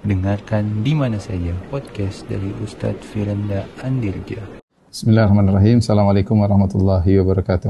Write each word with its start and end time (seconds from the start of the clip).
Dengarkan 0.00 0.80
di 0.80 0.96
mana 0.96 1.20
saja 1.20 1.52
podcast 1.68 2.24
dari 2.24 2.48
Ustadz 2.64 3.04
Firanda 3.04 3.68
Andirja. 3.84 4.40
Bismillahirrahmanirrahim. 4.88 5.84
Assalamualaikum 5.84 6.40
warahmatullahi 6.40 7.20
wabarakatuh. 7.20 7.68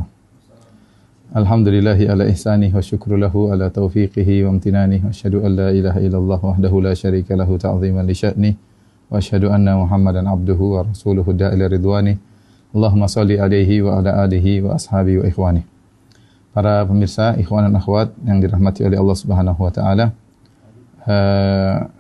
Alhamdulillahi 1.35 2.07
ala 2.07 2.31
ihsani 2.31 2.71
wa 2.71 2.79
syukru 2.79 3.19
lahu 3.19 3.51
ala 3.51 3.67
taufiqihi 3.67 4.47
wa 4.47 4.55
amtinani 4.55 5.03
wa 5.03 5.11
asyhadu 5.11 5.43
an 5.43 5.59
la 5.59 5.69
ilaha 5.75 5.99
illallah 5.99 6.39
wahdahu 6.39 6.79
la 6.79 6.95
syarika 6.95 7.35
lahu 7.35 7.59
ta'ziman 7.59 8.07
li 8.07 8.15
sya'ni 8.15 8.55
wa 9.11 9.19
asyhadu 9.19 9.51
anna 9.51 9.75
Muhammadan 9.83 10.31
abduhu 10.31 10.79
wa 10.79 10.87
rasuluhu 10.87 11.35
da'ila 11.35 11.67
ridwani. 11.67 12.15
Allahumma 12.71 13.11
salli 13.11 13.43
alaihi 13.43 13.83
wa 13.83 13.99
ala 13.99 14.23
alihi 14.23 14.63
wa 14.63 14.79
ashabi 14.79 15.19
wa 15.19 15.27
ikhwani. 15.27 15.67
Para 16.55 16.87
pemirsa, 16.87 17.35
ikhwan 17.43 17.67
dan 17.67 17.75
akhwat 17.75 18.15
yang 18.23 18.39
dirahmati 18.39 18.87
oleh 18.87 19.03
Allah 19.03 19.19
Subhanahu 19.19 19.67
wa 19.67 19.73
taala. 19.75 20.15
Uh, 21.03 21.99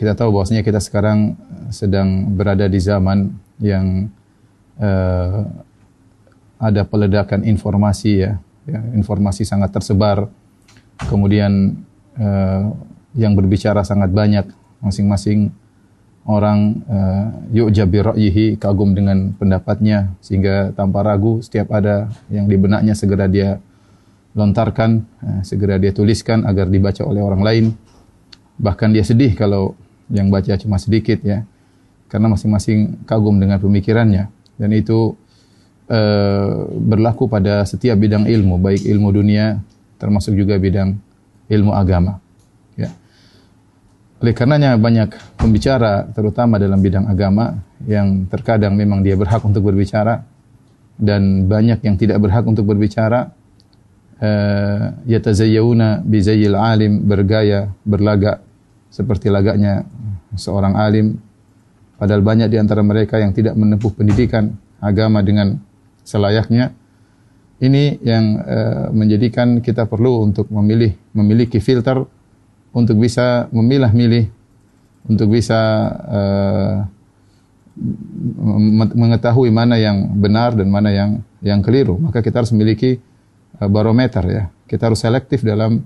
kita 0.00 0.16
tahu 0.16 0.40
bahwasanya 0.40 0.64
kita 0.64 0.80
sekarang 0.80 1.36
sedang 1.68 2.32
berada 2.32 2.64
di 2.64 2.80
zaman 2.80 3.36
yang 3.60 4.08
uh, 4.80 5.44
ada 6.56 6.88
peledakan 6.88 7.44
informasi 7.44 8.24
ya 8.24 8.40
ya, 8.70 8.80
informasi 8.96 9.42
sangat 9.42 9.74
tersebar, 9.74 10.28
kemudian 11.08 11.82
uh, 12.18 12.72
yang 13.18 13.34
berbicara 13.34 13.82
sangat 13.82 14.14
banyak, 14.14 14.46
masing-masing 14.78 15.50
orang 16.28 16.84
uh, 16.86 17.26
yuk 17.50 17.72
ra'yihi 17.74 18.60
kagum 18.60 18.92
dengan 18.92 19.34
pendapatnya 19.34 20.14
sehingga 20.20 20.70
tanpa 20.76 21.00
ragu 21.02 21.40
setiap 21.40 21.72
ada 21.74 22.12
yang 22.28 22.46
di 22.46 22.60
benaknya 22.60 22.92
segera 22.92 23.26
dia 23.26 23.58
lontarkan, 24.36 25.02
segera 25.42 25.74
dia 25.74 25.90
tuliskan 25.90 26.46
agar 26.46 26.70
dibaca 26.70 27.02
oleh 27.02 27.18
orang 27.18 27.42
lain. 27.42 27.64
Bahkan 28.62 28.94
dia 28.94 29.02
sedih 29.02 29.34
kalau 29.34 29.74
yang 30.10 30.28
baca 30.28 30.54
cuma 30.58 30.76
sedikit 30.76 31.22
ya. 31.22 31.46
Karena 32.10 32.26
masing-masing 32.26 33.06
kagum 33.06 33.38
dengan 33.38 33.62
pemikirannya 33.62 34.26
dan 34.58 34.70
itu 34.74 35.14
Eh, 35.90 36.54
berlaku 36.70 37.26
pada 37.26 37.66
setiap 37.66 37.98
bidang 37.98 38.22
ilmu, 38.22 38.62
baik 38.62 38.86
ilmu 38.86 39.10
dunia 39.10 39.58
termasuk 39.98 40.38
juga 40.38 40.54
bidang 40.54 40.94
ilmu 41.50 41.74
agama. 41.74 42.22
Ya. 42.78 42.94
Oleh 44.22 44.30
karenanya 44.30 44.78
banyak 44.78 45.10
pembicara 45.34 46.06
terutama 46.14 46.62
dalam 46.62 46.78
bidang 46.78 47.10
agama 47.10 47.58
yang 47.90 48.22
terkadang 48.30 48.78
memang 48.78 49.02
dia 49.02 49.18
berhak 49.18 49.42
untuk 49.42 49.66
berbicara 49.66 50.22
dan 50.94 51.50
banyak 51.50 51.82
yang 51.82 51.98
tidak 51.98 52.22
berhak 52.22 52.46
untuk 52.46 52.70
berbicara 52.70 53.34
uh, 54.22 54.94
yatazayyuna 55.10 56.06
bi 56.06 56.22
zayyil 56.22 56.54
alim 56.54 57.02
bergaya 57.02 57.66
berlagak 57.82 58.46
seperti 58.90 59.30
lagaknya 59.30 59.86
seorang 60.34 60.74
alim 60.74 61.16
padahal 61.96 62.26
banyak 62.26 62.50
di 62.50 62.58
antara 62.58 62.82
mereka 62.82 63.22
yang 63.22 63.30
tidak 63.30 63.54
menempuh 63.54 63.94
pendidikan 63.94 64.58
agama 64.82 65.22
dengan 65.22 65.60
selayaknya. 66.02 66.74
Ini 67.60 68.00
yang 68.00 68.40
uh, 68.40 68.88
menjadikan 68.88 69.60
kita 69.60 69.84
perlu 69.84 70.24
untuk 70.24 70.48
memilih 70.48 70.96
memiliki 71.12 71.60
filter 71.60 72.00
untuk 72.72 72.96
bisa 72.96 73.52
memilah-milih 73.52 74.32
untuk 75.04 75.28
bisa 75.28 75.60
uh, 76.08 76.76
mengetahui 78.96 79.52
mana 79.52 79.76
yang 79.76 80.08
benar 80.16 80.56
dan 80.56 80.72
mana 80.72 80.88
yang 80.88 81.20
yang 81.44 81.60
keliru. 81.60 82.00
Maka 82.00 82.24
kita 82.24 82.40
harus 82.40 82.52
memiliki 82.56 82.96
uh, 83.60 83.68
barometer 83.68 84.24
ya. 84.24 84.44
Kita 84.64 84.88
harus 84.88 85.04
selektif 85.04 85.44
dalam 85.44 85.84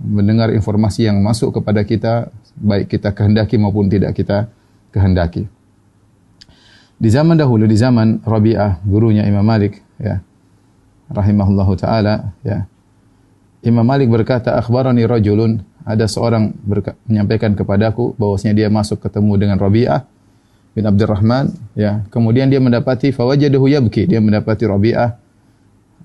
mendengar 0.00 0.50
informasi 0.50 1.06
yang 1.06 1.22
masuk 1.22 1.60
kepada 1.60 1.86
kita 1.86 2.34
baik 2.58 2.90
kita 2.90 3.14
kehendaki 3.14 3.58
maupun 3.58 3.86
tidak 3.86 4.14
kita 4.14 4.50
kehendaki. 4.94 5.46
Di 6.94 7.10
zaman 7.10 7.34
dahulu, 7.34 7.66
di 7.66 7.74
zaman 7.74 8.22
Rabi'ah, 8.22 8.78
gurunya 8.86 9.26
Imam 9.26 9.42
Malik, 9.42 9.82
ya, 9.98 10.22
rahimahullahu 11.10 11.74
taala, 11.74 12.30
ya. 12.46 12.70
Imam 13.66 13.82
Malik 13.82 14.06
berkata, 14.12 14.54
"Akhbarani 14.54 15.02
rajulun," 15.02 15.58
ada 15.82 16.06
seorang 16.06 16.54
menyampaikan 17.08 17.58
kepadaku 17.58 18.14
bahwasanya 18.14 18.54
dia 18.54 18.68
masuk 18.70 19.02
ketemu 19.02 19.32
dengan 19.36 19.56
Rabi'ah 19.58 20.06
bin 20.78 20.86
Abdurrahman, 20.86 21.50
ya. 21.74 22.06
Kemudian 22.14 22.46
dia 22.46 22.62
mendapati 22.62 23.10
fawajadahu 23.10 23.66
yabki, 23.66 24.06
dia 24.06 24.22
mendapati 24.22 24.64
Rabi'ah 24.64 25.10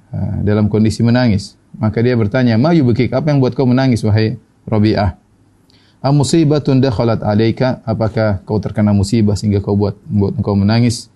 uh, 0.09 0.35
dalam 0.41 0.71
kondisi 0.73 1.05
menangis. 1.05 1.58
Maka 1.77 2.01
dia 2.01 2.17
bertanya, 2.17 2.57
"Ma 2.57 2.73
yubki? 2.73 3.11
Apa 3.13 3.29
yang 3.29 3.43
buat 3.43 3.53
kau 3.53 3.69
menangis 3.69 4.01
wahai 4.01 4.39
Rabi'ah?" 4.65 5.19
Am 5.99 6.15
musibatun 6.15 6.79
dakhalat 6.79 7.19
alayka? 7.19 7.83
Apakah 7.83 8.39
kau 8.47 8.55
terkena 8.63 8.95
musibah 8.95 9.35
sehingga 9.35 9.59
kau 9.59 9.75
buat 9.75 9.99
buat 10.07 10.31
engkau 10.39 10.55
menangis? 10.55 11.11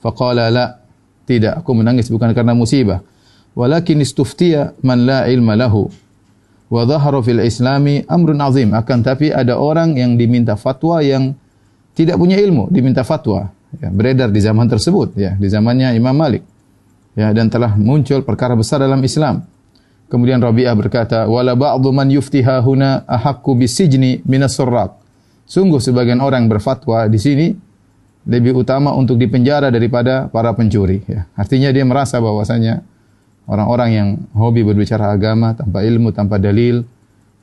Faqala 0.00 0.48
la. 0.48 0.80
Tidak, 1.22 1.62
aku 1.62 1.70
menangis 1.76 2.10
bukan 2.10 2.32
karena 2.34 2.56
musibah. 2.56 3.04
Walakin 3.52 4.00
istuftiya 4.00 4.72
man 4.80 5.04
la 5.04 5.28
ilma 5.28 5.54
lahu. 5.54 5.92
Wa 6.72 6.88
dhahara 6.88 7.20
fil 7.20 7.44
islami 7.44 8.02
amrun 8.08 8.40
azim. 8.40 8.72
Akan 8.72 9.04
tapi 9.04 9.28
ada 9.28 9.60
orang 9.60 10.00
yang 10.00 10.16
diminta 10.16 10.56
fatwa 10.56 11.04
yang 11.04 11.36
tidak 11.92 12.16
punya 12.16 12.40
ilmu, 12.40 12.72
diminta 12.72 13.04
fatwa. 13.04 13.52
Ya, 13.76 13.88
beredar 13.92 14.32
di 14.32 14.40
zaman 14.40 14.68
tersebut, 14.68 15.16
ya, 15.16 15.36
di 15.36 15.48
zamannya 15.48 15.92
Imam 15.96 16.12
Malik. 16.16 16.44
Ya, 17.12 17.28
dan 17.36 17.52
telah 17.52 17.76
muncul 17.76 18.24
perkara 18.24 18.56
besar 18.56 18.80
dalam 18.80 19.00
Islam. 19.04 19.44
Kemudian 20.12 20.44
Rabi'ah 20.44 20.76
berkata, 20.76 21.24
"Wala 21.24 21.56
ba'dhu 21.56 21.88
man 21.88 22.12
yuftiha 22.12 22.60
huna 22.60 23.08
ahaqqu 23.08 23.56
bisijni 23.56 24.20
minas 24.28 24.52
surraq." 24.52 24.92
Sungguh 25.48 25.80
sebagian 25.80 26.20
orang 26.20 26.52
berfatwa 26.52 27.08
di 27.08 27.16
sini 27.16 27.48
lebih 28.28 28.60
utama 28.60 28.92
untuk 28.92 29.16
dipenjara 29.16 29.72
daripada 29.72 30.28
para 30.28 30.52
pencuri 30.52 31.00
ya. 31.08 31.24
Artinya 31.32 31.72
dia 31.72 31.82
merasa 31.88 32.20
bahwasanya 32.20 32.84
orang-orang 33.48 33.90
yang 33.90 34.08
hobi 34.36 34.60
berbicara 34.62 35.10
agama 35.10 35.56
tanpa 35.56 35.80
ilmu, 35.80 36.12
tanpa 36.12 36.36
dalil, 36.36 36.84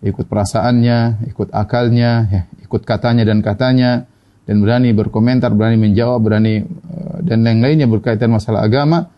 ikut 0.05 0.29
perasaannya, 0.29 1.25
ikut 1.25 1.49
akalnya, 1.51 2.11
ya, 2.29 2.41
ikut 2.63 2.85
katanya 2.85 3.27
dan 3.27 3.41
katanya 3.43 4.07
dan 4.47 4.61
berani 4.61 4.95
berkomentar, 4.95 5.51
berani 5.51 5.77
menjawab, 5.77 6.21
berani 6.21 6.63
eh, 6.63 7.17
dan 7.25 7.43
yang 7.43 7.65
lainnya 7.65 7.89
berkaitan 7.89 8.31
masalah 8.31 8.61
agama, 8.61 9.09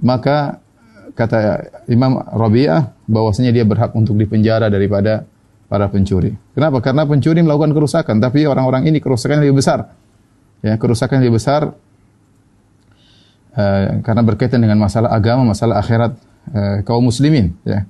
maka 0.00 0.63
kata 1.14 1.70
Imam 1.86 2.18
Rabi'ah 2.18 3.06
bahwasanya 3.06 3.54
dia 3.54 3.62
berhak 3.62 3.94
untuk 3.94 4.18
dipenjara 4.18 4.66
daripada 4.66 5.24
para 5.70 5.86
pencuri. 5.88 6.34
Kenapa? 6.52 6.82
Karena 6.82 7.06
pencuri 7.06 7.40
melakukan 7.40 7.72
kerusakan, 7.72 8.18
tapi 8.20 8.44
orang-orang 8.44 8.86
ini 8.90 8.98
kerusakan 8.98 9.40
lebih 9.40 9.62
besar. 9.62 9.94
Ya, 10.60 10.74
kerusakan 10.80 11.22
lebih 11.22 11.38
besar 11.38 11.76
uh, 13.54 13.84
karena 14.02 14.22
berkaitan 14.24 14.60
dengan 14.60 14.80
masalah 14.80 15.12
agama, 15.12 15.54
masalah 15.54 15.80
akhirat 15.80 16.12
uh, 16.52 16.76
kaum 16.82 17.06
muslimin, 17.06 17.54
ya. 17.64 17.86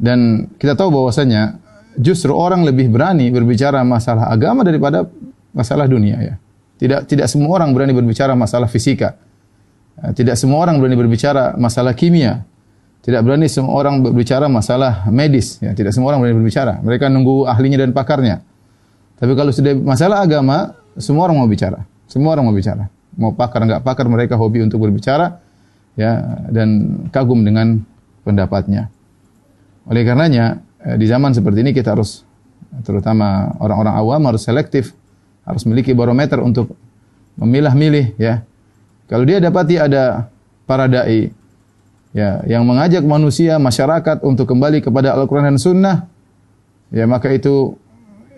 Dan 0.00 0.48
kita 0.56 0.72
tahu 0.78 0.96
bahwasanya 0.96 1.60
justru 2.00 2.32
orang 2.32 2.64
lebih 2.64 2.88
berani 2.88 3.28
berbicara 3.28 3.84
masalah 3.84 4.32
agama 4.32 4.64
daripada 4.64 5.04
masalah 5.52 5.84
dunia, 5.90 6.16
ya. 6.20 6.34
Tidak 6.80 7.04
tidak 7.04 7.28
semua 7.28 7.60
orang 7.60 7.76
berani 7.76 7.92
berbicara 7.92 8.32
masalah 8.32 8.64
fisika 8.64 9.20
tidak 10.16 10.40
semua 10.40 10.64
orang 10.64 10.80
berani 10.80 10.96
berbicara 10.96 11.54
masalah 11.60 11.92
kimia. 11.92 12.48
Tidak 13.00 13.20
berani 13.24 13.48
semua 13.48 13.76
orang 13.80 14.04
berbicara 14.04 14.48
masalah 14.48 15.08
medis. 15.08 15.60
Ya, 15.60 15.72
tidak 15.72 15.92
semua 15.92 16.12
orang 16.12 16.24
berani 16.24 16.36
berbicara. 16.40 16.80
Mereka 16.80 17.08
nunggu 17.08 17.48
ahlinya 17.48 17.80
dan 17.80 17.92
pakarnya. 17.92 18.44
Tapi 19.20 19.32
kalau 19.36 19.52
sudah 19.52 19.76
masalah 19.76 20.24
agama, 20.24 20.72
semua 20.96 21.28
orang 21.28 21.40
mau 21.40 21.48
bicara. 21.48 21.84
Semua 22.08 22.32
orang 22.32 22.48
mau 22.48 22.56
bicara. 22.56 22.88
Mau 23.20 23.32
pakar 23.36 23.64
nggak 23.68 23.84
pakar, 23.84 24.08
mereka 24.08 24.40
hobi 24.40 24.64
untuk 24.64 24.80
berbicara 24.80 25.40
ya 26.00 26.40
dan 26.48 27.00
kagum 27.12 27.44
dengan 27.44 27.84
pendapatnya. 28.24 28.88
Oleh 29.84 30.04
karenanya 30.04 30.64
eh, 30.80 30.96
di 30.96 31.04
zaman 31.04 31.36
seperti 31.36 31.60
ini 31.60 31.72
kita 31.76 31.92
harus 31.92 32.24
terutama 32.84 33.52
orang-orang 33.60 33.94
awam 33.96 34.22
harus 34.32 34.48
selektif, 34.48 34.96
harus 35.44 35.62
memiliki 35.68 35.92
barometer 35.92 36.40
untuk 36.40 36.72
memilah-milih 37.36 38.16
ya 38.16 38.44
kalau 39.10 39.26
dia 39.26 39.42
dapati 39.42 39.74
ada 39.74 40.30
para 40.70 40.86
dai 40.86 41.34
ya 42.14 42.46
yang 42.46 42.62
mengajak 42.62 43.02
manusia 43.02 43.58
masyarakat 43.58 44.22
untuk 44.22 44.46
kembali 44.46 44.78
kepada 44.78 45.18
Al-Qur'an 45.18 45.50
dan 45.50 45.58
Sunnah, 45.58 46.06
ya 46.94 47.10
maka 47.10 47.34
itu 47.34 47.74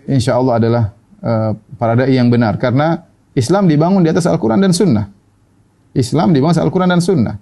insya 0.09 0.41
Allah 0.41 0.57
adalah 0.57 0.83
uh, 1.21 1.53
para 1.77 1.93
dai 1.93 2.17
yang 2.17 2.33
benar 2.33 2.57
karena 2.57 3.05
Islam 3.37 3.69
dibangun 3.69 4.01
di 4.01 4.09
atas 4.09 4.25
Al-Qur'an 4.25 4.57
dan 4.57 4.73
Sunnah. 4.73 5.13
Islam 5.93 6.33
dibangun 6.33 6.57
atas 6.57 6.65
Al-Qur'an 6.65 6.89
dan 6.89 7.05
Sunnah 7.05 7.37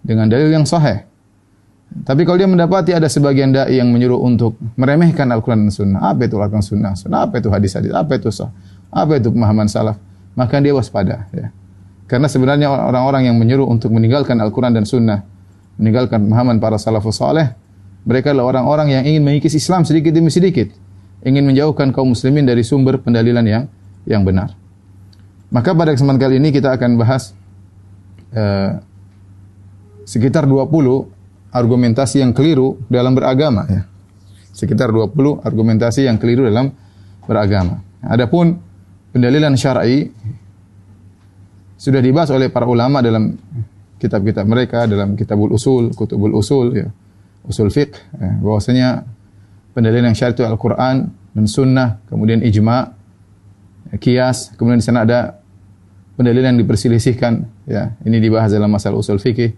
dengan 0.00 0.32
dalil 0.32 0.48
yang 0.48 0.64
sahih. 0.64 1.04
Tapi 1.86 2.24
kalau 2.24 2.40
dia 2.40 2.50
mendapati 2.50 2.96
ada 2.96 3.06
sebagian 3.06 3.54
dai 3.54 3.78
yang 3.78 3.92
menyuruh 3.92 4.18
untuk 4.18 4.58
meremehkan 4.74 5.28
Al-Quran 5.30 5.68
dan 5.68 5.72
Sunnah, 5.72 6.00
apa 6.08 6.24
itu 6.26 6.40
Al-Quran 6.40 6.64
Sunnah? 6.64 6.92
Sunnah 6.98 7.20
apa 7.28 7.38
itu 7.38 7.48
hadis-hadis? 7.52 7.92
Apa 7.94 8.18
itu 8.18 8.28
sah? 8.32 8.50
Apa 8.90 9.20
itu 9.20 9.30
pemahaman 9.30 9.68
salaf? 9.70 9.96
Maka 10.34 10.60
dia 10.60 10.74
waspada. 10.74 11.30
Ya. 11.30 11.54
Karena 12.06 12.30
sebenarnya 12.30 12.70
orang-orang 12.70 13.26
yang 13.26 13.36
menyuruh 13.36 13.66
untuk 13.66 13.90
meninggalkan 13.90 14.38
Al-Quran 14.38 14.78
dan 14.78 14.86
Sunnah, 14.86 15.26
meninggalkan 15.78 16.22
pemahaman 16.22 16.62
para 16.62 16.78
salafus 16.78 17.18
saleh, 17.18 17.50
mereka 18.06 18.30
adalah 18.30 18.54
orang-orang 18.54 18.94
yang 18.94 19.02
ingin 19.02 19.22
mengikis 19.26 19.58
Islam 19.58 19.82
sedikit 19.82 20.14
demi 20.14 20.30
sedikit. 20.30 20.70
ingin 21.26 21.42
menjauhkan 21.42 21.90
kaum 21.90 22.14
muslimin 22.14 22.46
dari 22.46 22.62
sumber 22.62 23.02
pendalilan 23.02 23.42
yang 23.42 23.64
yang 24.06 24.22
benar. 24.22 24.54
Maka 25.50 25.74
pada 25.74 25.90
kesempatan 25.90 26.22
kali 26.22 26.38
ini 26.38 26.54
kita 26.54 26.70
akan 26.70 26.94
bahas 26.94 27.34
uh, 28.30 28.78
sekitar 30.06 30.46
20 30.46 30.70
argumentasi 31.50 32.22
yang 32.22 32.30
keliru 32.30 32.78
dalam 32.86 33.18
beragama 33.18 33.66
ya. 33.66 33.82
Sekitar 34.54 34.94
20 34.94 35.42
argumentasi 35.42 36.06
yang 36.06 36.14
keliru 36.16 36.46
dalam 36.46 36.70
beragama. 37.26 37.82
Adapun 38.06 38.62
pendalilan 39.10 39.58
syar'i 39.58 40.14
sudah 41.76 42.00
dibahas 42.00 42.32
oleh 42.32 42.48
para 42.48 42.64
ulama 42.64 43.04
dalam 43.04 43.36
kitab-kitab 43.96 44.44
mereka 44.44 44.84
dalam 44.84 45.16
kitabul 45.16 45.52
usul, 45.52 45.92
kutubul 45.92 46.32
usul 46.36 46.72
ya. 46.76 46.88
Usul 47.46 47.70
fiqh 47.70 47.94
ya, 48.18 48.42
bahwasanya 48.42 48.88
pendalilan 49.70 50.10
yang 50.10 50.18
syar'i 50.18 50.34
itu 50.34 50.42
Al-Qur'an 50.42 51.14
dan 51.30 51.46
sunnah, 51.46 52.02
kemudian 52.10 52.42
ijma, 52.42 52.90
ya, 53.92 53.96
kias, 54.02 54.50
kemudian 54.58 54.82
di 54.82 54.86
sana 54.88 55.06
ada 55.06 55.38
pendalilan 56.18 56.58
yang 56.58 56.66
diperselisihkan 56.66 57.46
ya. 57.70 57.94
Ini 58.02 58.18
dibahas 58.18 58.50
dalam 58.50 58.66
masalah 58.66 58.98
usul 58.98 59.22
fikih 59.22 59.54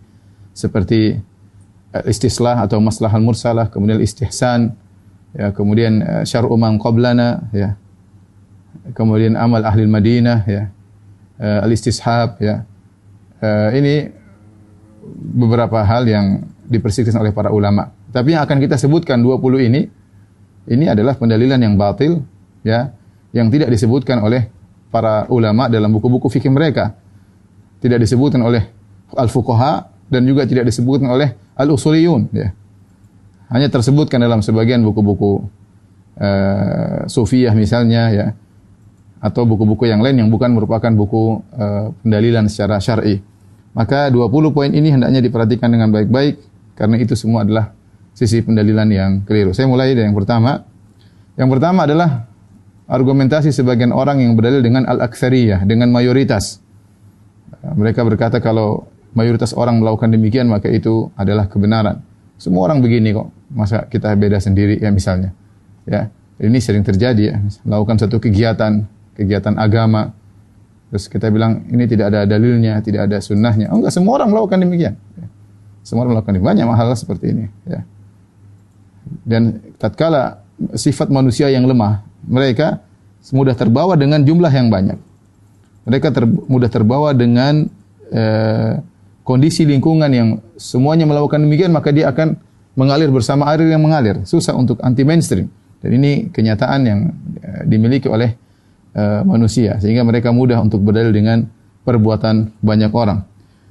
seperti 0.53 1.17
eh, 1.97 2.05
istislah 2.13 2.61
atau 2.61 2.77
maslahal 2.83 3.25
mursalah, 3.25 3.73
kemudian 3.73 4.05
istihsan, 4.05 4.77
ya, 5.33 5.55
kemudian 5.57 6.05
uh, 6.05 6.25
syar'u 6.29 6.53
man 6.61 6.77
qablana, 6.77 7.49
ya. 7.57 7.81
Kemudian 8.93 9.37
amal 9.37 9.65
ahli 9.65 9.85
Madinah, 9.89 10.45
ya. 10.45 10.69
Uh, 11.39 11.63
al-istishab, 11.63 12.43
ya. 12.43 12.67
Uh, 13.39 13.71
ini 13.79 14.11
beberapa 15.39 15.79
hal 15.87 16.03
yang 16.11 16.51
diperselisihkan 16.67 17.23
oleh 17.23 17.31
para 17.31 17.55
ulama. 17.55 17.95
Tapi 18.11 18.35
yang 18.35 18.43
akan 18.43 18.59
kita 18.59 18.75
sebutkan 18.75 19.23
20 19.23 19.69
ini 19.71 19.87
ini 20.69 20.85
adalah 20.91 21.15
pendalilan 21.15 21.63
yang 21.63 21.79
batil, 21.79 22.27
ya, 22.67 22.93
yang 23.31 23.49
tidak 23.49 23.71
disebutkan 23.71 24.21
oleh 24.21 24.51
para 24.91 25.29
ulama 25.31 25.71
dalam 25.71 25.95
buku-buku 25.95 26.29
fikih 26.29 26.53
mereka. 26.53 26.97
Tidak 27.79 27.97
disebutkan 28.03 28.43
oleh 28.43 28.67
al-fuqaha 29.15 29.87
dan 30.11 30.27
juga 30.27 30.45
tidak 30.49 30.67
disebutkan 30.69 31.09
oleh 31.13 31.37
al-usuliyun 31.55 32.33
ya. 32.35 32.51
Hanya 33.49 33.73
tersebutkan 33.73 34.21
dalam 34.21 34.45
sebagian 34.45 34.85
buku-buku 34.85 35.47
uh, 36.21 37.07
sufiyah 37.09 37.55
misalnya 37.57 38.03
ya 38.13 38.27
atau 39.19 39.43
buku-buku 39.43 39.91
yang 39.91 39.99
lain 39.99 40.23
yang 40.23 40.29
bukan 40.31 40.55
merupakan 40.55 40.91
buku 40.95 41.43
uh, 41.59 41.91
pendalilan 42.03 42.47
secara 42.47 42.79
syar'i. 42.79 43.19
Maka 43.75 44.11
20 44.11 44.55
poin 44.55 44.71
ini 44.71 44.91
hendaknya 44.91 45.23
diperhatikan 45.23 45.71
dengan 45.71 45.91
baik-baik 45.95 46.39
karena 46.79 46.97
itu 46.99 47.15
semua 47.19 47.43
adalah 47.43 47.75
sisi 48.15 48.43
pendalilan 48.43 48.89
yang 48.91 49.11
keliru. 49.23 49.55
Saya 49.55 49.71
mulai 49.71 49.95
dari 49.95 50.07
yang 50.07 50.17
pertama. 50.19 50.67
Yang 51.39 51.49
pertama 51.55 51.87
adalah 51.87 52.27
argumentasi 52.91 53.55
sebagian 53.55 53.95
orang 53.95 54.19
yang 54.19 54.35
berdalil 54.35 54.59
dengan 54.59 54.89
al-aktsariyah, 54.91 55.63
dengan 55.63 55.95
mayoritas. 55.95 56.59
Mereka 57.63 58.03
berkata 58.03 58.43
kalau 58.43 58.91
mayoritas 59.15 59.55
orang 59.55 59.79
melakukan 59.79 60.11
demikian 60.11 60.51
maka 60.51 60.67
itu 60.67 61.11
adalah 61.15 61.47
kebenaran. 61.47 62.03
Semua 62.39 62.67
orang 62.67 62.83
begini 62.83 63.15
kok. 63.15 63.31
Masa 63.55 63.87
kita 63.87 64.15
beda 64.19 64.43
sendiri 64.43 64.83
ya 64.83 64.91
misalnya. 64.91 65.31
Ya. 65.87 66.11
Ini 66.39 66.59
sering 66.63 66.87
terjadi 66.87 67.35
ya. 67.35 67.37
Melakukan 67.67 67.99
satu 67.99 68.23
kegiatan, 68.23 68.87
kegiatan 69.19 69.59
agama. 69.59 70.15
Terus 70.89 71.11
kita 71.11 71.29
bilang 71.29 71.67
ini 71.69 71.85
tidak 71.85 72.15
ada 72.15 72.25
dalilnya, 72.25 72.81
tidak 72.81 73.11
ada 73.11 73.19
sunnahnya. 73.21 73.69
Oh 73.75 73.83
enggak, 73.83 73.93
semua 73.93 74.23
orang 74.23 74.33
melakukan 74.33 74.59
demikian. 74.63 74.95
Semua 75.83 76.07
orang 76.07 76.17
melakukan 76.17 76.33
demikian. 76.39 76.65
Banyak 76.65 76.79
hal 76.79 76.89
seperti 76.97 77.27
ini. 77.35 77.45
Ya. 77.67 77.83
Dan 79.27 79.75
tatkala 79.77 80.41
sifat 80.73 81.13
manusia 81.13 81.51
yang 81.53 81.69
lemah, 81.69 82.07
mereka 82.25 82.81
mudah 83.35 83.53
terbawa 83.53 83.99
dengan 83.99 84.25
jumlah 84.25 84.49
yang 84.49 84.73
banyak. 84.73 84.97
Mereka 85.85 86.09
ter, 86.13 86.25
mudah 86.25 86.71
terbawa 86.73 87.13
dengan 87.13 87.69
eh, 88.09 88.81
kondisi 89.29 89.69
lingkungan 89.69 90.09
yang 90.09 90.29
semuanya 90.57 91.05
melakukan 91.05 91.45
demikian, 91.45 91.69
maka 91.69 91.93
dia 91.93 92.09
akan 92.09 92.41
mengalir 92.79 93.13
bersama 93.13 93.51
air 93.53 93.67
yang 93.69 93.85
mengalir. 93.85 94.25
Susah 94.25 94.57
untuk 94.57 94.81
anti 94.81 95.05
mainstream. 95.05 95.53
Dan 95.83 95.91
ini 95.99 96.31
kenyataan 96.31 96.81
yang 96.87 97.01
uh, 97.39 97.63
dimiliki 97.67 98.07
oleh 98.11 98.35
uh, 98.95 99.25
manusia 99.25 99.77
sehingga 99.83 100.05
mereka 100.05 100.31
mudah 100.31 100.61
untuk 100.63 100.85
berdalil 100.85 101.13
dengan 101.13 101.49
perbuatan 101.83 102.53
banyak 102.61 102.93
orang. 102.93 103.25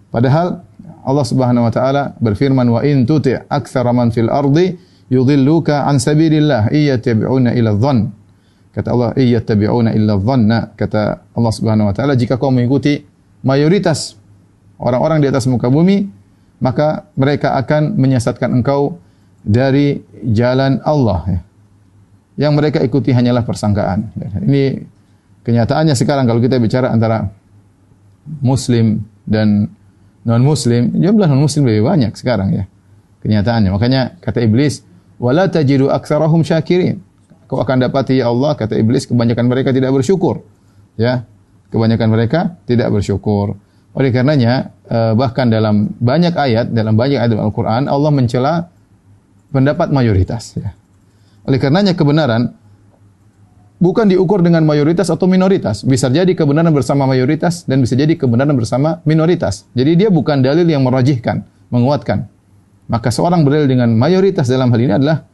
Padahal 0.10 0.66
Allah 1.08 1.26
Subhanahu 1.26 1.68
wa 1.70 1.74
taala 1.74 2.04
berfirman 2.20 2.68
wa 2.68 2.82
in 2.84 3.08
tuti' 3.08 3.38
aktsara 3.48 3.96
man 3.96 4.12
fil 4.12 4.28
ardi 4.28 4.76
yudhilluka 5.08 5.88
an 5.88 6.02
sabilillah 6.02 6.68
iyattabi'una 6.74 7.56
ila 7.56 7.72
dhann. 7.78 8.12
Kata 8.76 8.88
Allah 8.94 9.10
iyattabi'una 9.16 9.96
illa 9.96 10.20
dhanna. 10.20 10.76
Kata 10.76 11.32
Allah 11.34 11.54
Subhanahu 11.54 11.90
wa 11.90 11.94
taala 11.96 12.14
jika 12.14 12.36
kau 12.36 12.52
mengikuti 12.52 13.02
mayoritas 13.42 14.20
orang-orang 14.78 15.24
di 15.24 15.28
atas 15.32 15.50
muka 15.50 15.72
bumi, 15.72 16.06
maka 16.62 17.10
mereka 17.18 17.58
akan 17.58 17.98
menyesatkan 17.98 18.54
engkau 18.54 18.98
dari 19.42 20.02
jalan 20.28 20.82
Allah. 20.84 21.20
Ya. 21.26 21.40
Yang 22.48 22.54
mereka 22.54 22.80
ikuti 22.86 23.16
hanyalah 23.16 23.42
persangkaan. 23.48 24.14
Ini 24.46 24.86
kenyataannya 25.48 25.96
sekarang 25.96 26.28
kalau 26.28 26.44
kita 26.44 26.60
bicara 26.60 26.92
antara 26.92 27.32
muslim 28.44 29.08
dan 29.24 29.72
non 30.28 30.44
muslim, 30.44 30.92
jumlah 30.92 31.28
non 31.32 31.40
muslim 31.40 31.64
lebih 31.64 31.88
banyak 31.88 32.12
sekarang 32.20 32.52
ya. 32.52 32.68
Kenyataannya. 33.24 33.72
Makanya 33.72 34.20
kata 34.20 34.44
iblis, 34.44 34.84
"Wala 35.18 35.48
tajidu 35.48 35.88
aktsarahum 35.88 36.44
syakirin." 36.44 37.00
Kau 37.48 37.64
akan 37.64 37.88
dapati 37.88 38.20
ya 38.20 38.28
Allah 38.28 38.60
kata 38.60 38.76
iblis 38.76 39.08
kebanyakan 39.08 39.48
mereka 39.48 39.72
tidak 39.72 39.96
bersyukur. 39.96 40.44
Ya. 41.00 41.24
Kebanyakan 41.72 42.12
mereka 42.12 42.60
tidak 42.68 42.92
bersyukur. 42.92 43.56
Oleh 43.96 44.12
karenanya 44.12 44.76
eh, 44.84 45.16
bahkan 45.16 45.48
dalam 45.48 45.96
banyak 45.96 46.36
ayat 46.36 46.76
dalam 46.76 47.00
banyak 47.00 47.24
ayat 47.24 47.32
Al-Qur'an 47.40 47.88
Allah 47.88 48.12
mencela 48.12 48.68
pendapat 49.52 49.96
mayoritas 49.96 50.60
ya. 50.60 50.76
Oleh 51.48 51.56
karenanya 51.56 51.96
kebenaran 51.96 52.52
bukan 53.78 54.10
diukur 54.10 54.42
dengan 54.42 54.66
mayoritas 54.66 55.10
atau 55.10 55.30
minoritas. 55.30 55.86
Bisa 55.86 56.10
jadi 56.10 56.30
kebenaran 56.34 56.74
bersama 56.74 57.06
mayoritas 57.06 57.66
dan 57.66 57.82
bisa 57.82 57.94
jadi 57.94 58.14
kebenaran 58.18 58.54
bersama 58.58 59.02
minoritas. 59.06 59.70
Jadi 59.78 60.06
dia 60.06 60.10
bukan 60.10 60.42
dalil 60.42 60.66
yang 60.66 60.84
merajihkan, 60.86 61.46
menguatkan. 61.70 62.30
Maka 62.88 63.12
seorang 63.12 63.44
berdalil 63.44 63.68
dengan 63.68 63.92
mayoritas 63.94 64.48
dalam 64.48 64.72
hal 64.72 64.80
ini 64.80 64.94
adalah 64.96 65.28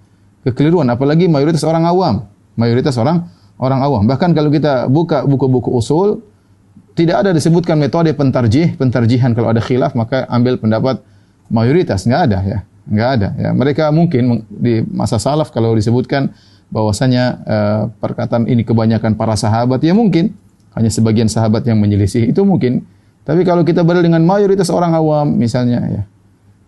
kekeliruan 0.44 0.90
apalagi 0.92 1.30
mayoritas 1.30 1.64
orang 1.64 1.86
awam. 1.88 2.16
Mayoritas 2.60 2.98
orang 3.00 3.30
orang 3.58 3.80
awam. 3.82 4.04
Bahkan 4.06 4.34
kalau 4.36 4.50
kita 4.50 4.90
buka 4.90 5.26
buku-buku 5.26 5.74
usul 5.74 6.22
tidak 6.94 7.26
ada 7.26 7.30
disebutkan 7.34 7.78
metode 7.82 8.14
pentarjih, 8.14 8.78
pentarjihan 8.78 9.34
kalau 9.34 9.50
ada 9.50 9.62
khilaf 9.62 9.98
maka 9.98 10.30
ambil 10.30 10.62
pendapat 10.62 11.02
mayoritas, 11.50 12.06
enggak 12.06 12.30
ada 12.30 12.40
ya. 12.46 12.60
Enggak 12.84 13.10
ada 13.18 13.30
ya. 13.40 13.50
Mereka 13.56 13.90
mungkin 13.96 14.46
di 14.50 14.84
masa 14.92 15.18
salaf 15.18 15.50
kalau 15.50 15.74
disebutkan 15.74 16.34
bahwasanya 16.74 17.24
uh, 17.46 17.82
perkataan 18.02 18.50
ini 18.50 18.66
kebanyakan 18.66 19.14
para 19.14 19.38
sahabat 19.38 19.86
ya 19.86 19.94
mungkin 19.94 20.34
hanya 20.74 20.90
sebagian 20.90 21.30
sahabat 21.30 21.70
yang 21.70 21.78
menyelisih 21.78 22.34
itu 22.34 22.42
mungkin. 22.42 22.90
Tapi 23.24 23.46
kalau 23.46 23.62
kita 23.64 23.86
berdalil 23.86 24.12
dengan 24.12 24.26
mayoritas 24.26 24.68
orang 24.74 24.92
awam 24.98 25.38
misalnya 25.38 25.80
ya, 25.88 26.04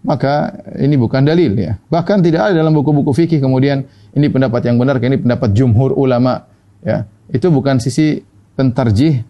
maka 0.06 0.56
ini 0.80 0.96
bukan 0.96 1.26
dalil 1.26 1.52
ya. 1.58 1.82
Bahkan 1.90 2.22
tidak 2.24 2.48
ada 2.54 2.64
dalam 2.64 2.72
buku-buku 2.72 3.12
fikih 3.12 3.44
kemudian 3.44 3.84
ini 4.16 4.32
pendapat 4.32 4.64
yang 4.70 4.80
benar, 4.80 5.02
ini 5.02 5.20
pendapat 5.20 5.52
jumhur 5.52 5.92
ulama 5.98 6.48
ya. 6.86 7.10
Itu 7.28 7.52
bukan 7.52 7.82
sisi 7.82 8.22
pentarjih 8.56 9.26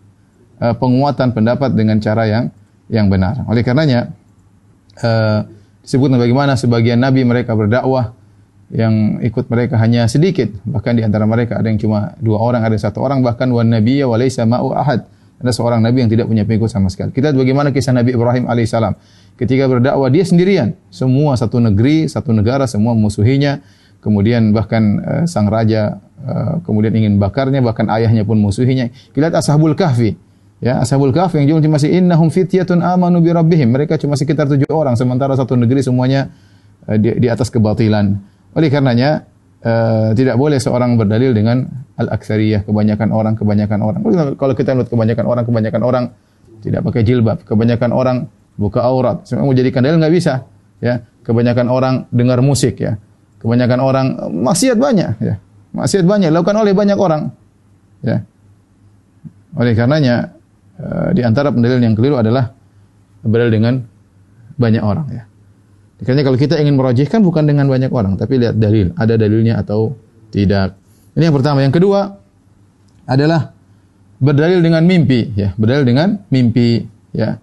uh, 0.60 0.75
penguatan 0.77 1.34
pendapat 1.34 1.74
dengan 1.74 1.98
cara 2.03 2.27
yang 2.29 2.44
yang 2.91 3.10
benar. 3.10 3.48
Oleh 3.50 3.65
karenanya 3.65 4.13
uh, 5.01 5.50
disebutkan 5.82 6.22
bagaimana 6.22 6.53
sebagian 6.60 7.01
nabi 7.01 7.25
mereka 7.25 7.58
berdakwah 7.58 8.13
yang 8.74 9.22
ikut 9.22 9.45
mereka 9.45 9.77
hanya 9.77 10.10
sedikit, 10.10 10.50
bahkan 10.65 10.98
di 10.98 11.05
antara 11.05 11.29
mereka 11.29 11.62
ada 11.62 11.69
yang 11.69 11.77
cuma 11.77 12.17
dua 12.17 12.41
orang, 12.41 12.65
ada 12.65 12.74
satu 12.79 13.01
orang, 13.05 13.22
bahkan 13.22 13.45
wan 13.53 13.69
nabiyya 13.69 14.10
wa 14.10 14.17
laisa 14.17 14.41
ma'u 14.45 14.74
ahad. 14.74 15.05
Ada 15.36 15.51
seorang 15.51 15.84
nabi 15.84 16.01
yang 16.01 16.10
tidak 16.10 16.31
punya 16.31 16.48
pengikut 16.48 16.72
sama 16.72 16.88
sekali. 16.88 17.12
Kita 17.12 17.36
bagaimana 17.36 17.75
kisah 17.75 17.91
Nabi 17.91 18.15
Ibrahim 18.15 18.48
alaihissalam. 18.48 18.95
Ketika 19.36 19.67
berdakwah 19.67 20.07
dia 20.07 20.24
sendirian, 20.24 20.79
semua 20.88 21.36
satu 21.36 21.60
negeri, 21.60 22.07
satu 22.07 22.31
negara, 22.31 22.63
semua 22.72 22.95
musuhinya. 22.95 23.60
Kemudian 24.00 24.55
bahkan 24.55 25.03
uh, 25.03 25.24
sang 25.27 25.51
raja 25.51 26.00
uh, 26.24 26.63
kemudian 26.63 26.95
ingin 26.95 27.19
bakarnya, 27.19 27.60
bahkan 27.60 27.84
ayahnya 27.91 28.24
pun 28.24 28.39
musuhinya. 28.39 28.88
Kita 29.12 29.27
lihat 29.27 29.36
Ashabul 29.43 29.75
Kahfi. 29.75 30.15
Ya, 30.63 30.79
Ashabul 30.79 31.12
Kahf 31.12 31.36
yang 31.36 31.51
jumlah 31.51 31.67
masih 31.67 31.91
innahum 31.91 32.31
fityatun 32.31 32.79
amanu 32.79 33.19
bi 33.19 33.36
rabbihim. 33.36 33.75
Mereka 33.75 34.00
cuma 34.00 34.15
sekitar 34.15 34.48
tujuh 34.48 34.72
orang 34.72 34.95
sementara 34.95 35.36
satu 35.36 35.60
negeri 35.60 35.84
semuanya 35.84 36.31
uh, 36.88 36.95
di, 36.95 37.12
di 37.19 37.27
atas 37.27 37.51
kebatilan. 37.51 38.34
Oleh 38.55 38.71
karenanya 38.71 39.27
uh, 39.62 40.15
tidak 40.15 40.39
boleh 40.39 40.57
seorang 40.57 40.95
berdalil 40.95 41.35
dengan 41.35 41.67
al-aktsariyah, 42.00 42.63
kebanyakan 42.63 43.12
orang, 43.12 43.33
kebanyakan 43.35 43.79
orang. 43.83 44.00
Kalau 44.39 44.53
kita 44.55 44.75
lihat 44.75 44.88
kebanyakan 44.88 45.25
orang, 45.27 45.43
kebanyakan 45.43 45.81
orang 45.83 46.03
tidak 46.63 46.81
pakai 46.88 47.01
jilbab, 47.03 47.43
kebanyakan 47.43 47.91
orang 47.91 48.17
buka 48.55 48.79
aurat. 48.83 49.27
Semua 49.27 49.51
menjadikan 49.51 49.83
dalil 49.83 50.00
nggak 50.00 50.15
bisa, 50.15 50.47
ya. 50.79 51.03
Kebanyakan 51.27 51.67
orang 51.67 51.95
dengar 52.15 52.39
musik, 52.39 52.79
ya. 52.79 52.95
Kebanyakan 53.43 53.79
orang 53.83 54.07
maksiat 54.31 54.79
banyak, 54.79 55.12
ya. 55.19 55.35
Maksiat 55.75 56.07
banyak 56.07 56.31
dilakukan 56.31 56.55
oleh 56.55 56.71
banyak 56.71 56.95
orang. 56.95 57.35
Ya. 58.00 58.24
Oleh 59.55 59.75
karenanya 59.75 60.35
uh, 60.79 61.09
di 61.12 61.24
antara 61.24 61.51
pendalilan 61.51 61.91
yang 61.91 61.95
keliru 61.95 62.19
adalah 62.19 62.55
berdalil 63.24 63.51
dengan 63.51 63.74
banyak 64.55 64.83
orang 64.83 65.07
ya. 65.12 65.24
Karena 66.03 66.27
kalau 66.27 66.35
kita 66.35 66.59
ingin 66.59 66.75
merojihkan 66.75 67.23
bukan 67.23 67.47
dengan 67.47 67.71
banyak 67.71 67.87
orang, 67.87 68.19
tapi 68.19 68.35
lihat 68.35 68.59
dalil, 68.59 68.91
ada 68.99 69.15
dalilnya 69.15 69.63
atau 69.63 69.95
tidak. 70.27 70.75
Ini 71.15 71.31
yang 71.31 71.35
pertama. 71.35 71.63
Yang 71.63 71.79
kedua 71.79 72.19
adalah 73.07 73.55
berdalil 74.19 74.59
dengan 74.59 74.83
mimpi, 74.83 75.31
ya, 75.39 75.55
berdalil 75.55 75.87
dengan 75.87 76.19
mimpi, 76.27 76.83
ya, 77.15 77.39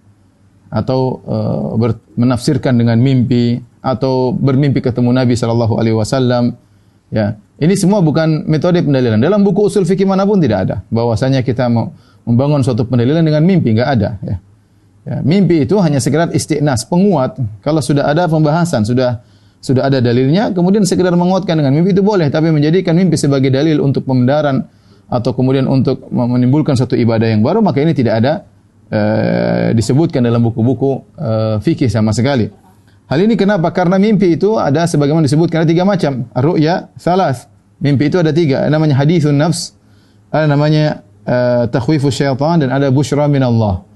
atau 0.69 1.17
uh, 1.25 1.73
ber, 1.81 1.97
menafsirkan 2.13 2.77
dengan 2.77 3.01
mimpi, 3.01 3.57
atau 3.81 4.29
bermimpi 4.29 4.85
ketemu 4.85 5.09
Nabi 5.09 5.33
Shallallahu 5.33 5.73
Alaihi 5.81 5.97
Wasallam, 5.97 6.53
ya. 7.09 7.33
Ini 7.57 7.73
semua 7.73 8.05
bukan 8.05 8.45
metode 8.45 8.85
pendalilan. 8.85 9.17
Dalam 9.17 9.41
buku 9.41 9.65
usul 9.65 9.85
fikih 9.85 10.05
mana 10.05 10.29
pun 10.29 10.37
tidak 10.37 10.69
ada 10.69 10.75
bahwasanya 10.93 11.41
kita 11.41 11.69
mau 11.69 11.93
membangun 12.25 12.61
suatu 12.61 12.85
pendalilan 12.85 13.25
dengan 13.25 13.41
mimpi, 13.41 13.73
nggak 13.73 13.89
ada, 13.97 14.09
ya. 14.21 14.37
Ya, 15.03 15.19
mimpi 15.19 15.67
itu 15.67 15.75
hanya 15.83 15.99
sekedar 15.99 16.31
istiqnas, 16.31 16.87
penguat. 16.87 17.35
Kalau 17.59 17.83
sudah 17.83 18.07
ada 18.07 18.23
pembahasan, 18.31 18.87
sudah 18.87 19.19
sudah 19.63 19.87
ada 19.87 20.03
dalilnya, 20.03 20.51
kemudian 20.51 20.83
sekedar 20.83 21.15
menguatkan 21.15 21.55
dengan 21.55 21.71
mimpi 21.71 21.95
itu 21.95 22.03
boleh, 22.03 22.27
tapi 22.27 22.51
menjadikan 22.51 22.95
mimpi 22.95 23.15
sebagai 23.15 23.47
dalil 23.47 23.79
untuk 23.79 24.03
pembenaran 24.03 24.67
atau 25.07 25.31
kemudian 25.31 25.67
untuk 25.71 26.03
menimbulkan 26.11 26.75
suatu 26.75 26.99
ibadah 26.99 27.31
yang 27.31 27.39
baru, 27.39 27.63
maka 27.63 27.79
ini 27.79 27.95
tidak 27.95 28.23
ada 28.23 28.33
e, 28.91 28.99
disebutkan 29.71 30.19
dalam 30.19 30.43
buku-buku 30.43 31.15
e, 31.15 31.29
fikih 31.63 31.87
sama 31.87 32.11
sekali. 32.11 32.51
Hal 33.07 33.19
ini 33.23 33.39
kenapa? 33.39 33.71
Karena 33.71 33.95
mimpi 33.95 34.35
itu 34.35 34.59
ada 34.59 34.83
sebagaimana 34.83 35.23
disebutkan 35.27 35.63
ada 35.63 35.69
tiga 35.69 35.87
macam. 35.87 36.27
Ru'ya 36.35 36.91
salas. 36.99 37.47
Mimpi 37.79 38.11
itu 38.11 38.19
ada 38.19 38.35
tiga. 38.35 38.67
Namanya 38.67 38.99
hadithun 38.99 39.35
nafs, 39.35 39.75
ada 40.27 40.43
namanya 40.43 41.03
e, 41.23 41.67
takhwifu 41.71 42.11
syaitan 42.11 42.63
dan 42.63 42.71
ada 42.71 42.91
bushra 42.91 43.31
min 43.31 43.43
Allah. 43.43 43.92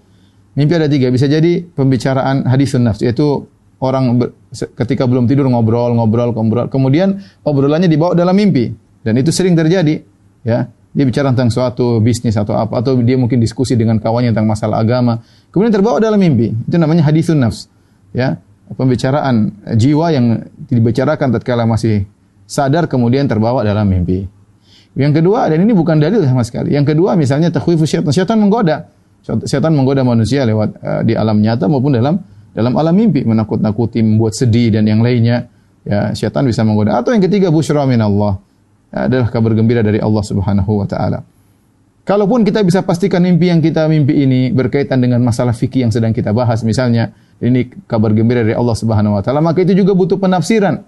Mimpi 0.58 0.74
ada 0.74 0.90
tiga. 0.90 1.14
Bisa 1.14 1.30
jadi 1.30 1.62
pembicaraan 1.62 2.50
hadis 2.50 2.74
nafs, 2.82 3.06
yaitu 3.06 3.46
orang 3.78 4.18
ber, 4.18 4.34
ketika 4.74 5.06
belum 5.06 5.30
tidur 5.30 5.46
ngobrol, 5.46 5.94
ngobrol, 5.94 6.34
ngobrol. 6.34 6.66
Kemudian 6.66 7.22
obrolannya 7.46 7.86
dibawa 7.86 8.18
dalam 8.18 8.34
mimpi. 8.34 8.74
Dan 9.06 9.22
itu 9.22 9.30
sering 9.30 9.54
terjadi. 9.54 10.02
Ya, 10.42 10.66
dia 10.98 11.06
bicara 11.06 11.30
tentang 11.30 11.54
suatu 11.54 12.02
bisnis 12.02 12.34
atau 12.34 12.58
apa, 12.58 12.82
atau 12.82 12.98
dia 13.06 13.22
mungkin 13.22 13.38
diskusi 13.38 13.78
dengan 13.78 14.02
kawannya 14.02 14.34
tentang 14.34 14.50
masalah 14.50 14.82
agama. 14.82 15.22
Kemudian 15.54 15.70
terbawa 15.70 16.02
dalam 16.02 16.18
mimpi. 16.18 16.50
Itu 16.50 16.82
namanya 16.82 17.06
hadis 17.06 17.30
nafs. 17.38 17.70
Ya, 18.18 18.42
pembicaraan 18.74 19.62
jiwa 19.78 20.10
yang 20.10 20.42
dibicarakan 20.74 21.38
tatkala 21.38 21.70
masih 21.70 22.10
sadar 22.50 22.90
kemudian 22.90 23.30
terbawa 23.30 23.62
dalam 23.62 23.86
mimpi. 23.86 24.26
Yang 24.98 25.22
kedua, 25.22 25.54
dan 25.54 25.62
ini 25.62 25.78
bukan 25.78 26.02
dalil 26.02 26.26
sama 26.26 26.42
sekali. 26.42 26.74
Yang 26.74 26.98
kedua, 26.98 27.14
misalnya 27.14 27.54
takhwifu 27.54 27.86
syaitan. 27.86 28.10
Syaitan 28.10 28.42
menggoda. 28.42 28.90
Setan 29.24 29.76
menggoda 29.76 30.08
manusia 30.08 30.48
lewat 30.48 30.70
uh, 30.80 31.02
di 31.04 31.18
alam 31.18 31.40
nyata 31.44 31.68
maupun 31.68 31.96
dalam 31.96 32.16
dalam 32.58 32.74
alam 32.74 32.96
mimpi, 32.98 33.22
menakut-nakuti, 33.22 34.02
membuat 34.02 34.34
sedih 34.34 34.74
dan 34.74 34.90
yang 34.90 35.06
lainnya. 35.06 35.46
Ya, 35.86 36.12
syaitan 36.18 36.42
bisa 36.44 36.66
menggoda. 36.66 36.98
Atau 36.98 37.14
yang 37.14 37.22
ketiga, 37.22 37.54
busyra 37.54 37.86
min 37.86 38.02
Allah. 38.02 38.42
Ya, 38.90 39.06
adalah 39.06 39.30
kabar 39.30 39.54
gembira 39.54 39.86
dari 39.86 40.02
Allah 40.02 40.24
Subhanahu 40.26 40.84
wa 40.84 40.88
taala. 40.90 41.22
Kalaupun 42.08 42.48
kita 42.48 42.64
bisa 42.64 42.82
pastikan 42.88 43.20
mimpi 43.20 43.52
yang 43.52 43.60
kita 43.60 43.84
mimpi 43.92 44.24
ini 44.24 44.50
berkaitan 44.56 45.04
dengan 45.04 45.20
masalah 45.22 45.52
fikih 45.52 45.86
yang 45.86 45.92
sedang 45.92 46.16
kita 46.16 46.32
bahas, 46.32 46.64
misalnya 46.64 47.12
ini 47.44 47.68
kabar 47.84 48.16
gembira 48.16 48.48
dari 48.48 48.56
Allah 48.56 48.74
Subhanahu 48.80 49.20
wa 49.20 49.22
taala, 49.22 49.44
maka 49.44 49.62
itu 49.62 49.76
juga 49.76 49.92
butuh 49.92 50.16
penafsiran. 50.16 50.82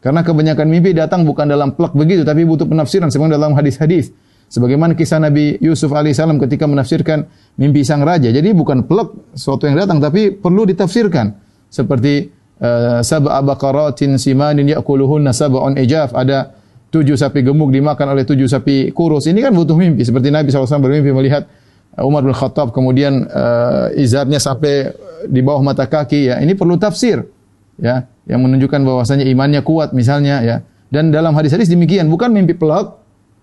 Karena 0.00 0.20
kebanyakan 0.20 0.66
mimpi 0.68 0.96
datang 0.96 1.24
bukan 1.24 1.48
dalam 1.48 1.76
plak 1.76 1.92
begitu, 1.96 2.24
tapi 2.26 2.48
butuh 2.48 2.64
penafsiran 2.64 3.12
sebagaimana 3.12 3.36
dalam 3.38 3.54
hadis-hadis. 3.56 4.12
Sebagaimana 4.48 4.94
kisah 4.94 5.18
Nabi 5.18 5.58
Yusuf 5.58 5.90
alaihissalam 5.90 6.38
ketika 6.38 6.68
menafsirkan 6.70 7.26
mimpi 7.58 7.82
sang 7.82 8.06
raja. 8.06 8.30
Jadi 8.30 8.54
bukan 8.54 8.86
pelak 8.86 9.34
sesuatu 9.34 9.66
yang 9.66 9.80
datang, 9.80 9.98
tapi 9.98 10.30
perlu 10.30 10.62
ditafsirkan. 10.68 11.34
Seperti 11.66 12.30
uh, 12.62 13.02
sab'a 13.02 13.42
baqaratin 13.42 14.14
simanin 14.14 14.70
ya'kuluhunna 14.70 15.34
sab'un 15.34 15.74
ijaf. 15.74 16.14
Ada 16.14 16.54
tujuh 16.94 17.18
sapi 17.18 17.42
gemuk 17.42 17.74
dimakan 17.74 18.14
oleh 18.14 18.22
tujuh 18.22 18.46
sapi 18.46 18.94
kurus. 18.94 19.26
Ini 19.26 19.42
kan 19.42 19.50
butuh 19.50 19.74
mimpi. 19.74 20.06
Seperti 20.06 20.30
Nabi 20.30 20.54
SAW 20.54 20.78
bermimpi 20.78 21.10
melihat 21.10 21.50
Umar 21.98 22.22
bin 22.22 22.34
Khattab 22.34 22.70
kemudian 22.70 23.26
uh, 23.26 23.90
izarnya 23.94 24.38
sampai 24.38 24.94
di 25.26 25.42
bawah 25.42 25.62
mata 25.62 25.90
kaki 25.90 26.30
ya. 26.30 26.38
Ini 26.38 26.54
perlu 26.54 26.78
tafsir. 26.78 27.26
Ya, 27.74 28.06
yang 28.30 28.38
menunjukkan 28.46 28.86
bahwasanya 28.86 29.26
imannya 29.26 29.66
kuat 29.66 29.90
misalnya 29.90 30.38
ya. 30.46 30.56
Dan 30.94 31.10
dalam 31.10 31.34
hadis-hadis 31.34 31.66
demikian, 31.66 32.06
bukan 32.06 32.30
mimpi 32.30 32.54
pelak, 32.54 32.94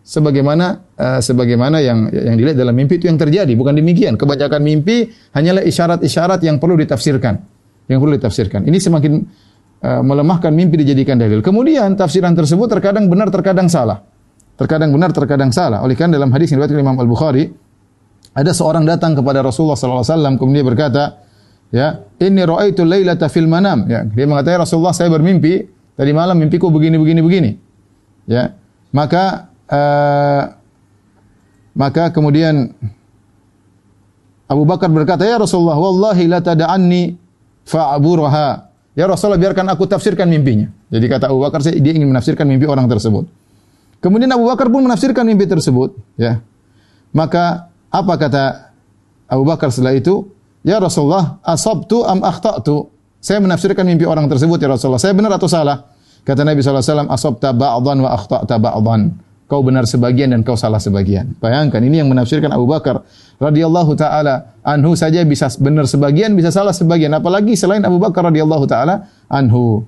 sebagaimana 0.01 0.97
uh, 0.97 1.19
sebagaimana 1.21 1.79
yang 1.79 2.09
yang 2.09 2.35
dilihat 2.35 2.57
dalam 2.57 2.73
mimpi 2.73 2.97
itu 2.97 3.07
yang 3.07 3.17
terjadi, 3.17 3.53
bukan 3.53 3.77
demikian. 3.77 4.17
Kebanyakan 4.17 4.61
mimpi 4.61 5.09
hanyalah 5.33 5.63
isyarat-isyarat 5.65 6.41
yang 6.41 6.57
perlu 6.57 6.77
ditafsirkan. 6.81 7.41
Yang 7.87 7.99
perlu 8.01 8.13
ditafsirkan. 8.17 8.61
Ini 8.65 8.77
semakin 8.81 9.13
uh, 9.85 10.01
melemahkan 10.01 10.51
mimpi 10.51 10.81
dijadikan 10.81 11.21
dalil. 11.21 11.39
Kemudian 11.45 11.93
tafsiran 11.93 12.33
tersebut 12.33 12.67
terkadang 12.67 13.07
benar, 13.07 13.29
terkadang 13.29 13.69
salah. 13.69 14.01
Terkadang 14.57 14.93
benar, 14.93 15.09
terkadang 15.09 15.49
salah. 15.49 15.81
Oleh 15.81 15.97
karena 15.97 16.21
dalam 16.21 16.29
hadis 16.33 16.53
yang 16.53 16.61
diriwayatkan 16.61 16.85
Imam 16.85 16.97
Al-Bukhari, 17.01 17.49
ada 18.31 18.51
seorang 18.53 18.85
datang 18.87 19.17
kepada 19.17 19.43
Rasulullah 19.43 19.75
sallallahu 19.75 20.05
alaihi 20.05 20.15
wasallam 20.15 20.33
kemudian 20.39 20.65
berkata, 20.65 21.03
ya, 21.73 21.99
"Inni 22.21 22.45
ra'aitu 22.45 22.85
lailata 22.87 23.27
fil 23.27 23.49
manam." 23.49 23.89
Ya, 23.89 24.05
dia 24.05 24.25
mengatakan 24.29 24.55
ya 24.55 24.59
Rasulullah, 24.63 24.93
saya 24.95 25.11
bermimpi 25.11 25.67
tadi 25.97 26.11
malam 26.15 26.39
mimpiku 26.39 26.71
begini 26.71 26.95
begini 26.95 27.19
begini. 27.19 27.51
Ya. 28.29 28.55
Maka 28.95 29.50
uh, 29.71 30.41
maka 31.71 32.11
kemudian 32.11 32.75
Abu 34.51 34.67
Bakar 34.67 34.91
berkata, 34.91 35.23
"Ya 35.23 35.39
Rasulullah, 35.39 35.79
wallahi 35.79 36.27
la 36.27 36.43
tada'anni 36.43 37.15
fa'aburaha." 37.63 38.67
Ya 38.91 39.07
Rasulullah, 39.07 39.39
biarkan 39.39 39.71
aku 39.71 39.87
tafsirkan 39.87 40.27
mimpinya. 40.27 40.67
Jadi 40.91 41.07
kata 41.07 41.31
Abu 41.31 41.39
Bakar, 41.39 41.63
dia 41.63 41.93
ingin 41.95 42.11
menafsirkan 42.11 42.43
mimpi 42.43 42.67
orang 42.67 42.91
tersebut. 42.91 43.31
Kemudian 44.03 44.27
Abu 44.35 44.51
Bakar 44.51 44.67
pun 44.67 44.83
menafsirkan 44.83 45.23
mimpi 45.23 45.47
tersebut, 45.47 45.95
ya. 46.19 46.43
Maka 47.15 47.71
apa 47.87 48.13
kata 48.19 48.43
Abu 49.31 49.47
Bakar 49.47 49.71
setelah 49.71 49.95
itu? 49.95 50.27
Ya 50.67 50.83
Rasulullah, 50.83 51.39
asabtu 51.47 52.03
am 52.03 52.19
akhtatu? 52.27 52.91
Saya 53.23 53.39
menafsirkan 53.39 53.87
mimpi 53.87 54.03
orang 54.03 54.27
tersebut 54.27 54.59
ya 54.59 54.67
Rasulullah. 54.67 54.99
Saya 54.99 55.15
benar 55.15 55.39
atau 55.39 55.47
salah? 55.47 55.87
Kata 56.27 56.41
Nabi 56.43 56.59
sallallahu 56.59 56.83
alaihi 56.83 56.91
wasallam, 56.91 57.09
asabta 57.09 57.49
ba'dhan 57.55 57.97
wa 58.01 58.09
akhtata 58.13 58.55
ba'dhan 58.59 59.01
kau 59.51 59.59
benar 59.59 59.83
sebagian 59.83 60.31
dan 60.31 60.47
kau 60.47 60.55
salah 60.55 60.79
sebagian. 60.79 61.35
Bayangkan 61.43 61.83
ini 61.83 61.99
yang 61.99 62.07
menafsirkan 62.07 62.55
Abu 62.55 62.71
Bakar 62.71 63.03
radhiyallahu 63.35 63.99
taala 63.99 64.55
anhu 64.63 64.95
saja 64.95 65.27
bisa 65.27 65.51
benar 65.59 65.91
sebagian, 65.91 66.31
bisa 66.39 66.55
salah 66.55 66.71
sebagian, 66.71 67.11
apalagi 67.11 67.59
selain 67.59 67.83
Abu 67.83 67.99
Bakar 67.99 68.31
radhiyallahu 68.31 68.63
taala 68.71 69.11
anhu. 69.27 69.83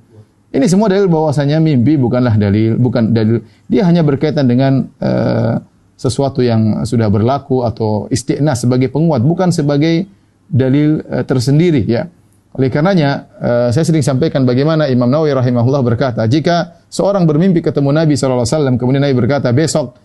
Ini 0.52 0.68
semua 0.68 0.92
dalil 0.92 1.08
bahwasanya 1.08 1.64
mimpi 1.64 1.96
bukanlah 1.96 2.36
dalil, 2.36 2.76
bukan 2.76 3.16
dalil. 3.16 3.40
Dia 3.72 3.88
hanya 3.88 4.04
berkaitan 4.04 4.52
dengan 4.52 4.86
uh, 5.00 5.58
sesuatu 5.96 6.44
yang 6.44 6.84
sudah 6.84 7.08
berlaku 7.08 7.64
atau 7.64 8.12
istiqnas 8.12 8.68
sebagai 8.68 8.92
penguat, 8.92 9.24
bukan 9.24 9.50
sebagai 9.50 10.12
dalil 10.52 11.00
uh, 11.08 11.24
tersendiri 11.24 11.88
ya. 11.88 12.12
Oleh 12.54 12.70
karenanya, 12.70 13.32
uh, 13.42 13.70
saya 13.74 13.82
sering 13.82 14.06
sampaikan 14.06 14.46
bagaimana 14.46 14.92
Imam 14.92 15.10
Nawawi 15.10 15.34
rahimahullah 15.34 15.82
berkata, 15.82 16.22
jika 16.30 16.83
seorang 16.94 17.26
bermimpi 17.26 17.66
ketemu 17.66 17.90
Nabi 17.90 18.14
SAW, 18.14 18.78
kemudian 18.78 19.02
Nabi 19.02 19.18
berkata, 19.18 19.50
besok 19.50 19.98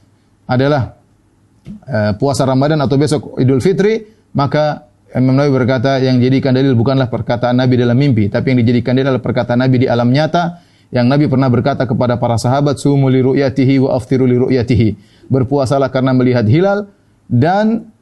adalah 0.48 0.96
uh, 1.84 2.16
puasa 2.16 2.48
Ramadan 2.48 2.80
atau 2.80 2.96
besok 2.96 3.36
Idul 3.36 3.60
Fitri, 3.60 4.08
maka 4.32 4.88
Imam 5.12 5.36
Nawawi 5.36 5.64
berkata, 5.64 6.00
yang 6.00 6.16
dijadikan 6.16 6.56
dalil 6.56 6.72
bukanlah 6.72 7.12
perkataan 7.12 7.60
Nabi 7.60 7.76
dalam 7.76 7.96
mimpi, 8.00 8.32
tapi 8.32 8.56
yang 8.56 8.64
dijadikan 8.64 8.96
dalil 8.96 9.12
adalah 9.12 9.24
perkataan 9.24 9.60
Nabi 9.60 9.84
di 9.84 9.86
alam 9.88 10.08
nyata, 10.08 10.64
yang 10.88 11.04
Nabi 11.04 11.28
pernah 11.28 11.52
berkata 11.52 11.84
kepada 11.84 12.16
para 12.16 12.40
sahabat, 12.40 12.80
sumu 12.80 13.12
li 13.12 13.20
ru'yatihi 13.20 13.84
wa 13.84 13.92
aftiru 13.92 14.24
li 14.24 14.40
ru'yatihi. 14.40 14.88
Berpuasalah 15.28 15.92
karena 15.92 16.16
melihat 16.16 16.48
hilal, 16.48 16.88
dan 17.28 17.92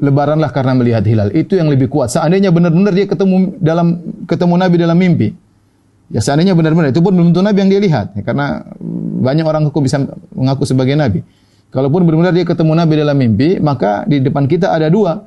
lebaranlah 0.00 0.48
karena 0.48 0.72
melihat 0.72 1.04
hilal. 1.04 1.28
Itu 1.36 1.60
yang 1.60 1.68
lebih 1.68 1.92
kuat. 1.92 2.08
Seandainya 2.08 2.48
benar-benar 2.48 2.96
dia 2.96 3.04
ketemu 3.04 3.60
dalam 3.60 4.00
ketemu 4.24 4.54
Nabi 4.56 4.76
dalam 4.80 4.96
mimpi. 4.96 5.36
Ya 6.12 6.20
seandainya 6.20 6.52
benar-benar 6.52 6.92
itu 6.92 7.00
pun 7.00 7.16
belum 7.16 7.32
tentu 7.32 7.40
Nabi 7.40 7.58
yang 7.64 7.70
dia 7.72 7.80
lihat. 7.80 8.06
Ya, 8.12 8.22
karena 8.22 8.60
banyak 9.24 9.48
orang 9.48 9.64
hukum 9.72 9.80
bisa 9.80 9.96
mengaku 10.36 10.68
sebagai 10.68 10.92
Nabi. 10.92 11.24
Kalaupun 11.72 12.04
benar-benar 12.04 12.36
dia 12.36 12.44
ketemu 12.44 12.72
Nabi 12.76 12.92
dalam 13.00 13.16
mimpi, 13.16 13.56
maka 13.56 14.04
di 14.04 14.20
depan 14.20 14.44
kita 14.44 14.76
ada 14.76 14.92
dua. 14.92 15.24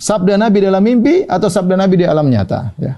Sabda 0.00 0.40
Nabi 0.40 0.58
dalam 0.64 0.80
mimpi 0.80 1.28
atau 1.28 1.52
sabda 1.52 1.76
Nabi 1.76 2.00
di 2.00 2.06
alam 2.08 2.32
nyata. 2.32 2.72
Ya. 2.80 2.96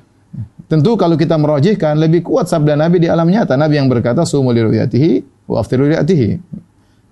Tentu 0.71 0.95
kalau 0.95 1.19
kita 1.19 1.35
merojihkan 1.35 1.99
lebih 1.99 2.23
kuat 2.23 2.47
sabda 2.47 2.79
Nabi 2.79 3.03
di 3.03 3.11
alam 3.11 3.27
nyata. 3.27 3.59
Nabi 3.59 3.83
yang 3.83 3.91
berkata, 3.91 4.23
Sumu 4.23 4.55
li 4.55 4.63
wa 4.63 5.59
aftiru 5.59 5.91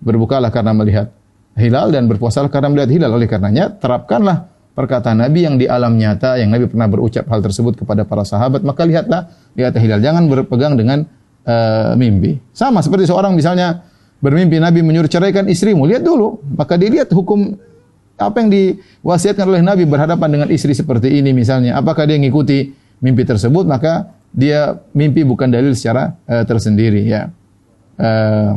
Berbukalah 0.03 0.55
karena 0.55 0.71
melihat 0.71 1.11
hilal 1.59 1.91
dan 1.91 2.07
berpuasa 2.07 2.47
karena 2.47 2.71
melihat 2.71 2.91
hilal. 2.95 3.11
Oleh 3.19 3.27
karenanya, 3.27 3.75
terapkanlah 3.75 4.52
perkataan 4.73 5.21
Nabi 5.21 5.45
yang 5.45 5.61
di 5.61 5.69
alam 5.69 5.97
nyata, 5.97 6.41
yang 6.41 6.49
Nabi 6.49 6.69
pernah 6.69 6.89
berucap 6.89 7.29
hal 7.29 7.41
tersebut 7.45 7.77
kepada 7.85 8.09
para 8.09 8.25
sahabat, 8.25 8.65
maka 8.65 8.89
lihatlah, 8.89 9.29
lihat 9.53 9.77
hilal. 9.77 10.01
Jangan 10.01 10.27
berpegang 10.29 10.75
dengan 10.81 11.05
uh, 11.45 11.93
mimpi. 11.95 12.41
Sama 12.57 12.81
seperti 12.81 13.09
seorang 13.09 13.37
misalnya 13.37 13.85
bermimpi 14.25 14.57
Nabi 14.57 14.81
menyuruh 14.81 15.11
ceraikan 15.11 15.45
istrimu, 15.49 15.85
lihat 15.85 16.03
dulu, 16.05 16.41
maka 16.57 16.81
dilihat 16.81 17.13
hukum 17.13 17.53
apa 18.17 18.37
yang 18.39 18.51
diwasiatkan 18.55 19.45
oleh 19.45 19.63
Nabi 19.65 19.83
berhadapan 19.85 20.29
dengan 20.31 20.49
istri 20.49 20.73
seperti 20.73 21.21
ini 21.21 21.35
misalnya, 21.35 21.77
apakah 21.77 22.07
dia 22.09 22.17
mengikuti 22.17 22.71
mimpi 23.03 23.27
tersebut, 23.27 23.67
maka 23.67 24.15
dia 24.33 24.81
mimpi 24.97 25.27
bukan 25.27 25.53
dalil 25.53 25.77
secara 25.77 26.17
uh, 26.25 26.45
tersendiri 26.49 27.05
ya. 27.05 27.29
Uh, 28.01 28.57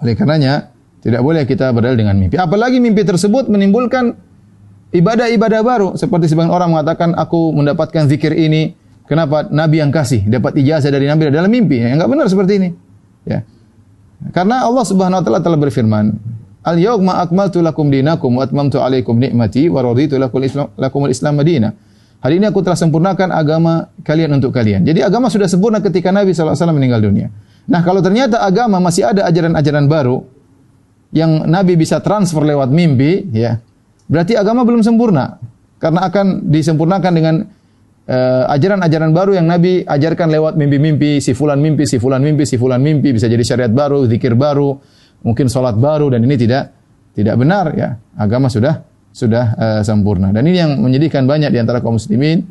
oleh 0.00 0.16
karenanya 0.16 0.72
tidak 1.04 1.20
boleh 1.20 1.44
kita 1.44 1.68
berdalil 1.76 2.00
dengan 2.08 2.16
mimpi. 2.16 2.40
Apalagi 2.40 2.80
mimpi 2.80 3.04
tersebut 3.04 3.52
menimbulkan 3.52 4.16
ibadah-ibadah 4.90 5.60
baru 5.62 5.88
seperti 5.94 6.30
sebagian 6.30 6.50
orang 6.50 6.74
mengatakan 6.74 7.14
aku 7.14 7.54
mendapatkan 7.54 8.10
zikir 8.10 8.34
ini 8.34 8.74
kenapa 9.06 9.46
nabi 9.50 9.82
yang 9.82 9.94
kasih 9.94 10.26
dapat 10.26 10.58
ijazah 10.58 10.90
dari 10.90 11.06
nabi 11.06 11.30
dalam 11.30 11.50
mimpi 11.50 11.78
ya 11.78 11.94
enggak 11.94 12.10
benar 12.10 12.26
seperti 12.26 12.52
ini 12.58 12.68
ya 13.26 13.46
karena 14.34 14.66
Allah 14.66 14.84
Subhanahu 14.84 15.22
wa 15.22 15.24
taala 15.24 15.40
telah 15.40 15.58
berfirman 15.58 16.06
Al 16.60 16.76
yauma 16.76 17.24
akmaltu 17.24 17.64
lakum 17.64 17.88
dinakum 17.88 18.36
wa 18.36 18.44
atmamtu 18.44 18.84
alaikum 18.84 19.16
nikmati 19.16 19.72
wa 19.72 19.80
raditu 19.80 20.20
lakum 20.20 20.44
islam 20.44 20.68
lakum 20.76 21.08
al-islam 21.08 21.40
madina. 21.40 21.72
Hari 22.20 22.36
ini 22.36 22.52
aku 22.52 22.60
telah 22.60 22.76
sempurnakan 22.76 23.32
agama 23.32 23.88
kalian 24.04 24.36
untuk 24.36 24.52
kalian. 24.52 24.84
Jadi 24.84 25.00
agama 25.00 25.32
sudah 25.32 25.48
sempurna 25.48 25.80
ketika 25.80 26.12
Nabi 26.12 26.36
SAW 26.36 26.52
meninggal 26.76 27.00
dunia. 27.00 27.32
Nah 27.64 27.80
kalau 27.80 28.04
ternyata 28.04 28.44
agama 28.44 28.76
masih 28.76 29.08
ada 29.08 29.24
ajaran-ajaran 29.24 29.88
baru 29.88 30.20
yang 31.16 31.48
Nabi 31.48 31.80
bisa 31.80 31.96
transfer 32.04 32.44
lewat 32.44 32.68
mimpi, 32.68 33.24
ya 33.32 33.56
berarti 34.10 34.34
agama 34.34 34.66
belum 34.66 34.82
sempurna 34.82 35.38
karena 35.80 36.00
akan 36.10 36.52
disempurnakan 36.52 37.12
dengan 37.16 37.34
eh, 38.04 38.44
ajaran-ajaran 38.52 39.10
uh, 39.10 39.16
baru 39.16 39.32
yang 39.40 39.48
Nabi 39.48 39.80
ajarkan 39.88 40.28
lewat 40.28 40.52
mimpi-mimpi, 40.60 41.24
si 41.24 41.32
fulan 41.32 41.56
mimpi, 41.56 41.88
si 41.88 41.96
fulan 41.96 42.20
mimpi, 42.20 42.44
si 42.44 42.60
fulan 42.60 42.84
mimpi 42.84 43.16
bisa 43.16 43.30
jadi 43.30 43.40
syariat 43.40 43.72
baru, 43.72 44.04
zikir 44.04 44.36
baru, 44.36 44.76
mungkin 45.24 45.48
salat 45.48 45.80
baru 45.80 46.12
dan 46.12 46.20
ini 46.20 46.36
tidak 46.36 46.76
tidak 47.16 47.34
benar 47.40 47.72
ya. 47.72 47.96
Agama 48.20 48.52
sudah 48.52 48.84
sudah 49.10 49.44
uh, 49.56 49.80
sempurna. 49.80 50.30
Dan 50.36 50.44
ini 50.46 50.58
yang 50.60 50.72
menyedihkan 50.84 51.24
banyak 51.24 51.48
di 51.48 51.58
antara 51.58 51.80
kaum 51.80 51.96
muslimin 51.96 52.44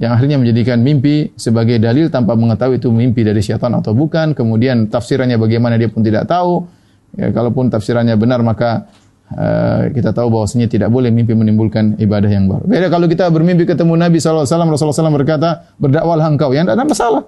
yang 0.00 0.16
akhirnya 0.16 0.40
menjadikan 0.40 0.80
mimpi 0.80 1.36
sebagai 1.36 1.76
dalil 1.76 2.08
tanpa 2.08 2.32
mengetahui 2.32 2.80
itu 2.80 2.88
mimpi 2.88 3.22
dari 3.22 3.44
syaitan 3.44 3.72
atau 3.76 3.92
bukan. 3.92 4.32
Kemudian 4.32 4.88
tafsirannya 4.88 5.36
bagaimana 5.36 5.76
dia 5.76 5.92
pun 5.92 6.00
tidak 6.02 6.26
tahu. 6.26 6.64
Ya, 7.12 7.28
kalaupun 7.28 7.68
tafsirannya 7.68 8.16
benar 8.16 8.40
maka 8.40 8.88
Uh, 9.32 9.88
kita 9.96 10.12
tahu 10.12 10.28
bahwasanya 10.28 10.68
tidak 10.68 10.92
boleh 10.92 11.08
mimpi 11.08 11.32
menimbulkan 11.32 11.96
ibadah 11.96 12.28
yang 12.28 12.52
baru. 12.52 12.68
Beda 12.68 12.86
kalau 12.92 13.08
kita 13.08 13.32
bermimpi 13.32 13.64
ketemu 13.64 13.96
Nabi 13.96 14.20
SAW, 14.20 14.44
Rasulullah 14.44 14.92
SAW 14.92 15.16
berkata, 15.16 15.72
berdakwalah 15.80 16.28
engkau. 16.28 16.52
Ya, 16.52 16.68
tidak 16.68 16.76
ada 16.76 16.84
masalah. 16.84 17.22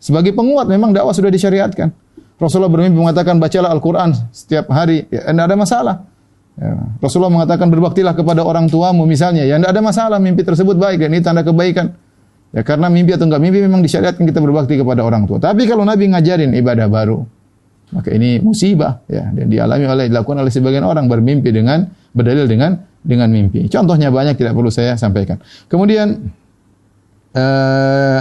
Sebagai 0.00 0.32
penguat 0.32 0.64
memang 0.68 0.96
dakwah 0.96 1.12
sudah 1.12 1.28
disyariatkan. 1.28 1.92
Rasulullah 2.40 2.72
bermimpi 2.72 2.96
mengatakan, 2.96 3.36
bacalah 3.36 3.68
Al-Quran 3.68 4.16
setiap 4.32 4.72
hari. 4.72 5.04
Ya, 5.12 5.28
tidak 5.28 5.44
ada 5.44 5.56
masalah. 5.56 5.94
Ya. 6.56 6.72
Rasulullah 7.04 7.32
mengatakan, 7.32 7.68
berbaktilah 7.68 8.16
kepada 8.16 8.40
orang 8.40 8.72
tuamu 8.72 9.04
misalnya. 9.04 9.44
Ya, 9.44 9.60
tidak 9.60 9.76
ada 9.76 9.82
masalah. 9.84 10.16
Mimpi 10.16 10.40
tersebut 10.40 10.80
baik 10.80 11.04
dan 11.04 11.12
ini 11.12 11.20
tanda 11.20 11.44
kebaikan. 11.44 11.92
Ya, 12.56 12.64
karena 12.64 12.88
mimpi 12.88 13.12
atau 13.12 13.28
enggak 13.28 13.42
mimpi 13.44 13.60
memang 13.60 13.84
disyariatkan 13.84 14.24
kita 14.24 14.40
berbakti 14.40 14.80
kepada 14.80 15.04
orang 15.04 15.28
tua. 15.28 15.36
Tapi 15.36 15.68
kalau 15.68 15.84
Nabi 15.84 16.08
ngajarin 16.16 16.56
ibadah 16.56 16.88
baru, 16.88 17.35
maka 17.94 18.10
ini 18.10 18.42
musibah 18.42 19.06
ya 19.06 19.30
dan 19.30 19.46
dialami 19.46 19.86
oleh 19.86 20.04
dilakukan 20.10 20.42
oleh 20.42 20.50
sebagian 20.50 20.82
orang 20.82 21.06
bermimpi 21.06 21.54
dengan 21.54 21.86
berdalil 22.10 22.50
dengan 22.50 22.82
dengan 23.06 23.30
mimpi. 23.30 23.70
Contohnya 23.70 24.10
banyak 24.10 24.34
tidak 24.34 24.58
perlu 24.58 24.66
saya 24.66 24.98
sampaikan. 24.98 25.38
Kemudian 25.70 26.26
eh, 27.30 28.20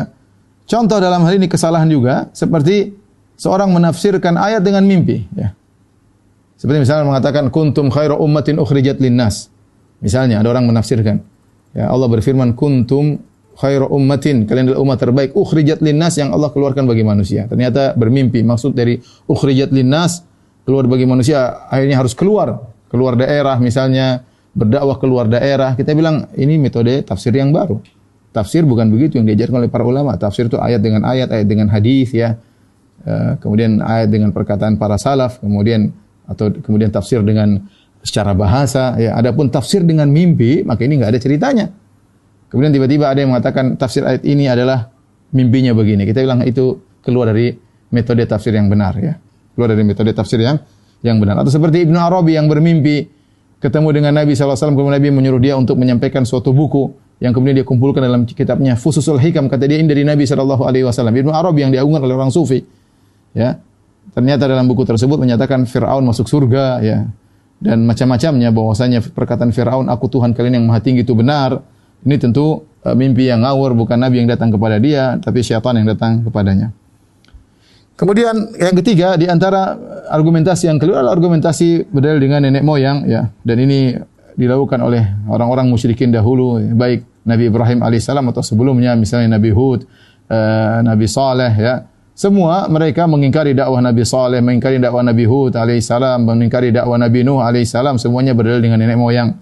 contoh 0.70 0.98
dalam 1.02 1.26
hal 1.26 1.34
ini 1.42 1.50
kesalahan 1.50 1.90
juga 1.90 2.30
seperti 2.30 2.94
seorang 3.34 3.74
menafsirkan 3.74 4.38
ayat 4.38 4.62
dengan 4.62 4.86
mimpi 4.86 5.26
ya. 5.34 5.50
Seperti 6.56 6.86
misalnya 6.86 7.10
mengatakan 7.10 7.50
kuntum 7.50 7.90
khairu 7.90 8.16
ummatin 8.22 8.62
ukhrijat 8.62 9.02
linnas. 9.02 9.50
Misalnya 10.00 10.46
ada 10.46 10.54
orang 10.54 10.70
menafsirkan 10.70 11.26
ya 11.74 11.90
Allah 11.90 12.08
berfirman 12.08 12.54
kuntum 12.54 13.18
khairu 13.56 13.88
ummatin, 13.88 14.44
kalian 14.44 14.72
adalah 14.72 14.82
umat 14.84 14.98
terbaik, 15.00 15.32
ukhrijat 15.32 15.80
linnas 15.80 16.20
yang 16.20 16.36
Allah 16.36 16.52
keluarkan 16.52 16.84
bagi 16.84 17.08
manusia. 17.08 17.48
Ternyata 17.48 17.96
bermimpi, 17.96 18.44
maksud 18.44 18.76
dari 18.76 19.00
ukhrijat 19.32 19.72
linnas, 19.72 20.28
keluar 20.68 20.84
bagi 20.92 21.08
manusia, 21.08 21.68
akhirnya 21.72 22.04
harus 22.04 22.12
keluar, 22.12 22.68
keluar 22.92 23.16
daerah 23.16 23.56
misalnya, 23.58 24.28
berdakwah 24.52 25.00
keluar 25.00 25.26
daerah. 25.32 25.76
Kita 25.80 25.96
bilang 25.96 26.28
ini 26.36 26.60
metode 26.60 27.04
tafsir 27.08 27.32
yang 27.32 27.56
baru. 27.56 27.80
Tafsir 28.36 28.68
bukan 28.68 28.92
begitu 28.92 29.16
yang 29.16 29.28
diajarkan 29.32 29.64
oleh 29.64 29.72
para 29.72 29.88
ulama. 29.88 30.20
Tafsir 30.20 30.52
itu 30.52 30.60
ayat 30.60 30.84
dengan 30.84 31.08
ayat, 31.08 31.32
ayat 31.32 31.48
dengan 31.48 31.72
hadis 31.72 32.12
ya. 32.12 32.36
Eh, 33.06 33.32
kemudian 33.40 33.80
ayat 33.80 34.12
dengan 34.12 34.36
perkataan 34.36 34.76
para 34.76 35.00
salaf, 35.00 35.40
kemudian 35.40 35.96
atau 36.28 36.52
kemudian 36.52 36.92
tafsir 36.92 37.24
dengan 37.24 37.64
secara 38.04 38.36
bahasa 38.36 39.00
ya. 39.00 39.16
Adapun 39.16 39.48
tafsir 39.48 39.88
dengan 39.88 40.12
mimpi, 40.12 40.68
maka 40.68 40.84
ini 40.84 41.00
enggak 41.00 41.16
ada 41.16 41.22
ceritanya. 41.22 41.66
Kemudian 42.50 42.72
tiba-tiba 42.72 43.10
ada 43.10 43.20
yang 43.20 43.34
mengatakan 43.34 43.76
tafsir 43.76 44.06
ayat 44.06 44.22
ini 44.24 44.46
adalah 44.46 44.90
mimpinya 45.34 45.76
begini. 45.76 46.06
Kita 46.08 46.22
bilang 46.24 46.46
itu 46.46 46.80
keluar 47.02 47.34
dari 47.34 47.52
metode 47.92 48.24
tafsir 48.26 48.56
yang 48.56 48.72
benar 48.72 48.94
ya. 48.98 49.14
Keluar 49.56 49.74
dari 49.74 49.84
metode 49.84 50.12
tafsir 50.16 50.40
yang 50.40 50.62
yang 51.04 51.18
benar. 51.20 51.42
Atau 51.42 51.52
seperti 51.52 51.86
Ibnu 51.86 51.98
Arabi 51.98 52.38
yang 52.38 52.48
bermimpi 52.48 53.08
ketemu 53.60 53.90
dengan 53.92 54.14
Nabi 54.14 54.38
SAW, 54.38 54.56
kemudian 54.56 54.98
Nabi 54.98 55.10
menyuruh 55.12 55.42
dia 55.42 55.54
untuk 55.58 55.76
menyampaikan 55.80 56.24
suatu 56.24 56.54
buku 56.54 56.92
yang 57.24 57.32
kemudian 57.32 57.64
dia 57.64 57.68
kumpulkan 57.68 58.04
dalam 58.04 58.28
kitabnya 58.28 58.76
Fususul 58.76 59.18
Hikam 59.24 59.48
kata 59.48 59.66
dia 59.66 59.80
ini 59.80 59.88
dari 59.88 60.04
Nabi 60.04 60.28
wasallam. 60.28 61.16
Ibnu 61.16 61.32
Arabi 61.32 61.64
yang 61.64 61.72
diagungkan 61.72 62.04
oleh 62.04 62.16
orang 62.16 62.32
sufi. 62.32 62.60
Ya. 63.32 63.60
Ternyata 64.16 64.48
dalam 64.48 64.70
buku 64.70 64.86
tersebut 64.88 65.20
menyatakan 65.20 65.68
Firaun 65.68 66.04
masuk 66.08 66.28
surga 66.30 66.80
ya. 66.84 67.04
Dan 67.56 67.88
macam-macamnya 67.88 68.52
bahwasanya 68.52 69.00
perkataan 69.16 69.56
Firaun 69.56 69.88
aku 69.88 70.12
Tuhan 70.12 70.36
kalian 70.36 70.60
yang 70.60 70.66
maha 70.68 70.84
tinggi 70.84 71.08
itu 71.08 71.16
benar 71.16 71.64
ini 72.06 72.16
tentu 72.22 72.62
uh, 72.86 72.94
mimpi 72.94 73.28
yang 73.28 73.42
ngawur, 73.42 73.74
bukan 73.74 73.98
Nabi 73.98 74.22
yang 74.22 74.30
datang 74.30 74.54
kepada 74.54 74.78
dia, 74.78 75.18
tapi 75.18 75.42
syaitan 75.42 75.74
yang 75.74 75.90
datang 75.90 76.22
kepadanya. 76.22 76.70
Kemudian 77.96 78.36
yang 78.60 78.76
ketiga 78.76 79.16
di 79.16 79.26
antara 79.26 79.74
argumentasi 80.12 80.68
yang 80.68 80.76
kedua 80.76 81.00
adalah 81.00 81.16
argumentasi 81.16 81.88
berdalil 81.88 82.20
dengan 82.28 82.44
nenek 82.44 82.60
moyang 82.60 83.08
ya 83.08 83.32
dan 83.48 83.56
ini 83.56 83.96
dilakukan 84.36 84.84
oleh 84.84 85.00
orang-orang 85.32 85.72
musyrikin 85.72 86.12
dahulu 86.12 86.60
baik 86.76 87.08
Nabi 87.24 87.48
Ibrahim 87.48 87.80
alaihissalam 87.88 88.28
atau 88.36 88.44
sebelumnya 88.44 89.00
misalnya 89.00 89.40
Nabi 89.40 89.56
Hud, 89.56 89.88
uh, 90.28 90.84
Nabi 90.84 91.08
Saleh 91.08 91.54
ya. 91.56 91.76
Semua 92.16 92.68
mereka 92.72 93.08
mengingkari 93.08 93.52
dakwah 93.52 93.80
Nabi 93.84 94.04
Saleh, 94.08 94.40
mengingkari 94.40 94.80
dakwah 94.80 95.04
Nabi 95.04 95.24
Hud 95.28 95.56
alaihissalam, 95.56 96.24
mengingkari 96.24 96.76
dakwah 96.76 97.00
Nabi 97.00 97.24
Nuh 97.24 97.44
alaihissalam, 97.44 97.96
semuanya 97.96 98.36
berdalil 98.36 98.60
dengan 98.60 98.80
nenek 98.84 99.00
moyang 99.00 99.40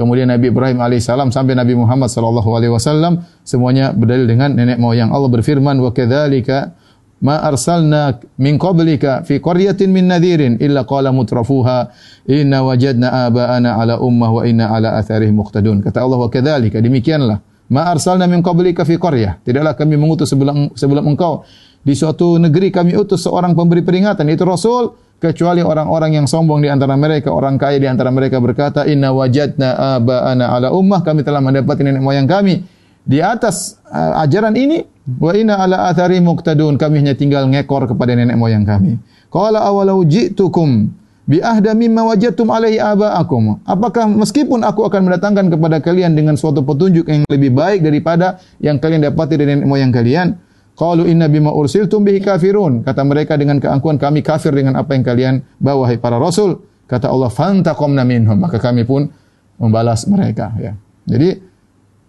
kemudian 0.00 0.32
Nabi 0.32 0.48
Ibrahim 0.48 0.80
alaihissalam 0.80 1.28
sampai 1.28 1.52
Nabi 1.52 1.76
Muhammad 1.76 2.08
sallallahu 2.08 2.48
alaihi 2.56 2.72
wasallam 2.72 3.20
semuanya 3.44 3.92
berdalil 3.92 4.24
dengan 4.24 4.56
nenek 4.56 4.80
moyang. 4.80 5.12
Allah 5.12 5.28
berfirman 5.28 5.76
wa 5.76 5.92
kadzalika 5.92 6.72
ma 7.20 7.44
arsalna 7.44 8.16
min 8.40 8.56
qablika 8.56 9.20
fi 9.28 9.44
qaryatin 9.44 9.92
min 9.92 10.08
nadhirin 10.08 10.56
illa 10.56 10.88
qala 10.88 11.12
mutrafuha 11.12 11.92
inna 12.32 12.64
wajadna 12.64 13.28
aba'ana 13.28 13.76
ala 13.76 14.00
ummah 14.00 14.40
wa 14.40 14.42
inna 14.48 14.72
ala 14.72 14.96
atharihim 14.96 15.36
muqtadun. 15.36 15.84
Kata 15.84 16.00
Allah 16.00 16.16
wa 16.16 16.32
kadzalika 16.32 16.80
demikianlah 16.80 17.36
ma 17.68 17.92
arsalna 17.92 18.24
min 18.24 18.40
qablika 18.40 18.88
fi 18.88 18.96
qaryah. 18.96 19.44
Tidaklah 19.44 19.76
kami 19.76 20.00
mengutus 20.00 20.32
sebelum 20.32 20.72
sebelum 20.72 21.04
engkau 21.12 21.44
di 21.84 21.92
suatu 21.92 22.40
negeri 22.40 22.72
kami 22.72 22.96
utus 22.96 23.28
seorang 23.28 23.52
pemberi 23.52 23.84
peringatan 23.84 24.24
yaitu 24.32 24.48
Rasul 24.48 24.96
kecuali 25.20 25.60
orang-orang 25.60 26.16
yang 26.16 26.26
sombong 26.26 26.64
di 26.64 26.72
antara 26.72 26.96
mereka, 26.96 27.30
orang 27.30 27.60
kaya 27.60 27.76
di 27.76 27.86
antara 27.86 28.08
mereka 28.08 28.40
berkata, 28.40 28.88
"Inna 28.88 29.12
wajadna 29.12 30.00
aba'ana 30.00 30.56
ala 30.56 30.68
ummah." 30.72 31.04
Kami 31.04 31.20
telah 31.20 31.44
mendapati 31.44 31.84
nenek 31.84 32.00
moyang 32.00 32.24
kami 32.24 32.64
di 33.04 33.20
atas 33.20 33.76
uh, 33.92 34.24
ajaran 34.24 34.56
ini, 34.56 34.80
wa 35.20 35.30
inna 35.36 35.60
ala 35.60 35.92
athari 35.92 36.18
muqtadun. 36.24 36.80
Kami 36.80 37.04
hanya 37.04 37.12
tinggal 37.12 37.44
ngekor 37.52 37.84
kepada 37.84 38.16
nenek 38.16 38.40
moyang 38.40 38.64
kami. 38.64 38.96
Qala 39.28 39.60
awalau 39.62 40.02
ji'tukum 40.02 40.88
bi 41.28 41.38
ahda 41.38 41.76
mimma 41.76 42.02
wajadtum 42.10 42.48
alaihi 42.48 42.80
aba'akum. 42.80 43.62
Apakah 43.68 44.08
meskipun 44.08 44.64
aku 44.64 44.88
akan 44.88 45.06
mendatangkan 45.06 45.52
kepada 45.52 45.78
kalian 45.84 46.16
dengan 46.16 46.34
suatu 46.34 46.64
petunjuk 46.64 47.06
yang 47.06 47.22
lebih 47.28 47.52
baik 47.54 47.84
daripada 47.84 48.40
yang 48.58 48.80
kalian 48.80 49.04
dapati 49.04 49.36
dari 49.36 49.54
nenek 49.54 49.68
moyang 49.68 49.92
kalian? 49.92 50.49
Qalu 50.80 51.12
inna 51.12 51.28
bima 51.28 51.52
ursiltum 51.52 52.08
bihi 52.08 52.24
kafirun. 52.24 52.80
Kata 52.80 53.04
mereka 53.04 53.36
dengan 53.36 53.60
keangkuhan 53.60 54.00
kami 54.00 54.24
kafir 54.24 54.56
dengan 54.56 54.80
apa 54.80 54.96
yang 54.96 55.04
kalian 55.04 55.34
bawa 55.60 55.84
hai 55.84 56.00
para 56.00 56.16
rasul. 56.16 56.56
Kata 56.88 57.12
Allah 57.12 57.28
fantaqamna 57.28 58.00
minhum. 58.08 58.40
Maka 58.40 58.56
kami 58.56 58.88
pun 58.88 59.12
membalas 59.60 60.08
mereka 60.08 60.56
ya. 60.56 60.72
Jadi 61.04 61.36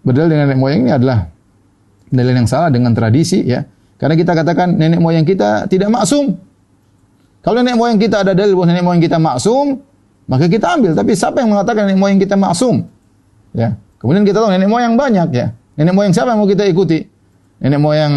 berdalil 0.08 0.40
dengan 0.40 0.48
nenek 0.48 0.60
moyang 0.64 0.88
ini 0.88 0.92
adalah 0.96 1.28
dalil 2.08 2.32
yang 2.32 2.48
salah 2.48 2.72
dengan 2.72 2.96
tradisi 2.96 3.44
ya. 3.44 3.60
Karena 4.00 4.16
kita 4.16 4.32
katakan 4.32 4.80
nenek 4.80 5.04
moyang 5.04 5.28
kita 5.28 5.68
tidak 5.68 5.92
maksum. 5.92 6.40
Kalau 7.44 7.60
nenek 7.60 7.76
moyang 7.76 8.00
kita 8.00 8.24
ada 8.24 8.32
dalil 8.32 8.56
bahwa 8.56 8.72
nenek 8.72 8.84
moyang 8.88 9.04
kita 9.04 9.20
maksum, 9.20 9.84
maka 10.32 10.48
kita 10.48 10.80
ambil. 10.80 10.96
Tapi 10.96 11.12
siapa 11.12 11.44
yang 11.44 11.52
mengatakan 11.52 11.92
nenek 11.92 12.00
moyang 12.00 12.24
kita 12.24 12.40
maksum? 12.40 12.88
Ya. 13.52 13.76
Kemudian 14.00 14.24
kita 14.24 14.40
tahu 14.40 14.48
nenek 14.48 14.72
moyang 14.72 14.96
banyak 14.96 15.28
ya. 15.36 15.52
Nenek 15.76 15.92
moyang 15.92 16.16
siapa 16.16 16.32
yang 16.32 16.40
mau 16.40 16.48
kita 16.48 16.64
ikuti? 16.72 17.11
Nenek 17.62 17.80
moyang 17.80 18.14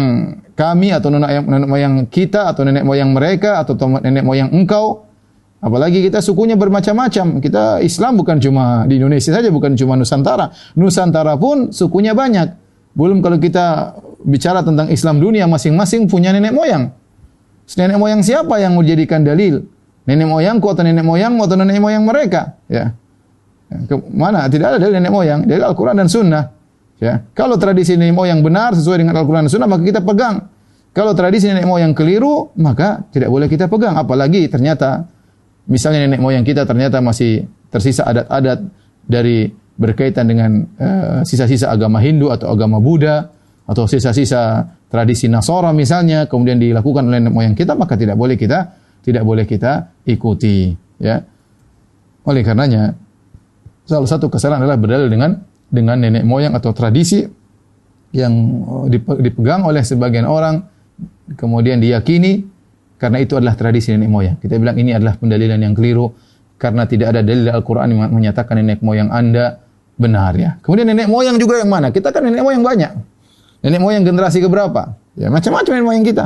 kami 0.57 0.89
atau 0.89 1.13
nenek, 1.13 1.45
nenek 1.45 1.69
moyang 1.69 1.93
kita 2.09 2.49
atau 2.49 2.65
nenek 2.65 2.81
moyang 2.81 3.13
mereka 3.13 3.61
atau 3.61 3.77
nenek 3.77 4.25
moyang 4.25 4.49
engkau. 4.49 5.05
Apalagi 5.65 6.05
kita 6.05 6.21
sukunya 6.21 6.53
bermacam-macam. 6.53 7.41
Kita 7.41 7.81
Islam 7.81 8.21
bukan 8.21 8.37
cuma 8.37 8.85
di 8.85 9.01
Indonesia 9.01 9.33
saja, 9.33 9.49
bukan 9.49 9.73
cuma 9.73 9.97
Nusantara. 9.97 10.53
Nusantara 10.77 11.37
pun 11.41 11.73
sukunya 11.73 12.13
banyak. 12.13 12.53
Belum 12.93 13.19
kalau 13.25 13.41
kita 13.41 13.97
bicara 14.21 14.61
tentang 14.61 14.93
Islam 14.93 15.17
dunia, 15.17 15.49
masing-masing 15.49 16.05
punya 16.05 16.33
nenek 16.33 16.53
moyang. 16.53 16.93
Nenek 17.65 17.97
moyang 17.97 18.21
siapa 18.21 18.61
yang 18.61 18.77
mau 18.77 18.85
dijadikan 18.85 19.25
dalil? 19.25 19.65
Nenek 20.05 20.29
moyangku 20.29 20.69
atau 20.69 20.85
nenek 20.85 21.01
moyangmu 21.01 21.41
atau 21.49 21.57
nenek 21.57 21.81
moyang 21.81 22.05
mereka? 22.05 22.61
Ya. 22.69 22.93
Ke 23.89 23.97
mana? 24.13 24.45
Tidak 24.45 24.65
ada 24.69 24.77
dalil 24.77 25.01
nenek 25.01 25.09
moyang. 25.09 25.49
Dalil 25.49 25.65
Al-Quran 25.65 25.97
dan 25.97 26.07
Sunnah. 26.07 26.54
Ya. 27.05 27.21
Kalau 27.37 27.61
tradisi 27.61 27.93
nenek 27.93 28.17
moyang 28.17 28.41
benar 28.41 28.73
sesuai 28.73 29.05
dengan 29.05 29.21
Al-Quran 29.21 29.45
dan 29.45 29.51
Sunnah, 29.53 29.69
maka 29.69 29.85
kita 29.85 30.01
pegang. 30.01 30.49
Kalau 30.89 31.13
tradisi 31.13 31.45
nenek 31.45 31.69
moyang 31.69 31.93
keliru, 31.93 32.49
maka 32.57 33.05
tidak 33.13 33.29
boleh 33.29 33.45
kita 33.45 33.69
pegang. 33.69 33.93
Apalagi 33.93 34.49
ternyata, 34.49 35.05
misalnya 35.69 36.09
nenek 36.09 36.17
moyang 36.17 36.41
kita 36.41 36.65
ternyata 36.65 37.05
masih 37.05 37.45
tersisa 37.69 38.09
adat-adat 38.09 38.65
dari 39.05 39.53
berkaitan 39.75 40.25
dengan 40.25 40.51
eh, 40.79 41.19
sisa-sisa 41.27 41.67
uh, 41.67 41.75
agama 41.75 41.99
Hindu 41.99 42.31
atau 42.31 42.47
agama 42.47 42.79
Buddha 42.79 43.27
atau 43.67 43.83
sisa-sisa 43.85 44.71
tradisi 44.87 45.27
Nasara 45.27 45.75
misalnya 45.75 46.31
kemudian 46.31 46.55
dilakukan 46.55 47.03
oleh 47.11 47.19
nenek 47.19 47.33
moyang 47.35 47.55
kita 47.57 47.75
maka 47.75 47.99
tidak 47.99 48.15
boleh 48.15 48.39
kita 48.39 48.71
tidak 49.03 49.27
boleh 49.27 49.43
kita 49.43 49.99
ikuti 50.07 50.71
ya 51.03 51.19
oleh 52.23 52.41
karenanya 52.41 52.95
salah 53.83 54.07
satu 54.07 54.31
kesalahan 54.31 54.63
adalah 54.63 54.79
berdalil 54.79 55.11
dengan 55.11 55.43
dengan 55.75 55.99
nenek 55.99 56.23
moyang 56.23 56.55
atau 56.55 56.71
tradisi 56.71 57.27
yang 58.15 58.31
dipegang 59.19 59.67
oleh 59.67 59.83
sebagian 59.83 60.23
orang 60.23 60.63
kemudian 61.35 61.83
diyakini 61.83 62.47
karena 62.95 63.19
itu 63.19 63.35
adalah 63.35 63.59
tradisi 63.59 63.91
nenek 63.91 64.07
moyang 64.07 64.35
kita 64.39 64.55
bilang 64.55 64.79
ini 64.79 64.95
adalah 64.95 65.19
pendalilan 65.19 65.59
yang 65.59 65.75
keliru 65.75 66.15
karena 66.55 66.87
tidak 66.87 67.11
ada 67.11 67.21
dalil 67.21 67.51
Al-Qur'an 67.51 67.91
yang 67.91 68.07
menyatakan 68.11 68.55
nenek 68.55 68.79
moyang 68.79 69.11
Anda 69.11 69.59
benar 69.99 70.35
ya. 70.35 70.59
Kemudian 70.63 70.87
nenek 70.87 71.07
moyang 71.11 71.35
juga 71.39 71.59
yang 71.59 71.71
mana? 71.71 71.91
Kita 71.91 72.11
kan 72.11 72.23
nenek 72.23 72.43
moyang 72.43 72.63
banyak. 72.63 72.91
Nenek 73.63 73.79
moyang 73.83 74.03
generasi 74.07 74.39
keberapa? 74.39 74.95
Ya 75.19 75.27
macam-macam 75.31 75.71
nenek 75.71 75.87
moyang 75.87 76.05
kita. 76.07 76.25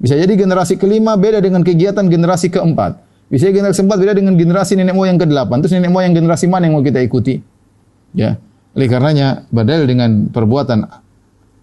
Bisa 0.00 0.14
jadi 0.18 0.32
generasi 0.36 0.76
kelima 0.76 1.16
beda 1.16 1.40
dengan 1.40 1.60
kegiatan 1.64 2.04
generasi 2.08 2.52
keempat. 2.52 3.00
Bisa 3.28 3.48
jadi 3.48 3.64
generasi 3.64 3.84
keempat 3.84 3.98
beda 4.00 4.12
dengan 4.16 4.34
generasi 4.36 4.72
nenek 4.76 4.96
moyang 4.96 5.16
ke 5.20 5.26
delapan. 5.28 5.60
Terus 5.60 5.72
nenek 5.76 5.92
moyang 5.92 6.12
generasi 6.16 6.44
mana 6.48 6.68
yang 6.68 6.80
mau 6.80 6.84
kita 6.84 7.00
ikuti? 7.04 7.40
Ya. 8.16 8.40
Oleh 8.74 8.88
karenanya, 8.90 9.46
badal 9.54 9.86
dengan 9.86 10.28
perbuatan 10.30 10.86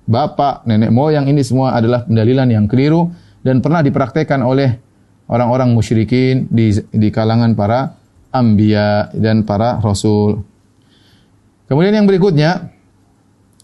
bapak, 0.08 0.64
nenek 0.68 0.92
moyang 0.92 1.28
ini 1.28 1.44
semua 1.44 1.76
adalah 1.76 2.08
pendalilan 2.08 2.48
yang 2.48 2.66
keliru 2.72 3.12
dan 3.44 3.60
pernah 3.60 3.84
dipraktekkan 3.84 4.40
oleh 4.44 4.80
orang-orang 5.28 5.76
musyrikin 5.76 6.48
di, 6.48 6.72
di 6.92 7.10
kalangan 7.12 7.52
para 7.56 8.00
ambia 8.32 9.12
dan 9.12 9.44
para 9.44 9.80
rasul. 9.84 10.40
Kemudian 11.68 12.04
yang 12.04 12.08
berikutnya, 12.08 12.72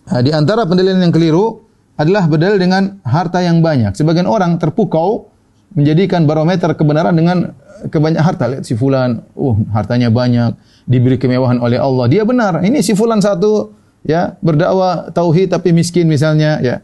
Nah, 0.08 0.22
di 0.24 0.32
antara 0.32 0.64
pendalilan 0.64 1.04
yang 1.04 1.12
keliru 1.14 1.68
adalah 2.00 2.30
berdalil 2.32 2.56
dengan 2.56 3.04
harta 3.04 3.44
yang 3.44 3.60
banyak. 3.60 3.92
Sebagian 3.92 4.24
orang 4.24 4.56
terpukau 4.56 5.28
menjadikan 5.76 6.24
barometer 6.24 6.72
kebenaran 6.80 7.12
dengan 7.12 7.52
kebanyakan 7.92 8.24
harta. 8.24 8.44
Lihat 8.48 8.64
si 8.64 8.80
fulan, 8.80 9.20
uh 9.36 9.58
hartanya 9.76 10.08
banyak, 10.08 10.56
diberi 10.88 11.20
kemewahan 11.20 11.60
oleh 11.60 11.78
Allah. 11.78 12.08
Dia 12.08 12.24
benar. 12.24 12.64
Ini 12.64 12.80
si 12.80 12.96
fulan 12.96 13.20
satu 13.20 13.76
ya 14.08 14.40
berdakwah 14.40 15.12
tauhid 15.12 15.52
tapi 15.52 15.76
miskin 15.76 16.08
misalnya 16.08 16.64
ya. 16.64 16.80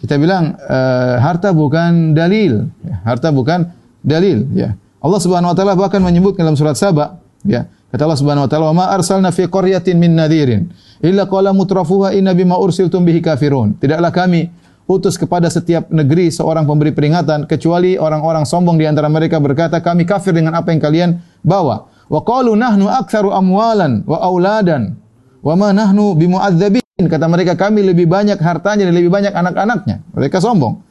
Kita 0.00 0.16
bilang 0.16 0.56
uh, 0.56 1.20
harta 1.20 1.52
bukan 1.52 2.16
dalil. 2.16 2.72
Ya, 2.80 2.96
harta 3.04 3.28
bukan 3.28 3.68
dalil 4.00 4.48
ya. 4.56 4.78
Allah 5.02 5.20
Subhanahu 5.20 5.52
wa 5.52 5.56
taala 5.58 5.76
bahkan 5.76 6.00
menyebut 6.00 6.38
dalam 6.38 6.56
surat 6.56 6.78
Saba 6.78 7.20
ya. 7.44 7.68
Kata 7.90 8.06
Allah 8.06 8.20
Subhanahu 8.22 8.46
wa 8.46 8.50
taala, 8.50 8.64
"Wa 8.70 8.76
ma 8.76 8.86
arsalna 8.94 9.34
fi 9.34 9.50
qaryatin 9.50 9.98
min 9.98 10.14
nadhirin 10.14 10.70
illa 11.02 11.26
qala 11.26 11.50
mutrafuha 11.50 12.14
inna 12.14 12.32
bima 12.32 12.54
ursiltum 12.56 13.02
bihi 13.02 13.18
kafirun." 13.18 13.76
Tidaklah 13.82 14.14
kami 14.14 14.46
utus 14.86 15.18
kepada 15.18 15.50
setiap 15.50 15.90
negeri 15.90 16.30
seorang 16.30 16.64
pemberi 16.64 16.94
peringatan 16.94 17.50
kecuali 17.50 17.98
orang-orang 17.98 18.46
sombong 18.46 18.78
di 18.78 18.86
antara 18.86 19.10
mereka 19.10 19.42
berkata, 19.42 19.82
"Kami 19.82 20.06
kafir 20.06 20.32
dengan 20.32 20.54
apa 20.54 20.70
yang 20.70 20.80
kalian 20.80 21.10
bawa." 21.42 21.90
Wa 22.10 22.20
qalu 22.26 22.58
nahnu 22.58 22.90
aktsaru 22.90 23.30
amwalan 23.30 24.02
wa 24.02 24.18
auladan 24.18 24.98
wa 25.46 25.54
ma 25.54 25.70
nahnu 25.70 26.18
bimu'adzabin. 26.18 26.82
Kata 27.06 27.30
mereka 27.30 27.54
kami 27.54 27.86
lebih 27.86 28.10
banyak 28.10 28.36
hartanya 28.42 28.90
dan 28.90 28.94
lebih 28.98 29.08
banyak 29.08 29.30
anak-anaknya. 29.30 30.02
Mereka 30.12 30.42
sombong. 30.42 30.82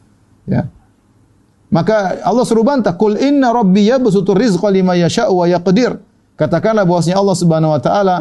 Ya. 0.47 0.71
Maka 1.69 2.17
Allah 2.25 2.43
suruh 2.47 2.65
bantah, 2.65 2.97
"Qul 2.97 3.19
inna 3.21 3.53
rabbi 3.53 3.85
yabsutur 3.85 4.33
rizqa 4.33 4.73
liman 4.73 4.97
yasha'u 4.97 5.43
wa 5.43 5.45
yaqdir." 5.45 6.01
Katakanlah 6.33 6.87
bahwasanya 6.87 7.19
Allah 7.19 7.37
Subhanahu 7.37 7.71
wa 7.77 7.81
taala 7.83 8.15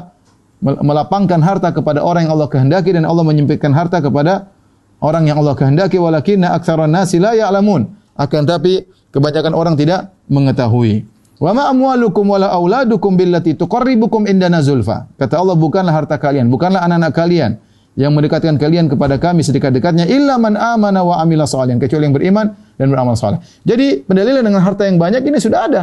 melapangkan 0.60 1.38
harta 1.38 1.70
kepada 1.70 2.02
orang 2.02 2.26
yang 2.28 2.34
Allah 2.34 2.50
kehendaki 2.50 2.90
dan 2.92 3.06
Allah 3.06 3.22
menyempitkan 3.22 3.70
harta 3.72 4.02
kepada 4.02 4.50
orang 4.98 5.30
yang 5.30 5.38
Allah 5.38 5.54
kehendaki 5.54 5.96
walakinna 5.96 6.52
aktsaran 6.52 6.90
nasi 6.90 7.22
la 7.22 7.32
ya'lamun. 7.38 7.88
Akan 8.18 8.44
tapi 8.44 8.84
kebanyakan 9.14 9.54
orang 9.54 9.78
tidak 9.78 10.10
mengetahui. 10.26 11.06
Wa 11.38 11.54
ma 11.54 11.70
amwalukum 11.70 12.26
wala 12.26 12.50
auladukum 12.50 13.14
billati 13.14 13.54
tuqarribukum 13.54 14.26
indana 14.26 14.58
zulfa. 14.58 15.06
Kata 15.14 15.38
Allah 15.38 15.54
bukanlah 15.54 15.94
harta 15.94 16.18
kalian, 16.18 16.50
bukanlah 16.50 16.82
anak-anak 16.82 17.14
kalian 17.14 17.50
yang 17.98 18.14
mendekatkan 18.14 18.58
kalian 18.58 18.90
kepada 18.90 19.18
kami 19.18 19.42
sedekat-dekatnya 19.42 20.06
illa 20.06 20.38
man 20.38 20.54
amana 20.54 21.02
wa 21.02 21.18
amila 21.18 21.46
salihan 21.46 21.82
kecuali 21.82 22.06
yang 22.10 22.14
beriman 22.14 22.46
dan 22.78 22.90
beramal 22.90 23.14
saleh. 23.18 23.42
Jadi 23.62 24.06
pendalilan 24.06 24.42
dengan 24.42 24.62
harta 24.62 24.86
yang 24.86 24.98
banyak 24.98 25.22
ini 25.26 25.38
sudah 25.38 25.60
ada. 25.66 25.82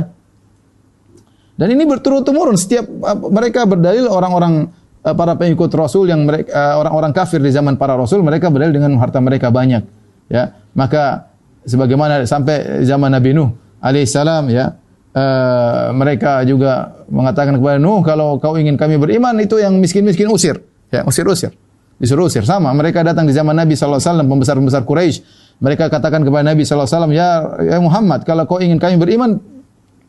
Dan 1.56 1.72
ini 1.72 1.88
berturut-temurun 1.88 2.60
setiap 2.60 2.84
uh, 3.04 3.16
mereka 3.32 3.64
berdalil 3.64 4.12
orang-orang 4.12 4.68
uh, 5.08 5.16
para 5.16 5.40
pengikut 5.40 5.72
Rasul 5.72 6.12
yang 6.12 6.28
mereka 6.28 6.52
uh, 6.52 6.84
orang-orang 6.84 7.16
kafir 7.16 7.40
di 7.40 7.48
zaman 7.48 7.80
para 7.80 7.96
Rasul 7.96 8.20
mereka 8.28 8.52
berdalil 8.52 8.76
dengan 8.76 9.00
harta 9.00 9.24
mereka 9.24 9.56
banyak 9.56 9.88
ya 10.28 10.52
maka 10.76 11.32
sebagaimana 11.64 12.28
sampai 12.28 12.84
zaman 12.84 13.08
Nabi 13.08 13.32
Nuh 13.32 13.56
alaihissalam 13.80 14.52
ya 14.52 14.76
uh, 15.16 15.96
mereka 15.96 16.44
juga 16.44 17.04
mengatakan 17.08 17.58
kepada 17.58 17.80
Nuh 17.80 18.04
kalau 18.04 18.38
kau 18.38 18.60
ingin 18.60 18.76
kami 18.76 19.00
beriman 19.00 19.34
itu 19.40 19.58
yang 19.58 19.80
miskin-miskin 19.80 20.28
usir 20.28 20.60
ya 20.92 21.02
usir-usir 21.08 21.56
disuruh 21.96 22.28
usir 22.28 22.44
sama 22.44 22.76
mereka 22.76 23.02
datang 23.02 23.24
di 23.24 23.32
zaman 23.32 23.56
Nabi 23.56 23.80
saw 23.80 23.96
pembesar-pembesar 24.22 24.84
Quraisy 24.84 25.24
mereka 25.64 25.88
katakan 25.88 26.28
kepada 26.28 26.52
Nabi 26.52 26.68
saw 26.68 26.84
ya, 27.10 27.30
ya 27.64 27.80
Muhammad 27.80 28.28
kalau 28.28 28.44
kau 28.44 28.60
ingin 28.60 28.78
kami 28.78 29.00
beriman 29.00 29.56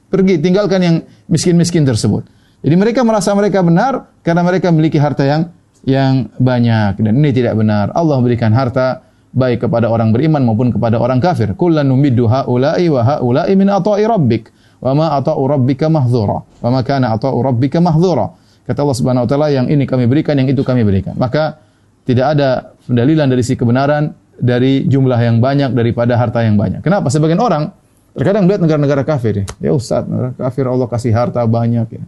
Pergi, 0.06 0.38
tinggalkan 0.38 0.80
yang 0.82 0.96
miskin-miskin 1.26 1.82
tersebut. 1.82 2.22
Jadi 2.62 2.74
mereka 2.78 3.02
merasa 3.02 3.34
mereka 3.34 3.58
benar 3.60 4.06
karena 4.22 4.46
mereka 4.46 4.70
memiliki 4.70 5.02
harta 5.02 5.26
yang 5.26 5.50
yang 5.86 6.30
banyak 6.38 7.02
dan 7.02 7.12
ini 7.18 7.30
tidak 7.34 7.58
benar. 7.58 7.90
Allah 7.90 8.18
berikan 8.22 8.54
harta 8.54 9.02
baik 9.34 9.66
kepada 9.66 9.90
orang 9.90 10.14
beriman 10.14 10.46
maupun 10.46 10.70
kepada 10.70 11.02
orang 11.02 11.18
kafir. 11.18 11.58
Kullan 11.58 11.90
numiddu 11.90 12.30
haula'i 12.30 12.86
wa 12.86 13.02
haula'i 13.02 13.52
min 13.58 13.66
ata'i 13.66 14.06
rabbik 14.06 14.54
wa 14.82 14.92
ma 14.92 15.06
ata'u 15.16 15.42
rabbika 15.46 15.86
mahdzura 15.88 16.38
wa 16.42 16.68
ma 16.68 16.80
kana 16.84 17.14
ata'u 17.16 17.38
rabbika 17.40 17.78
mahdzura. 17.80 18.26
Kata 18.66 18.82
Allah 18.82 18.96
Subhanahu 18.98 19.24
wa 19.24 19.30
taala 19.30 19.48
yang 19.54 19.70
ini 19.70 19.86
kami 19.86 20.10
berikan, 20.10 20.34
yang 20.34 20.50
itu 20.50 20.66
kami 20.66 20.82
berikan. 20.82 21.14
Maka 21.14 21.62
tidak 22.02 22.34
ada 22.34 22.74
pendalilan 22.84 23.30
dari 23.30 23.42
si 23.46 23.54
kebenaran 23.54 24.10
dari 24.36 24.84
jumlah 24.90 25.18
yang 25.22 25.38
banyak 25.38 25.70
daripada 25.70 26.18
harta 26.18 26.42
yang 26.42 26.58
banyak. 26.58 26.82
Kenapa? 26.82 27.06
Sebagian 27.08 27.38
orang 27.38 27.70
Terkadang 28.16 28.48
lihat 28.48 28.64
negara-negara 28.64 29.04
kafir 29.04 29.44
ya. 29.44 29.46
Ya 29.60 29.72
Ustaz, 29.76 30.08
negara 30.08 30.32
kafir 30.32 30.64
Allah 30.64 30.88
kasih 30.88 31.12
harta 31.12 31.44
banyak 31.44 32.00
ya. 32.00 32.02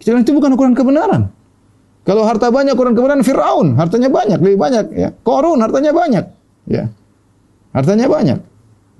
Kita 0.00 0.16
bilang 0.16 0.24
itu 0.24 0.32
bukan 0.32 0.50
ukuran 0.56 0.72
kebenaran. 0.72 1.28
Kalau 2.08 2.24
harta 2.24 2.48
banyak 2.48 2.72
ukuran 2.72 2.96
kebenaran 2.96 3.20
Firaun, 3.20 3.76
hartanya 3.76 4.08
banyak, 4.08 4.40
lebih 4.40 4.56
banyak 4.56 4.84
ya. 4.96 5.12
Korun 5.20 5.60
hartanya 5.60 5.92
banyak, 5.92 6.24
ya. 6.64 6.88
Hartanya 7.76 8.08
banyak. 8.08 8.40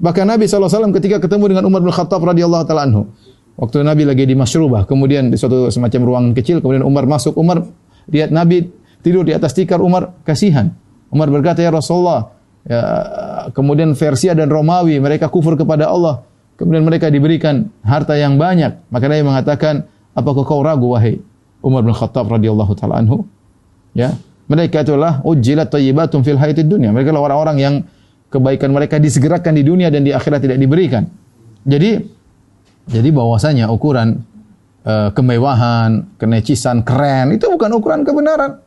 Bahkan 0.00 0.24
Nabi 0.24 0.48
SAW 0.48 0.96
ketika 0.96 1.20
ketemu 1.20 1.52
dengan 1.52 1.68
Umar 1.68 1.84
bin 1.84 1.92
Khattab 1.92 2.24
radhiyallahu 2.24 2.64
taala 2.64 2.88
anhu. 2.88 3.12
Waktu 3.60 3.84
Nabi 3.84 4.08
lagi 4.08 4.24
di 4.24 4.32
Masyrubah, 4.32 4.88
kemudian 4.88 5.28
di 5.28 5.36
suatu 5.36 5.68
semacam 5.68 6.00
ruangan 6.08 6.32
kecil, 6.32 6.64
kemudian 6.64 6.80
Umar 6.80 7.04
masuk. 7.04 7.36
Umar 7.36 7.68
lihat 8.08 8.32
Nabi 8.32 8.64
tidur 9.04 9.28
di 9.28 9.36
atas 9.36 9.52
tikar, 9.52 9.84
Umar 9.84 10.16
kasihan. 10.24 10.72
Umar 11.12 11.28
berkata, 11.28 11.60
"Ya 11.60 11.68
Rasulullah, 11.68 12.32
ya, 12.64 12.80
kemudian 13.52 13.92
Persia 13.92 14.32
dan 14.32 14.48
Romawi 14.48 14.96
mereka 14.96 15.28
kufur 15.28 15.60
kepada 15.60 15.92
Allah. 15.92 16.24
Kemudian 16.56 16.84
mereka 16.84 17.08
diberikan 17.08 17.72
harta 17.80 18.16
yang 18.16 18.36
banyak. 18.36 18.92
Maka 18.92 19.04
Nabi 19.08 19.24
mengatakan, 19.24 19.88
apakah 20.12 20.44
kau 20.44 20.60
ragu 20.60 20.92
wahai 20.92 21.16
Umar 21.64 21.84
bin 21.84 21.96
Khattab 21.96 22.28
radhiyallahu 22.28 22.72
taala 22.76 23.00
anhu? 23.00 23.24
Ya, 23.96 24.16
mereka 24.44 24.84
itulah 24.84 25.24
ujilat 25.24 25.72
thayyibatum 25.72 26.20
fil 26.20 26.36
hayatid 26.36 26.68
dunya. 26.68 26.92
Mereka 26.92 27.16
adalah 27.16 27.32
orang-orang 27.32 27.56
yang 27.60 27.74
kebaikan 28.30 28.70
mereka 28.70 28.96
disegerakan 28.96 29.58
di 29.58 29.66
dunia 29.66 29.90
dan 29.90 30.06
di 30.06 30.14
akhirat 30.14 30.40
tidak 30.40 30.58
diberikan. 30.62 31.04
Jadi 31.66 32.00
jadi 32.90 33.08
bahwasanya 33.12 33.68
ukuran 33.68 34.24
uh, 34.86 35.10
kemewahan, 35.12 36.16
kenecisan, 36.16 36.86
keren 36.86 37.36
itu 37.36 37.46
bukan 37.50 37.70
ukuran 37.76 38.00
kebenaran. 38.06 38.58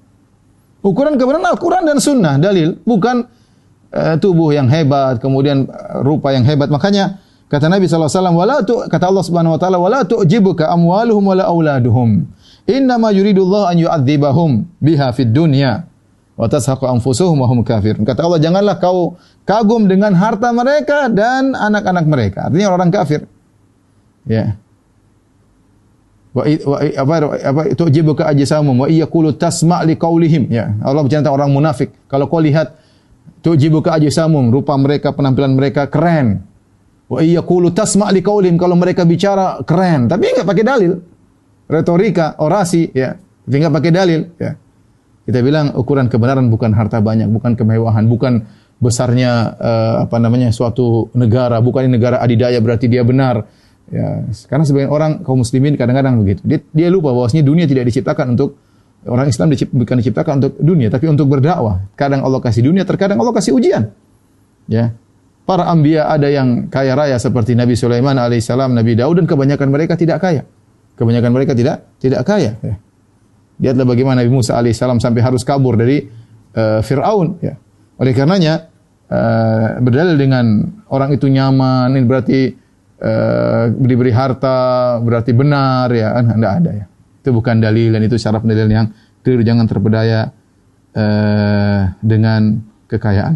Ukuran 0.83 1.15
kebenaran 1.15 1.47
Al-Quran 1.55 1.83
dan 1.87 1.97
Sunnah 2.03 2.35
dalil, 2.37 2.75
bukan 2.83 3.23
uh, 3.91 4.15
tubuh 4.19 4.51
yang 4.51 4.67
hebat, 4.67 5.19
kemudian 5.23 5.67
uh, 5.67 6.03
rupa 6.03 6.35
yang 6.35 6.43
hebat. 6.43 6.67
Makanya 6.67 7.23
kata 7.47 7.71
Nabi 7.71 7.87
SAW, 7.87 8.35
wala 8.35 8.63
tu, 8.63 8.79
kata 8.87 9.11
Allah 9.11 9.23
Subhanahu 9.23 9.55
Wa 9.55 9.59
Taala, 9.59 9.77
wala 9.79 10.03
tu'jibuka 10.03 10.71
amwaluhum 10.71 11.23
wala 11.33 11.47
auladuhum. 11.47 12.27
Innama 12.63 13.11
yuridullah 13.11 13.75
an 13.75 13.77
yu'adzibahum 13.79 14.51
biha 14.79 15.11
fid 15.11 15.35
dunya 15.35 15.83
wa 16.33 16.45
tashaqu 16.49 16.85
anfusuhum 16.89 17.37
wa 17.37 17.47
hum 17.47 17.61
kafir. 17.61 17.97
Kata 18.01 18.25
Allah, 18.25 18.41
janganlah 18.41 18.75
kau 18.81 19.17
kagum 19.45 19.85
dengan 19.85 20.13
harta 20.17 20.49
mereka 20.49 21.07
dan 21.09 21.53
anak-anak 21.53 22.05
mereka. 22.09 22.39
Artinya 22.49 22.67
orang 22.73 22.89
kafir. 22.89 23.29
Ya. 24.25 24.57
Wa, 26.33 26.49
apa 26.81 27.13
apa 27.45 27.61
itu 27.69 27.85
jibuka 27.93 28.25
ajsamum 28.25 28.73
wa 28.73 28.87
yaqulu 28.89 29.37
tasma' 29.37 29.85
li 29.85 29.93
qaulihim. 29.93 30.49
Ya. 30.49 30.73
Allah 30.81 31.05
tentang 31.05 31.37
orang 31.37 31.53
munafik. 31.53 31.93
Kalau 32.09 32.25
kau 32.25 32.41
lihat 32.41 32.73
tujibuka 33.45 33.93
ajsamum, 33.93 34.49
rupa 34.49 34.73
mereka, 34.79 35.13
penampilan 35.13 35.53
mereka 35.53 35.85
keren. 35.85 36.41
Wa 37.05 37.21
yaqulu 37.21 37.69
tasma' 37.69 38.09
li 38.09 38.25
qaulihim 38.25 38.57
kalau 38.57 38.73
mereka 38.73 39.05
bicara 39.05 39.61
keren, 39.61 40.09
tapi 40.09 40.33
enggak 40.33 40.47
pakai 40.49 40.65
dalil. 40.65 40.93
Retorika, 41.69 42.41
orasi, 42.41 42.89
ya. 42.95 43.13
Tapi 43.13 43.55
enggak 43.61 43.75
pakai 43.77 43.91
dalil, 43.93 44.21
ya. 44.41 44.57
Kita 45.23 45.39
bilang 45.39 45.71
ukuran 45.79 46.11
kebenaran 46.11 46.51
bukan 46.51 46.75
harta 46.75 46.99
banyak, 46.99 47.31
bukan 47.31 47.55
kemewahan, 47.55 48.03
bukan 48.11 48.43
besarnya 48.83 49.55
uh, 49.55 49.95
apa 50.03 50.19
namanya 50.19 50.51
suatu 50.51 51.07
negara, 51.15 51.63
bukan 51.63 51.87
negara 51.87 52.19
adidaya 52.19 52.59
berarti 52.59 52.91
dia 52.91 53.07
benar. 53.07 53.47
Ya, 53.87 54.25
karena 54.47 54.63
sebagian 54.67 54.91
orang 54.91 55.11
kaum 55.23 55.43
muslimin 55.43 55.79
kadang-kadang 55.79 56.19
begitu. 56.19 56.43
Dia, 56.43 56.59
dia 56.75 56.87
lupa 56.91 57.15
bahwasanya 57.15 57.43
dunia 57.47 57.63
tidak 57.67 57.87
diciptakan 57.87 58.35
untuk 58.35 58.59
orang 59.07 59.27
Islam 59.31 59.51
dicipt, 59.51 59.71
bukan 59.71 59.99
diciptakan 59.99 60.33
untuk 60.43 60.53
dunia, 60.59 60.87
tapi 60.91 61.07
untuk 61.07 61.27
berdakwah. 61.31 61.87
Kadang 61.95 62.23
Allah 62.23 62.39
kasih 62.43 62.63
dunia, 62.67 62.83
terkadang 62.83 63.19
Allah 63.19 63.35
kasih 63.35 63.55
ujian. 63.55 63.91
Ya. 64.67 64.95
Para 65.43 65.67
ambia 65.67 66.07
ada 66.07 66.31
yang 66.31 66.71
kaya 66.71 66.95
raya 66.95 67.19
seperti 67.19 67.51
Nabi 67.51 67.75
Sulaiman 67.75 68.15
alaihissalam, 68.15 68.71
Nabi 68.71 68.95
Daud 68.95 69.19
dan 69.19 69.27
kebanyakan 69.27 69.67
mereka 69.67 69.99
tidak 69.99 70.23
kaya. 70.23 70.47
Kebanyakan 70.95 71.31
mereka 71.35 71.51
tidak 71.51 71.83
tidak 71.99 72.23
kaya. 72.23 72.55
Ya. 72.63 72.75
Lihatlah 73.61 73.85
bagaimana 73.85 74.25
Nabi 74.25 74.33
Musa 74.33 74.57
alaihissalam 74.57 74.97
sampai 74.97 75.21
harus 75.21 75.45
kabur 75.45 75.77
dari 75.77 76.01
uh, 76.57 76.81
Fir'aun. 76.81 77.37
Ya. 77.41 77.57
Oleh 78.01 78.13
karenanya, 78.17 78.69
uh, 79.09 79.77
berdalil 79.77 80.17
dengan 80.17 80.45
orang 80.89 81.13
itu 81.13 81.29
nyaman, 81.29 81.93
ini 81.93 82.05
berarti 82.05 82.39
uh, 82.97 83.69
diberi 83.69 84.09
harta, 84.09 84.97
berarti 84.99 85.31
benar, 85.31 85.93
ya 85.93 86.17
kan? 86.17 86.33
Tidak 86.33 86.53
ada 86.63 86.71
ya. 86.73 86.85
Itu 87.23 87.29
bukan 87.31 87.61
dalil 87.61 87.93
dan 87.93 88.01
itu 88.03 88.17
syarat 88.19 88.43
dalil 88.43 88.67
yang 88.67 88.89
keliru. 89.23 89.45
Jangan 89.45 89.65
terpedaya 89.69 90.33
uh, 90.97 91.81
dengan 92.01 92.59
kekayaan. 92.89 93.35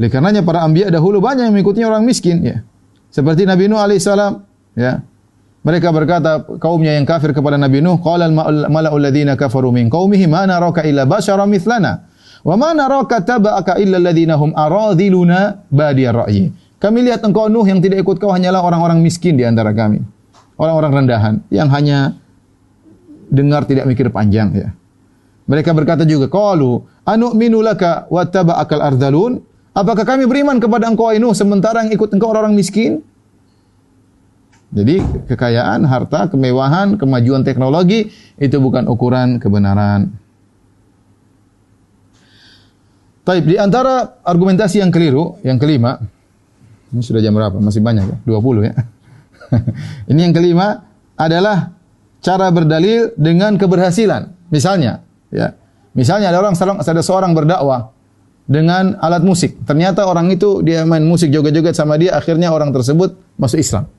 Oleh 0.00 0.08
karenanya 0.08 0.40
para 0.40 0.64
ambiya 0.64 0.88
dahulu 0.88 1.20
banyak 1.20 1.44
yang 1.44 1.52
mengikuti 1.52 1.84
orang 1.84 2.08
miskin 2.08 2.40
ya. 2.40 2.64
Seperti 3.12 3.44
Nabi 3.44 3.68
Nuh 3.68 3.76
alaihissalam 3.76 4.32
ya. 4.72 5.04
Mereka 5.60 5.92
berkata 5.92 6.40
kaumnya 6.56 6.96
yang 6.96 7.04
kafir 7.04 7.36
kepada 7.36 7.60
Nabi 7.60 7.84
Nuh, 7.84 8.00
qala 8.00 8.32
al-mala'u 8.32 8.96
alladziina 8.96 9.36
kafaru 9.36 9.68
min 9.68 9.92
qaumihi 9.92 10.24
ma 10.24 10.48
naraka 10.48 10.80
illa 10.88 11.04
basyara 11.04 11.44
mithlana 11.44 12.08
wa 12.40 12.56
ma 12.56 12.72
naraka 12.72 13.20
taba'aka 13.20 13.76
illa 13.76 14.00
hum 14.40 14.56
aradhiluna 14.56 15.68
ra'yi. 15.68 16.48
Kami 16.80 16.98
lihat 17.04 17.20
engkau 17.28 17.52
Nuh 17.52 17.68
yang 17.68 17.84
tidak 17.84 18.00
ikut 18.00 18.16
kau 18.16 18.32
hanyalah 18.32 18.64
orang-orang 18.64 19.04
miskin 19.04 19.36
di 19.36 19.44
antara 19.44 19.76
kami. 19.76 20.00
Orang-orang 20.56 21.04
rendahan 21.04 21.34
yang 21.52 21.68
hanya 21.68 22.16
dengar 23.28 23.68
tidak 23.68 23.84
mikir 23.84 24.08
panjang 24.08 24.48
ya. 24.56 24.72
Mereka 25.44 25.76
berkata 25.76 26.08
juga, 26.08 26.32
qalu 26.32 26.80
anu'minu 27.04 27.60
laka 27.60 28.08
wa 28.08 28.24
taba'akal 28.24 28.80
ardhalun? 28.80 29.44
Apakah 29.76 30.08
kami 30.08 30.24
beriman 30.24 30.56
kepada 30.56 30.88
engkau 30.88 31.12
Nuh 31.20 31.36
sementara 31.36 31.84
yang 31.84 31.92
ikut 31.92 32.16
engkau 32.16 32.32
orang-orang 32.32 32.56
miskin? 32.56 33.04
Jadi 34.70 35.02
kekayaan, 35.26 35.82
harta, 35.82 36.30
kemewahan, 36.30 36.94
kemajuan 36.94 37.42
teknologi 37.42 38.14
itu 38.38 38.56
bukan 38.62 38.86
ukuran 38.86 39.42
kebenaran. 39.42 40.14
Taib 43.26 43.44
di 43.50 43.58
antara 43.58 44.22
argumentasi 44.22 44.78
yang 44.78 44.94
keliru, 44.94 45.42
yang 45.42 45.58
kelima, 45.58 45.98
ini 46.94 47.02
sudah 47.02 47.18
jam 47.18 47.34
berapa? 47.34 47.58
Masih 47.58 47.82
banyak 47.82 48.04
ya? 48.06 48.16
20 48.26 48.70
ya. 48.70 48.74
ini 50.10 50.20
yang 50.30 50.34
kelima 50.34 50.86
adalah 51.18 51.74
cara 52.22 52.46
berdalil 52.54 53.10
dengan 53.18 53.58
keberhasilan. 53.58 54.54
Misalnya, 54.54 55.02
ya. 55.34 55.54
Misalnya 55.98 56.30
ada 56.30 56.38
orang 56.38 56.54
ada 56.78 57.02
seorang 57.02 57.34
berdakwah 57.34 57.90
dengan 58.46 58.94
alat 59.02 59.26
musik. 59.26 59.58
Ternyata 59.66 60.06
orang 60.06 60.30
itu 60.30 60.62
dia 60.62 60.86
main 60.86 61.02
musik 61.02 61.34
joget-joget 61.34 61.74
sama 61.74 61.98
dia, 61.98 62.14
akhirnya 62.14 62.54
orang 62.54 62.70
tersebut 62.70 63.18
masuk 63.34 63.58
Islam. 63.58 63.90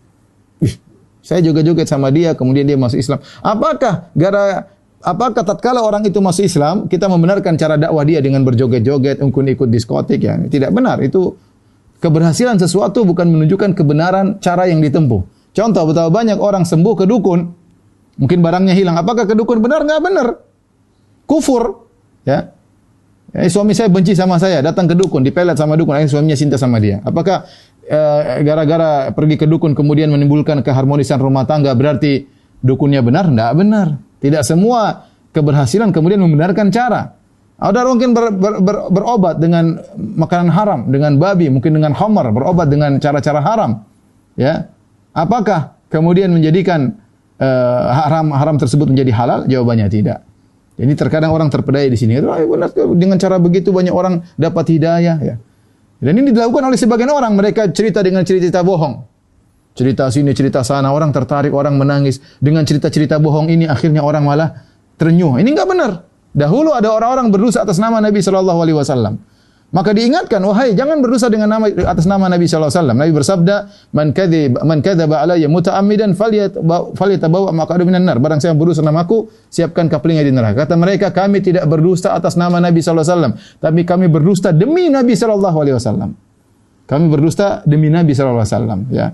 Saya 1.21 1.45
joget-joget 1.45 1.85
sama 1.85 2.09
dia, 2.09 2.33
kemudian 2.33 2.65
dia 2.65 2.77
masuk 2.77 2.97
Islam. 2.97 3.21
Apakah 3.45 4.09
gara 4.17 4.73
apakah 5.01 5.45
tatkala 5.45 5.85
orang 5.85 6.01
itu 6.05 6.17
masuk 6.17 6.45
Islam, 6.45 6.89
kita 6.89 7.05
membenarkan 7.05 7.57
cara 7.57 7.77
dakwah 7.77 8.01
dia 8.01 8.21
dengan 8.25 8.41
berjoget-joget, 8.41 9.21
mungkin 9.21 9.53
ikut 9.53 9.69
diskotik 9.69 10.21
ya? 10.21 10.37
Tidak 10.37 10.73
benar. 10.73 10.97
Itu 11.05 11.37
keberhasilan 12.01 12.57
sesuatu 12.57 13.05
bukan 13.05 13.29
menunjukkan 13.29 13.77
kebenaran 13.77 14.41
cara 14.41 14.65
yang 14.65 14.81
ditempuh. 14.81 15.21
Contoh 15.53 15.83
betapa 15.85 16.09
banyak 16.09 16.41
orang 16.41 16.65
sembuh 16.65 16.93
ke 16.97 17.05
dukun, 17.05 17.39
mungkin 18.17 18.39
barangnya 18.41 18.73
hilang. 18.73 18.97
Apakah 18.97 19.29
ke 19.29 19.37
dukun 19.37 19.61
benar? 19.61 19.85
Nggak 19.85 20.01
benar. 20.01 20.27
Kufur, 21.29 21.85
ya. 22.25 22.49
Eh, 23.31 23.47
suami 23.47 23.71
saya 23.71 23.87
benci 23.87 24.11
sama 24.11 24.35
saya, 24.35 24.59
datang 24.59 24.91
ke 24.91 24.95
dukun, 24.97 25.23
dipelet 25.23 25.55
sama 25.55 25.79
dukun, 25.79 25.95
akhirnya 25.95 26.11
suaminya 26.11 26.35
cinta 26.35 26.59
sama 26.59 26.83
dia. 26.83 26.99
Apakah 27.07 27.47
gara-gara 28.47 29.11
pergi 29.11 29.35
ke 29.35 29.43
dukun 29.43 29.75
kemudian 29.75 30.07
menimbulkan 30.07 30.63
keharmonisan 30.63 31.19
rumah 31.19 31.43
tangga 31.43 31.75
berarti 31.75 32.23
dukunnya 32.63 33.03
benar? 33.03 33.27
Tidak 33.27 33.51
benar. 33.57 33.87
Tidak 34.21 34.43
semua 34.45 35.09
keberhasilan 35.35 35.91
kemudian 35.91 36.21
membenarkan 36.21 36.71
cara. 36.71 37.17
Ada 37.61 37.85
mungkin 37.85 38.17
ber, 38.17 38.33
ber, 38.33 38.53
ber, 38.57 38.77
berobat 38.89 39.37
dengan 39.37 39.77
makanan 39.93 40.49
haram, 40.49 40.79
dengan 40.89 41.21
babi, 41.21 41.45
mungkin 41.45 41.77
dengan 41.77 41.93
homer, 41.93 42.33
berobat 42.33 42.73
dengan 42.73 42.97
cara-cara 42.97 43.37
haram. 43.37 43.85
Ya, 44.33 44.73
apakah 45.13 45.77
kemudian 45.93 46.33
menjadikan 46.33 46.97
uh, 47.37 47.81
haram 47.93 48.33
haram 48.33 48.57
tersebut 48.57 48.89
menjadi 48.89 49.13
halal? 49.13 49.39
Jawabannya 49.45 49.93
tidak. 49.93 50.25
Jadi 50.81 50.93
terkadang 50.97 51.29
orang 51.29 51.53
terpedaya 51.53 51.85
di 51.85 51.99
sini. 51.99 52.17
Dengan 52.97 53.21
cara 53.21 53.37
begitu 53.37 53.69
banyak 53.69 53.93
orang 53.93 54.25
dapat 54.41 54.65
hidayah. 54.73 55.17
Ya. 55.21 55.35
Dan 56.01 56.17
ini 56.17 56.33
dilakukan 56.33 56.65
oleh 56.65 56.79
sebagian 56.81 57.13
orang. 57.13 57.37
Mereka 57.37 57.69
cerita 57.77 58.01
dengan 58.01 58.25
cerita-cerita 58.25 58.65
bohong. 58.65 59.05
Cerita 59.77 60.09
sini, 60.09 60.33
cerita 60.33 60.65
sana. 60.65 60.89
Orang 60.89 61.13
tertarik, 61.13 61.53
orang 61.53 61.77
menangis. 61.77 62.17
Dengan 62.41 62.65
cerita-cerita 62.65 63.21
bohong 63.21 63.53
ini 63.53 63.69
akhirnya 63.69 64.01
orang 64.01 64.25
malah 64.25 64.65
terenyuh. 64.97 65.37
Ini 65.37 65.49
enggak 65.53 65.69
benar. 65.69 65.91
Dahulu 66.33 66.73
ada 66.73 66.89
orang-orang 66.89 67.29
berdosa 67.29 67.61
atas 67.61 67.77
nama 67.77 68.01
Nabi 68.01 68.17
Shallallahu 68.17 68.59
Alaihi 68.65 68.77
Wasallam. 68.81 69.21
Maka 69.71 69.95
diingatkan, 69.95 70.43
wahai 70.43 70.75
jangan 70.75 70.99
berdosa 70.99 71.31
dengan 71.31 71.47
nama 71.47 71.71
atas 71.71 72.03
nama 72.03 72.27
Nabi 72.27 72.43
sallallahu 72.43 72.67
alaihi 72.67 72.83
wasallam. 72.83 72.97
Nabi 72.99 73.11
bersabda, 73.15 73.55
"Man 73.95 74.11
kadzib 74.11 74.59
man 74.67 74.83
kadzaba 74.83 75.23
alayya 75.23 75.47
muta'ammidan 75.47 76.11
falyatabawa 76.91 77.55
maq'adahu 77.55 77.87
minan 77.87 78.03
nar." 78.03 78.19
Barang 78.19 78.43
siapa 78.43 78.59
berdusta 78.59 78.83
namaku, 78.83 79.31
siapkan 79.47 79.87
kaplingnya 79.87 80.27
di 80.27 80.35
neraka. 80.35 80.67
Kata 80.67 80.75
mereka, 80.75 81.15
kami 81.15 81.39
tidak 81.39 81.71
berdusta 81.71 82.11
atas 82.11 82.35
nama 82.35 82.59
Nabi 82.59 82.83
sallallahu 82.83 82.99
alaihi 82.99 83.15
wasallam, 83.15 83.33
tapi 83.63 83.81
kami 83.87 84.05
berdusta 84.11 84.51
demi 84.51 84.91
Nabi 84.91 85.15
sallallahu 85.15 85.57
alaihi 85.63 85.75
wasallam. 85.79 86.19
Kami 86.83 87.05
berdusta 87.07 87.63
demi 87.63 87.87
Nabi 87.87 88.11
sallallahu 88.11 88.43
alaihi 88.43 88.51
wasallam, 88.51 88.79
ya. 88.91 89.07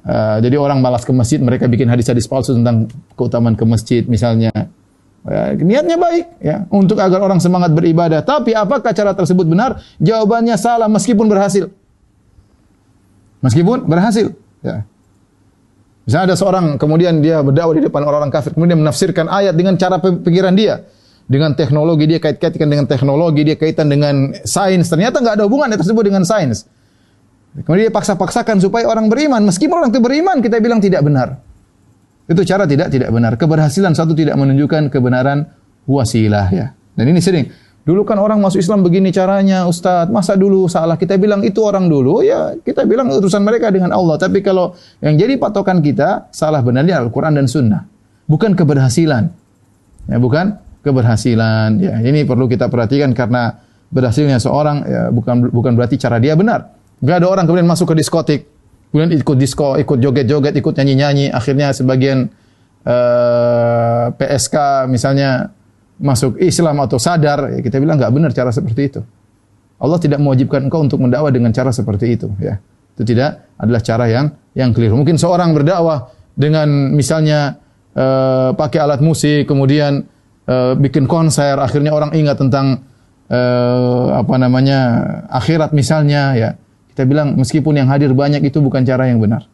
Uh, 0.00 0.42
jadi 0.42 0.58
orang 0.58 0.82
malas 0.82 1.06
ke 1.06 1.14
masjid, 1.14 1.38
mereka 1.38 1.70
bikin 1.70 1.86
hadis-hadis 1.86 2.26
palsu 2.26 2.58
tentang 2.58 2.90
keutamaan 3.14 3.54
ke 3.54 3.62
masjid 3.62 4.02
misalnya. 4.10 4.50
Ya, 5.20 5.52
niatnya 5.52 6.00
baik 6.00 6.40
ya 6.40 6.64
untuk 6.72 6.96
agar 6.96 7.20
orang 7.20 7.44
semangat 7.44 7.76
beribadah. 7.76 8.24
Tapi 8.24 8.56
apakah 8.56 8.96
cara 8.96 9.12
tersebut 9.12 9.44
benar? 9.44 9.84
Jawabannya 10.00 10.56
salah 10.56 10.88
meskipun 10.88 11.28
berhasil. 11.28 11.68
Meskipun 13.44 13.84
berhasil. 13.84 14.32
Ya. 14.64 14.88
Misalnya 16.08 16.32
ada 16.32 16.36
seorang 16.40 16.64
kemudian 16.80 17.20
dia 17.20 17.44
berdakwah 17.44 17.76
di 17.76 17.84
depan 17.84 18.00
orang-orang 18.00 18.32
kafir, 18.32 18.56
kemudian 18.56 18.80
menafsirkan 18.80 19.28
ayat 19.28 19.52
dengan 19.52 19.76
cara 19.76 20.00
pikiran 20.00 20.56
dia, 20.56 20.88
dengan 21.28 21.52
teknologi 21.52 22.08
dia 22.08 22.18
kait-kaitkan 22.18 22.66
dengan 22.66 22.88
teknologi 22.88 23.44
dia 23.44 23.56
kaitan 23.60 23.92
dengan 23.92 24.32
sains. 24.48 24.88
Ternyata 24.88 25.20
nggak 25.20 25.36
ada 25.36 25.44
hubungan 25.44 25.68
tersebut 25.68 26.00
dengan 26.00 26.24
sains. 26.24 26.64
Kemudian 27.60 27.90
dia 27.90 27.94
paksa-paksakan 27.94 28.56
supaya 28.62 28.88
orang 28.88 29.12
beriman. 29.12 29.44
Meskipun 29.44 29.84
orang 29.84 29.90
itu 29.92 30.00
beriman, 30.00 30.40
kita 30.40 30.56
bilang 30.62 30.80
tidak 30.80 31.04
benar. 31.04 31.49
Itu 32.30 32.46
cara 32.46 32.62
tidak 32.62 32.94
tidak 32.94 33.10
benar. 33.10 33.34
Keberhasilan 33.34 33.90
satu 33.90 34.14
tidak 34.14 34.38
menunjukkan 34.38 34.86
kebenaran 34.94 35.50
wasilah 35.90 36.46
ya. 36.54 36.70
Dan 36.94 37.10
ini 37.10 37.18
sering. 37.18 37.50
Dulu 37.80 38.06
kan 38.06 38.20
orang 38.22 38.38
masuk 38.38 38.60
Islam 38.62 38.86
begini 38.86 39.10
caranya, 39.10 39.66
Ustadz. 39.66 40.12
Masa 40.14 40.38
dulu 40.38 40.70
salah? 40.70 40.94
Kita 40.94 41.18
bilang 41.18 41.42
itu 41.42 41.58
orang 41.64 41.90
dulu, 41.90 42.22
ya 42.22 42.54
kita 42.60 42.86
bilang 42.86 43.10
urusan 43.10 43.42
mereka 43.42 43.72
dengan 43.72 43.90
Allah. 43.90 44.14
Tapi 44.20 44.44
kalau 44.44 44.76
yang 45.02 45.18
jadi 45.18 45.40
patokan 45.40 45.82
kita, 45.82 46.30
salah 46.30 46.62
benarnya 46.62 47.02
Al-Quran 47.02 47.40
dan 47.40 47.50
Sunnah. 47.50 47.82
Bukan 48.30 48.54
keberhasilan. 48.54 49.32
Ya, 50.06 50.16
bukan 50.20 50.60
keberhasilan. 50.86 51.82
Ya, 51.82 51.98
ini 52.04 52.22
perlu 52.22 52.46
kita 52.46 52.70
perhatikan 52.70 53.10
karena 53.16 53.58
berhasilnya 53.90 54.38
seorang 54.38 54.76
ya, 54.86 55.02
bukan 55.10 55.50
bukan 55.50 55.72
berarti 55.74 55.98
cara 55.98 56.22
dia 56.22 56.38
benar. 56.38 56.76
Gak 57.00 57.24
ada 57.24 57.26
orang 57.32 57.48
kemudian 57.48 57.66
masuk 57.66 57.90
ke 57.90 57.94
diskotik, 57.96 58.40
kemudian 58.90 59.10
ikut 59.14 59.36
disko, 59.38 59.78
ikut 59.78 59.98
joget-joget, 60.02 60.54
ikut 60.58 60.74
nyanyi-nyanyi, 60.74 61.30
akhirnya 61.30 61.70
sebagian 61.70 62.26
uh, 62.84 64.10
eh, 64.10 64.18
PSK 64.18 64.86
misalnya 64.90 65.54
masuk 66.00 66.40
Islam 66.42 66.82
atau 66.82 66.98
sadar, 66.98 67.54
ya 67.54 67.60
kita 67.62 67.78
bilang 67.78 68.00
nggak 68.00 68.12
benar 68.12 68.30
cara 68.34 68.50
seperti 68.50 68.82
itu. 68.90 69.00
Allah 69.80 69.96
tidak 69.96 70.20
mewajibkan 70.20 70.68
engkau 70.68 70.84
untuk 70.84 71.00
mendakwah 71.00 71.32
dengan 71.32 71.54
cara 71.54 71.72
seperti 71.72 72.18
itu, 72.18 72.28
ya. 72.42 72.60
Itu 72.96 73.06
tidak 73.06 73.48
adalah 73.56 73.80
cara 73.80 74.04
yang 74.10 74.26
yang 74.52 74.76
keliru. 74.76 74.98
Mungkin 74.98 75.16
seorang 75.16 75.56
berdakwah 75.56 76.12
dengan 76.36 76.92
misalnya 76.92 77.56
uh, 77.96 78.52
pakai 78.52 78.80
alat 78.80 79.00
musik, 79.00 79.48
kemudian 79.48 80.04
uh, 80.50 80.76
bikin 80.76 81.08
konser, 81.08 81.56
akhirnya 81.56 81.96
orang 81.96 82.12
ingat 82.12 82.36
tentang 82.36 82.84
uh, 83.30 84.20
apa 84.20 84.34
namanya 84.36 84.80
akhirat 85.32 85.72
misalnya, 85.72 86.34
ya. 86.36 86.50
Kita 87.00 87.08
bilang 87.08 87.32
meskipun 87.40 87.80
yang 87.80 87.88
hadir 87.88 88.12
banyak 88.12 88.44
itu 88.44 88.60
bukan 88.60 88.84
cara 88.84 89.08
yang 89.08 89.24
benar. 89.24 89.48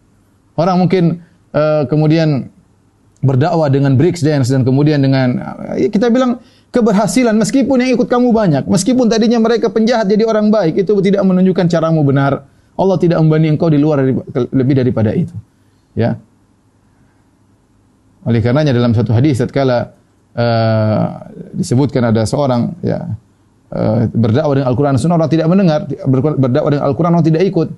Orang 0.58 0.82
mungkin 0.82 1.22
uh, 1.54 1.86
kemudian 1.86 2.50
berdakwah 3.22 3.70
dengan 3.70 3.94
breaks 3.94 4.18
dance 4.18 4.50
dan 4.50 4.66
kemudian 4.66 4.98
dengan 4.98 5.38
kita 5.78 6.10
bilang 6.10 6.42
keberhasilan 6.74 7.38
meskipun 7.38 7.86
yang 7.86 7.94
ikut 7.94 8.10
kamu 8.10 8.34
banyak, 8.34 8.66
meskipun 8.66 9.06
tadinya 9.06 9.38
mereka 9.38 9.70
penjahat 9.70 10.10
jadi 10.10 10.26
orang 10.26 10.50
baik, 10.50 10.74
itu 10.74 10.90
tidak 11.06 11.22
menunjukkan 11.22 11.70
caramu 11.70 12.02
benar. 12.02 12.50
Allah 12.74 12.98
tidak 12.98 13.22
membanding 13.22 13.54
engkau 13.54 13.70
di 13.70 13.78
luar 13.78 14.02
lebih 14.50 14.74
daripada 14.74 15.14
itu. 15.14 15.38
Ya. 15.94 16.18
Oleh 18.26 18.42
karenanya 18.42 18.74
dalam 18.74 18.90
satu 18.90 19.14
hadis 19.14 19.38
tatkala 19.38 19.94
uh, 20.34 21.30
disebutkan 21.54 22.10
ada 22.10 22.26
seorang 22.26 22.74
ya 22.82 23.06
uh, 23.06 23.25
berdakwah 24.14 24.54
dengan 24.54 24.68
Al-Qur'an 24.70 24.94
Sunnah 24.98 25.18
orang 25.18 25.30
tidak 25.30 25.46
mendengar, 25.50 25.90
berdakwah 26.38 26.70
dengan 26.70 26.84
Al-Qur'an 26.86 27.12
orang 27.18 27.26
tidak 27.26 27.42
ikut. 27.46 27.68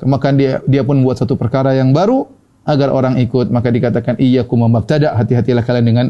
Maka 0.00 0.32
dia 0.32 0.64
dia 0.64 0.80
pun 0.80 0.96
buat 1.04 1.20
satu 1.20 1.36
perkara 1.36 1.76
yang 1.76 1.92
baru 1.92 2.24
agar 2.64 2.88
orang 2.88 3.20
ikut, 3.20 3.52
maka 3.52 3.68
dikatakan 3.68 4.16
iyyakum 4.16 4.64
mabtada, 4.64 5.12
hati-hatilah 5.16 5.64
kalian 5.64 5.86
dengan 5.86 6.06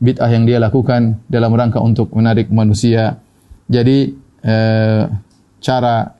bid'ah 0.00 0.28
yang 0.32 0.44
dia 0.48 0.60
lakukan 0.60 1.20
dalam 1.28 1.52
rangka 1.52 1.80
untuk 1.80 2.12
menarik 2.12 2.48
manusia. 2.52 3.20
Jadi 3.68 4.12
uh, 4.44 5.08
cara 5.60 6.16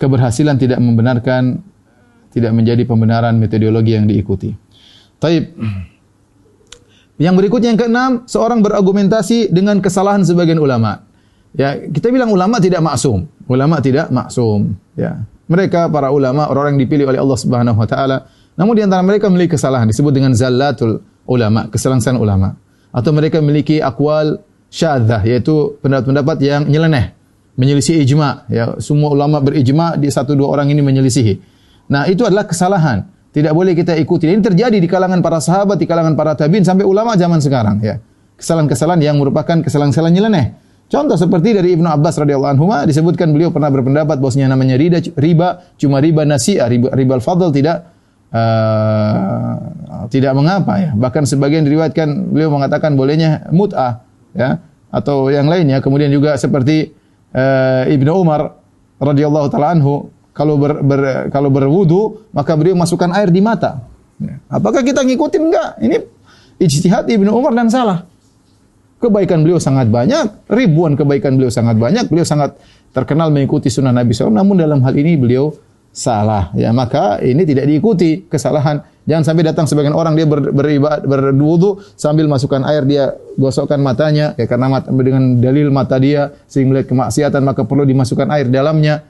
keberhasilan 0.00 0.56
tidak 0.56 0.80
membenarkan 0.80 1.60
tidak 2.30 2.52
menjadi 2.54 2.82
pembenaran 2.86 3.36
metodologi 3.36 3.92
yang 3.98 4.06
diikuti. 4.06 4.54
Taib. 5.20 5.52
Yang 7.20 7.34
berikutnya 7.36 7.76
yang 7.76 7.80
keenam, 7.80 8.10
seorang 8.24 8.64
berargumentasi 8.64 9.52
dengan 9.52 9.84
kesalahan 9.84 10.24
sebagian 10.24 10.56
ulama. 10.56 11.04
Ya, 11.50 11.74
kita 11.74 12.14
bilang 12.14 12.30
ulama 12.30 12.62
tidak 12.62 12.78
maksum. 12.78 13.26
Ulama 13.50 13.82
tidak 13.82 14.08
maksum, 14.14 14.78
ya. 14.94 15.26
Mereka 15.50 15.90
para 15.90 16.14
ulama 16.14 16.46
orang 16.46 16.78
yang 16.78 16.86
dipilih 16.86 17.10
oleh 17.10 17.18
Allah 17.18 17.38
Subhanahu 17.38 17.74
wa 17.74 17.88
taala, 17.90 18.30
namun 18.54 18.78
di 18.78 18.86
antara 18.86 19.02
mereka 19.02 19.26
memiliki 19.26 19.58
kesalahan 19.58 19.90
disebut 19.90 20.14
dengan 20.14 20.30
zallatul 20.30 21.02
ulama, 21.26 21.66
kesalahan 21.66 22.14
ulama. 22.14 22.54
Atau 22.94 23.10
mereka 23.10 23.42
memiliki 23.42 23.82
akwal 23.82 24.38
syadzah 24.70 25.26
yaitu 25.26 25.74
pendapat-pendapat 25.82 26.38
yang 26.38 26.62
nyeleneh, 26.70 27.10
menyelisih 27.58 27.98
ijma, 27.98 28.46
ya. 28.46 28.78
Semua 28.78 29.10
ulama 29.10 29.42
berijma 29.42 29.98
di 29.98 30.06
satu 30.06 30.38
dua 30.38 30.54
orang 30.54 30.70
ini 30.70 30.86
menyelisihi. 30.86 31.34
Nah, 31.90 32.06
itu 32.06 32.22
adalah 32.22 32.46
kesalahan. 32.46 33.10
Tidak 33.34 33.50
boleh 33.50 33.74
kita 33.74 33.94
ikuti. 33.98 34.30
Ini 34.30 34.42
terjadi 34.42 34.78
di 34.78 34.86
kalangan 34.86 35.18
para 35.22 35.42
sahabat, 35.42 35.78
di 35.78 35.86
kalangan 35.86 36.14
para 36.14 36.34
tabiin 36.34 36.62
sampai 36.62 36.86
ulama 36.86 37.14
zaman 37.18 37.42
sekarang 37.42 37.78
ya. 37.82 37.98
Kesalahan-kesalahan 38.38 39.02
yang 39.02 39.18
merupakan 39.18 39.58
kesalahan-kesalahan 39.62 40.14
nyeleneh. 40.14 40.46
Contoh 40.90 41.14
seperti 41.14 41.54
dari 41.54 41.78
Ibnu 41.78 41.86
Abbas 41.86 42.18
radhiyallahu 42.18 42.50
anhu 42.58 42.66
disebutkan 42.82 43.30
beliau 43.30 43.54
pernah 43.54 43.70
berpendapat 43.70 44.18
bahwasanya 44.18 44.50
namanya 44.50 44.74
riba, 44.74 44.98
riba 45.14 45.48
cuma 45.78 46.02
riba 46.02 46.26
nasi'ah, 46.26 46.66
riba, 46.66 46.90
riba 46.90 47.14
al-fadl 47.14 47.54
tidak 47.54 47.94
uh, 48.34 49.54
tidak 50.10 50.34
mengapa 50.34 50.82
ya. 50.82 50.90
Bahkan 50.98 51.30
sebagian 51.30 51.62
diriwayatkan 51.62 52.34
beliau 52.34 52.50
mengatakan 52.50 52.98
bolehnya 52.98 53.46
mut'ah 53.54 54.02
ya 54.34 54.58
atau 54.90 55.30
yang 55.30 55.46
lainnya. 55.46 55.78
Kemudian 55.78 56.10
juga 56.10 56.34
seperti 56.34 56.90
uh, 57.38 57.86
Ibnu 57.86 58.10
Umar 58.10 58.58
radhiyallahu 58.98 59.46
taala 59.46 59.78
anhu 59.78 60.10
kalau 60.34 60.58
ber, 60.58 60.82
ber, 60.82 61.30
kalau 61.30 61.54
berwudu 61.54 62.26
maka 62.34 62.58
beliau 62.58 62.74
masukkan 62.74 63.14
air 63.14 63.30
di 63.30 63.38
mata. 63.38 63.86
Ya. 64.18 64.42
Apakah 64.50 64.82
kita 64.82 65.06
ngikutin 65.06 65.42
enggak? 65.46 65.70
Ini 65.86 65.96
ijtihad 66.58 67.06
Ibnu 67.06 67.30
Umar 67.30 67.54
dan 67.54 67.70
salah. 67.70 68.09
Kebaikan 69.00 69.40
beliau 69.40 69.56
sangat 69.56 69.88
banyak, 69.88 70.44
ribuan 70.52 70.92
kebaikan 70.92 71.40
beliau 71.40 71.48
sangat 71.48 71.80
banyak, 71.80 72.12
beliau 72.12 72.28
sangat 72.28 72.60
terkenal 72.92 73.32
mengikuti 73.32 73.72
sunnah 73.72 73.96
Nabi 73.96 74.12
SAW, 74.12 74.28
namun 74.28 74.60
dalam 74.60 74.84
hal 74.84 74.92
ini 74.92 75.16
beliau 75.16 75.56
salah. 75.90 76.52
Ya, 76.52 76.70
maka 76.70 77.18
ini 77.24 77.42
tidak 77.48 77.66
diikuti 77.66 78.28
kesalahan. 78.28 78.84
Jangan 79.08 79.24
sampai 79.26 79.42
datang 79.42 79.66
sebagian 79.66 79.96
orang 79.96 80.14
dia 80.14 80.28
ber, 80.28 80.54
beribadah 80.54 81.02
berwudu 81.02 81.82
sambil 81.98 82.30
masukkan 82.30 82.62
air 82.68 82.86
dia 82.86 83.16
gosokkan 83.34 83.80
matanya 83.82 84.38
ya 84.38 84.46
karena 84.46 84.70
mata, 84.70 84.86
dengan 84.92 85.40
dalil 85.40 85.72
mata 85.74 85.98
dia 85.98 86.30
sehingga 86.46 86.78
melihat 86.78 86.86
kemaksiatan 86.94 87.42
maka 87.42 87.66
perlu 87.66 87.82
dimasukkan 87.82 88.28
air 88.30 88.46
dalamnya. 88.46 89.02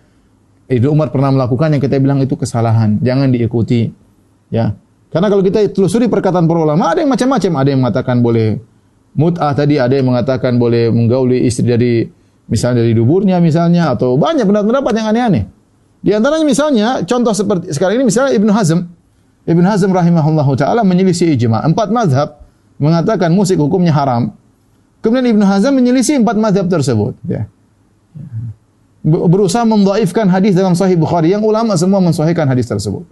Ibnu 0.71 0.87
Umar 0.95 1.11
pernah 1.11 1.35
melakukan 1.35 1.75
yang 1.75 1.83
kita 1.83 1.99
bilang 1.99 2.23
itu 2.23 2.39
kesalahan, 2.39 3.03
jangan 3.03 3.35
diikuti. 3.35 3.91
Ya. 4.55 4.79
Karena 5.11 5.27
kalau 5.27 5.43
kita 5.43 5.67
telusuri 5.75 6.07
perkataan 6.07 6.47
para 6.47 6.63
ulama, 6.63 6.95
ada 6.95 7.03
yang 7.03 7.11
macam-macam, 7.11 7.53
ada 7.59 7.69
yang 7.75 7.81
mengatakan 7.83 8.23
boleh 8.23 8.63
mut'ah 9.15 9.53
tadi, 9.55 9.79
ada 9.79 9.95
yang 9.95 10.11
mengatakan 10.11 10.59
boleh 10.59 10.91
menggauli 10.91 11.47
istri 11.47 11.67
dari 11.67 12.07
misalnya 12.51 12.83
dari 12.83 12.95
duburnya 12.95 13.39
misalnya 13.39 13.95
atau 13.95 14.19
banyak 14.19 14.47
pendapat-pendapat 14.47 14.93
yang 14.99 15.07
aneh-aneh. 15.15 15.45
Di 16.01 16.11
antaranya 16.17 16.47
misalnya 16.49 16.89
contoh 17.05 17.31
seperti 17.37 17.71
sekarang 17.77 18.01
ini 18.01 18.07
misalnya 18.09 18.33
Ibnu 18.35 18.51
Hazm. 18.51 18.89
Ibnu 19.45 19.67
Hazm 19.67 19.91
rahimahullahu 19.93 20.53
taala 20.57 20.81
menyelisih 20.83 21.33
ijma. 21.37 21.63
Empat 21.63 21.93
mazhab 21.93 22.41
mengatakan 22.81 23.31
musik 23.31 23.61
hukumnya 23.61 23.93
haram. 23.93 24.33
Kemudian 25.05 25.33
Ibnu 25.37 25.45
Hazm 25.45 25.73
menyelisih 25.77 26.21
empat 26.21 26.37
mazhab 26.41 26.67
tersebut, 26.69 27.17
ya 27.25 27.49
berusaha 29.05 29.65
mendhaifkan 29.65 30.29
hadis 30.29 30.53
dalam 30.53 30.77
sahih 30.77 30.97
Bukhari 30.97 31.33
yang 31.33 31.41
ulama 31.41 31.73
semua 31.81 32.05
mensahihkan 32.05 32.45
hadis 32.45 32.69
tersebut. 32.69 33.09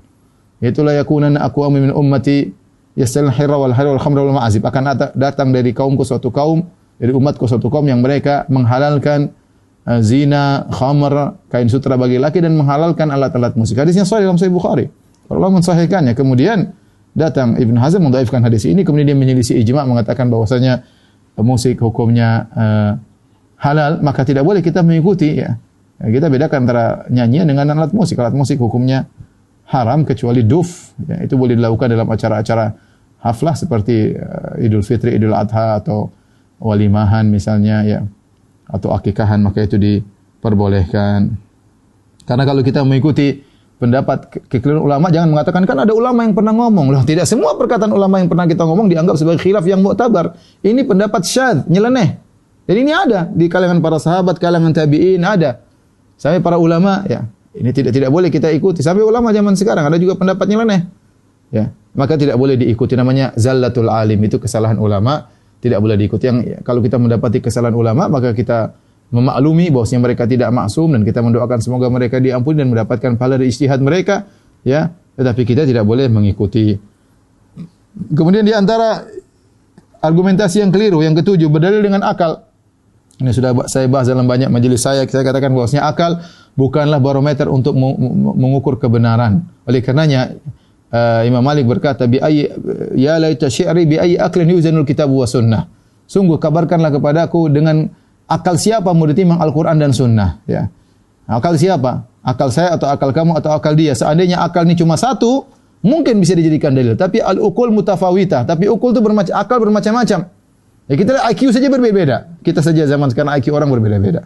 Yaitu 0.60 0.84
la 0.84 0.92
yakunanna 1.00 1.40
aqwam 1.40 1.72
min 1.72 1.88
ummati 1.94 2.52
yastal 2.98 3.30
hirra 3.30 3.54
wal 3.54 3.70
harra 3.70 3.94
wal 3.94 4.02
khamra 4.02 4.20
wal 4.26 4.34
ma'azib 4.34 4.66
akan 4.66 5.14
datang 5.14 5.54
dari 5.54 5.70
kaumku 5.70 6.02
suatu 6.02 6.34
kaum 6.34 6.66
dari 6.98 7.14
umatku 7.14 7.46
suatu 7.46 7.70
kaum 7.70 7.86
yang 7.86 8.02
mereka 8.02 8.42
menghalalkan 8.50 9.30
uh, 9.86 10.02
zina, 10.02 10.66
khamr, 10.74 11.38
kain 11.46 11.70
sutra 11.70 11.94
bagi 11.94 12.18
laki 12.18 12.42
dan 12.42 12.58
menghalalkan 12.58 13.06
alat-alat 13.14 13.54
musik. 13.54 13.78
Hadisnya 13.78 14.02
sahih 14.02 14.26
dalam 14.26 14.34
sahih 14.34 14.50
Bukhari. 14.50 14.90
Allah 15.30 15.50
mensahihkannya. 15.54 16.18
Kemudian 16.18 16.74
datang 17.14 17.54
Ibn 17.54 17.76
Hazm 17.78 18.02
mendhaifkan 18.02 18.42
hadis 18.42 18.66
ini 18.66 18.82
kemudian 18.82 19.14
dia 19.14 19.18
menyelisih 19.18 19.54
ijma 19.62 19.86
mengatakan 19.86 20.26
bahwasanya 20.26 20.82
musik 21.38 21.78
hukumnya 21.78 22.50
uh, 22.50 22.92
halal 23.62 24.02
maka 24.02 24.26
tidak 24.26 24.42
boleh 24.42 24.58
kita 24.58 24.82
mengikuti 24.82 25.38
ya 25.38 25.54
Ya, 25.98 26.06
kita 26.14 26.26
bedakan 26.30 26.66
antara 26.66 27.10
nyanyian 27.10 27.46
dengan 27.50 27.74
alat 27.74 27.90
musik. 27.90 28.14
Alat 28.22 28.34
musik 28.34 28.62
hukumnya 28.62 29.10
haram 29.66 30.06
kecuali 30.06 30.46
duf. 30.46 30.94
Ya, 31.10 31.26
itu 31.26 31.34
boleh 31.34 31.58
dilakukan 31.58 31.90
dalam 31.90 32.06
acara-acara 32.06 32.78
haflah 33.22 33.54
seperti 33.54 34.14
uh, 34.14 34.58
Idul 34.62 34.86
Fitri, 34.86 35.18
Idul 35.18 35.34
Adha 35.34 35.78
atau 35.82 36.10
walimahan 36.58 37.26
misalnya 37.30 37.86
ya 37.86 38.00
atau 38.68 38.92
akikahan 38.92 39.40
maka 39.40 39.64
itu 39.64 39.80
diperbolehkan. 39.80 41.34
Karena 42.28 42.44
kalau 42.44 42.60
kita 42.60 42.84
mengikuti 42.84 43.40
pendapat 43.78 44.50
kekeliruan 44.50 44.82
ulama 44.84 45.06
jangan 45.08 45.32
mengatakan 45.32 45.62
kan 45.64 45.78
ada 45.86 45.94
ulama 45.94 46.26
yang 46.26 46.34
pernah 46.34 46.52
ngomong. 46.52 46.92
Loh, 46.92 47.02
tidak 47.06 47.24
semua 47.24 47.54
perkataan 47.56 47.94
ulama 47.94 48.20
yang 48.20 48.28
pernah 48.28 48.44
kita 48.44 48.66
ngomong 48.66 48.90
dianggap 48.90 49.16
sebagai 49.16 49.40
khilaf 49.40 49.64
yang 49.64 49.80
mu'tabar. 49.80 50.34
Ini 50.60 50.84
pendapat 50.84 51.22
syad, 51.24 51.64
nyeleneh. 51.70 52.20
Dan 52.68 52.76
ini 52.84 52.92
ada 52.92 53.24
di 53.32 53.48
kalangan 53.48 53.80
para 53.80 53.96
sahabat, 53.96 54.36
kalangan 54.36 54.76
tabi'in 54.76 55.24
ada. 55.24 55.64
Sampai 56.20 56.44
para 56.44 56.60
ulama 56.60 57.06
ya, 57.08 57.24
ini 57.56 57.72
tidak 57.72 57.96
tidak 57.96 58.12
boleh 58.12 58.28
kita 58.28 58.52
ikuti. 58.52 58.84
Sampai 58.84 59.06
ulama 59.06 59.32
zaman 59.32 59.56
sekarang 59.56 59.88
ada 59.88 59.96
juga 59.96 60.18
pendapatnya 60.20 60.60
nyeleneh. 60.60 60.80
Ya, 61.48 61.72
maka 61.98 62.14
tidak 62.14 62.38
boleh 62.38 62.54
diikuti 62.54 62.94
namanya 62.94 63.34
zallatul 63.34 63.90
alim 63.90 64.22
itu 64.22 64.38
kesalahan 64.38 64.78
ulama 64.78 65.26
tidak 65.58 65.82
boleh 65.82 65.98
diikuti. 65.98 66.30
Yang 66.30 66.38
ya, 66.46 66.58
kalau 66.62 66.78
kita 66.78 66.96
mendapati 67.02 67.42
kesalahan 67.42 67.74
ulama 67.74 68.06
maka 68.06 68.30
kita 68.30 68.78
memaklumi 69.10 69.74
bahwasanya 69.74 70.00
mereka 70.04 70.24
tidak 70.30 70.54
maksum 70.54 70.94
dan 70.94 71.02
kita 71.02 71.18
mendoakan 71.24 71.58
semoga 71.58 71.90
mereka 71.90 72.22
diampuni 72.22 72.62
dan 72.62 72.68
mendapatkan 72.70 73.18
pahala 73.18 73.40
dari 73.40 73.50
istihad 73.50 73.80
mereka 73.80 74.28
ya 74.62 74.92
tetapi 75.16 75.48
kita 75.48 75.64
tidak 75.64 75.88
boleh 75.88 76.12
mengikuti 76.12 76.76
kemudian 78.12 78.44
di 78.44 78.52
antara 78.52 79.08
argumentasi 80.04 80.60
yang 80.60 80.68
keliru 80.68 81.00
yang 81.00 81.16
ketujuh 81.16 81.48
berdalil 81.48 81.80
dengan 81.80 82.04
akal 82.04 82.48
ini 83.18 83.34
sudah 83.34 83.66
saya 83.66 83.90
bahas 83.90 84.06
dalam 84.06 84.30
banyak 84.30 84.46
majelis 84.46 84.86
saya. 84.86 85.02
Saya 85.10 85.26
katakan 85.26 85.50
bahwasanya 85.50 85.90
akal 85.90 86.22
bukanlah 86.54 87.02
barometer 87.02 87.50
untuk 87.50 87.74
mengukur 88.38 88.78
kebenaran. 88.78 89.42
Oleh 89.66 89.82
karenanya 89.82 90.38
uh, 90.92 91.22
Imam 91.24 91.40
Malik 91.44 91.68
berkata 91.68 92.04
bi 92.04 92.20
ayyi 92.20 92.48
ya 92.96 93.16
laita 93.16 93.48
syi'ri 93.48 93.84
bi 93.84 93.96
ayyi 93.96 94.16
aqlin 94.16 94.48
yuzanul 94.52 94.88
kitab 94.88 95.08
wa 95.08 95.24
sunnah. 95.24 95.68
Sungguh 96.08 96.40
kabarkanlah 96.40 96.88
kepadaku 96.88 97.52
dengan 97.52 97.92
akal 98.28 98.56
siapa 98.56 98.92
mau 98.96 99.04
ditimbang 99.04 99.40
Al-Quran 99.40 99.76
dan 99.76 99.92
Sunnah. 99.92 100.40
Ya. 100.48 100.72
Akal 101.28 101.60
siapa? 101.60 102.08
Akal 102.24 102.48
saya 102.48 102.76
atau 102.76 102.88
akal 102.88 103.12
kamu 103.12 103.36
atau 103.36 103.52
akal 103.52 103.76
dia. 103.76 103.92
Seandainya 103.92 104.40
akal 104.40 104.64
ini 104.64 104.72
cuma 104.76 104.96
satu, 104.96 105.44
mungkin 105.84 106.16
bisa 106.20 106.32
dijadikan 106.32 106.72
dalil. 106.72 106.96
Tapi 106.96 107.20
al-ukul 107.20 107.68
mutafawita. 107.68 108.48
Tapi 108.48 108.68
ukul 108.72 108.96
itu 108.96 109.00
bermacam, 109.04 109.36
akal 109.36 109.60
bermacam-macam. 109.60 110.28
Ya 110.88 110.94
kita 110.96 111.10
lihat 111.20 111.24
IQ 111.36 111.52
saja 111.52 111.68
berbeda. 111.68 112.16
Kita 112.40 112.64
saja 112.64 112.88
zaman 112.88 113.12
sekarang 113.12 113.36
IQ 113.36 113.52
orang 113.52 113.68
berbeda-beda. 113.68 114.24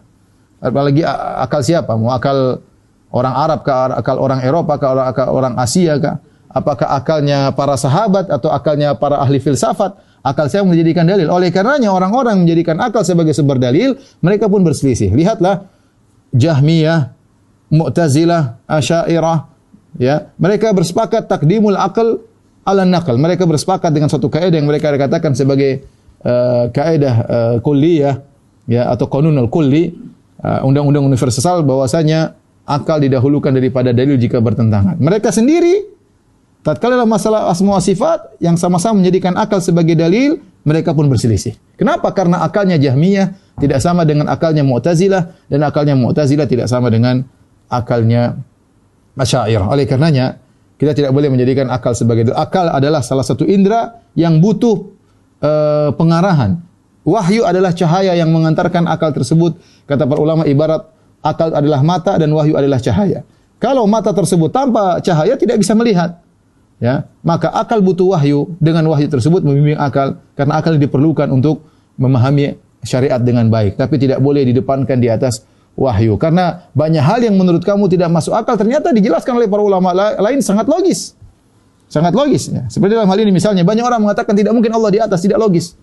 Apalagi 0.62 1.02
akal 1.42 1.66
siapa? 1.66 1.98
Mau 1.98 2.14
akal 2.14 2.62
orang 3.10 3.34
Arab 3.34 3.66
ke 3.66 3.70
akal 3.74 4.16
orang 4.22 4.40
Eropa 4.46 4.78
ke 4.78 4.86
akal 4.86 5.26
orang 5.34 5.58
Asia 5.58 5.98
kah? 5.98 6.22
Apakah 6.52 6.92
akalnya 6.92 7.48
para 7.56 7.80
sahabat 7.80 8.28
atau 8.28 8.52
akalnya 8.52 8.92
para 8.92 9.20
ahli 9.24 9.40
filsafat? 9.40 9.96
Akal 10.22 10.46
saya 10.46 10.62
menjadikan 10.62 11.02
dalil. 11.02 11.26
Oleh 11.32 11.50
karenanya 11.50 11.90
orang-orang 11.90 12.46
menjadikan 12.46 12.78
akal 12.78 13.02
sebagai 13.02 13.34
sumber 13.34 13.58
dalil, 13.58 13.98
mereka 14.22 14.46
pun 14.46 14.62
berselisih. 14.62 15.10
Lihatlah 15.10 15.66
Jahmiyah, 16.30 17.10
Mu'tazilah, 17.74 18.62
Asy'ariyah, 18.70 19.38
ya. 19.98 20.30
Mereka 20.38 20.70
bersepakat 20.76 21.26
takdimul 21.26 21.74
akal 21.74 22.22
ala 22.62 22.86
nakal. 22.86 23.18
Mereka 23.18 23.48
bersepakat 23.48 23.90
dengan 23.90 24.06
suatu 24.06 24.30
kaidah 24.30 24.54
yang 24.62 24.70
mereka 24.70 24.94
katakan 24.94 25.34
sebagai 25.34 25.82
uh, 26.22 26.70
kaidah 26.70 27.14
uh, 27.26 27.56
kulliyah 27.58 28.22
ya 28.70 28.94
atau 28.94 29.10
qanunul 29.10 29.50
kulli 29.50 29.90
uh, 30.42 30.62
undang-undang 30.62 31.02
universal 31.02 31.66
bahwasanya 31.66 32.38
akal 32.62 33.02
didahulukan 33.02 33.50
daripada 33.50 33.90
dalil 33.90 34.14
jika 34.14 34.38
bertentangan. 34.38 35.02
Mereka 35.02 35.34
sendiri 35.34 35.91
Tatkala 36.62 36.94
dalam 36.94 37.10
masalah 37.10 37.50
asma 37.50 37.74
sifat 37.82 38.38
yang 38.38 38.54
sama-sama 38.54 39.02
menjadikan 39.02 39.34
akal 39.34 39.58
sebagai 39.58 39.98
dalil, 39.98 40.38
mereka 40.62 40.94
pun 40.94 41.10
berselisih. 41.10 41.58
Kenapa? 41.74 42.14
Karena 42.14 42.38
akalnya 42.46 42.78
Jahmiyah 42.78 43.58
tidak 43.58 43.82
sama 43.82 44.06
dengan 44.06 44.30
akalnya 44.30 44.62
Mu'tazilah 44.62 45.50
dan 45.50 45.60
akalnya 45.66 45.98
Mu'tazilah 45.98 46.46
tidak 46.46 46.70
sama 46.70 46.86
dengan 46.86 47.26
akalnya 47.66 48.38
Asy'ariyah. 49.18 49.66
Oleh 49.66 49.90
karenanya, 49.90 50.38
kita 50.78 50.94
tidak 50.94 51.10
boleh 51.10 51.34
menjadikan 51.34 51.66
akal 51.66 51.98
sebagai 51.98 52.30
dalil. 52.30 52.38
Akal 52.38 52.70
adalah 52.70 53.02
salah 53.02 53.26
satu 53.26 53.42
indera 53.42 53.98
yang 54.14 54.38
butuh 54.38 54.86
uh, 55.42 55.90
pengarahan. 55.98 56.62
Wahyu 57.02 57.42
adalah 57.42 57.74
cahaya 57.74 58.14
yang 58.14 58.30
mengantarkan 58.30 58.86
akal 58.86 59.10
tersebut. 59.10 59.58
Kata 59.90 60.06
para 60.06 60.22
ulama 60.22 60.46
ibarat 60.46 60.86
akal 61.26 61.50
adalah 61.50 61.82
mata 61.82 62.14
dan 62.14 62.30
wahyu 62.30 62.54
adalah 62.54 62.78
cahaya. 62.78 63.26
Kalau 63.58 63.86
mata 63.90 64.14
tersebut 64.14 64.54
tanpa 64.54 65.02
cahaya 65.02 65.34
tidak 65.34 65.58
bisa 65.58 65.74
melihat 65.74 66.22
ya. 66.82 67.06
Maka 67.22 67.54
akal 67.54 67.78
butuh 67.78 68.10
wahyu. 68.10 68.58
Dengan 68.58 68.90
wahyu 68.90 69.06
tersebut 69.06 69.46
membimbing 69.46 69.78
akal. 69.78 70.18
Karena 70.34 70.58
akal 70.58 70.74
diperlukan 70.74 71.30
untuk 71.30 71.62
memahami 71.94 72.58
syariat 72.82 73.22
dengan 73.22 73.46
baik. 73.46 73.78
Tapi 73.78 73.94
tidak 74.02 74.18
boleh 74.18 74.42
didepankan 74.42 74.98
di 74.98 75.06
atas 75.06 75.46
wahyu. 75.78 76.18
Karena 76.18 76.66
banyak 76.74 77.00
hal 77.00 77.22
yang 77.22 77.38
menurut 77.38 77.62
kamu 77.62 77.86
tidak 77.86 78.10
masuk 78.10 78.34
akal 78.34 78.58
ternyata 78.58 78.90
dijelaskan 78.90 79.38
oleh 79.38 79.46
para 79.46 79.62
ulama 79.62 79.94
lain 79.94 80.42
sangat 80.42 80.66
logis. 80.66 81.14
Sangat 81.86 82.16
logis 82.16 82.48
ya. 82.48 82.64
seperti 82.72 82.96
dalam 82.96 83.04
hal 83.04 83.20
ini 83.20 83.28
misalnya 83.36 83.68
banyak 83.68 83.84
orang 83.84 84.00
mengatakan 84.00 84.32
tidak 84.32 84.56
mungkin 84.56 84.72
Allah 84.72 84.90
di 84.90 84.98
atas 84.98 85.22
tidak 85.22 85.38
logis. 85.38 85.76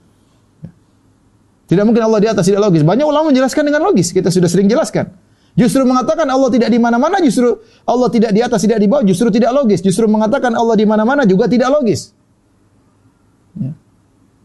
Tidak 1.69 1.85
mungkin 1.85 2.01
Allah 2.01 2.17
di 2.17 2.25
atas 2.25 2.49
tidak 2.49 2.65
logis. 2.65 2.81
Banyak 2.81 3.05
ulama 3.05 3.29
menjelaskan 3.29 3.61
dengan 3.61 3.85
logis. 3.85 4.09
Kita 4.09 4.33
sudah 4.33 4.49
sering 4.49 4.65
jelaskan 4.65 5.13
Justru 5.59 5.83
mengatakan 5.83 6.23
Allah 6.31 6.47
tidak 6.55 6.71
di 6.71 6.79
mana-mana, 6.79 7.19
justru 7.19 7.59
Allah 7.83 8.07
tidak 8.07 8.31
di 8.31 8.39
atas, 8.39 8.63
tidak 8.63 8.79
di 8.79 8.87
bawah, 8.87 9.03
justru 9.03 9.27
tidak 9.27 9.51
logis. 9.51 9.83
Justru 9.83 10.07
mengatakan 10.07 10.55
Allah 10.55 10.79
di 10.79 10.87
mana-mana 10.87 11.27
juga 11.27 11.51
tidak 11.51 11.67
logis. 11.67 12.15
Ya. 13.59 13.75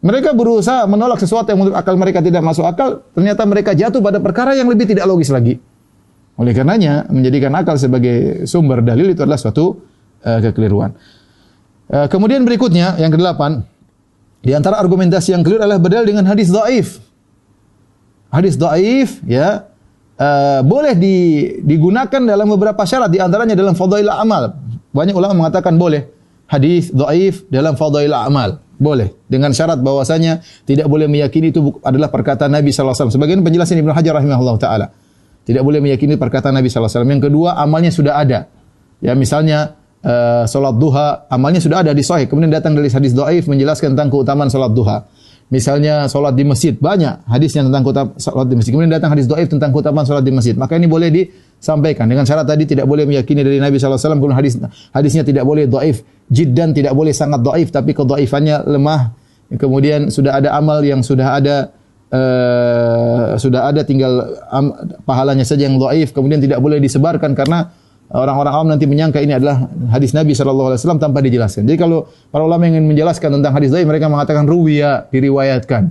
Mereka 0.02 0.34
berusaha 0.34 0.82
menolak 0.90 1.22
sesuatu 1.22 1.54
yang 1.54 1.62
menurut 1.62 1.78
akal 1.78 1.94
mereka 1.94 2.18
tidak 2.18 2.42
masuk 2.42 2.66
akal, 2.66 3.06
ternyata 3.14 3.46
mereka 3.46 3.78
jatuh 3.78 4.02
pada 4.02 4.18
perkara 4.18 4.58
yang 4.58 4.66
lebih 4.66 4.90
tidak 4.90 5.06
logis 5.06 5.30
lagi. 5.30 5.62
Oleh 6.34 6.50
karenanya, 6.50 7.06
menjadikan 7.06 7.54
akal 7.54 7.78
sebagai 7.78 8.42
sumber 8.50 8.82
dalil 8.82 9.14
itu 9.14 9.22
adalah 9.22 9.38
suatu 9.38 9.86
uh, 10.26 10.38
kekeliruan. 10.42 10.98
Uh, 11.86 12.10
kemudian 12.10 12.42
berikutnya, 12.42 12.98
yang 12.98 13.14
kedelapan, 13.14 13.62
di 14.42 14.50
antara 14.50 14.82
argumentasi 14.82 15.30
yang 15.30 15.46
keliru 15.46 15.62
adalah 15.62 15.78
berdalil 15.78 16.10
dengan 16.10 16.26
hadis 16.26 16.50
dhaif. 16.50 16.98
Hadis 18.34 18.58
dhaif, 18.58 19.22
ya, 19.24 19.70
uh, 20.18 20.60
boleh 20.62 20.94
di, 20.98 21.16
digunakan 21.62 22.22
dalam 22.22 22.46
beberapa 22.50 22.82
syarat 22.86 23.10
di 23.10 23.18
antaranya 23.18 23.54
dalam 23.58 23.74
fadail 23.74 24.10
amal. 24.10 24.54
Banyak 24.94 25.14
ulama 25.14 25.46
mengatakan 25.46 25.74
boleh 25.74 26.06
hadis 26.46 26.90
dhaif 26.94 27.46
dalam 27.50 27.74
fadail 27.74 28.14
amal. 28.14 28.62
Boleh 28.74 29.14
dengan 29.30 29.54
syarat 29.54 29.78
bahwasanya 29.78 30.42
tidak 30.66 30.90
boleh 30.90 31.06
meyakini 31.06 31.54
itu 31.54 31.78
adalah 31.86 32.10
perkataan 32.10 32.50
Nabi 32.50 32.74
sallallahu 32.74 32.90
alaihi 32.90 33.06
wasallam. 33.06 33.16
Sebagian 33.22 33.40
penjelasan 33.46 33.78
Ibnu 33.78 33.92
Hajar 33.94 34.18
rahimahullah 34.18 34.56
taala. 34.58 34.86
Tidak 35.46 35.62
boleh 35.62 35.78
meyakini 35.78 36.18
perkataan 36.18 36.58
Nabi 36.58 36.66
sallallahu 36.66 36.90
alaihi 36.90 36.98
wasallam. 36.98 37.12
Yang 37.14 37.22
kedua, 37.30 37.48
amalnya 37.54 37.92
sudah 37.94 38.14
ada. 38.18 38.50
Ya 38.98 39.14
misalnya 39.14 39.78
uh, 40.02 40.44
salat 40.44 40.74
duha 40.76 41.26
amalnya 41.30 41.62
sudah 41.62 41.86
ada 41.86 41.94
di 41.94 42.02
sahih. 42.02 42.26
Kemudian 42.26 42.50
datang 42.50 42.74
dari 42.74 42.90
hadis 42.90 43.14
dhaif 43.14 43.46
menjelaskan 43.46 43.94
tentang 43.94 44.10
keutamaan 44.10 44.50
salat 44.50 44.74
duha. 44.74 45.06
Misalnya 45.52 46.08
sholat 46.08 46.32
di 46.34 46.42
masjid 46.42 46.72
banyak 46.72 47.28
hadisnya 47.28 47.68
tentang 47.68 47.84
keutamaan 47.84 48.16
sholat 48.16 48.46
di 48.48 48.54
masjid. 48.56 48.72
Kemudian 48.72 48.92
datang 48.96 49.12
hadis 49.12 49.28
doaif 49.28 49.48
tentang 49.52 49.70
keutamaan 49.70 50.08
sholat 50.08 50.24
di 50.24 50.32
masjid. 50.32 50.56
Maka 50.56 50.80
ini 50.80 50.88
boleh 50.88 51.12
disampaikan 51.12 52.08
dengan 52.08 52.24
syarat 52.24 52.48
tadi 52.48 52.64
tidak 52.64 52.88
boleh 52.88 53.04
meyakini 53.04 53.44
dari 53.44 53.60
Nabi 53.60 53.76
SAW. 53.76 54.16
Kemudian 54.16 54.40
hadis 54.40 54.56
hadisnya 54.90 55.22
tidak 55.22 55.44
boleh 55.44 55.68
doaif 55.68 56.00
jiddan 56.32 56.72
tidak 56.72 56.96
boleh 56.96 57.12
sangat 57.12 57.44
doaif 57.44 57.68
tapi 57.68 57.92
kedoaifannya 57.92 58.64
lemah. 58.64 59.12
Kemudian 59.54 60.08
sudah 60.08 60.40
ada 60.40 60.56
amal 60.56 60.80
yang 60.80 61.04
sudah 61.04 61.36
ada 61.36 61.70
uh, 62.08 63.36
sudah 63.36 63.68
ada 63.68 63.84
tinggal 63.84 64.24
um, 64.48 64.72
pahalanya 65.04 65.44
saja 65.44 65.68
yang 65.68 65.76
doaif. 65.76 66.16
Kemudian 66.16 66.40
tidak 66.40 66.64
boleh 66.64 66.80
disebarkan 66.80 67.36
karena 67.36 67.68
orang-orang 68.12 68.52
awam 68.52 68.68
nanti 68.68 68.84
menyangka 68.84 69.22
ini 69.22 69.32
adalah 69.38 69.70
hadis 69.94 70.12
Nabi 70.12 70.36
Shallallahu 70.36 70.74
Alaihi 70.74 70.80
Wasallam 70.84 71.00
tanpa 71.00 71.24
dijelaskan. 71.24 71.64
Jadi 71.64 71.78
kalau 71.80 72.10
para 72.28 72.44
ulama 72.44 72.68
ingin 72.68 72.84
menjelaskan 72.84 73.40
tentang 73.40 73.52
hadis 73.56 73.72
dhaif, 73.72 73.88
mereka 73.88 74.12
mengatakan 74.12 74.44
ruwiya 74.44 75.08
diriwayatkan. 75.08 75.88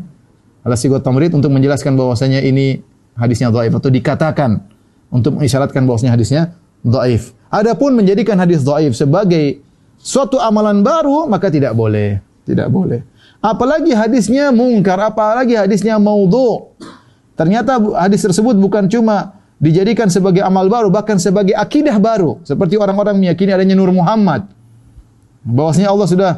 Ala 0.63 0.75
sigot 0.79 1.03
tamrid 1.03 1.33
untuk 1.33 1.51
menjelaskan 1.51 1.97
bahwasanya 1.97 2.39
ini 2.45 2.79
hadisnya 3.17 3.49
dhaif 3.49 3.73
atau 3.73 3.89
dikatakan 3.89 4.63
untuk 5.11 5.41
mengisyaratkan 5.41 5.83
bahwasanya 5.83 6.13
hadisnya 6.15 6.41
dhaif. 6.85 7.33
Adapun 7.49 7.93
menjadikan 7.97 8.37
hadis 8.39 8.63
dhaif 8.63 8.95
sebagai 8.95 9.61
suatu 9.99 10.39
amalan 10.39 10.81
baru 10.81 11.27
maka 11.27 11.51
tidak 11.51 11.75
boleh, 11.75 12.21
tidak 12.47 12.71
boleh. 12.71 13.03
Apalagi 13.43 13.91
hadisnya 13.91 14.55
mungkar, 14.55 14.95
apalagi 15.03 15.59
hadisnya 15.59 15.99
maudhu. 15.99 16.71
Ternyata 17.35 17.75
hadis 17.99 18.23
tersebut 18.23 18.55
bukan 18.55 18.87
cuma 18.87 19.42
dijadikan 19.63 20.11
sebagai 20.11 20.43
amal 20.43 20.67
baru 20.67 20.91
bahkan 20.91 21.15
sebagai 21.15 21.55
akidah 21.55 21.95
baru. 21.95 22.43
Seperti 22.43 22.75
orang-orang 22.75 23.15
meyakini 23.15 23.55
adanya 23.55 23.79
Nur 23.79 23.95
Muhammad. 23.95 24.51
Bahwasanya 25.47 25.87
Allah 25.87 26.07
sudah 26.07 26.31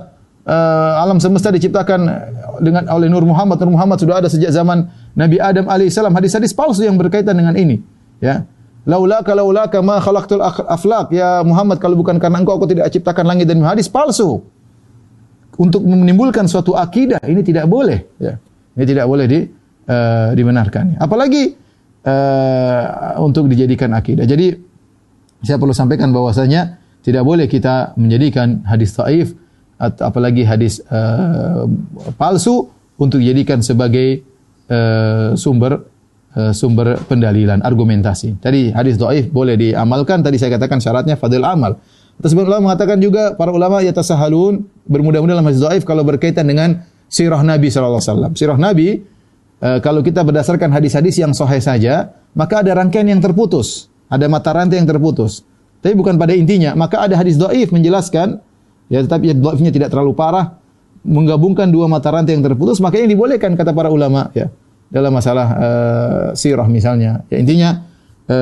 uh, 0.46 1.02
alam 1.02 1.18
semesta 1.18 1.50
diciptakan 1.50 2.06
dengan 2.62 2.86
oleh 2.94 3.10
Nur 3.10 3.26
Muhammad. 3.26 3.58
Nur 3.66 3.74
Muhammad 3.74 3.98
sudah 3.98 4.22
ada 4.22 4.30
sejak 4.30 4.54
zaman 4.54 4.86
Nabi 5.18 5.42
Adam 5.42 5.66
alaihissalam 5.66 6.14
hadis-hadis 6.14 6.54
palsu 6.54 6.86
yang 6.86 7.02
berkaitan 7.02 7.34
dengan 7.34 7.58
ini 7.58 7.82
ya. 8.22 8.46
Laulaka 8.86 9.34
laulaka 9.34 9.82
ma 9.82 9.98
khalaqtul 9.98 10.46
aflaq 10.46 11.10
ya 11.10 11.42
Muhammad 11.42 11.82
kalau 11.82 11.98
bukan 11.98 12.22
karena 12.22 12.38
engkau 12.38 12.62
aku 12.62 12.70
tidak 12.70 12.94
ciptakan 12.94 13.26
langit 13.26 13.50
dan 13.50 13.58
hadis 13.66 13.90
palsu. 13.90 14.46
Untuk 15.58 15.82
menimbulkan 15.82 16.46
suatu 16.46 16.78
akidah 16.78 17.18
ini 17.26 17.42
tidak 17.42 17.66
boleh 17.66 18.06
ya. 18.22 18.38
Ini 18.78 18.86
tidak 18.86 19.10
boleh 19.10 19.26
di 19.26 19.40
uh, 19.90 20.30
dibenarkan. 20.38 21.02
Apalagi 21.02 21.64
uh, 22.06 23.18
untuk 23.20 23.49
dijadikan 23.49 23.91
akidah. 23.97 24.24
Jadi 24.24 24.53
saya 25.41 25.58
perlu 25.58 25.74
sampaikan 25.76 26.14
bahwasanya 26.14 26.80
tidak 27.06 27.22
boleh 27.22 27.45
kita 27.45 27.93
menjadikan 27.97 28.66
hadis 28.66 28.93
taif 28.97 29.38
atau 29.76 30.08
apalagi 30.08 30.47
hadis 30.47 30.80
uh, 30.88 31.68
palsu 32.16 32.72
untuk 32.95 33.20
dijadikan 33.20 33.60
sebagai 33.60 34.24
uh, 34.72 35.36
sumber 35.36 35.84
uh, 36.34 36.53
sumber 36.56 36.95
pendalilan 37.06 37.60
argumentasi. 37.62 38.39
Tadi 38.39 38.72
hadis 38.72 38.95
dhaif 38.95 39.30
boleh 39.30 39.60
diamalkan, 39.60 40.24
tadi 40.24 40.39
saya 40.39 40.56
katakan 40.56 40.80
syaratnya 40.80 41.20
fadil 41.20 41.43
amal. 41.43 41.78
Terus 42.16 42.32
ulama 42.32 42.72
mengatakan 42.72 42.95
juga 43.03 43.36
para 43.36 43.51
ulama 43.51 43.84
yatasahalun 43.84 44.64
bermudah-mudahan 44.88 45.36
dalam 45.36 45.47
hadis 45.51 45.60
dhaif 45.60 45.84
kalau 45.84 46.08
berkaitan 46.08 46.47
dengan 46.47 46.88
sirah 47.12 47.43
Nabi 47.43 47.68
wasallam. 47.99 48.32
Sirah 48.39 48.56
Nabi 48.56 49.03
e, 49.60 49.70
kalau 49.80 50.01
kita 50.03 50.24
berdasarkan 50.24 50.72
hadis-hadis 50.72 51.20
yang 51.20 51.32
sahih 51.32 51.62
saja, 51.62 52.16
maka 52.36 52.62
ada 52.64 52.76
rangkaian 52.76 53.08
yang 53.08 53.22
terputus, 53.24 53.88
ada 54.12 54.28
mata 54.28 54.51
rantai 54.51 54.80
yang 54.80 54.89
terputus. 54.89 55.43
Tapi 55.80 55.93
bukan 55.93 56.18
pada 56.18 56.34
intinya, 56.34 56.74
maka 56.74 57.06
ada 57.06 57.14
hadis 57.14 57.38
doif 57.38 57.70
menjelaskan, 57.70 58.41
ya 58.89 59.06
tetapi 59.06 59.38
doifnya 59.38 59.70
tidak 59.70 59.93
terlalu 59.93 60.18
parah, 60.18 60.58
menggabungkan 61.06 61.70
dua 61.70 61.86
mata 61.86 62.10
rantai 62.10 62.34
yang 62.34 62.41
terputus, 62.41 62.82
maka 62.82 62.97
ini 62.97 63.14
dibolehkan 63.14 63.53
kata 63.53 63.72
para 63.72 63.93
ulama, 63.93 64.34
ya 64.34 64.49
dalam 64.89 65.14
masalah 65.14 65.47
e, 65.53 65.70
sirah 66.34 66.66
misalnya. 66.66 67.22
Ya 67.30 67.38
intinya, 67.38 67.86
e, 68.26 68.38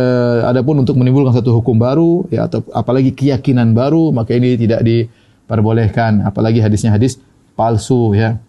adapun 0.47 0.79
untuk 0.79 0.95
menimbulkan 0.95 1.35
satu 1.35 1.59
hukum 1.59 1.75
baru, 1.75 2.27
ya 2.31 2.47
atau 2.47 2.63
apalagi 2.71 3.11
keyakinan 3.11 3.75
baru, 3.75 4.15
maka 4.15 4.35
ini 4.35 4.55
tidak 4.55 4.79
diperbolehkan, 4.87 6.23
apalagi 6.23 6.63
hadisnya 6.63 6.95
hadis 6.95 7.19
palsu, 7.59 8.15
ya. 8.15 8.39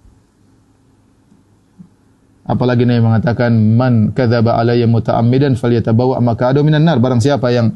Apalagi 2.44 2.84
Nabi 2.84 3.00
mengatakan 3.00 3.56
man 3.56 4.12
kadzaba 4.12 4.60
alayya 4.60 4.84
muta'ammidan 4.84 5.56
falyatabawa 5.56 6.20
maq'adahu 6.20 6.60
minan 6.60 6.84
nar. 6.84 7.00
Barang 7.00 7.20
siapa 7.20 7.48
yang 7.48 7.72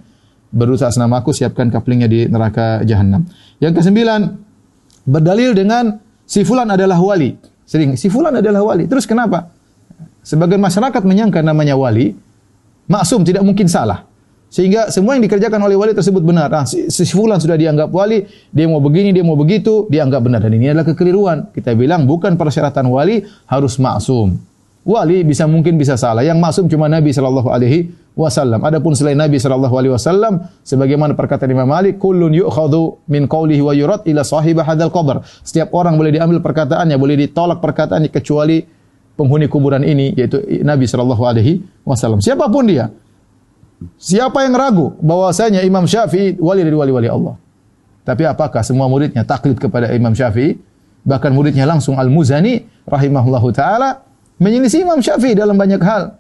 berusaha 0.53 0.93
atas 0.93 1.01
namaku 1.01 1.33
siapkan 1.33 1.73
kaplingnya 1.73 2.09
di 2.09 2.29
neraka 2.29 2.85
jahanam. 2.85 3.25
Yang 3.65 3.81
kesembilan 3.85 4.21
berdalil 5.09 5.57
dengan 5.57 5.97
si 6.29 6.45
fulan 6.45 6.69
adalah 6.69 7.01
wali. 7.01 7.33
Sering 7.65 7.97
si 7.97 8.13
fulan 8.13 8.37
adalah 8.37 8.61
wali. 8.61 8.85
Terus 8.85 9.09
kenapa? 9.09 9.49
Sebagian 10.21 10.61
masyarakat 10.61 11.01
menyangka 11.01 11.41
namanya 11.41 11.73
wali 11.73 12.13
maksum 12.89 13.25
tidak 13.25 13.45
mungkin 13.45 13.69
salah. 13.69 14.09
Sehingga 14.49 14.89
semua 14.89 15.13
yang 15.13 15.29
dikerjakan 15.29 15.61
oleh 15.61 15.77
wali 15.77 15.93
tersebut 15.93 16.25
benar. 16.25 16.49
Nah, 16.49 16.65
si, 16.65 16.89
si 16.89 17.05
fulan 17.05 17.37
sudah 17.37 17.61
dianggap 17.61 17.93
wali, 17.93 18.25
dia 18.49 18.65
mau 18.65 18.81
begini, 18.81 19.13
dia 19.13 19.21
mau 19.21 19.37
begitu, 19.37 19.85
dianggap 19.93 20.25
benar. 20.25 20.41
Dan 20.41 20.57
ini 20.57 20.73
adalah 20.73 20.89
kekeliruan. 20.89 21.53
Kita 21.53 21.77
bilang 21.77 22.09
bukan 22.09 22.41
persyaratan 22.41 22.89
wali 22.89 23.29
harus 23.45 23.77
maksum. 23.77 24.41
Wali 24.89 25.21
bisa 25.21 25.45
mungkin 25.45 25.77
bisa 25.77 26.01
salah. 26.01 26.25
Yang 26.25 26.39
maksum 26.41 26.65
cuma 26.65 26.89
Nabi 26.89 27.13
sallallahu 27.13 27.53
alaihi 27.53 27.93
wasallam. 28.17 28.65
Adapun 28.65 28.97
selain 28.97 29.21
Nabi 29.21 29.37
sallallahu 29.37 29.75
alaihi 29.77 29.93
wasallam, 29.93 30.49
sebagaimana 30.65 31.13
perkataan 31.13 31.53
Imam 31.53 31.69
Malik, 31.69 32.01
kullun 32.01 32.33
yu'khadhu 32.33 33.05
min 33.13 33.29
qawlihi 33.29 33.61
wa 33.61 33.77
yurad 33.77 34.09
ila 34.09 34.25
sahibah 34.25 34.65
hadzal 34.65 34.89
qabr. 34.89 35.21
Setiap 35.45 35.77
orang 35.77 36.01
boleh 36.01 36.17
diambil 36.17 36.41
perkataannya, 36.41 36.97
boleh 36.97 37.21
ditolak 37.21 37.61
perkataannya 37.61 38.09
kecuali 38.09 38.65
penghuni 39.13 39.45
kuburan 39.53 39.85
ini 39.85 40.17
yaitu 40.17 40.41
Nabi 40.65 40.89
sallallahu 40.89 41.21
alaihi 41.21 41.61
wasallam. 41.85 42.25
Siapa 42.25 42.49
pun 42.49 42.65
dia, 42.65 42.89
Siapa 43.99 44.43
yang 44.43 44.59
ragu 44.59 44.99
bahwasanya 44.99 45.63
Imam 45.63 45.87
Syafi'i 45.87 46.35
wali 46.43 46.67
dari 46.67 46.75
wali-wali 46.75 47.07
Allah? 47.07 47.39
Tapi 48.03 48.27
apakah 48.27 48.65
semua 48.67 48.91
muridnya 48.91 49.23
taklid 49.23 49.55
kepada 49.61 49.95
Imam 49.95 50.11
Syafi'i? 50.17 50.59
Bahkan 51.07 51.31
muridnya 51.31 51.63
langsung 51.63 51.95
Al-Muzani 51.95 52.67
rahimahullahu 52.89 53.49
taala 53.55 54.08
menyelisih 54.39 54.87
Imam 54.87 54.99
Syafi'i 54.99 55.35
dalam 55.35 55.55
banyak 55.55 55.83
hal. 55.83 56.19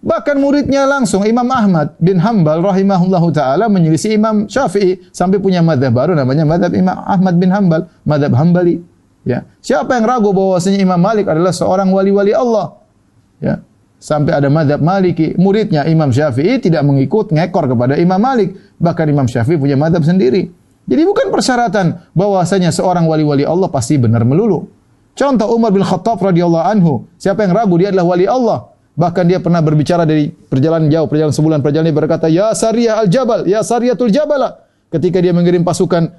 Bahkan 0.00 0.40
muridnya 0.40 0.88
langsung 0.88 1.28
Imam 1.28 1.44
Ahmad 1.52 1.92
bin 2.00 2.16
Hambal 2.16 2.64
rahimahullahu 2.64 3.36
taala 3.36 3.68
menyelisih 3.68 4.16
Imam 4.16 4.48
Syafi'i 4.48 5.12
sampai 5.12 5.36
punya 5.36 5.60
madhab 5.60 5.92
baru 5.92 6.16
namanya 6.16 6.48
madhab 6.48 6.72
Imam 6.72 6.96
Ahmad 6.96 7.36
bin 7.36 7.52
Hambal, 7.52 7.86
madhab 8.08 8.32
Hambali. 8.32 8.80
Ya. 9.28 9.44
Siapa 9.60 10.00
yang 10.00 10.08
ragu 10.08 10.32
bahwasanya 10.32 10.80
Imam 10.80 10.96
Malik 10.96 11.28
adalah 11.28 11.52
seorang 11.52 11.92
wali-wali 11.92 12.32
Allah? 12.32 12.80
Ya 13.36 13.60
sampai 14.00 14.32
ada 14.32 14.48
madhab 14.48 14.80
Maliki, 14.80 15.36
muridnya 15.36 15.84
Imam 15.84 16.08
Syafi'i 16.08 16.58
tidak 16.58 16.82
mengikut 16.82 17.30
ngekor 17.30 17.68
kepada 17.68 18.00
Imam 18.00 18.18
Malik. 18.18 18.56
Bahkan 18.80 19.06
Imam 19.12 19.28
Syafi'i 19.28 19.60
punya 19.60 19.76
madhab 19.76 20.02
sendiri. 20.02 20.48
Jadi 20.88 21.02
bukan 21.06 21.28
persyaratan 21.28 22.10
bahwasanya 22.16 22.72
seorang 22.72 23.06
wali-wali 23.06 23.44
Allah 23.44 23.68
pasti 23.68 24.00
benar 24.00 24.24
melulu. 24.24 24.66
Contoh 25.14 25.48
Umar 25.52 25.70
bin 25.74 25.84
Khattab 25.84 26.20
radhiyallahu 26.22 26.64
anhu, 26.64 27.04
siapa 27.20 27.44
yang 27.44 27.52
ragu 27.52 27.76
dia 27.76 27.92
adalah 27.92 28.16
wali 28.16 28.24
Allah. 28.24 28.72
Bahkan 28.96 29.24
dia 29.28 29.38
pernah 29.40 29.64
berbicara 29.64 30.04
dari 30.04 30.28
perjalanan 30.28 30.90
jauh, 30.92 31.08
perjalanan 31.08 31.34
sebulan, 31.34 31.58
perjalanan 31.64 31.88
dia 31.92 31.98
berkata, 31.98 32.26
"Ya 32.28 32.52
Sariyah 32.52 33.06
al-Jabal, 33.06 33.48
ya 33.48 33.60
Sariyatul 33.64 34.12
Jabala." 34.12 34.66
Ketika 34.90 35.22
dia 35.22 35.30
mengirim 35.30 35.62
pasukan 35.62 36.10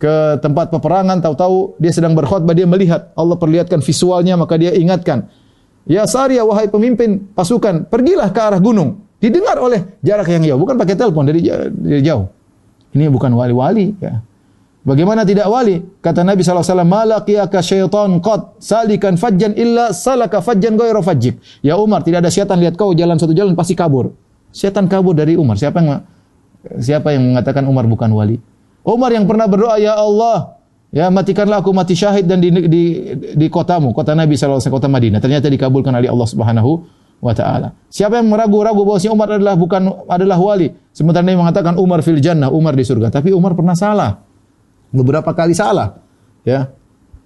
ke 0.00 0.14
tempat 0.40 0.72
peperangan, 0.72 1.20
tahu-tahu 1.20 1.76
dia 1.76 1.92
sedang 1.92 2.16
berkhutbah, 2.16 2.56
dia 2.56 2.64
melihat 2.64 3.12
Allah 3.14 3.36
perlihatkan 3.36 3.84
visualnya, 3.84 4.34
maka 4.34 4.56
dia 4.56 4.72
ingatkan, 4.74 5.28
Ya 5.84 6.08
Sarya 6.08 6.40
wahai 6.48 6.72
pemimpin 6.72 7.28
pasukan, 7.36 7.84
pergilah 7.92 8.32
ke 8.32 8.40
arah 8.40 8.60
gunung. 8.60 9.04
Didengar 9.20 9.60
oleh 9.60 10.00
jarak 10.00 10.28
yang 10.32 10.44
jauh, 10.44 10.60
bukan 10.60 10.76
pakai 10.80 10.96
telepon 10.96 11.24
dari, 11.28 11.44
dari 11.72 12.00
jauh. 12.00 12.28
Ini 12.96 13.08
bukan 13.12 13.32
wali-wali 13.36 13.92
ya. 14.00 14.20
Bagaimana 14.84 15.24
tidak 15.24 15.48
wali? 15.48 15.80
Kata 16.04 16.20
Nabi 16.20 16.44
SAW, 16.44 16.84
Malakiyaka 16.84 17.64
syaitan 17.64 18.20
qad 18.20 18.60
salikan 18.60 19.16
fajjan 19.16 19.56
illa 19.56 19.96
salaka 19.96 20.44
fajjan 20.44 20.76
ghairu 20.76 21.00
fajjik. 21.00 21.40
Ya 21.64 21.80
Umar, 21.80 22.04
tidak 22.04 22.20
ada 22.20 22.30
syaitan 22.30 22.60
lihat 22.60 22.76
kau 22.76 22.92
jalan 22.92 23.16
satu 23.16 23.32
jalan 23.32 23.56
pasti 23.56 23.72
kabur. 23.72 24.12
Syaitan 24.52 24.84
kabur 24.84 25.16
dari 25.16 25.40
Umar. 25.40 25.56
Siapa 25.56 25.80
yang 25.80 26.04
siapa 26.76 27.16
yang 27.16 27.24
mengatakan 27.32 27.64
Umar 27.64 27.88
bukan 27.88 28.12
wali? 28.12 28.36
Umar 28.84 29.08
yang 29.16 29.24
pernah 29.24 29.48
berdoa, 29.48 29.80
Ya 29.80 29.96
Allah, 29.96 30.60
Ya, 30.94 31.10
matikanlah 31.10 31.58
aku 31.58 31.74
mati 31.74 31.98
syahid 31.98 32.22
dan 32.22 32.38
di, 32.38 32.54
di, 32.54 32.82
di 33.34 33.46
kotamu, 33.50 33.90
kota 33.90 34.14
Nabi 34.14 34.38
SAW, 34.38 34.62
kota 34.70 34.86
Madinah. 34.86 35.18
Ternyata 35.18 35.50
dikabulkan 35.50 35.90
oleh 35.90 36.06
Allah 36.06 36.28
Subhanahu 36.30 36.70
wa 37.18 37.34
taala. 37.34 37.74
Siapa 37.90 38.22
yang 38.22 38.30
meragu-ragu 38.30 38.78
bahwa 38.86 39.02
si 39.02 39.10
Umar 39.10 39.26
adalah 39.34 39.58
bukan 39.58 40.06
adalah 40.06 40.38
wali, 40.38 40.70
sementara 40.94 41.26
Nabi 41.26 41.40
mengatakan 41.40 41.74
Umar 41.82 41.98
fil 42.06 42.22
jannah, 42.22 42.46
Umar 42.46 42.78
di 42.78 42.86
surga. 42.86 43.10
Tapi 43.10 43.34
Umar 43.34 43.58
pernah 43.58 43.74
salah. 43.74 44.22
Beberapa 44.94 45.34
kali 45.34 45.52
salah. 45.58 45.98
Ya. 46.46 46.70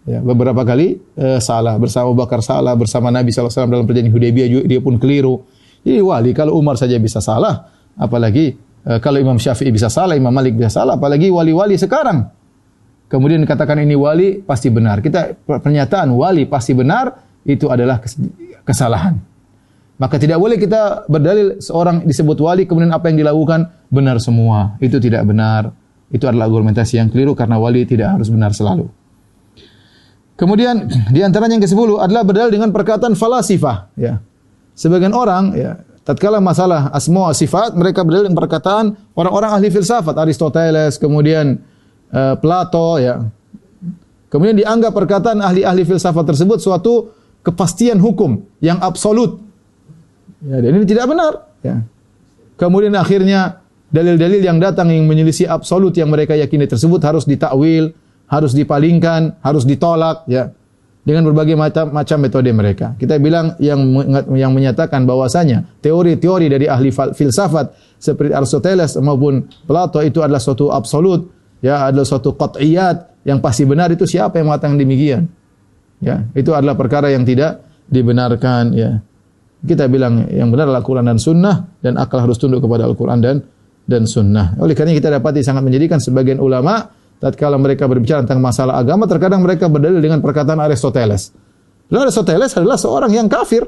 Ya, 0.09 0.25
beberapa 0.25 0.65
kali 0.65 0.97
eh, 1.21 1.37
salah 1.37 1.77
bersama 1.77 2.17
Bakar 2.17 2.41
salah 2.41 2.73
bersama 2.73 3.13
Nabi 3.13 3.29
SAW 3.29 3.69
dalam 3.69 3.85
perjanjian 3.85 4.09
Hudaybiyah 4.09 4.65
dia 4.65 4.81
pun 4.81 4.97
keliru. 4.97 5.45
Jadi 5.85 6.01
wali 6.01 6.33
kalau 6.33 6.57
Umar 6.57 6.81
saja 6.81 6.97
bisa 6.97 7.21
salah, 7.21 7.69
apalagi 7.93 8.57
eh, 8.89 8.99
kalau 9.05 9.21
Imam 9.21 9.37
Syafi'i 9.37 9.69
bisa 9.69 9.93
salah, 9.93 10.17
Imam 10.17 10.33
Malik 10.33 10.57
bisa 10.57 10.81
salah, 10.81 10.97
apalagi 10.97 11.29
wali-wali 11.29 11.77
sekarang 11.77 12.25
kemudian 13.09 13.41
dikatakan 13.43 13.81
ini 13.83 13.97
wali, 13.97 14.39
pasti 14.45 14.69
benar. 14.69 15.01
Kita 15.01 15.35
pernyataan 15.49 16.13
wali 16.13 16.45
pasti 16.45 16.77
benar 16.77 17.11
itu 17.43 17.67
adalah 17.73 17.99
kesalahan. 18.63 19.17
Maka 19.99 20.15
tidak 20.21 20.39
boleh 20.39 20.55
kita 20.61 21.11
berdalil 21.11 21.59
seorang 21.59 22.07
disebut 22.07 22.39
wali 22.39 22.71
kemudian 22.71 22.95
apa 22.95 23.11
yang 23.11 23.27
dilakukan 23.27 23.67
benar 23.91 24.23
semua. 24.23 24.79
Itu 24.79 25.03
tidak 25.03 25.27
benar. 25.27 25.75
Itu 26.09 26.25
adalah 26.25 26.49
argumentasi 26.49 26.97
yang 26.97 27.09
keliru 27.13 27.37
karena 27.37 27.61
wali 27.61 27.85
tidak 27.85 28.17
harus 28.17 28.33
benar 28.33 28.57
selalu. 28.57 28.89
Kemudian 30.39 30.87
di 31.11 31.21
antaranya 31.21 31.59
yang 31.59 31.65
ke-10 31.67 31.99
adalah 31.99 32.23
berdalil 32.23 32.53
dengan 32.55 32.71
perkataan 32.71 33.19
falasifah, 33.19 33.91
ya. 33.99 34.23
Sebagian 34.79 35.11
orang 35.11 35.59
ya, 35.59 35.83
tatkala 36.07 36.39
masalah 36.39 36.95
asma 36.95 37.35
sifat 37.35 37.75
mereka 37.75 38.07
berdalil 38.07 38.31
dengan 38.31 38.39
perkataan 38.39 38.95
orang-orang 39.19 39.51
ahli 39.59 39.69
filsafat 39.75 40.15
Aristoteles, 40.15 40.95
kemudian 40.97 41.59
uh, 42.15 42.39
Plato 42.39 43.03
ya. 43.03 43.27
Kemudian 44.31 44.55
dianggap 44.57 44.95
perkataan 44.95 45.43
ahli-ahli 45.43 45.83
filsafat 45.83 46.23
tersebut 46.23 46.63
suatu 46.63 47.11
kepastian 47.43 47.99
hukum 47.99 48.45
yang 48.63 48.79
absolut. 48.79 49.41
Ya, 50.45 50.63
dan 50.63 50.71
ini 50.71 50.87
tidak 50.87 51.11
benar. 51.11 51.51
Ya. 51.67 51.83
Kemudian 52.55 52.95
akhirnya 52.95 53.65
dalil-dalil 53.89 54.41
yang 54.45 54.59
datang 54.61 54.93
yang 54.93 55.09
menyelisih 55.09 55.49
absolut 55.49 55.97
yang 55.97 56.13
mereka 56.13 56.37
yakini 56.37 56.69
tersebut 56.69 57.01
harus 57.05 57.25
ditakwil, 57.25 57.93
harus 58.29 58.53
dipalingkan, 58.53 59.37
harus 59.41 59.65
ditolak. 59.65 60.25
Ya 60.29 60.53
dengan 61.09 61.25
berbagai 61.25 61.57
macam 61.57 61.89
macam 61.89 62.21
metode 62.21 62.53
mereka. 62.53 62.93
Kita 63.01 63.17
bilang 63.17 63.57
yang 63.65 63.81
yang 64.37 64.53
menyatakan 64.53 65.09
bahwasanya 65.09 65.81
teori-teori 65.81 66.53
dari 66.53 66.69
ahli 66.69 66.93
filsafat 66.93 67.73
seperti 67.97 68.37
Aristoteles 68.37 69.01
maupun 69.01 69.49
Plato 69.65 70.05
itu 70.05 70.21
adalah 70.21 70.37
suatu 70.37 70.69
absolut 70.69 71.33
ya 71.65 71.89
adalah 71.89 72.05
suatu 72.05 72.37
qat'iyat 72.37 73.25
yang 73.25 73.41
pasti 73.41 73.65
benar 73.65 73.89
itu 73.89 74.05
siapa 74.05 74.37
yang 74.37 74.53
mengatakan 74.53 74.77
demikian? 74.77 75.33
Ya, 75.99 76.29
itu 76.37 76.53
adalah 76.53 76.77
perkara 76.77 77.09
yang 77.09 77.25
tidak 77.25 77.65
dibenarkan 77.89 78.77
ya. 78.77 79.01
Kita 79.65 79.89
bilang 79.91 80.29
yang 80.31 80.53
benar 80.53 80.71
adalah 80.71 80.85
Al-Qur'an 80.85 81.09
dan 81.09 81.19
Sunnah 81.19 81.57
dan 81.81 81.97
akal 81.97 82.21
harus 82.23 82.37
tunduk 82.37 82.63
kepada 82.63 82.85
Al-Qur'an 82.85 83.19
dan 83.19 83.43
dan 83.89 84.05
Sunnah. 84.05 84.61
Oleh 84.61 84.77
karena 84.77 84.93
kita 84.93 85.09
dapati 85.09 85.41
sangat 85.41 85.65
menjadikan 85.65 85.97
sebagian 85.97 86.37
ulama 86.39 86.93
tatkala 87.19 87.57
mereka 87.57 87.89
berbicara 87.89 88.23
tentang 88.23 88.45
masalah 88.45 88.77
agama 88.77 89.09
terkadang 89.09 89.41
mereka 89.41 89.67
berdalil 89.67 89.99
dengan 90.05 90.21
perkataan 90.21 90.61
Aristoteles. 90.61 91.33
Dan 91.89 92.05
Aristoteles 92.05 92.53
adalah 92.53 92.77
seorang 92.77 93.17
yang 93.17 93.27
kafir. 93.27 93.65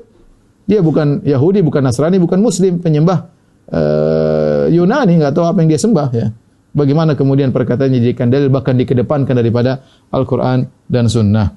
Dia 0.69 0.85
bukan 0.85 1.25
Yahudi, 1.25 1.65
bukan 1.65 1.83
Nasrani, 1.83 2.21
bukan 2.21 2.39
Muslim, 2.39 2.79
penyembah 2.79 3.27
uh, 3.73 4.71
Yunani, 4.71 5.19
nggak 5.19 5.35
tahu 5.35 5.49
apa 5.49 5.59
yang 5.65 5.71
dia 5.73 5.81
sembah 5.81 6.09
ya. 6.15 6.29
Bagaimana 6.71 7.19
kemudian 7.19 7.51
perkataannya 7.51 7.99
dijadikan 7.99 8.31
dalil 8.31 8.47
bahkan 8.47 8.79
dikedepankan 8.79 9.35
daripada 9.35 9.83
Al-Quran 10.15 10.71
dan 10.87 11.11
Sunnah. 11.11 11.51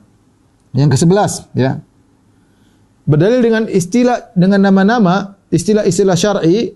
Yang 0.74 0.89
ke 0.89 0.97
sebelas, 1.05 1.45
ya. 1.53 1.78
Berdalil 3.05 3.45
dengan 3.45 3.70
istilah, 3.70 4.34
dengan 4.34 4.66
nama-nama, 4.66 5.38
istilah-istilah 5.53 6.18
syar'i, 6.18 6.74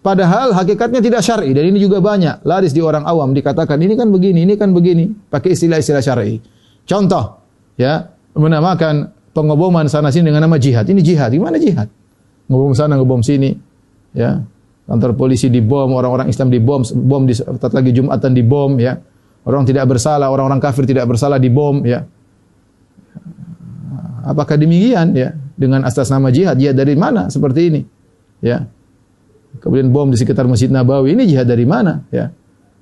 padahal 0.00 0.52
hakikatnya 0.56 1.00
tidak 1.00 1.22
syar'i. 1.24 1.52
Dan 1.52 1.70
ini 1.72 1.78
juga 1.80 2.00
banyak. 2.00 2.44
Laris 2.44 2.72
di 2.72 2.80
orang 2.80 3.04
awam 3.04 3.32
dikatakan, 3.32 3.80
ini 3.80 3.94
kan 3.96 4.08
begini, 4.08 4.44
ini 4.44 4.54
kan 4.56 4.72
begini. 4.72 5.08
Pakai 5.28 5.56
istilah-istilah 5.56 6.02
syar'i. 6.02 6.40
Contoh, 6.84 7.40
ya, 7.76 8.10
menamakan 8.34 9.12
pengoboman 9.32 9.86
sana 9.86 10.10
sini 10.10 10.32
dengan 10.32 10.48
nama 10.48 10.58
jihad. 10.58 10.88
Ini 10.88 11.00
jihad. 11.00 11.30
Gimana 11.30 11.56
jihad? 11.60 11.88
Ngobom 12.50 12.74
sana, 12.74 12.98
ngobom 12.98 13.22
sini. 13.22 13.54
Ya, 14.10 14.42
kantor 14.90 15.14
polisi 15.14 15.46
dibom, 15.46 15.94
orang-orang 15.94 16.26
Islam 16.26 16.50
dibom, 16.50 16.82
bom 16.82 17.22
di 17.22 17.34
lagi 17.46 17.90
Jumatan 17.94 18.34
dibom 18.34 18.74
ya. 18.82 18.98
Orang 19.46 19.64
tidak 19.64 19.86
bersalah, 19.86 20.28
orang-orang 20.28 20.58
kafir 20.58 20.84
tidak 20.84 21.06
bersalah 21.06 21.38
dibom 21.38 21.86
ya. 21.86 22.04
Apakah 24.26 24.58
demikian 24.58 25.16
ya? 25.16 25.32
Dengan 25.54 25.84
atas 25.86 26.10
nama 26.10 26.28
jihad, 26.32 26.56
jihad 26.58 26.74
dari 26.74 26.98
mana 26.98 27.30
seperti 27.30 27.60
ini? 27.70 27.80
Ya. 28.42 28.66
Kemudian 29.58 29.90
bom 29.90 30.06
di 30.06 30.16
sekitar 30.16 30.46
Masjid 30.46 30.70
Nabawi, 30.70 31.18
ini 31.18 31.26
jihad 31.26 31.50
dari 31.50 31.66
mana 31.66 32.06
ya? 32.14 32.30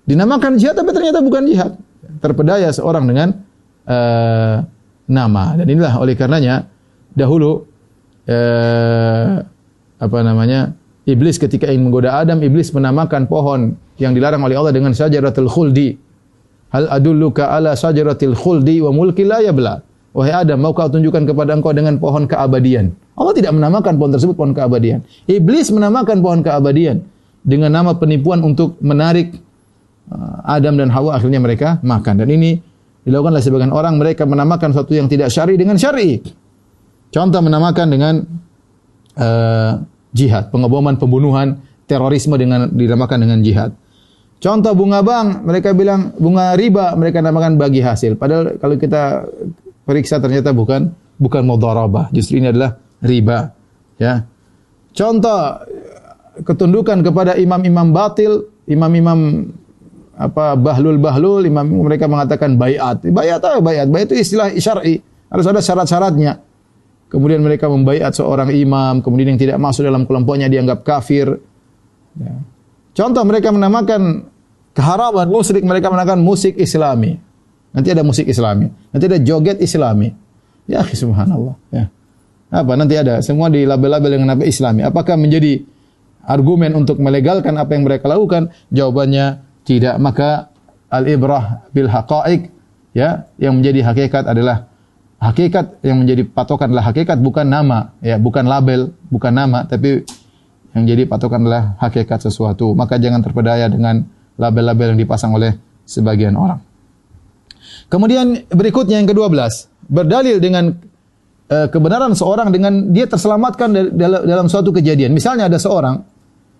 Dinamakan 0.05 0.61
jihad 0.61 0.77
tapi 0.77 0.93
ternyata 0.93 1.25
bukan 1.25 1.49
jihad. 1.49 1.73
Terpedaya 2.21 2.69
seorang 2.69 3.09
dengan 3.09 3.29
uh, 3.89 4.57
nama 5.09 5.45
dan 5.57 5.65
inilah 5.65 5.97
oleh 5.97 6.13
karenanya 6.13 6.69
dahulu 7.17 7.65
eh, 8.29 9.33
apa 9.99 10.19
namanya? 10.21 10.77
Iblis 11.09 11.41
ketika 11.41 11.73
ingin 11.73 11.89
menggoda 11.89 12.21
Adam, 12.21 12.45
iblis 12.45 12.69
menamakan 12.77 13.25
pohon 13.33 13.73
yang 13.97 14.13
dilarang 14.13 14.45
oleh 14.45 14.61
Allah 14.61 14.77
dengan 14.77 14.93
syajaratul 14.93 15.49
khuldi. 15.49 15.97
Hal 16.69 16.85
adulluka 16.93 17.49
ala 17.49 17.73
syajaratil 17.73 18.37
khuldi 18.37 18.85
wa 18.85 18.93
mulki 18.93 19.25
la. 19.25 19.41
Wahai 20.19 20.35
Adam, 20.35 20.59
mau 20.59 20.75
kau 20.75 20.91
tunjukkan 20.91 21.31
kepada 21.31 21.55
engkau 21.55 21.71
dengan 21.71 21.95
pohon 22.03 22.27
keabadian. 22.27 22.91
Allah 23.15 23.39
tidak 23.39 23.55
menamakan 23.55 24.03
pohon 24.03 24.11
tersebut 24.11 24.35
pohon 24.35 24.51
keabadian. 24.51 25.07
Iblis 25.31 25.71
menamakan 25.71 26.19
pohon 26.19 26.43
keabadian 26.43 27.07
dengan 27.47 27.71
nama 27.71 27.95
penipuan 27.95 28.43
untuk 28.43 28.83
menarik 28.83 29.39
uh, 30.11 30.43
Adam 30.43 30.75
dan 30.75 30.91
Hawa 30.91 31.23
akhirnya 31.23 31.39
mereka 31.39 31.79
makan. 31.87 32.19
Dan 32.19 32.35
ini 32.35 32.59
dilakukan 33.07 33.31
oleh 33.31 33.45
sebagian 33.47 33.71
orang 33.71 33.95
mereka 33.95 34.27
menamakan 34.27 34.75
sesuatu 34.75 34.91
yang 34.91 35.07
tidak 35.07 35.31
syar'i 35.31 35.55
dengan 35.55 35.79
syar'i. 35.79 36.19
Contoh 37.15 37.39
menamakan 37.39 37.87
dengan 37.87 38.15
uh, 39.23 39.87
jihad, 40.11 40.51
pengeboman, 40.51 40.99
pembunuhan, 40.99 41.63
terorisme 41.87 42.35
dengan 42.35 42.67
dinamakan 42.75 43.23
dengan 43.23 43.39
jihad. 43.47 43.71
Contoh 44.43 44.75
bunga 44.75 44.99
bank, 44.99 45.47
mereka 45.47 45.71
bilang 45.79 46.11
bunga 46.19 46.59
riba, 46.59 46.99
mereka 46.99 47.23
namakan 47.23 47.55
bagi 47.55 47.87
hasil. 47.87 48.19
Padahal 48.19 48.59
kalau 48.59 48.75
kita 48.75 49.31
periksa 49.89 50.21
ternyata 50.21 50.53
bukan 50.53 50.93
bukan 51.17 51.43
mudharabah, 51.49 52.13
justru 52.13 52.37
ini 52.37 52.53
adalah 52.53 52.77
riba. 53.01 53.57
Ya. 53.97 54.29
Contoh 54.93 55.65
ketundukan 56.45 57.01
kepada 57.01 57.41
imam-imam 57.41 57.89
batil, 57.89 58.53
imam-imam 58.69 59.49
apa 60.19 60.59
bahlul-bahlul, 60.61 61.49
imam 61.49 61.89
mereka 61.89 62.05
mengatakan 62.05 62.61
bayat. 62.61 63.01
Bayat 63.09 63.41
apa 63.41 63.65
bayat? 63.65 63.89
Bayat 63.89 64.13
itu 64.13 64.29
istilah 64.29 64.53
syar'i. 64.61 65.01
Harus 65.33 65.47
ada 65.49 65.65
syarat-syaratnya. 65.65 66.45
Kemudian 67.09 67.41
mereka 67.41 67.73
membaiat 67.73 68.13
seorang 68.13 68.53
imam, 68.53 69.01
kemudian 69.01 69.33
yang 69.33 69.41
tidak 69.41 69.57
masuk 69.57 69.89
dalam 69.89 70.05
kelompoknya 70.05 70.53
dianggap 70.53 70.85
kafir. 70.85 71.41
Ya. 72.21 72.35
Contoh 72.93 73.23
mereka 73.25 73.49
menamakan 73.55 74.29
keharaman 74.77 75.29
musik, 75.31 75.63
mereka 75.65 75.89
menamakan 75.89 76.21
musik 76.21 76.59
islami. 76.59 77.28
Nanti 77.73 77.89
ada 77.93 78.03
musik 78.03 78.25
islami. 78.25 78.73
Nanti 78.91 79.05
ada 79.07 79.19
joget 79.21 79.61
islami. 79.61 80.13
Ya 80.69 80.85
subhanallah. 80.85 81.57
Ya. 81.73 81.89
Apa 82.49 82.77
nanti 82.81 82.97
ada 82.97 83.21
semua 83.21 83.53
di 83.53 83.69
label-label 83.69 84.21
dengan 84.21 84.37
nama 84.37 84.45
islami. 84.45 84.81
Apakah 84.81 85.21
menjadi 85.21 85.61
argumen 86.25 86.73
untuk 86.77 86.97
melegalkan 87.01 87.57
apa 87.61 87.77
yang 87.77 87.85
mereka 87.85 88.09
lakukan? 88.09 88.53
Jawabannya 88.73 89.45
tidak. 89.69 90.01
Maka 90.01 90.49
al-ibrah 90.89 91.69
bil 91.73 91.93
haqa'iq 91.93 92.49
ya, 92.97 93.29
yang 93.37 93.61
menjadi 93.61 93.93
hakikat 93.93 94.25
adalah 94.25 94.69
hakikat 95.21 95.85
yang 95.85 96.01
menjadi 96.01 96.25
patokan 96.25 96.73
adalah 96.73 96.89
hakikat 96.93 97.21
bukan 97.21 97.47
nama, 97.49 97.93
ya, 98.01 98.17
bukan 98.17 98.49
label, 98.49 98.97
bukan 99.13 99.33
nama, 99.35 99.69
tapi 99.69 100.09
yang 100.73 100.85
jadi 100.89 101.05
patokan 101.05 101.45
adalah 101.45 101.77
hakikat 101.85 102.25
sesuatu. 102.25 102.73
Maka 102.73 102.97
jangan 102.97 103.21
terpedaya 103.21 103.69
dengan 103.69 104.09
label-label 104.41 104.97
yang 104.97 105.01
dipasang 105.01 105.37
oleh 105.37 105.57
sebagian 105.85 106.33
orang. 106.37 106.65
Kemudian 107.89 108.45
berikutnya 108.53 109.01
yang 109.01 109.09
ke-12, 109.09 109.41
berdalil 109.89 110.37
dengan 110.45 110.77
uh, 111.49 111.67
kebenaran 111.73 112.13
seorang 112.13 112.53
dengan 112.53 112.93
dia 112.93 113.09
terselamatkan 113.09 113.97
dalam, 113.97 114.21
dalam 114.29 114.47
suatu 114.53 114.69
kejadian. 114.77 115.17
Misalnya 115.17 115.49
ada 115.49 115.57
seorang 115.57 116.05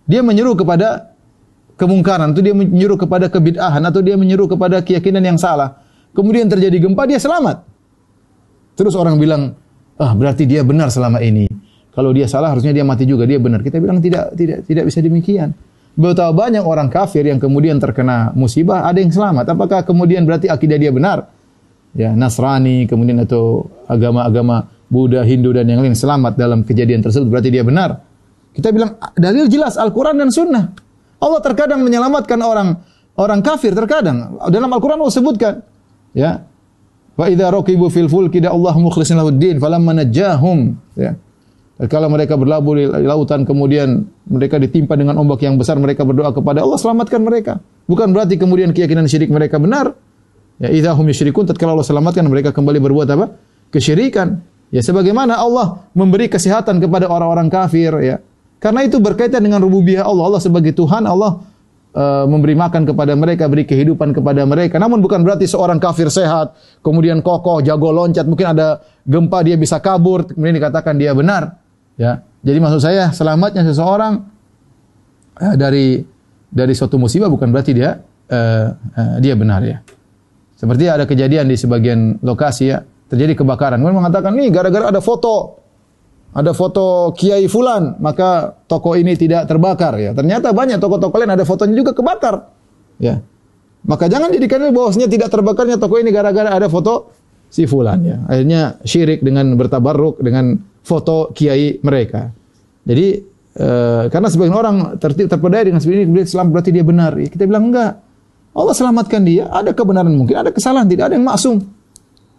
dia 0.09 0.25
menyeru 0.25 0.57
kepada 0.57 1.13
kemungkaran, 1.77 2.33
atau 2.33 2.41
dia 2.41 2.57
menyeru 2.57 2.97
kepada 2.97 3.29
kebid'ahan, 3.29 3.85
atau 3.85 4.01
dia 4.01 4.17
menyeru 4.17 4.49
kepada 4.49 4.81
keyakinan 4.81 5.21
yang 5.21 5.39
salah. 5.39 5.85
Kemudian 6.17 6.49
terjadi 6.49 6.81
gempa, 6.81 7.05
dia 7.05 7.21
selamat. 7.21 7.63
Terus 8.75 8.97
orang 8.97 9.21
bilang, 9.21 9.53
ah 10.01 10.17
berarti 10.17 10.49
dia 10.49 10.65
benar 10.65 10.89
selama 10.89 11.21
ini. 11.21 11.45
Kalau 11.93 12.15
dia 12.15 12.25
salah 12.25 12.57
harusnya 12.57 12.73
dia 12.73 12.87
mati 12.89 13.05
juga, 13.05 13.29
dia 13.29 13.37
benar. 13.37 13.61
Kita 13.61 13.77
bilang 13.83 14.01
tidak 14.01 14.33
tidak 14.33 14.65
tidak 14.65 14.85
bisa 14.89 15.05
demikian. 15.05 15.53
Betapa 15.99 16.31
banyak 16.31 16.63
orang 16.63 16.87
kafir 16.87 17.27
yang 17.27 17.43
kemudian 17.43 17.83
terkena 17.83 18.31
musibah, 18.39 18.87
ada 18.87 19.03
yang 19.03 19.11
selamat. 19.11 19.51
Apakah 19.51 19.83
kemudian 19.83 20.23
berarti 20.23 20.47
akidah 20.47 20.79
dia 20.79 20.95
benar? 20.95 21.27
Ya, 21.91 22.15
Nasrani, 22.15 22.87
kemudian 22.87 23.19
atau 23.27 23.67
agama-agama 23.91 24.71
Buddha, 24.87 25.27
Hindu 25.27 25.51
dan 25.51 25.67
yang 25.67 25.83
lain 25.83 25.99
selamat 25.99 26.39
dalam 26.39 26.63
kejadian 26.63 27.03
tersebut 27.03 27.27
berarti 27.27 27.51
dia 27.51 27.67
benar. 27.67 27.99
Kita 28.55 28.71
bilang 28.71 28.95
dalil 29.19 29.51
jelas 29.51 29.75
Al-Qur'an 29.75 30.15
dan 30.15 30.31
Sunnah. 30.31 30.71
Allah 31.19 31.41
terkadang 31.43 31.83
menyelamatkan 31.83 32.39
orang 32.47 32.79
orang 33.19 33.43
kafir 33.43 33.75
terkadang. 33.75 34.39
Dalam 34.55 34.71
Al-Qur'an 34.71 35.03
Allah 35.03 35.11
sebutkan, 35.11 35.67
ya, 36.15 36.47
Wa 37.19 37.27
idza 37.27 37.51
raqibu 37.51 37.91
fil 37.91 38.07
fulki 38.07 38.39
da 38.39 38.55
Allah 38.55 38.79
mukhlishin 38.79 39.19
lahu 39.19 39.35
din 39.35 39.59
falamma 39.59 39.91
najahum 39.91 40.79
ya. 40.95 41.19
Kalau 41.87 42.11
mereka 42.11 42.35
berlabuh 42.35 42.75
di 42.75 42.85
lautan 43.07 43.47
kemudian 43.47 44.03
mereka 44.27 44.59
ditimpa 44.59 44.99
dengan 44.99 45.15
ombak 45.15 45.47
yang 45.47 45.55
besar 45.55 45.79
mereka 45.79 46.03
berdoa 46.03 46.35
kepada 46.35 46.67
Allah 46.67 46.75
selamatkan 46.75 47.23
mereka. 47.23 47.63
Bukan 47.87 48.11
berarti 48.11 48.35
kemudian 48.35 48.75
keyakinan 48.75 49.07
syirik 49.07 49.31
mereka 49.31 49.63
benar. 49.63 49.95
Ya 50.59 50.75
idza 50.75 50.91
hum 50.99 51.07
yusyrikun 51.07 51.47
tatkala 51.47 51.79
Allah 51.79 51.87
selamatkan 51.87 52.27
mereka 52.27 52.51
kembali 52.51 52.83
berbuat 52.83 53.07
apa? 53.15 53.31
Kesyirikan. 53.71 54.43
Ya 54.75 54.83
sebagaimana 54.83 55.39
Allah 55.39 55.87
memberi 55.95 56.27
kesehatan 56.27 56.83
kepada 56.83 57.07
orang-orang 57.07 57.47
kafir 57.47 57.95
ya. 58.03 58.19
Karena 58.59 58.83
itu 58.83 58.99
berkaitan 58.99 59.39
dengan 59.39 59.63
rububiyah 59.63 60.03
Allah. 60.03 60.35
Allah 60.35 60.43
sebagai 60.43 60.75
Tuhan, 60.75 61.07
Allah 61.07 61.47
uh, 61.95 62.27
memberi 62.27 62.59
makan 62.59 62.91
kepada 62.91 63.15
mereka, 63.15 63.47
beri 63.47 63.63
kehidupan 63.63 64.11
kepada 64.11 64.43
mereka. 64.43 64.83
Namun 64.83 64.99
bukan 64.99 65.23
berarti 65.23 65.47
seorang 65.47 65.79
kafir 65.79 66.11
sehat, 66.11 66.59
kemudian 66.83 67.23
kokoh, 67.23 67.63
jago 67.63 67.95
loncat, 67.95 68.27
mungkin 68.27 68.59
ada 68.59 68.83
gempa 69.07 69.47
dia 69.47 69.55
bisa 69.55 69.79
kabur, 69.79 70.27
kemudian 70.27 70.59
dikatakan 70.59 70.99
dia 70.99 71.15
benar. 71.15 71.68
Ya. 71.99 72.23
Jadi 72.47 72.59
maksud 72.63 72.81
saya 72.81 73.11
selamatnya 73.11 73.67
seseorang 73.67 74.23
uh, 75.43 75.55
dari 75.59 76.01
dari 76.49 76.73
suatu 76.73 76.97
musibah 76.97 77.27
bukan 77.29 77.51
berarti 77.51 77.75
dia 77.75 77.99
uh, 78.31 78.67
uh, 78.73 79.17
dia 79.19 79.35
benar 79.35 79.61
ya. 79.67 79.83
Seperti 80.59 80.91
ada 80.91 81.07
kejadian 81.07 81.47
di 81.47 81.55
sebagian 81.55 82.19
lokasi 82.19 82.75
ya, 82.75 82.83
terjadi 83.07 83.39
kebakaran. 83.39 83.79
Kemudian 83.79 84.03
mengatakan, 84.03 84.35
nih 84.35 84.51
gara-gara 84.51 84.91
ada 84.91 84.99
foto 84.99 85.63
ada 86.35 86.51
foto 86.53 87.15
Kiai 87.15 87.47
Fulan, 87.47 87.97
maka 88.03 88.59
toko 88.67 88.99
ini 88.99 89.15
tidak 89.15 89.47
terbakar 89.47 89.97
ya. 89.97 90.11
Ternyata 90.13 90.51
banyak 90.51 90.83
toko-toko 90.83 91.15
lain 91.15 91.33
ada 91.33 91.47
fotonya 91.47 91.75
juga 91.79 91.95
kebakar. 91.95 92.53
Ya. 92.99 93.23
Maka 93.87 94.11
jangan 94.11 94.35
jadikan 94.35 94.67
bahwasanya 94.75 95.09
tidak 95.09 95.31
terbakarnya 95.31 95.79
toko 95.79 95.97
ini 96.03 96.11
gara-gara 96.11 96.53
ada 96.53 96.67
foto 96.67 97.15
si 97.49 97.65
Fulan 97.65 98.01
ya. 98.05 98.17
Akhirnya 98.29 98.79
syirik 98.85 99.25
dengan 99.25 99.57
bertabarruk 99.57 100.21
dengan 100.21 100.57
foto 100.85 101.33
kiai 101.33 101.81
mereka. 101.85 102.33
Jadi 102.85 103.07
e, 103.57 103.69
karena 104.09 104.29
sebagian 104.29 104.57
orang 104.57 104.77
tertib 104.97 105.29
terpedaya 105.29 105.69
dengan 105.69 105.81
seperti 105.81 106.09
ini 106.09 106.21
Islam 106.25 106.53
berarti 106.53 106.71
dia 106.73 106.85
benar. 106.85 107.13
Ya, 107.17 107.29
kita 107.29 107.45
bilang 107.45 107.73
enggak. 107.73 108.01
Allah 108.57 108.75
selamatkan 108.75 109.23
dia, 109.23 109.47
ada 109.53 109.71
kebenaran 109.71 110.11
mungkin, 110.11 110.35
ada 110.35 110.51
kesalahan, 110.51 110.89
tidak 110.89 111.13
ada 111.13 111.15
yang 111.15 111.27
maksum. 111.29 111.63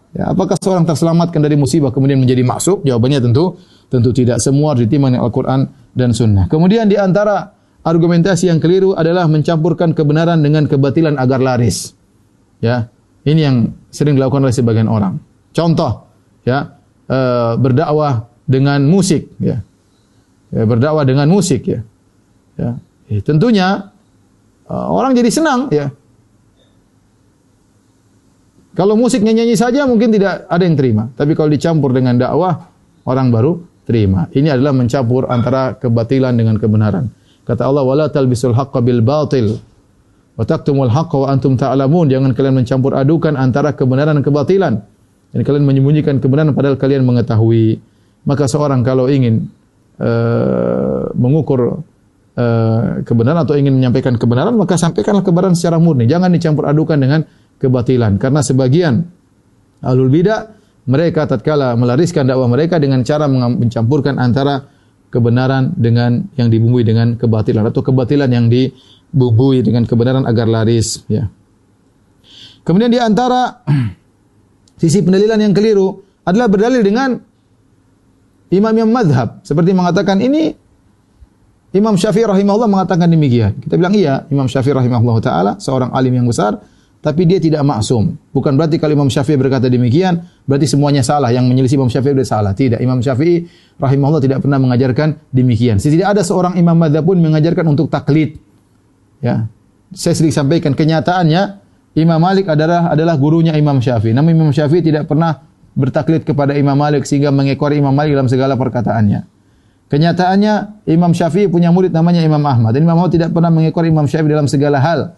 Ya, 0.09 0.33
apakah 0.33 0.57
seorang 0.57 0.83
terselamatkan 0.89 1.37
dari 1.37 1.53
musibah 1.53 1.93
kemudian 1.93 2.17
menjadi 2.17 2.41
maksum? 2.41 2.81
Jawabannya 2.81 3.29
tentu 3.29 3.55
tentu 3.87 4.09
tidak 4.11 4.41
semua 4.41 4.73
ditimbang 4.73 5.15
Al-Qur'an 5.15 5.69
dan 5.93 6.11
Sunnah. 6.11 6.49
Kemudian 6.49 6.89
di 6.89 6.97
antara 6.97 7.53
argumentasi 7.85 8.49
yang 8.49 8.57
keliru 8.57 8.97
adalah 8.97 9.29
mencampurkan 9.29 9.93
kebenaran 9.93 10.41
dengan 10.41 10.65
kebatilan 10.65 11.15
agar 11.15 11.39
laris. 11.39 11.93
Ya, 12.59 12.91
ini 13.27 13.41
yang 13.43 13.57
sering 13.91 14.15
dilakukan 14.15 14.45
oleh 14.45 14.55
sebagian 14.55 14.87
orang. 14.87 15.19
Contoh, 15.51 16.07
ya, 16.47 16.77
e, 17.09 17.19
berdakwah 17.59 18.29
dengan 18.47 18.79
musik, 18.87 19.33
ya. 19.41 19.59
ya 20.53 20.63
berdakwah 20.63 21.03
dengan 21.03 21.27
musik, 21.27 21.67
ya. 21.67 21.79
Ya, 22.55 22.79
ya 23.11 23.19
tentunya 23.23 23.91
e, 24.63 24.73
orang 24.73 25.17
jadi 25.17 25.29
senang, 25.33 25.67
ya. 25.73 25.91
Kalau 28.77 28.95
musik 28.95 29.19
nyanyi 29.19 29.59
saja 29.59 29.83
mungkin 29.83 30.15
tidak 30.15 30.47
ada 30.47 30.63
yang 30.63 30.79
terima. 30.79 31.11
Tapi 31.11 31.35
kalau 31.35 31.51
dicampur 31.51 31.91
dengan 31.91 32.15
dakwah, 32.15 32.71
orang 33.03 33.27
baru 33.27 33.59
terima. 33.83 34.31
Ini 34.31 34.55
adalah 34.55 34.71
mencampur 34.71 35.27
antara 35.27 35.75
kebatilan 35.75 36.31
dengan 36.31 36.55
kebenaran. 36.55 37.11
Kata 37.43 37.67
Allah, 37.67 37.83
"Wala 37.83 38.07
talbisul 38.07 38.55
haqqo 38.55 38.79
bil 38.79 39.03
batil 39.03 39.59
wa 40.39 40.43
taktumul 40.47 40.87
haqqo 40.87 41.27
wa 41.27 41.35
antum 41.35 41.59
ta'lamun." 41.59 42.07
Jangan 42.07 42.31
kalian 42.31 42.63
mencampur 42.63 42.95
adukan 42.95 43.35
antara 43.35 43.75
kebenaran 43.75 44.15
dan 44.15 44.23
kebatilan. 44.23 44.73
Dan 45.35 45.39
kalian 45.43 45.67
menyembunyikan 45.67 46.23
kebenaran 46.23 46.55
padahal 46.55 46.79
kalian 46.79 47.03
mengetahui. 47.03 47.83
Maka 48.23 48.47
seorang 48.47 48.81
kalau 48.81 49.11
ingin 49.11 49.51
uh, 49.99 51.11
mengukur 51.13 51.83
uh, 52.39 52.81
kebenaran 53.03 53.43
atau 53.43 53.59
ingin 53.59 53.75
menyampaikan 53.75 54.15
kebenaran, 54.15 54.55
maka 54.55 54.79
sampaikanlah 54.79 55.21
kebenaran 55.21 55.53
secara 55.53 55.77
murni. 55.77 56.07
Jangan 56.07 56.31
dicampur 56.31 56.65
adukan 56.65 56.97
dengan 56.97 57.21
kebatilan 57.59 58.15
karena 58.15 58.39
sebagian 58.39 59.03
alul 59.83 60.07
bidah 60.07 60.55
mereka 60.89 61.27
tatkala 61.27 61.75
melariskan 61.75 62.25
dakwah 62.25 62.47
mereka 62.47 62.79
dengan 62.79 63.03
cara 63.03 63.27
mencampurkan 63.29 64.17
antara 64.17 64.65
kebenaran 65.09 65.73
dengan 65.73 66.25
yang 66.37 66.49
dibumbui 66.53 66.85
dengan 66.85 67.17
kebatilan 67.17 67.65
atau 67.65 67.81
kebatilan 67.81 68.29
yang 68.29 68.45
dibumbui 68.47 69.65
dengan 69.65 69.85
kebenaran 69.85 70.25
agar 70.29 70.45
laris 70.45 71.05
ya. 71.09 71.29
Kemudian 72.61 72.93
di 72.93 73.01
antara 73.01 73.65
sisi 74.81 75.01
pendalilan 75.01 75.41
yang 75.41 75.53
keliru 75.53 76.01
adalah 76.25 76.45
berdalil 76.45 76.85
dengan 76.85 77.17
imam-imam 78.53 78.89
madhab 78.89 79.41
seperti 79.41 79.73
mengatakan 79.73 80.21
ini 80.21 80.53
Imam 81.69 81.93
Syafi'i 81.93 82.25
rahimahullah 82.25 82.65
mengatakan 82.65 83.05
demikian. 83.05 83.61
Kita 83.61 83.77
bilang 83.77 83.93
iya, 83.93 84.25
Imam 84.33 84.49
Syafi'i 84.49 84.73
rahimahullah 84.73 85.17
taala 85.21 85.51
seorang 85.61 85.93
alim 85.93 86.17
yang 86.17 86.25
besar, 86.25 86.57
tapi 86.99 87.23
dia 87.23 87.39
tidak 87.39 87.63
maksum. 87.63 88.11
Bukan 88.35 88.59
berarti 88.59 88.75
kalau 88.75 88.91
Imam 88.91 89.07
Syafi'i 89.07 89.39
berkata 89.39 89.71
demikian, 89.71 90.19
berarti 90.43 90.67
semuanya 90.67 90.99
salah. 90.99 91.31
Yang 91.31 91.45
menyelisih 91.47 91.79
Imam 91.79 91.87
Syafi'i 91.87 92.11
berarti 92.11 92.27
salah. 92.27 92.51
Tidak. 92.51 92.79
Imam 92.83 92.99
Syafi'i 92.99 93.47
rahimahullah 93.79 94.19
tidak 94.19 94.43
pernah 94.43 94.59
mengajarkan 94.59 95.31
demikian. 95.31 95.79
Tidak 95.79 96.03
ada 96.03 96.19
seorang 96.27 96.59
imam 96.59 96.75
madhab 96.75 97.07
pun 97.07 97.15
mengajarkan 97.23 97.63
untuk 97.71 97.87
taklid. 97.87 98.35
Ya. 99.23 99.47
Saya 99.95 100.13
sering 100.13 100.35
sampaikan 100.35 100.75
kenyataannya 100.75 101.41
Imam 101.97 102.19
Malik 102.19 102.51
adalah 102.51 102.91
adalah 102.91 103.15
gurunya 103.15 103.55
Imam 103.55 103.79
Syafi'i. 103.79 104.11
Namun 104.11 104.35
Imam 104.35 104.51
Syafi'i 104.51 104.83
tidak 104.83 105.07
pernah 105.07 105.39
bertaklid 105.79 106.27
kepada 106.27 106.51
Imam 106.59 106.75
Malik 106.75 107.07
sehingga 107.07 107.31
mengekori 107.31 107.79
Imam 107.79 107.95
Malik 107.95 108.19
dalam 108.19 108.27
segala 108.27 108.59
perkataannya. 108.59 109.23
Kenyataannya 109.87 110.85
Imam 110.91 111.15
Syafi'i 111.15 111.47
punya 111.47 111.71
murid 111.71 111.95
namanya 111.95 112.19
Imam 112.21 112.43
Ahmad. 112.43 112.75
Dan 112.75 112.83
Imam 112.83 112.99
Ahmad 112.99 113.15
tidak 113.15 113.31
pernah 113.31 113.49
mengekor 113.49 113.87
Imam 113.87 114.03
Syafi'i 114.03 114.35
dalam 114.35 114.51
segala 114.51 114.83
hal. 114.83 115.15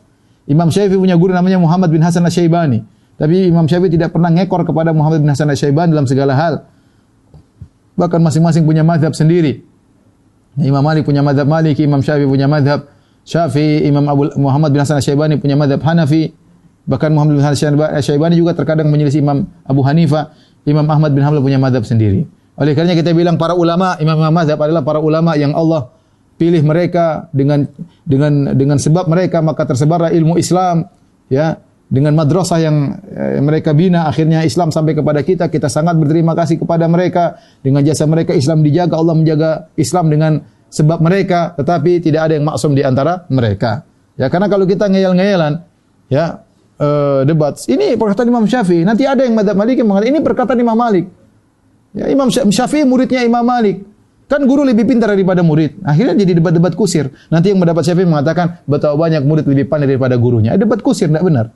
Imam 0.49 0.73
Syafi'i 0.73 0.97
punya 0.97 1.13
guru 1.17 1.33
namanya 1.33 1.61
Muhammad 1.61 1.93
bin 1.93 2.01
Hasan 2.01 2.25
Asy-Syaibani. 2.25 2.81
Tapi 3.17 3.53
Imam 3.53 3.69
Syafi'i 3.69 3.93
tidak 3.93 4.15
pernah 4.15 4.33
ngekor 4.33 4.65
kepada 4.65 4.89
Muhammad 4.95 5.21
bin 5.21 5.29
Hasan 5.29 5.49
Asy-Syaibani 5.53 5.93
dalam 5.93 6.09
segala 6.09 6.33
hal. 6.33 6.65
Bahkan 7.97 8.19
masing-masing 8.23 8.65
punya 8.65 8.81
madhab 8.81 9.13
sendiri. 9.13 9.61
Imam 10.57 10.83
Malik 10.83 11.07
punya 11.07 11.21
madhab 11.21 11.45
Maliki, 11.45 11.85
Imam 11.85 12.01
Syafi'i 12.01 12.27
punya 12.27 12.49
madhab 12.49 12.89
Syafi'i, 13.23 13.85
Imam 13.85 14.03
Abu 14.09 14.33
Muhammad 14.41 14.73
bin 14.73 14.81
Hasan 14.81 14.97
Asy-Syaibani 14.97 15.37
punya 15.37 15.53
madhab 15.53 15.79
Hanafi. 15.85 16.33
Bahkan 16.89 17.09
Muhammad 17.13 17.37
bin 17.37 17.43
Hasan 17.45 17.77
Asy-Syaibani 17.77 18.35
juga 18.35 18.57
terkadang 18.57 18.89
menyelisih 18.89 19.21
Imam 19.21 19.45
Abu 19.63 19.85
Hanifah. 19.85 20.33
Imam 20.65 20.85
Ahmad 20.89 21.13
bin 21.13 21.21
Hanbal 21.21 21.41
punya 21.41 21.61
madhab 21.61 21.85
sendiri. 21.85 22.25
Oleh 22.57 22.77
karena 22.77 22.93
kita 22.93 23.13
bilang 23.17 23.41
para 23.41 23.57
ulama, 23.57 23.97
imam-imam 23.97 24.29
mazhab 24.29 24.59
adalah 24.61 24.85
para 24.85 25.01
ulama 25.01 25.33
yang 25.33 25.55
Allah 25.57 25.89
pilih 26.41 26.65
mereka 26.65 27.29
dengan 27.29 27.69
dengan 28.01 28.57
dengan 28.57 28.81
sebab 28.81 29.05
mereka 29.05 29.45
maka 29.45 29.69
tersebarlah 29.69 30.09
ilmu 30.09 30.41
Islam 30.41 30.89
ya. 31.29 31.61
Dengan 31.91 32.15
madrasah 32.15 32.59
yang 32.63 33.03
eh, 33.03 33.43
mereka 33.43 33.75
bina 33.75 34.07
akhirnya 34.07 34.47
Islam 34.47 34.71
sampai 34.71 34.95
kepada 34.95 35.27
kita 35.27 35.51
kita 35.51 35.67
sangat 35.67 35.99
berterima 35.99 36.31
kasih 36.31 36.55
kepada 36.55 36.87
mereka. 36.87 37.35
Dengan 37.59 37.83
jasa 37.83 38.07
mereka 38.07 38.31
Islam 38.31 38.63
dijaga 38.63 38.95
Allah 38.95 39.11
menjaga 39.11 39.51
Islam 39.75 40.07
dengan 40.07 40.39
sebab 40.71 41.03
mereka 41.03 41.51
tetapi 41.59 41.99
tidak 41.99 42.31
ada 42.31 42.33
yang 42.39 42.47
maksum 42.47 42.71
di 42.71 42.81
antara 42.81 43.27
mereka. 43.27 43.83
Ya 44.15 44.31
karena 44.31 44.47
kalau 44.47 44.63
kita 44.63 44.87
ngeyel-ngeyelan 44.87 45.67
ya 46.07 46.47
uh, 46.79 47.27
debat 47.27 47.59
ini 47.67 47.99
perkataan 47.99 48.27
Imam 48.31 48.47
Syafi'i 48.47 48.87
nanti 48.87 49.03
ada 49.03 49.27
yang 49.27 49.35
madhab 49.35 49.59
Maliki 49.59 49.83
mengatakan 49.83 50.15
ini 50.15 50.19
perkataan 50.23 50.59
Imam 50.63 50.79
Malik. 50.79 51.11
Ya, 51.91 52.07
Imam 52.07 52.31
Syafi'i 52.31 52.87
muridnya 52.87 53.27
Imam 53.27 53.43
Malik. 53.43 53.90
Kan 54.31 54.47
guru 54.47 54.63
lebih 54.63 54.87
pintar 54.87 55.11
daripada 55.11 55.43
murid. 55.43 55.83
Akhirnya 55.83 56.23
jadi 56.23 56.39
debat-debat 56.39 56.71
kusir. 56.71 57.11
Nanti 57.27 57.51
yang 57.51 57.59
mendapat 57.59 57.83
Syafi'i 57.83 58.07
mengatakan 58.07 58.63
betapa 58.63 58.95
banyak 58.95 59.27
murid 59.27 59.43
lebih 59.43 59.67
pandai 59.67 59.91
daripada 59.91 60.15
gurunya. 60.15 60.55
Debat 60.55 60.79
kusir 60.79 61.11
tidak 61.11 61.27
benar. 61.27 61.51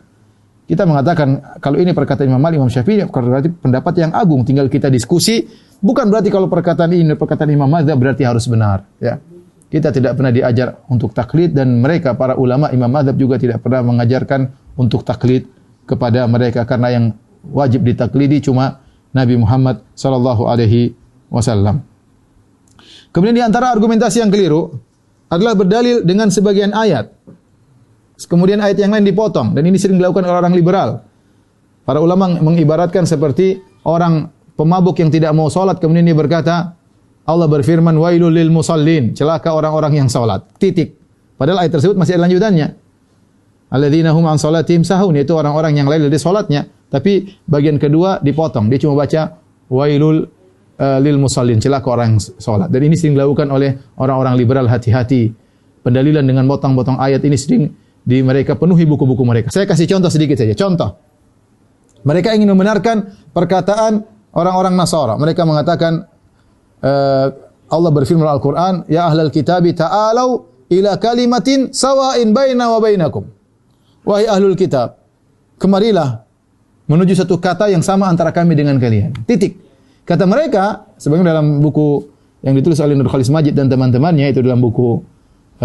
Kita 0.67 0.83
mengatakan 0.83 1.39
kalau 1.63 1.79
ini 1.79 1.95
perkataan 1.95 2.27
Imam 2.27 2.43
Malik, 2.43 2.59
Imam 2.59 2.67
Syafi'i 2.67 3.07
berarti 3.07 3.47
pendapat 3.47 3.95
yang 3.95 4.11
agung. 4.11 4.43
Tinggal 4.43 4.67
kita 4.67 4.91
diskusi. 4.91 5.47
Bukan 5.79 6.11
berarti 6.11 6.27
kalau 6.27 6.51
perkataan 6.51 6.91
ini 6.91 7.15
perkataan 7.15 7.47
Imam 7.47 7.71
Madzhab 7.71 7.95
berarti 7.95 8.27
harus 8.27 8.43
benar. 8.51 8.83
Ya. 8.99 9.23
Kita 9.71 9.95
tidak 9.95 10.19
pernah 10.19 10.35
diajar 10.35 10.83
untuk 10.91 11.15
taklid 11.15 11.55
dan 11.55 11.79
mereka 11.79 12.11
para 12.11 12.35
ulama 12.35 12.75
Imam 12.75 12.91
Madzhab 12.91 13.15
juga 13.15 13.39
tidak 13.39 13.63
pernah 13.63 13.87
mengajarkan 13.87 14.51
untuk 14.75 15.07
taklid 15.07 15.47
kepada 15.87 16.27
mereka 16.27 16.67
karena 16.67 16.91
yang 16.91 17.05
wajib 17.55 17.87
ditaklidi 17.87 18.43
cuma 18.43 18.83
Nabi 19.15 19.39
Muhammad 19.39 19.79
sallallahu 19.95 20.43
alaihi 20.51 20.91
wasallam. 21.31 21.94
Kemudian 23.15 23.31
di 23.31 23.39
antara 23.39 23.71
argumentasi 23.71 24.19
yang 24.19 24.27
keliru 24.27 24.75
adalah 25.31 25.55
berdalil 25.55 26.03
dengan 26.03 26.27
sebagian 26.27 26.75
ayat. 26.75 27.15
Kemudian 28.27 28.59
ayat 28.59 28.75
yang 28.75 28.91
lain 28.91 29.07
dipotong 29.07 29.55
dan 29.55 29.63
ini 29.63 29.79
sering 29.79 29.95
dilakukan 29.95 30.27
oleh 30.27 30.35
orang 30.35 30.51
liberal. 30.51 30.99
Para 31.87 32.03
ulama 32.03 32.27
mengibaratkan 32.43 33.07
seperti 33.07 33.63
orang 33.87 34.27
pemabuk 34.59 34.99
yang 34.99 35.07
tidak 35.07 35.31
mau 35.31 35.47
salat 35.47 35.79
kemudian 35.79 36.03
dia 36.03 36.17
berkata 36.17 36.75
Allah 37.23 37.47
berfirman 37.47 37.95
wailul 37.95 38.35
lil 38.35 38.51
musallin, 38.51 39.15
celaka 39.15 39.55
orang-orang 39.55 40.03
yang 40.03 40.07
salat. 40.11 40.43
Titik. 40.59 40.99
Padahal 41.39 41.63
ayat 41.63 41.71
tersebut 41.71 41.95
masih 41.95 42.19
ada 42.19 42.27
lanjutannya. 42.27 42.67
Alladzina 43.71 44.11
hum 44.11 44.27
an 44.27 44.35
salatihim 44.35 44.83
sahun 44.83 45.15
yaitu 45.15 45.31
orang-orang 45.31 45.79
yang 45.79 45.87
lain 45.87 46.03
dari 46.11 46.19
salatnya. 46.19 46.67
Tapi 46.91 47.31
bagian 47.47 47.79
kedua 47.79 48.19
dipotong. 48.19 48.67
Dia 48.67 48.77
cuma 48.77 48.99
baca 48.99 49.39
wailul 49.71 50.34
uh, 50.79 50.99
lil 50.99 51.17
musallin, 51.19 51.59
celaka 51.59 51.87
orang 51.91 52.15
yang 52.15 52.21
salat. 52.21 52.69
Dan 52.71 52.87
ini 52.87 52.95
sering 52.95 53.15
dilakukan 53.15 53.47
oleh 53.51 53.75
orang-orang 53.99 54.35
liberal 54.39 54.67
hati-hati. 54.67 55.31
Pendalilan 55.85 56.25
dengan 56.25 56.49
potong-potong 56.49 56.97
ayat 56.97 57.21
ini 57.21 57.37
sering 57.37 57.69
di 58.01 58.21
mereka 58.25 58.57
penuhi 58.57 58.89
buku-buku 58.89 59.21
mereka. 59.21 59.47
Saya 59.53 59.69
kasih 59.69 59.85
contoh 59.85 60.09
sedikit 60.09 60.37
saja. 60.37 60.57
Contoh. 60.57 60.97
Mereka 62.05 62.37
ingin 62.37 62.49
membenarkan 62.53 63.29
perkataan 63.33 64.05
orang-orang 64.33 64.77
Nasara. 64.77 65.17
Mereka 65.17 65.41
mengatakan 65.45 66.05
uh, 66.85 67.27
Allah 67.65 67.91
berfirman 67.93 68.29
Al-Qur'an, 68.29 68.85
"Ya 68.85 69.09
ahlal 69.09 69.33
kitabi 69.33 69.73
ta'alau 69.73 70.45
ila 70.69 71.01
kalimatin 71.01 71.73
sawa'in 71.73 72.29
baina 72.29 72.69
wa 72.69 72.77
bainakum." 72.77 73.25
Wahai 74.05 74.29
ahlul 74.29 74.53
kitab, 74.53 75.01
kemarilah 75.57 76.29
menuju 76.85 77.17
satu 77.17 77.41
kata 77.41 77.73
yang 77.73 77.81
sama 77.81 78.05
antara 78.05 78.29
kami 78.29 78.53
dengan 78.53 78.77
kalian. 78.77 79.17
Titik. 79.25 79.64
Kata 80.05 80.29
mereka, 80.29 80.93
sebagian 81.01 81.25
dalam 81.25 81.57
buku 81.59 82.05
yang 82.45 82.53
ditulis 82.53 82.77
oleh 82.77 82.93
Nur 82.93 83.09
Khalis 83.09 83.33
Majid 83.33 83.57
dan 83.57 83.65
teman-temannya 83.65 84.29
itu 84.29 84.45
dalam 84.45 84.61
buku 84.61 85.01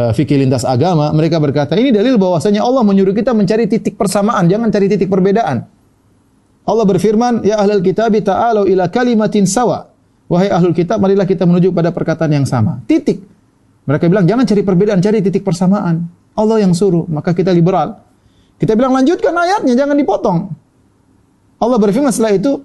uh, 0.00 0.10
fikih 0.16 0.40
lintas 0.40 0.64
agama, 0.64 1.12
mereka 1.12 1.36
berkata, 1.36 1.76
ini 1.76 1.92
dalil 1.92 2.16
bahwasanya 2.16 2.64
Allah 2.64 2.80
menyuruh 2.80 3.12
kita 3.12 3.36
mencari 3.36 3.68
titik 3.68 4.00
persamaan, 4.00 4.48
jangan 4.48 4.72
cari 4.72 4.88
titik 4.88 5.12
perbedaan. 5.12 5.68
Allah 6.64 6.84
berfirman, 6.88 7.44
"Ya 7.44 7.60
ahlul 7.60 7.84
kitab, 7.84 8.16
ta'alu 8.16 8.72
ila 8.72 8.88
kalimatin 8.88 9.44
sawa." 9.44 9.92
Wahai 10.30 10.46
ahlul 10.46 10.72
kitab, 10.72 11.02
marilah 11.02 11.26
kita 11.26 11.42
menuju 11.42 11.74
pada 11.74 11.90
perkataan 11.90 12.30
yang 12.30 12.46
sama. 12.46 12.78
Titik. 12.86 13.18
Mereka 13.82 14.06
bilang, 14.06 14.30
jangan 14.30 14.46
cari 14.46 14.62
perbedaan, 14.62 15.02
cari 15.02 15.18
titik 15.18 15.42
persamaan. 15.42 16.06
Allah 16.38 16.62
yang 16.62 16.70
suruh, 16.70 17.02
maka 17.10 17.34
kita 17.34 17.50
liberal. 17.50 17.98
Kita 18.54 18.78
bilang 18.78 18.94
lanjutkan 18.94 19.34
ayatnya, 19.34 19.74
jangan 19.74 19.98
dipotong. 19.98 20.38
Allah 21.58 21.78
berfirman 21.82 22.14
setelah 22.14 22.38
itu 22.38 22.62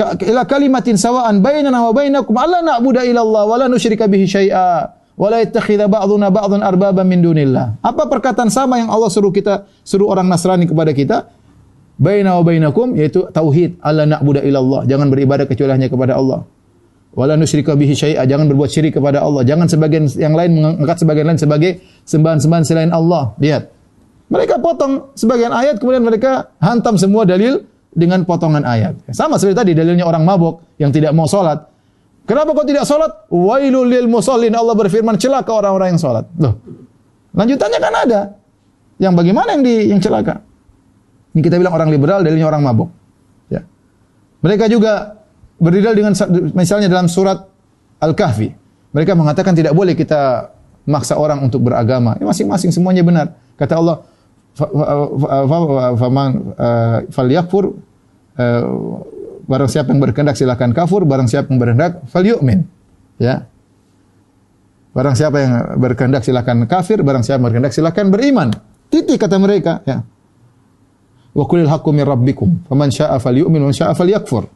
ila 0.00 0.42
kalimatin 0.48 0.96
sawaan 0.96 1.44
bainana 1.44 1.84
wa 1.84 1.92
bainakum 1.92 2.32
alla 2.32 2.64
na'budu 2.64 3.04
illa 3.04 3.20
Allah 3.20 3.44
wa 3.44 3.56
la 3.60 3.66
nusyrika 3.68 4.08
bihi 4.08 4.24
syai'a 4.24 4.88
wa 5.12 5.26
la 5.28 5.44
yattakhidha 5.44 5.84
ba'duna 5.84 6.32
ba'dhan 6.32 6.64
arbaban 6.64 7.04
min 7.04 7.20
dunillah. 7.20 7.76
Apa 7.84 8.08
perkataan 8.08 8.48
sama 8.48 8.80
yang 8.80 8.88
Allah 8.88 9.12
suruh 9.12 9.28
kita 9.28 9.68
suruh 9.84 10.08
orang 10.08 10.32
Nasrani 10.32 10.64
kepada 10.64 10.96
kita? 10.96 11.28
Baina 12.00 12.40
wa 12.40 12.42
bainakum 12.42 12.96
yaitu 12.96 13.28
tauhid 13.28 13.76
alla 13.84 14.08
na'budu 14.08 14.40
illa 14.40 14.58
Allah. 14.64 14.80
Jangan 14.88 15.12
beribadah 15.12 15.44
kecuali 15.44 15.76
hanya 15.76 15.92
kepada 15.92 16.16
Allah. 16.16 16.48
Wa 17.12 17.28
la 17.28 17.36
nusyrika 17.36 17.76
bihi 17.76 17.92
syai'a. 17.92 18.24
Jangan 18.24 18.48
berbuat 18.48 18.72
syirik 18.72 18.96
kepada 18.96 19.20
Allah. 19.20 19.44
Jangan 19.44 19.68
sebagian 19.68 20.08
yang 20.16 20.32
lain 20.32 20.56
mengangkat 20.56 21.04
sebagian 21.04 21.28
lain 21.28 21.36
sebagai 21.36 21.84
sembahan-sembahan 22.08 22.64
selain 22.64 22.90
Allah. 22.96 23.36
Lihat. 23.36 23.68
Mereka 24.32 24.64
potong 24.64 25.12
sebagian 25.12 25.52
ayat 25.52 25.76
kemudian 25.76 26.00
mereka 26.00 26.48
hantam 26.56 26.96
semua 26.96 27.28
dalil 27.28 27.68
dengan 27.92 28.24
potongan 28.24 28.64
ayat. 28.64 28.96
Sama 29.12 29.36
seperti 29.36 29.56
tadi 29.56 29.72
dalilnya 29.76 30.08
orang 30.08 30.24
mabuk 30.24 30.64
yang 30.80 30.88
tidak 30.88 31.12
mau 31.12 31.28
sholat. 31.28 31.68
Kenapa 32.24 32.56
kau 32.56 32.64
tidak 32.64 32.88
sholat? 32.88 33.28
Wailul 33.28 33.88
lil 33.88 34.08
musallin. 34.08 34.54
Allah 34.56 34.72
berfirman 34.72 35.20
celaka 35.20 35.52
orang-orang 35.52 35.94
yang 35.94 36.00
sholat. 36.00 36.24
Loh. 36.40 36.56
Lanjutannya 37.36 37.78
kan 37.78 37.94
ada. 37.94 38.20
Yang 38.96 39.12
bagaimana 39.18 39.48
yang 39.58 39.62
di 39.64 39.74
yang 39.92 40.00
celaka? 40.00 40.40
Ini 41.32 41.40
kita 41.40 41.56
bilang 41.60 41.74
orang 41.76 41.88
liberal 41.92 42.20
dalilnya 42.24 42.48
orang 42.48 42.62
mabuk. 42.64 42.88
Ya. 43.48 43.64
Mereka 44.44 44.68
juga 44.68 45.20
berdalil 45.58 45.92
dengan 45.92 46.12
misalnya 46.52 46.88
dalam 46.88 47.08
surat 47.08 47.42
Al-Kahfi. 48.00 48.52
Mereka 48.92 49.16
mengatakan 49.16 49.56
tidak 49.56 49.72
boleh 49.72 49.96
kita 49.96 50.52
maksa 50.84 51.16
orang 51.16 51.40
untuk 51.40 51.64
beragama. 51.64 52.18
Masing-masing 52.20 52.70
semuanya 52.74 53.02
benar. 53.02 53.26
Kata 53.56 53.78
Allah, 53.78 54.04
faman 54.56 56.30
eh, 56.52 56.98
falyakfur 57.08 57.72
eh, 58.36 58.64
barang 59.48 59.70
siapa 59.70 59.88
yang 59.92 60.00
berkehendak 60.00 60.36
silakan 60.36 60.76
kafir 60.76 61.02
barang 61.02 61.28
siapa 61.28 61.48
yang 61.48 61.58
berkehendak 61.60 61.92
falyu'min. 62.08 62.60
Ya. 63.16 63.48
Barang 64.92 65.16
siapa 65.16 65.36
yang 65.40 65.52
berkehendak 65.80 66.22
silakan 66.24 66.68
kafir 66.68 67.00
barang 67.00 67.24
siapa 67.24 67.40
yang 67.40 67.46
berkehendak 67.48 67.74
silakan 67.74 68.12
beriman. 68.12 68.48
Titik 68.92 69.16
kata 69.16 69.40
mereka 69.40 69.80
ya. 69.88 70.04
Wa 71.32 71.44
kulil 71.48 71.68
haqqu 71.68 71.88
min 71.96 72.04
rabbikum 72.04 72.68
faman 72.68 72.92
syaa'a 72.92 73.16
falyu'min 73.16 73.60
wa 73.64 73.72
man 73.72 73.76
syaa'a 73.76 73.96
falyakfur. 73.96 74.52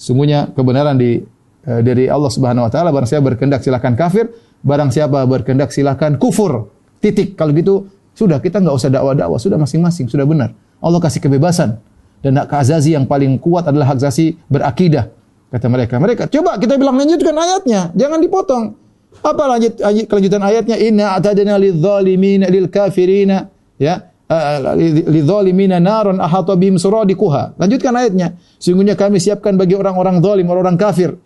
Semuanya 0.00 0.48
kebenaran 0.48 0.96
di 0.96 1.20
eh, 1.68 1.80
dari 1.84 2.08
Allah 2.08 2.32
Subhanahu 2.32 2.64
wa 2.64 2.72
taala 2.72 2.88
barang 2.88 3.08
siapa 3.08 3.24
berkehendak 3.36 3.60
silakan 3.60 3.92
kafir 4.00 4.32
barang 4.64 4.88
siapa 4.88 5.28
berkehendak 5.28 5.76
silakan 5.76 6.16
kufur. 6.16 6.72
Titik. 6.96 7.36
Kalau 7.36 7.52
gitu 7.52 7.95
sudah 8.16 8.40
kita 8.40 8.64
nggak 8.64 8.72
usah 8.72 8.88
dakwah-dakwah, 8.88 9.36
sudah 9.36 9.60
masing-masing, 9.60 10.08
sudah 10.08 10.24
benar. 10.24 10.56
Allah 10.80 11.00
kasih 11.04 11.20
kebebasan 11.20 11.76
dan 12.24 12.32
hak 12.40 12.48
azazi 12.48 12.96
yang 12.96 13.04
paling 13.04 13.36
kuat 13.36 13.68
adalah 13.68 13.92
hak 13.92 14.00
azazi 14.00 14.40
berakidah. 14.48 15.12
Kata 15.52 15.68
mereka, 15.68 16.00
mereka 16.00 16.24
coba 16.26 16.56
kita 16.56 16.74
bilang 16.80 16.96
lanjutkan 16.96 17.36
ayatnya, 17.36 17.92
jangan 17.92 18.18
dipotong. 18.18 18.64
Apa 19.20 19.42
lanjut 19.56 19.78
kelanjutan 20.08 20.42
ayatnya? 20.42 20.76
Inna 20.80 21.14
atadna 21.14 21.60
lidzalimina 21.60 22.48
lil 22.48 22.72
kafirina 22.72 23.52
ya 23.76 24.10
lidzalimina 25.06 25.78
naron 25.78 26.18
ahata 26.18 26.56
bihim 26.56 26.80
suradikuha. 26.80 27.54
Lanjutkan 27.60 27.94
ayatnya. 27.94 28.34
Sungguhnya 28.58 28.98
kami 28.98 29.22
siapkan 29.22 29.54
bagi 29.54 29.78
orang-orang 29.78 30.18
zalim, 30.18 30.48
orang-orang 30.50 30.76
kafir 30.80 31.16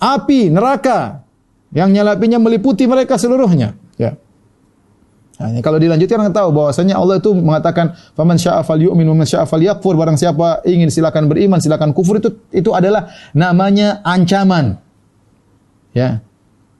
api 0.00 0.52
neraka 0.52 1.24
yang 1.72 1.92
nyalapinya 1.92 2.40
meliputi 2.40 2.84
mereka 2.84 3.16
seluruhnya. 3.16 3.76
Ya. 3.96 4.16
Nah, 5.36 5.52
kalau 5.60 5.76
dilanjutkan 5.76 6.16
kita 6.16 6.32
tahu 6.32 6.48
bahwasanya 6.48 6.96
Allah 6.96 7.20
itu 7.20 7.28
mengatakan 7.36 7.92
faman 8.16 8.40
syaa 8.40 8.64
falyu'min 8.64 9.04
wa 9.04 9.20
man 9.20 9.28
syaa 9.28 9.44
falyakfur 9.44 9.92
barang 9.92 10.16
siapa 10.16 10.64
ingin 10.64 10.88
silakan 10.88 11.28
beriman 11.28 11.60
silakan 11.60 11.92
kufur 11.92 12.16
itu 12.16 12.40
itu 12.56 12.72
adalah 12.72 13.12
namanya 13.36 14.00
ancaman. 14.00 14.80
Ya. 15.92 16.24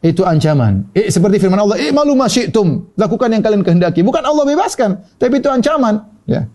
Itu 0.00 0.24
ancaman. 0.24 0.88
Eh, 0.96 1.12
seperti 1.12 1.36
firman 1.36 1.60
Allah, 1.60 1.76
"Eh 1.76 1.92
malu 1.92 2.16
masyitum." 2.16 2.96
Lakukan 2.96 3.28
yang 3.28 3.44
kalian 3.44 3.60
kehendaki. 3.60 4.00
Bukan 4.00 4.24
Allah 4.24 4.44
bebaskan, 4.48 5.04
tapi 5.20 5.40
itu 5.40 5.48
ancaman, 5.52 6.04
ya. 6.24 6.48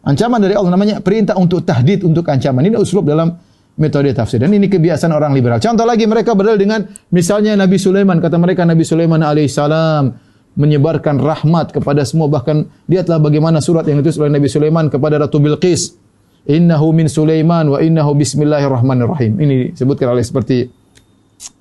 Ancaman 0.00 0.40
dari 0.40 0.56
Allah 0.56 0.72
namanya 0.72 0.98
perintah 0.98 1.36
untuk 1.36 1.62
tahdid, 1.62 2.02
untuk 2.02 2.24
ancaman. 2.26 2.64
Ini 2.64 2.80
uslub 2.80 3.04
dalam 3.04 3.36
metode 3.76 4.10
tafsir. 4.16 4.40
Dan 4.40 4.50
ini 4.50 4.66
kebiasaan 4.66 5.12
orang 5.12 5.36
liberal. 5.36 5.60
Contoh 5.60 5.84
lagi 5.84 6.08
mereka 6.08 6.32
berdalil 6.32 6.56
dengan 6.56 6.80
misalnya 7.12 7.52
Nabi 7.52 7.76
Sulaiman. 7.76 8.16
Kata 8.16 8.40
mereka 8.40 8.64
Nabi 8.64 8.80
Sulaiman 8.80 9.20
alaihissalam 9.20 10.29
menyebarkan 10.60 11.16
rahmat 11.16 11.72
kepada 11.72 12.04
semua. 12.04 12.28
Bahkan 12.28 12.86
lihatlah 12.86 13.16
bagaimana 13.16 13.64
surat 13.64 13.88
yang 13.88 14.04
ditulis 14.04 14.20
oleh 14.20 14.36
Nabi 14.36 14.48
Sulaiman 14.52 14.92
kepada 14.92 15.16
Ratu 15.16 15.40
Bilqis. 15.40 15.96
Innahu 16.44 16.92
min 16.92 17.08
Sulaiman 17.08 17.68
wa 17.68 17.80
innahu 17.80 18.16
bismillahirrahmanirrahim. 18.16 19.40
Ini 19.40 19.54
disebutkan 19.76 20.12
oleh 20.12 20.24
seperti 20.24 20.68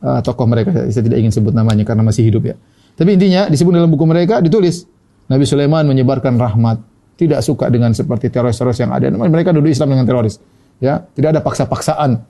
uh, 0.03 0.19
tokoh 0.19 0.47
mereka. 0.47 0.71
Saya 0.91 1.03
tidak 1.03 1.19
ingin 1.19 1.31
sebut 1.31 1.55
namanya 1.55 1.87
karena 1.87 2.03
masih 2.03 2.27
hidup 2.27 2.43
ya. 2.47 2.55
Tapi 2.95 3.15
intinya 3.15 3.47
disebut 3.47 3.71
dalam 3.71 3.87
buku 3.91 4.03
mereka 4.03 4.43
ditulis. 4.43 4.83
Nabi 5.31 5.47
Sulaiman 5.47 5.87
menyebarkan 5.87 6.35
rahmat. 6.35 6.83
Tidak 7.19 7.43
suka 7.43 7.67
dengan 7.67 7.91
seperti 7.91 8.31
teroris-teroris 8.31 8.79
yang 8.79 8.95
ada. 8.95 9.11
Mereka 9.11 9.51
duduk 9.51 9.67
Islam 9.67 9.91
dengan 9.91 10.07
teroris. 10.07 10.39
Ya 10.79 11.03
tidak 11.11 11.35
ada 11.35 11.41
paksa-paksaan 11.43 12.23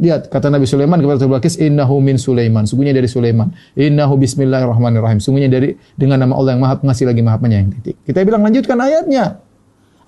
Lihat 0.00 0.32
kata 0.32 0.48
Nabi 0.48 0.64
Sulaiman 0.64 0.96
kepada 0.96 1.28
Balkis, 1.28 1.60
"Innahu 1.60 2.00
min 2.00 2.16
Sulaiman." 2.16 2.64
Sungguhnya 2.64 2.96
dari 2.96 3.04
Sulaiman. 3.04 3.52
"Innahu 3.76 4.16
bismillahirrahmanirrahim." 4.16 5.20
Sungguhnya 5.20 5.52
dari 5.52 5.76
dengan 5.92 6.24
nama 6.24 6.40
Allah 6.40 6.56
yang 6.56 6.62
Maha 6.64 6.80
Pengasih 6.80 7.04
lagi 7.04 7.20
Maha 7.20 7.36
Penyayang. 7.36 7.68
Titik. 7.76 8.00
Kita 8.08 8.24
bilang 8.24 8.40
lanjutkan 8.40 8.80
ayatnya. 8.80 9.44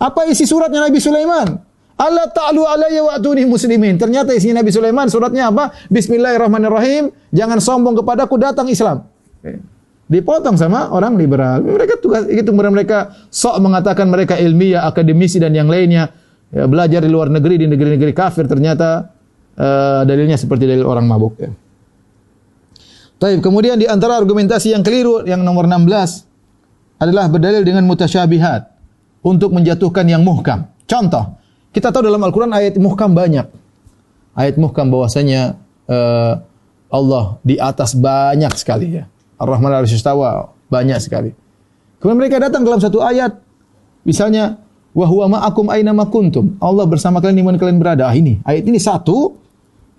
Apa 0.01 0.25
isi 0.33 0.49
suratnya 0.49 0.89
Nabi 0.89 0.97
Sulaiman? 0.97 1.61
Allah 2.01 2.27
ta'lu 2.33 2.65
alayya 2.65 3.05
wa 3.05 3.13
atuni 3.15 3.45
muslimin. 3.45 4.01
Ternyata 4.01 4.33
isinya 4.33 4.65
Nabi 4.65 4.73
Sulaiman 4.73 5.07
suratnya 5.13 5.53
apa? 5.53 5.77
Bismillahirrahmanirrahim. 5.93 7.13
Jangan 7.31 7.61
sombong 7.61 8.01
kepadaku 8.01 8.41
datang 8.41 8.67
Islam. 8.73 9.07
Dipotong 10.09 10.57
sama 10.59 10.91
orang 10.91 11.15
liberal. 11.21 11.63
Mereka 11.63 12.01
tugas 12.03 12.27
itu 12.33 12.51
mereka 12.51 13.13
sok 13.29 13.61
mengatakan 13.61 14.09
mereka 14.09 14.41
ilmiah, 14.41 14.89
akademisi 14.89 15.39
dan 15.39 15.53
yang 15.53 15.69
lainnya. 15.69 16.11
Ya, 16.53 16.69
belajar 16.69 17.01
di 17.01 17.09
luar 17.09 17.33
negeri 17.33 17.65
di 17.65 17.67
negeri-negeri 17.71 18.13
kafir 18.13 18.45
ternyata 18.45 19.09
uh, 19.59 20.03
dalilnya 20.07 20.37
seperti 20.39 20.69
dalil 20.69 20.87
orang 20.87 21.05
mabuk 21.05 21.35
ya. 21.41 21.51
Taib. 23.23 23.39
Kemudian 23.39 23.79
di 23.79 23.87
antara 23.87 24.19
argumentasi 24.19 24.75
yang 24.75 24.83
keliru 24.83 25.23
yang 25.23 25.47
nomor 25.47 25.71
16 25.71 26.27
adalah 26.99 27.31
berdalil 27.31 27.63
dengan 27.63 27.87
mutasyabihat 27.87 28.67
untuk 29.23 29.55
menjatuhkan 29.55 30.03
yang 30.11 30.27
muhkam. 30.27 30.67
Contoh, 30.91 31.39
kita 31.71 31.95
tahu 31.95 32.11
dalam 32.11 32.19
Al-Qur'an 32.19 32.51
ayat 32.51 32.75
muhkam 32.83 33.15
banyak. 33.15 33.47
Ayat 34.35 34.59
muhkam 34.59 34.91
bahwasanya 34.91 35.55
uh, 35.87 36.43
Allah 36.91 37.39
di 37.47 37.57
atas 37.63 37.95
banyak 37.95 38.51
sekali 38.59 38.99
ya. 38.99 39.07
Ar-Rahman 39.39 39.71
al-Istawa 39.71 40.51
banyak 40.67 40.99
sekali. 40.99 41.31
Kemudian 42.03 42.19
mereka 42.19 42.43
datang 42.43 42.67
dalam 42.67 42.83
satu 42.83 42.99
ayat 42.99 43.39
misalnya 44.03 44.59
wa 44.93 45.07
huwa 45.07 45.39
ma'akum 45.39 45.71
aina 45.71 45.95
kuntum. 46.11 46.59
Allah 46.59 46.85
bersama 46.91 47.23
kalian 47.23 47.39
di 47.39 47.47
mana 47.47 47.57
kalian 47.59 47.79
berada. 47.79 48.11
Ah, 48.11 48.15
ini 48.15 48.43
ayat 48.43 48.67
ini 48.67 48.79
satu 48.83 49.42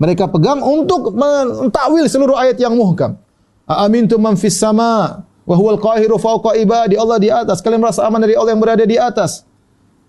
mereka 0.01 0.25
pegang 0.25 0.59
untuk 0.61 1.13
mentakwil 1.13 2.05
seluruh 2.09 2.37
ayat 2.37 2.57
yang 2.57 2.73
muhkam. 2.73 3.15
Amintum 3.63 4.19
man 4.19 4.35
fis 4.35 4.57
sama 4.57 5.23
wa 5.45 5.55
huwal 5.55 5.79
qahiru 5.79 6.17
fawqa 6.17 6.57
ibadi. 6.59 6.97
Allah 6.97 7.17
di 7.21 7.29
atas. 7.29 7.61
Kalian 7.61 7.79
merasa 7.79 8.03
aman 8.03 8.19
dari 8.19 8.35
Allah 8.35 8.51
yang 8.51 8.63
berada 8.63 8.83
di 8.83 8.97
atas. 8.97 9.45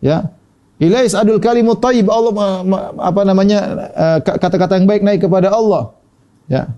Ya. 0.00 0.34
Ilais 0.82 1.14
adul 1.14 1.38
kalimut 1.38 1.78
thayyib. 1.78 2.10
Allah 2.10 2.32
apa 2.98 3.22
namanya 3.22 3.58
eh, 3.94 4.18
kata-kata 4.24 4.80
yang 4.80 4.88
baik 4.90 5.02
naik 5.06 5.20
kepada 5.22 5.52
Allah. 5.54 5.94
Ya. 6.50 6.74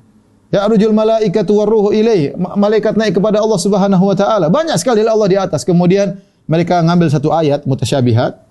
Ya 0.53 0.63
arujul 0.63 0.93
malaikatu 0.93 1.57
waruhu 1.57 1.91
ilaih. 1.97 2.37
Malaikat 2.37 2.95
naik 2.95 3.17
kepada 3.17 3.41
Allah 3.41 3.59
Subhanahu 3.59 4.05
wa 4.05 4.17
taala. 4.19 4.47
Banyak 4.53 4.77
sekali 4.77 5.03
Allah 5.03 5.29
di 5.31 5.39
atas. 5.41 5.65
Kemudian 5.65 6.21
mereka 6.47 6.85
ngambil 6.85 7.09
satu 7.09 7.33
ayat 7.33 7.65
mutasyabihat. 7.65 8.45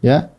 Ya 0.00 0.35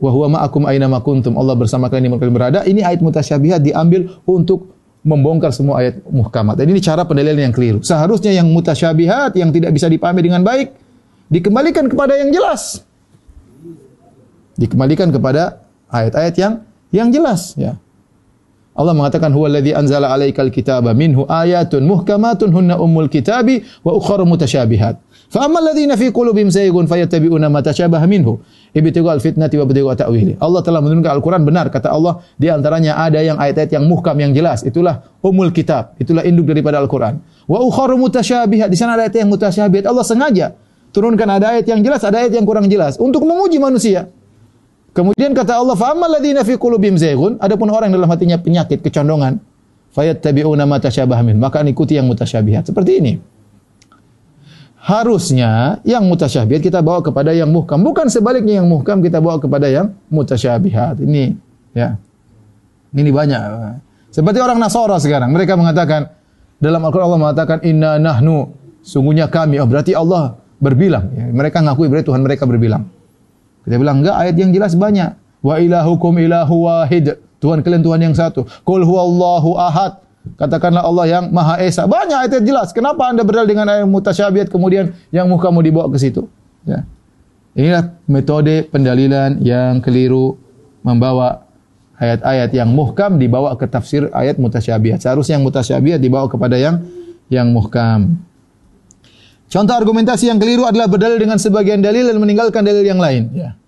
wa 0.00 0.10
huwa 0.10 0.40
ma'akum 0.40 0.64
aina 0.64 0.88
ma 0.88 1.04
kuntum. 1.04 1.36
Allah 1.36 1.54
bersama 1.54 1.92
kalian 1.92 2.08
di 2.08 2.10
mana 2.10 2.20
kalian 2.24 2.36
berada. 2.36 2.60
Ini 2.64 2.80
ayat 2.82 3.04
mutasyabihat 3.04 3.60
diambil 3.60 4.08
untuk 4.24 4.72
membongkar 5.04 5.52
semua 5.52 5.84
ayat 5.84 6.00
muhkamat. 6.08 6.56
Dan 6.56 6.72
ini 6.72 6.80
cara 6.80 7.04
pendalilan 7.04 7.52
yang 7.52 7.54
keliru. 7.54 7.78
Seharusnya 7.84 8.32
yang 8.32 8.48
mutasyabihat 8.48 9.36
yang 9.36 9.52
tidak 9.52 9.76
bisa 9.76 9.86
dipahami 9.88 10.24
dengan 10.24 10.40
baik 10.40 10.72
dikembalikan 11.28 11.86
kepada 11.86 12.16
yang 12.16 12.32
jelas. 12.32 12.84
Dikembalikan 14.56 15.08
kepada 15.12 15.64
ayat-ayat 15.88 16.34
yang 16.36 16.52
yang 16.90 17.08
jelas 17.08 17.54
ya. 17.56 17.76
Allah 18.70 18.94
mengatakan 18.94 19.34
huwa 19.34 19.50
alladhi 19.50 19.74
anzala 19.74 20.14
'alaikal 20.14 20.48
kitaba 20.48 20.94
minhu 20.94 21.26
ayatun 21.26 21.82
muhkamatun 21.84 22.54
hunna 22.54 22.78
ummul 22.78 23.10
kitabi 23.10 23.66
wa 23.82 23.92
ukhra 23.98 24.22
mutasyabihat. 24.22 24.96
Fa 25.30 25.46
ammal 25.46 25.62
ladzina 25.62 25.94
fi 25.94 26.10
qulubihim 26.10 26.50
zaygun 26.50 26.90
fayattabi'una 26.90 27.46
ma 27.46 27.62
tashabaha 27.62 28.02
minhu 28.06 28.42
ibtigha 28.74 29.14
al-fitnati 29.14 29.58
wa 29.58 29.64
ibtigha 29.66 30.06
ta'wili. 30.06 30.34
Allah 30.42 30.62
telah 30.62 30.82
menurunkan 30.82 31.10
Al-Qur'an 31.18 31.42
benar 31.46 31.70
kata 31.70 31.90
Allah 31.90 32.18
di 32.34 32.50
antaranya 32.50 32.98
ada 32.98 33.22
yang 33.22 33.38
ayat-ayat 33.38 33.70
yang 33.74 33.86
muhkam 33.86 34.18
yang 34.18 34.34
jelas. 34.34 34.66
Itulah 34.66 35.06
umul 35.22 35.54
kitab, 35.54 35.94
itulah 36.02 36.26
induk 36.26 36.50
daripada 36.50 36.82
Al-Qur'an. 36.82 37.22
Wa 37.46 37.62
ukhra 37.62 37.94
mutasyabihat. 37.94 38.70
Di 38.70 38.78
sana 38.78 38.98
ada 38.98 39.06
ayat 39.06 39.18
yang 39.18 39.30
mutasyabihat. 39.30 39.86
Allah 39.86 40.02
sengaja 40.02 40.46
turunkan 40.90 41.30
ada 41.30 41.54
ayat 41.58 41.66
yang 41.66 41.82
jelas, 41.82 42.02
ada 42.02 42.26
ayat 42.26 42.34
yang 42.34 42.46
kurang 42.46 42.66
jelas 42.66 42.98
untuk 42.98 43.22
menguji 43.22 43.62
manusia. 43.62 44.10
Kemudian 45.00 45.32
kata 45.32 45.56
Allah, 45.56 45.74
"Fa 45.74 45.96
ammal 45.96 46.12
ladzina 46.20 46.44
fi 46.44 46.60
qulubihim 46.60 47.00
zaygun." 47.00 47.40
Adapun 47.40 47.72
orang 47.72 47.88
yang 47.88 48.04
dalam 48.04 48.10
hatinya 48.12 48.36
penyakit, 48.36 48.84
kecondongan, 48.84 49.40
fayattabi'una 49.96 50.68
ma 50.68 50.76
tashabaha 50.76 51.24
min. 51.24 51.40
Maka 51.40 51.64
ikuti 51.64 51.96
yang 51.96 52.04
mutasyabihat. 52.04 52.68
Seperti 52.68 52.92
ini 53.00 53.12
harusnya 54.80 55.76
yang 55.84 56.08
mutasyabihat 56.08 56.64
kita 56.64 56.80
bawa 56.80 57.04
kepada 57.04 57.36
yang 57.36 57.52
muhkam. 57.52 57.84
Bukan 57.84 58.08
sebaliknya 58.08 58.64
yang 58.64 58.66
muhkam 58.68 59.04
kita 59.04 59.20
bawa 59.20 59.36
kepada 59.36 59.68
yang 59.68 59.92
mutasyabihat. 60.08 61.04
Ini 61.04 61.36
ya. 61.76 62.00
Ini 62.90 63.10
banyak. 63.12 63.40
Seperti 64.10 64.38
orang 64.40 64.58
Nasara 64.58 64.96
sekarang. 64.98 65.30
Mereka 65.30 65.54
mengatakan 65.54 66.10
dalam 66.58 66.80
Al-Quran 66.82 67.06
Allah 67.06 67.22
mengatakan 67.22 67.58
inna 67.62 68.00
nahnu 68.00 68.50
sungguhnya 68.82 69.28
kami. 69.28 69.60
Oh 69.60 69.68
berarti 69.68 69.92
Allah 69.94 70.40
berbilang. 70.58 71.12
Ya, 71.14 71.28
mereka 71.30 71.62
ngakui 71.62 71.86
berarti 71.86 72.08
Tuhan 72.10 72.24
mereka 72.24 72.48
berbilang. 72.48 72.88
Kita 73.70 73.78
bilang 73.78 74.02
enggak 74.02 74.18
ayat 74.18 74.34
yang 74.34 74.50
jelas 74.50 74.74
banyak. 74.74 75.14
Wa 75.46 75.62
ilahukum 75.62 76.18
ilahu 76.18 76.66
wahid. 76.66 77.22
Tuhan 77.38 77.62
kalian 77.62 77.86
Tuhan 77.86 78.00
yang 78.02 78.14
satu. 78.18 78.42
Qul 78.66 78.82
huwallahu 78.82 79.54
ahad. 79.54 80.02
Katakanlah 80.34 80.82
Allah 80.82 81.06
yang 81.06 81.24
Maha 81.30 81.62
Esa. 81.62 81.86
Banyak 81.86 82.26
ayat 82.26 82.42
jelas. 82.42 82.74
Kenapa 82.74 83.06
Anda 83.06 83.22
berdalil 83.22 83.46
dengan 83.46 83.70
ayat 83.70 83.86
mutasyabihat 83.86 84.50
kemudian 84.50 84.90
yang 85.14 85.30
mukamu 85.30 85.62
dibawa 85.62 85.86
ke 85.86 86.02
situ? 86.02 86.26
Ya. 86.66 86.82
Inilah 87.54 87.94
metode 88.10 88.66
pendalilan 88.66 89.38
yang 89.38 89.78
keliru 89.78 90.34
membawa 90.82 91.46
ayat-ayat 91.94 92.50
yang 92.50 92.74
muhkam 92.74 93.22
dibawa 93.22 93.54
ke 93.54 93.70
tafsir 93.70 94.10
ayat 94.10 94.34
mutasyabihat. 94.42 94.98
Seharusnya 94.98 95.38
yang 95.38 95.46
mutasyabihat 95.46 96.02
dibawa 96.02 96.26
kepada 96.26 96.58
yang 96.58 96.82
yang 97.30 97.54
muhkam. 97.54 98.18
Contoh 99.46 99.78
argumentasi 99.78 100.26
yang 100.26 100.42
keliru 100.42 100.66
adalah 100.66 100.90
berdalil 100.90 101.22
dengan 101.22 101.38
sebagian 101.38 101.78
dalil 101.78 102.10
dan 102.10 102.18
meninggalkan 102.18 102.66
dalil 102.66 102.82
yang 102.82 102.98
lain. 102.98 103.30
Ya. 103.30 103.59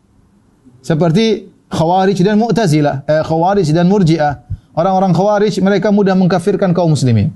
Seperti 0.82 1.46
Khawarij 1.70 2.18
dan 2.20 2.36
Mu'tazilah, 2.36 3.06
eh, 3.06 3.22
Khawarij 3.22 3.70
dan 3.70 3.86
Murji'ah. 3.86 4.34
Orang-orang 4.74 5.14
Khawarij 5.14 5.62
mereka 5.62 5.94
mudah 5.94 6.12
mengkafirkan 6.18 6.74
kaum 6.74 6.92
muslimin. 6.92 7.30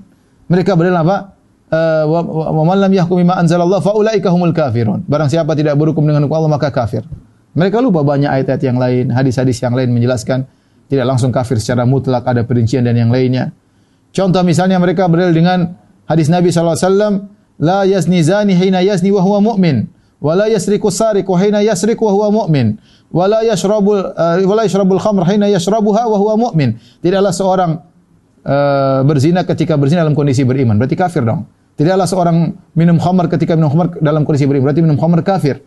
Mereka 0.51 0.75
berdalil 0.75 0.99
apa? 0.99 1.37
Eh, 1.67 2.03
wa 2.07 2.63
man 2.63 2.79
lam 2.79 2.91
yahkum 2.91 3.19
bima 3.19 3.35
anzalallah 3.35 3.83
fa 3.83 3.91
ulaika 3.95 4.31
humul 4.31 4.55
kafirun. 4.55 5.03
Barang 5.03 5.27
siapa 5.27 5.51
tidak 5.55 5.75
berhukum 5.75 6.03
dengan 6.03 6.23
hukum 6.27 6.39
Allah 6.39 6.51
maka 6.53 6.71
kafir. 6.71 7.03
Mereka 7.57 7.81
lupa 7.81 8.05
banyak 8.05 8.29
ayat-ayat 8.29 8.61
yang 8.61 8.77
lain, 8.77 9.09
hadis-hadis 9.11 9.57
yang 9.59 9.73
lain 9.73 9.89
menjelaskan 9.91 10.45
tidak 10.87 11.05
langsung 11.09 11.33
kafir 11.33 11.59
secara 11.59 11.83
mutlak 11.83 12.23
ada 12.23 12.45
perincian 12.47 12.85
dan 12.85 12.95
yang 12.95 13.11
lainnya. 13.11 13.51
Contoh 14.15 14.39
misalnya 14.47 14.79
mereka 14.79 15.09
berdalil 15.11 15.35
dengan 15.35 15.75
hadis 16.07 16.31
Nabi 16.31 16.53
SAW, 16.53 17.27
la 17.59 17.83
yazni 17.83 18.23
zani 18.23 18.55
hina 18.55 18.79
yazni 18.79 19.11
wa 19.11 19.19
huwa 19.19 19.51
mu'min 19.51 19.96
Wala 20.17 20.49
yasriku 20.49 20.89
sariqu 20.89 21.29
hina 21.37 21.61
yasriku 21.61 22.09
wa 22.09 22.13
huwa 22.13 22.27
mu'min. 22.43 22.81
Wala 23.13 23.45
yashrabul 23.45 24.01
uh, 24.01 24.41
wala 24.43 24.65
yashrabul 24.65 24.97
khamr 24.97 25.23
hina 25.29 25.45
yashrabuha 25.47 26.09
wa 26.09 26.17
huwa 26.17 26.33
mu'min. 26.49 26.75
Tidaklah 27.05 27.33
seorang 27.33 27.71
uh, 28.41 29.05
berzina 29.05 29.45
ketika 29.45 29.77
berzina 29.77 30.01
dalam 30.01 30.17
kondisi 30.17 30.41
beriman. 30.41 30.81
Berarti 30.81 30.97
kafir 30.97 31.21
dong. 31.21 31.45
Tidaklah 31.77 32.09
seorang 32.09 32.37
minum 32.73 32.97
khamr 32.97 33.29
ketika 33.29 33.53
minum 33.53 33.69
khamr 33.69 34.01
dalam 34.01 34.25
kondisi 34.25 34.49
beriman. 34.49 34.73
Berarti 34.73 34.81
minum 34.81 34.97
khamr 34.97 35.21
kafir. 35.21 35.61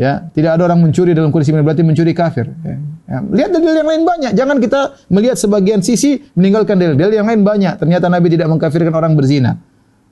Ya, 0.00 0.32
tidak 0.32 0.56
ada 0.56 0.64
orang 0.64 0.80
mencuri 0.80 1.12
dalam 1.12 1.28
kondisi 1.28 1.52
beriman 1.52 1.66
berarti 1.68 1.84
mencuri 1.84 2.16
kafir. 2.16 2.48
Ya. 2.64 2.80
Ya. 3.10 3.18
Lihat 3.20 3.50
dalil 3.52 3.74
yang 3.74 3.90
lain 3.90 4.02
banyak. 4.06 4.32
Jangan 4.38 4.56
kita 4.62 4.80
melihat 5.10 5.36
sebagian 5.36 5.82
sisi 5.82 6.24
meninggalkan 6.38 6.78
dalil. 6.78 6.94
Dalil 6.94 7.20
yang 7.20 7.28
lain 7.28 7.42
banyak. 7.42 7.76
Ternyata 7.76 8.06
Nabi 8.06 8.32
tidak 8.32 8.48
mengkafirkan 8.48 8.94
orang 8.94 9.12
berzina. 9.18 9.58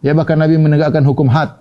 Ya 0.03 0.13
bahkan 0.13 0.37
Nabi 0.37 0.59
menegakkan 0.59 1.07
hukum 1.07 1.31
had. 1.31 1.57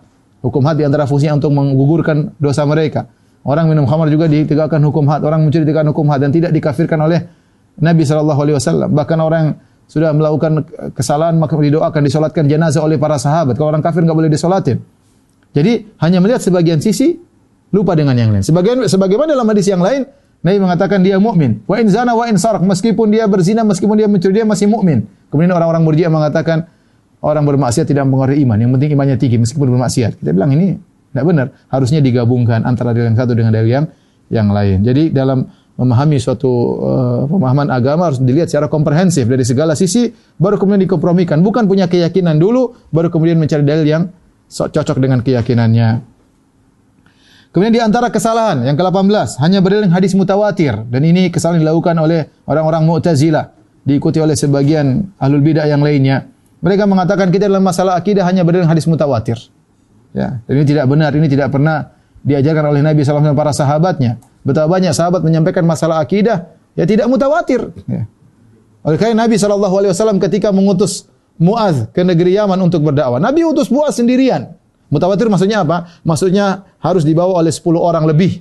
Hukum 0.48 0.64
had 0.64 0.80
di 0.80 0.88
antara 0.88 1.04
fungsinya 1.04 1.36
untuk 1.36 1.52
menggugurkan 1.52 2.40
dosa 2.40 2.64
mereka. 2.64 3.12
Orang 3.44 3.68
minum 3.68 3.84
khamar 3.84 4.08
juga 4.08 4.32
ditegakkan 4.32 4.80
hukum 4.80 5.04
had. 5.12 5.28
Orang 5.28 5.44
mencuri 5.44 5.68
ditegakkan 5.68 5.92
hukum 5.92 6.08
had 6.08 6.24
dan 6.24 6.32
tidak 6.32 6.56
dikafirkan 6.56 7.04
oleh 7.04 7.20
Nabi 7.84 8.08
sallallahu 8.08 8.40
alaihi 8.40 8.56
wasallam. 8.56 8.96
Bahkan 8.96 9.18
orang 9.20 9.40
yang 9.44 9.52
sudah 9.88 10.12
melakukan 10.16 10.68
kesalahan 10.96 11.36
maka 11.36 11.56
didoakan 11.56 12.02
disolatkan 12.04 12.48
jenazah 12.48 12.80
oleh 12.80 12.96
para 12.96 13.20
sahabat. 13.20 13.60
Kalau 13.60 13.76
orang 13.76 13.84
kafir 13.84 14.08
nggak 14.08 14.16
boleh 14.16 14.32
disolatin. 14.32 14.80
Jadi 15.52 16.00
hanya 16.00 16.20
melihat 16.24 16.40
sebagian 16.44 16.80
sisi 16.80 17.20
lupa 17.76 17.96
dengan 17.96 18.16
yang 18.16 18.32
lain. 18.32 18.44
Sebagian 18.44 18.88
sebagaimana 18.88 19.36
dalam 19.36 19.48
hadis 19.52 19.68
yang 19.68 19.84
lain 19.84 20.08
Nabi 20.44 20.58
mengatakan 20.64 21.04
dia 21.04 21.20
mukmin. 21.20 21.64
Wa 21.68 21.80
in 21.80 21.92
zana 21.92 22.16
wa 22.16 22.28
in 22.28 22.40
sarak 22.40 22.64
meskipun 22.64 23.12
dia 23.12 23.28
berzina 23.28 23.68
meskipun 23.68 23.96
dia 24.00 24.08
mencuri 24.08 24.44
dia 24.44 24.46
masih 24.48 24.68
mukmin. 24.68 25.08
Kemudian 25.28 25.52
orang-orang 25.52 25.84
Murji'ah 25.84 26.12
mengatakan 26.12 26.72
orang 27.22 27.44
bermaksiat 27.46 27.90
tidak 27.90 28.06
mempengaruhi 28.06 28.46
iman. 28.46 28.58
Yang 28.62 28.72
penting 28.78 28.90
imannya 28.94 29.16
tinggi 29.18 29.38
meskipun 29.42 29.68
bermaksiat. 29.74 30.22
Kita 30.22 30.32
bilang 30.34 30.54
ini 30.54 30.78
tidak 31.14 31.26
benar. 31.26 31.48
Harusnya 31.72 32.00
digabungkan 32.04 32.62
antara 32.68 32.94
dalil 32.94 33.10
yang 33.14 33.18
satu 33.18 33.34
dengan 33.34 33.52
dalil 33.54 33.70
yang 33.70 33.86
yang 34.28 34.48
lain. 34.52 34.84
Jadi 34.84 35.10
dalam 35.10 35.48
memahami 35.78 36.18
suatu 36.18 36.52
uh, 36.82 37.22
pemahaman 37.30 37.70
agama 37.70 38.10
harus 38.10 38.18
dilihat 38.18 38.50
secara 38.50 38.66
komprehensif 38.66 39.30
dari 39.30 39.46
segala 39.46 39.78
sisi 39.78 40.10
baru 40.42 40.58
kemudian 40.58 40.90
dikompromikan 40.90 41.46
bukan 41.46 41.70
punya 41.70 41.86
keyakinan 41.86 42.42
dulu 42.42 42.74
baru 42.90 43.14
kemudian 43.14 43.38
mencari 43.38 43.62
dalil 43.62 43.86
yang 43.86 44.04
cocok 44.50 44.98
dengan 44.98 45.22
keyakinannya 45.22 46.02
kemudian 47.54 47.74
di 47.78 47.78
antara 47.78 48.10
kesalahan 48.10 48.66
yang 48.66 48.74
ke-18 48.74 49.38
hanya 49.38 49.62
berdalil 49.62 49.94
hadis 49.94 50.18
mutawatir 50.18 50.82
dan 50.90 51.02
ini 51.06 51.30
kesalahan 51.30 51.62
dilakukan 51.62 51.94
oleh 52.02 52.26
orang-orang 52.50 52.82
Mu'tazilah 52.82 53.54
diikuti 53.86 54.18
oleh 54.18 54.34
sebagian 54.34 55.14
ahlul 55.22 55.46
bidah 55.46 55.70
yang 55.70 55.86
lainnya 55.86 56.26
mereka 56.64 56.84
mengatakan 56.90 57.30
kita 57.30 57.50
dalam 57.50 57.64
masalah 57.64 57.98
akidah 57.98 58.26
hanya 58.26 58.42
berdalil 58.42 58.68
hadis 58.70 58.86
mutawatir 58.90 59.38
ya 60.14 60.42
ini 60.50 60.64
tidak 60.66 60.86
benar 60.90 61.12
ini 61.14 61.28
tidak 61.30 61.54
pernah 61.54 61.94
diajarkan 62.26 62.74
oleh 62.74 62.82
Nabi 62.84 63.06
SAW 63.06 63.24
dan 63.24 63.38
para 63.38 63.54
sahabatnya 63.54 64.20
Betapa 64.48 64.80
banyak 64.80 64.96
sahabat 64.96 65.28
menyampaikan 65.28 65.68
masalah 65.68 66.00
akidah 66.00 66.48
ya 66.80 66.88
tidak 66.88 67.12
mutawatir. 67.12 67.68
Ya. 67.84 68.08
Oleh 68.80 68.96
karena 68.96 69.28
Nabi 69.28 69.36
Wasallam 69.36 70.24
ketika 70.24 70.56
mengutus 70.56 71.12
Muaz 71.36 71.92
ke 71.92 72.02
negeri 72.02 72.40
Yaman 72.40 72.56
untuk 72.64 72.88
berdakwah, 72.88 73.20
Nabi 73.20 73.44
utus 73.44 73.68
Muaz 73.68 74.00
sendirian. 74.00 74.56
Mutawatir 74.88 75.28
maksudnya 75.28 75.68
apa? 75.68 76.00
Maksudnya 76.08 76.64
harus 76.80 77.04
dibawa 77.04 77.44
oleh 77.44 77.52
10 77.52 77.76
orang 77.76 78.08
lebih. 78.08 78.40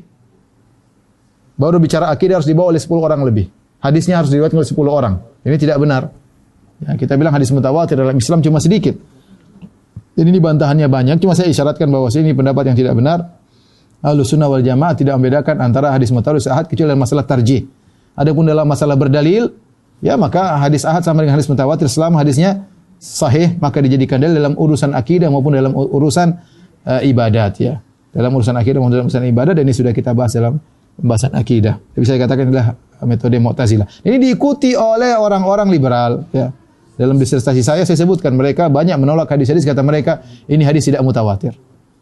Baru 1.58 1.82
bicara 1.82 2.06
akidah 2.14 2.38
harus 2.38 2.46
dibawa 2.46 2.70
oleh 2.70 2.78
10 2.78 3.02
orang 3.02 3.20
lebih. 3.26 3.50
Hadisnya 3.82 4.22
harus 4.22 4.30
diriwayatkan 4.30 4.62
oleh 4.62 4.70
10 4.70 4.86
orang. 4.86 5.14
Ini 5.42 5.58
tidak 5.58 5.82
benar. 5.82 6.14
Ya, 6.84 6.92
kita 7.00 7.16
bilang 7.16 7.32
hadis 7.32 7.48
mutawatir 7.54 7.96
dalam 7.96 8.16
Islam 8.16 8.44
cuma 8.44 8.60
sedikit. 8.60 8.92
Jadi 10.16 10.28
ini 10.32 10.40
bantahannya 10.40 10.88
banyak. 10.88 11.16
Cuma 11.20 11.36
saya 11.36 11.48
isyaratkan 11.52 11.88
bahwa 11.88 12.08
ini 12.08 12.32
pendapat 12.32 12.72
yang 12.72 12.76
tidak 12.76 12.96
benar. 12.96 13.36
Ahlu 14.04 14.24
sunnah 14.24 14.48
wal 14.48 14.64
jamaah 14.64 14.92
tidak 14.96 15.16
membedakan 15.16 15.60
antara 15.60 15.92
hadis 15.92 16.12
mutawatir 16.12 16.52
ahad 16.52 16.68
kecuali 16.68 16.92
dalam 16.92 17.00
masalah 17.00 17.24
tarjih. 17.24 17.64
Adapun 18.16 18.48
dalam 18.48 18.64
masalah 18.64 18.96
berdalil, 18.96 19.52
ya 20.00 20.16
maka 20.16 20.56
hadis 20.60 20.84
ahad 20.88 21.04
sama 21.04 21.24
dengan 21.24 21.36
hadis 21.36 21.48
mutawatir 21.48 21.88
selama 21.88 22.20
hadisnya 22.20 22.64
sahih 22.96 23.60
maka 23.60 23.84
dijadikan 23.84 24.16
dalil 24.16 24.40
dalam 24.40 24.54
urusan 24.56 24.96
akidah 24.96 25.28
maupun 25.28 25.52
dalam 25.52 25.72
urusan 25.76 26.32
uh, 26.88 27.00
ibadat 27.04 27.52
ya. 27.60 27.80
Dalam 28.16 28.32
urusan 28.32 28.56
akidah 28.56 28.80
maupun 28.80 28.96
dalam 28.96 29.08
urusan 29.08 29.24
ibadat 29.28 29.52
dan 29.60 29.64
ini 29.68 29.76
sudah 29.76 29.92
kita 29.92 30.16
bahas 30.16 30.32
dalam 30.32 30.56
pembahasan 30.96 31.32
akidah. 31.36 31.76
Tapi 31.76 32.04
saya 32.08 32.18
katakan 32.24 32.48
adalah 32.48 32.72
metode 33.04 33.36
Mu'tazilah. 33.36 33.84
Ini 34.00 34.16
diikuti 34.16 34.72
oleh 34.72 35.12
orang-orang 35.16 35.68
liberal 35.68 36.24
ya. 36.32 36.48
Dalam 36.96 37.20
disertasi 37.20 37.60
saya 37.60 37.84
saya 37.84 37.96
sebutkan 38.00 38.32
mereka 38.32 38.72
banyak 38.72 38.96
menolak 38.96 39.28
hadis-hadis 39.28 39.68
kata 39.68 39.84
mereka 39.84 40.24
ini 40.48 40.64
hadis 40.64 40.88
tidak 40.88 41.04
mutawatir. 41.04 41.52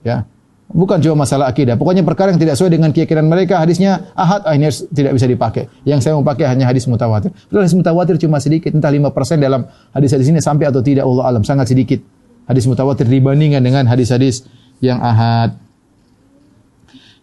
Ya. 0.06 0.26
Bukan 0.70 0.96
cuma 1.04 1.28
masalah 1.28 1.52
akidah. 1.52 1.76
Pokoknya 1.76 2.00
perkara 2.00 2.32
yang 2.32 2.40
tidak 2.40 2.56
sesuai 2.56 2.72
dengan 2.72 2.90
keyakinan 2.90 3.28
mereka, 3.28 3.60
hadisnya 3.60 4.10
ahad, 4.16 4.48
ah, 4.48 4.56
tidak 4.90 5.12
bisa 5.12 5.26
dipakai. 5.28 5.68
Yang 5.84 6.08
saya 6.08 6.16
mau 6.16 6.24
pakai 6.24 6.48
hanya 6.48 6.64
hadis 6.64 6.88
mutawatir. 6.88 7.30
Padahal 7.30 7.68
hadis 7.68 7.76
mutawatir 7.76 8.16
cuma 8.16 8.40
sedikit, 8.40 8.72
entah 8.72 8.88
5% 8.88 9.44
dalam 9.44 9.68
hadis-hadis 9.92 10.32
ini 10.32 10.40
sampai 10.40 10.72
atau 10.72 10.80
tidak 10.80 11.04
Allah 11.04 11.36
alam, 11.36 11.44
sangat 11.44 11.68
sedikit. 11.68 12.00
Hadis 12.48 12.64
mutawatir 12.64 13.04
dibandingkan 13.06 13.60
dengan 13.60 13.84
hadis-hadis 13.84 14.48
yang 14.80 15.04
ahad. 15.04 15.54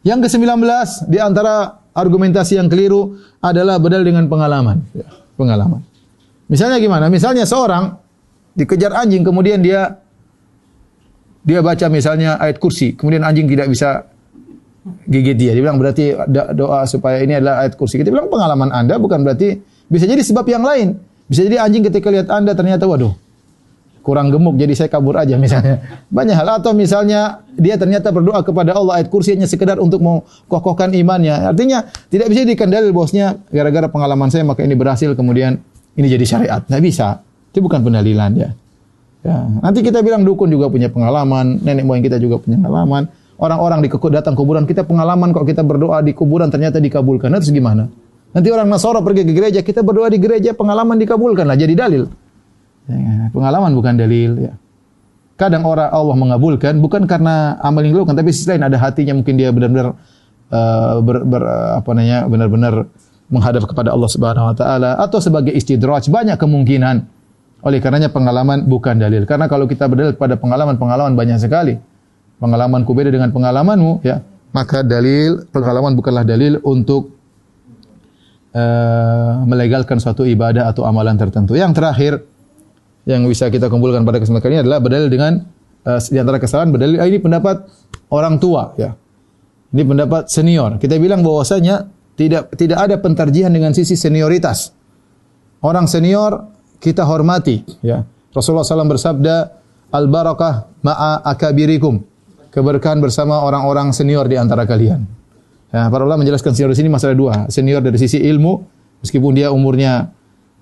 Yang 0.06 0.30
ke-19 0.30 0.62
di 1.10 1.18
antara 1.18 1.82
argumentasi 1.98 2.62
yang 2.62 2.70
keliru 2.70 3.20
adalah 3.42 3.82
berdalil 3.82 4.06
dengan 4.06 4.26
pengalaman. 4.30 4.86
Ya, 4.94 5.10
pengalaman. 5.36 5.91
Misalnya 6.52 6.84
gimana? 6.84 7.08
Misalnya 7.08 7.48
seorang 7.48 7.96
dikejar 8.52 8.92
anjing 8.92 9.24
kemudian 9.24 9.64
dia 9.64 10.04
dia 11.42 11.64
baca 11.64 11.88
misalnya 11.88 12.36
ayat 12.38 12.60
kursi, 12.60 12.94
kemudian 12.94 13.24
anjing 13.24 13.48
tidak 13.48 13.72
bisa 13.72 14.12
gigit 15.08 15.40
dia. 15.40 15.56
Dia 15.56 15.64
bilang 15.64 15.80
berarti 15.80 16.12
doa 16.54 16.84
supaya 16.84 17.24
ini 17.24 17.40
adalah 17.40 17.64
ayat 17.64 17.80
kursi. 17.80 17.96
Kita 17.96 18.12
bilang 18.12 18.28
pengalaman 18.28 18.68
Anda 18.76 19.00
bukan 19.00 19.24
berarti 19.24 19.64
bisa 19.88 20.04
jadi 20.04 20.20
sebab 20.20 20.44
yang 20.52 20.68
lain. 20.68 21.00
Bisa 21.32 21.48
jadi 21.48 21.64
anjing 21.64 21.88
ketika 21.88 22.12
lihat 22.12 22.28
Anda 22.28 22.52
ternyata 22.52 22.84
waduh 22.84 23.16
kurang 24.02 24.34
gemuk 24.34 24.58
jadi 24.58 24.74
saya 24.74 24.90
kabur 24.92 25.16
aja 25.16 25.40
misalnya. 25.46 26.04
Banyak 26.12 26.36
hal 26.36 26.50
atau 26.60 26.76
misalnya 26.76 27.48
dia 27.56 27.80
ternyata 27.80 28.12
berdoa 28.12 28.44
kepada 28.44 28.76
Allah 28.76 29.00
ayat 29.00 29.08
kursi 29.08 29.40
hanya 29.40 29.48
sekedar 29.48 29.80
untuk 29.80 30.04
mengokohkan 30.04 30.92
imannya. 30.92 31.48
Artinya 31.48 31.88
tidak 32.12 32.28
bisa 32.28 32.44
dikendali 32.44 32.92
bosnya 32.92 33.40
gara-gara 33.48 33.88
pengalaman 33.88 34.28
saya 34.28 34.44
maka 34.44 34.68
ini 34.68 34.76
berhasil 34.76 35.16
kemudian 35.16 35.64
ini 35.96 36.08
jadi 36.08 36.26
syariat. 36.26 36.62
Tidak 36.64 36.82
bisa. 36.82 37.24
Itu 37.52 37.60
bukan 37.60 37.84
pendalilan 37.84 38.32
ya. 38.38 38.50
Ya, 39.22 39.38
nanti 39.62 39.86
kita 39.86 40.02
bilang 40.02 40.26
dukun 40.26 40.50
juga 40.50 40.66
punya 40.66 40.90
pengalaman, 40.90 41.62
nenek 41.62 41.86
moyang 41.86 42.02
kita 42.02 42.18
juga 42.18 42.42
punya 42.42 42.58
pengalaman. 42.58 43.06
Orang-orang 43.38 43.86
di 43.86 43.90
datang 43.90 44.34
kuburan 44.34 44.66
kita 44.66 44.82
pengalaman 44.86 45.34
kok 45.34 45.46
kita 45.46 45.62
berdoa 45.62 46.02
di 46.02 46.14
kuburan 46.14 46.50
ternyata 46.50 46.82
dikabulkan. 46.82 47.30
Nah, 47.30 47.38
terus 47.38 47.54
gimana? 47.54 47.90
Nanti 48.34 48.48
orang 48.50 48.66
Nasara 48.70 49.02
pergi 49.02 49.22
ke 49.28 49.34
gereja, 49.34 49.60
kita 49.62 49.86
berdoa 49.86 50.10
di 50.10 50.18
gereja 50.18 50.58
pengalaman 50.58 50.98
dikabulkan 50.98 51.46
lah 51.46 51.58
jadi 51.58 51.74
dalil. 51.74 52.10
Ya, 52.90 53.30
pengalaman 53.30 53.78
bukan 53.78 53.94
dalil 53.94 54.32
ya. 54.50 54.54
Kadang 55.38 55.66
orang 55.66 55.90
Allah 55.90 56.16
mengabulkan 56.18 56.78
bukan 56.82 57.06
karena 57.10 57.58
amal 57.62 57.82
yang 57.82 57.98
dilakukan, 57.98 58.18
tapi 58.18 58.30
sisi 58.30 58.46
lain 58.50 58.62
ada 58.62 58.78
hatinya 58.78 59.18
mungkin 59.18 59.38
dia 59.42 59.50
benar-benar 59.50 59.98
uh, 60.54 61.02
ber, 61.02 61.26
ber, 61.26 61.44
apa 61.82 61.90
namanya 61.98 62.30
benar-benar 62.30 62.74
menghadap 63.32 63.64
kepada 63.64 63.96
Allah 63.96 64.10
Subhanahu 64.12 64.52
wa 64.52 64.56
taala 64.56 65.00
atau 65.00 65.24
sebagai 65.24 65.56
istidraj 65.56 66.12
banyak 66.12 66.36
kemungkinan. 66.36 67.08
Oleh 67.64 67.80
karenanya 67.80 68.12
pengalaman 68.12 68.68
bukan 68.68 69.00
dalil. 69.00 69.24
Karena 69.24 69.48
kalau 69.48 69.70
kita 69.70 69.88
berdalil 69.88 70.18
pada 70.18 70.36
pengalaman-pengalaman 70.36 71.14
banyak 71.16 71.40
sekali. 71.40 71.78
Pengalamanku 72.42 72.90
beda 72.98 73.14
dengan 73.14 73.30
pengalamanmu, 73.30 74.02
ya. 74.02 74.26
Maka 74.50 74.82
dalil 74.82 75.46
pengalaman 75.54 75.94
bukanlah 75.94 76.26
dalil 76.26 76.58
untuk 76.66 77.14
uh, 78.52 79.46
melegalkan 79.46 80.02
suatu 80.02 80.26
ibadah 80.26 80.68
atau 80.74 80.90
amalan 80.90 81.16
tertentu. 81.16 81.54
Yang 81.54 81.72
terakhir 81.78 82.14
yang 83.06 83.30
bisa 83.30 83.48
kita 83.54 83.70
kumpulkan 83.70 84.02
pada 84.04 84.18
kesempatan 84.18 84.58
ini 84.58 84.60
adalah 84.66 84.82
berdalil 84.82 85.10
dengan 85.14 85.46
uh, 85.86 86.02
di 86.02 86.18
antara 86.18 86.42
kesalahan 86.42 86.74
berdalil 86.74 86.98
ah, 86.98 87.08
ini 87.08 87.22
pendapat 87.22 87.62
orang 88.10 88.42
tua, 88.42 88.74
ya. 88.76 88.98
Ini 89.72 89.86
pendapat 89.88 90.28
senior. 90.28 90.82
Kita 90.82 90.98
bilang 90.98 91.24
bahwasanya 91.24 92.01
tidak 92.22 92.54
tidak 92.54 92.78
ada 92.78 92.96
pentarjihan 93.02 93.50
dengan 93.50 93.74
sisi 93.74 93.98
senioritas. 93.98 94.78
Orang 95.66 95.90
senior 95.90 96.54
kita 96.78 97.02
hormati 97.02 97.66
ya. 97.82 98.06
Rasulullah 98.30 98.64
SAW 98.64 98.94
bersabda 98.94 99.36
al 99.90 100.06
barakah 100.06 100.70
ma'a 100.86 101.26
akabirikum. 101.26 101.98
Keberkahan 102.52 103.00
bersama 103.00 103.42
orang-orang 103.42 103.96
senior 103.96 104.28
di 104.28 104.36
antara 104.36 104.68
kalian. 104.68 105.08
Ya, 105.72 105.88
para 105.88 106.04
ulama 106.04 106.28
menjelaskan 106.28 106.52
senior 106.52 106.72
di 106.76 106.80
sini 106.84 106.90
masalah 106.92 107.16
dua. 107.16 107.34
Senior 107.48 107.80
dari 107.80 107.96
sisi 107.96 108.20
ilmu, 108.20 108.60
meskipun 109.00 109.32
dia 109.32 109.56
umurnya 109.56 110.12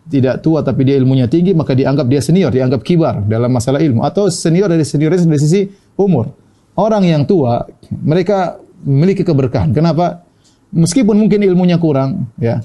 tidak 0.06 0.46
tua 0.46 0.62
tapi 0.62 0.86
dia 0.86 1.02
ilmunya 1.02 1.26
tinggi, 1.26 1.58
maka 1.58 1.74
dianggap 1.74 2.06
dia 2.06 2.22
senior, 2.22 2.54
dianggap 2.54 2.86
kibar 2.86 3.26
dalam 3.26 3.50
masalah 3.50 3.82
ilmu. 3.82 4.06
Atau 4.06 4.30
senior 4.30 4.70
dari 4.70 4.86
senior 4.86 5.18
dari 5.18 5.42
sisi 5.42 5.66
umur. 5.98 6.30
Orang 6.78 7.10
yang 7.10 7.26
tua, 7.26 7.66
mereka 7.90 8.62
memiliki 8.86 9.26
keberkahan. 9.26 9.74
Kenapa? 9.74 10.29
Meskipun 10.70 11.18
mungkin 11.18 11.42
ilmunya 11.42 11.82
kurang, 11.82 12.30
ya, 12.38 12.62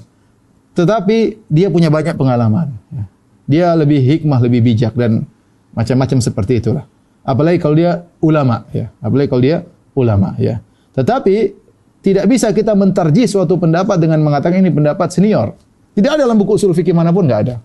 tetapi 0.77 1.47
dia 1.49 1.73
punya 1.73 1.89
banyak 1.89 2.13
pengalaman. 2.13 2.75
Ya. 2.93 3.03
Dia 3.45 3.67
lebih 3.73 4.01
hikmah, 4.01 4.39
lebih 4.45 4.61
bijak 4.61 4.93
dan 4.93 5.25
macam-macam 5.73 6.21
seperti 6.21 6.61
itulah. 6.61 6.85
Apalagi 7.25 7.57
kalau 7.57 7.73
dia 7.73 8.05
ulama, 8.21 8.69
ya. 8.69 8.93
Apalagi 9.01 9.27
kalau 9.31 9.43
dia 9.43 9.57
ulama, 9.97 10.37
ya. 10.37 10.61
Tetapi 10.93 11.65
tidak 12.05 12.29
bisa 12.29 12.53
kita 12.53 12.77
mentarjih 12.77 13.25
suatu 13.25 13.57
pendapat 13.57 13.97
dengan 13.97 14.21
mengatakan 14.21 14.61
ini 14.61 14.69
pendapat 14.69 15.09
senior. 15.09 15.57
Tidak 15.97 16.05
ada 16.05 16.29
dalam 16.29 16.37
buku 16.37 16.59
usul 16.59 16.75
fikih 16.77 16.93
mana 16.93 17.09
pun 17.09 17.25
nggak 17.25 17.41
ada. 17.49 17.57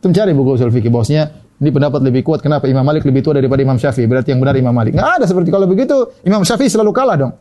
Kita 0.00 0.06
mencari 0.08 0.32
buku 0.32 0.50
usul 0.56 0.72
fikih 0.72 0.88
bahwasanya 0.88 1.28
ini 1.60 1.68
pendapat 1.68 2.00
lebih 2.00 2.24
kuat. 2.24 2.40
Kenapa 2.40 2.64
Imam 2.64 2.80
Malik 2.80 3.04
lebih 3.04 3.20
tua 3.20 3.36
daripada 3.36 3.60
Imam 3.60 3.76
Syafi'i? 3.76 4.08
Berarti 4.08 4.32
yang 4.32 4.40
benar 4.40 4.56
Imam 4.56 4.72
Malik. 4.72 4.96
Nggak 4.96 5.10
ada 5.20 5.24
seperti 5.28 5.52
kalau 5.52 5.68
begitu 5.68 5.92
Imam 6.24 6.40
Syafi'i 6.40 6.72
selalu 6.72 6.94
kalah 6.96 7.16
dong. 7.20 7.32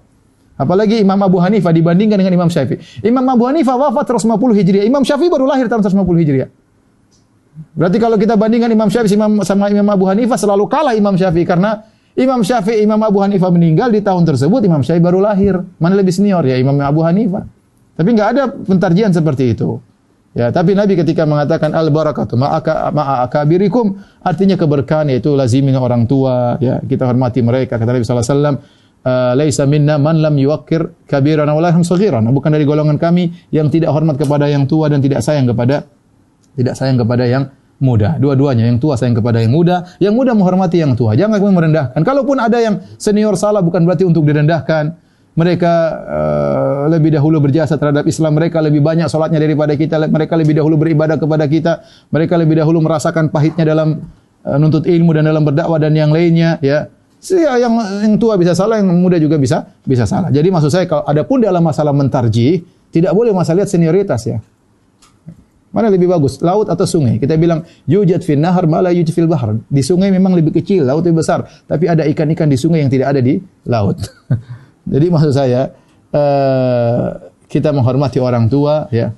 Apalagi 0.59 0.99
Imam 0.99 1.15
Abu 1.23 1.39
Hanifah 1.39 1.71
dibandingkan 1.71 2.19
dengan 2.19 2.35
Imam 2.35 2.51
Syafi'i. 2.51 3.07
Imam 3.07 3.23
Abu 3.31 3.47
Hanifah 3.47 3.79
wafat 3.79 4.11
150 4.11 4.59
Hijriah. 4.59 4.83
Imam 4.83 5.07
Syafi'i 5.07 5.31
baru 5.31 5.47
lahir 5.47 5.71
tahun 5.71 5.87
150 5.87 6.03
Hijriah. 6.19 6.49
Berarti 7.79 7.97
kalau 7.97 8.19
kita 8.19 8.35
bandingkan 8.35 8.67
Imam 8.67 8.91
Syafi'i 8.91 9.15
sama 9.47 9.71
Imam 9.71 9.87
Abu 9.87 10.03
Hanifah 10.11 10.35
selalu 10.35 10.67
kalah 10.67 10.91
Imam 10.91 11.15
Syafi'i 11.15 11.47
karena 11.47 11.79
Imam 12.19 12.43
Syafi'i, 12.43 12.83
Imam 12.83 12.99
Abu 12.99 13.23
Hanifah 13.23 13.47
meninggal 13.55 13.87
di 13.87 14.03
tahun 14.03 14.27
tersebut, 14.27 14.59
Imam 14.67 14.83
Syafi'i 14.83 14.99
baru 14.99 15.23
lahir. 15.23 15.63
Mana 15.79 15.95
lebih 15.95 16.11
senior 16.11 16.43
ya 16.43 16.59
Imam 16.59 16.75
Abu 16.83 17.07
Hanifah. 17.07 17.47
Tapi 17.95 18.09
nggak 18.11 18.29
ada 18.35 18.43
pentarjian 18.51 19.15
seperti 19.15 19.55
itu. 19.55 19.79
Ya, 20.35 20.53
tapi 20.53 20.77
Nabi 20.77 20.93
ketika 20.93 21.25
mengatakan 21.25 21.73
al 21.73 21.89
barakatu 21.89 22.37
ma'aka 22.37 22.93
ma'akabirikum 22.93 23.97
artinya 24.21 24.53
keberkahan 24.61 25.09
yaitu 25.09 25.33
lazimi 25.33 25.73
orang 25.73 26.05
tua, 26.05 26.53
ya, 26.61 26.77
kita 26.85 27.09
hormati 27.09 27.41
mereka 27.41 27.81
kata 27.81 27.89
Nabi 27.89 28.05
sallallahu 28.05 28.27
alaihi 28.27 28.35
wasallam 28.37 28.55
uh, 29.05 29.33
laisa 29.35 29.63
minna 29.69 29.95
man 30.01 30.19
lam 30.19 30.35
yuwakkir 30.35 31.05
kabirana 31.07 31.51
wa 31.53 31.61
lahum 31.63 31.85
saghiran. 31.85 32.25
Bukan 32.31 32.49
dari 32.51 32.65
golongan 32.65 32.97
kami 32.99 33.31
yang 33.53 33.71
tidak 33.71 33.91
hormat 33.93 34.19
kepada 34.19 34.47
yang 34.49 34.65
tua 34.65 34.89
dan 34.91 34.99
tidak 34.99 35.21
sayang 35.23 35.47
kepada 35.47 35.85
tidak 36.57 36.75
sayang 36.75 36.97
kepada 36.99 37.23
yang 37.29 37.43
muda. 37.79 38.19
Dua-duanya, 38.19 38.67
yang 38.67 38.77
tua 38.77 38.99
sayang 38.99 39.15
kepada 39.15 39.39
yang 39.39 39.55
muda, 39.55 39.87
yang 40.03 40.11
muda 40.11 40.35
menghormati 40.35 40.83
yang 40.83 40.93
tua. 40.99 41.15
Jangan 41.15 41.39
kemudian 41.39 41.55
merendahkan. 41.55 41.99
Kalaupun 42.03 42.37
ada 42.37 42.59
yang 42.59 42.83
senior 42.99 43.39
salah 43.39 43.63
bukan 43.63 43.87
berarti 43.87 44.03
untuk 44.03 44.27
direndahkan 44.27 45.09
mereka 45.39 45.73
uh, 46.03 46.83
lebih 46.91 47.15
dahulu 47.15 47.39
berjasa 47.39 47.79
terhadap 47.79 48.03
Islam, 48.03 48.35
mereka 48.35 48.59
lebih 48.59 48.83
banyak 48.83 49.07
solatnya 49.07 49.39
daripada 49.39 49.71
kita, 49.79 49.95
mereka 50.11 50.35
lebih 50.35 50.59
dahulu 50.59 50.75
beribadah 50.75 51.15
kepada 51.15 51.47
kita, 51.47 51.79
mereka 52.11 52.35
lebih 52.35 52.59
dahulu 52.59 52.83
merasakan 52.83 53.31
pahitnya 53.31 53.63
dalam 53.63 54.03
uh, 54.43 54.57
nuntut 54.59 54.83
ilmu 54.83 55.15
dan 55.15 55.31
dalam 55.31 55.47
berdakwah 55.47 55.79
dan 55.79 55.95
yang 55.95 56.11
lainnya, 56.11 56.59
ya. 56.59 56.91
Ya, 57.19 57.59
yang, 57.59 57.75
yang 57.75 58.15
tua 58.15 58.39
bisa 58.39 58.55
salah, 58.55 58.79
yang 58.79 58.87
muda 58.95 59.19
juga 59.19 59.35
bisa 59.35 59.75
bisa 59.83 60.07
salah. 60.07 60.31
Jadi 60.31 60.47
maksud 60.47 60.71
saya 60.71 60.87
kalau 60.87 61.03
ada 61.03 61.27
pun 61.27 61.43
dalam 61.43 61.59
masalah 61.59 61.91
mentarji, 61.91 62.63
tidak 62.95 63.11
boleh 63.11 63.35
masalah 63.35 63.63
lihat 63.63 63.69
senioritas 63.75 64.23
ya. 64.23 64.39
Mana 65.69 65.93
lebih 65.93 66.09
bagus, 66.09 66.41
laut 66.41 66.65
atau 66.65 66.87
sungai? 66.87 67.21
Kita 67.21 67.37
bilang 67.37 67.61
yujad 67.85 68.25
fil 68.25 68.41
nahar 68.41 68.65
ma 68.65 68.81
la 68.81 68.89
fil 68.89 69.29
bahr. 69.29 69.53
Di 69.69 69.85
sungai 69.85 70.09
memang 70.09 70.33
lebih 70.33 70.55
kecil, 70.63 70.81
laut 70.87 71.05
lebih 71.05 71.21
besar, 71.21 71.45
tapi 71.69 71.85
ada 71.85 72.07
ikan-ikan 72.09 72.49
di 72.49 72.57
sungai 72.57 72.81
yang 72.81 72.89
tidak 72.89 73.13
ada 73.13 73.21
di 73.21 73.37
laut. 73.69 74.01
Jadi 74.93 75.05
maksud 75.13 75.29
saya 75.35 75.69
uh, 76.09 77.29
kita 77.45 77.69
menghormati 77.69 78.17
orang 78.17 78.49
tua 78.49 78.89
ya 78.89 79.13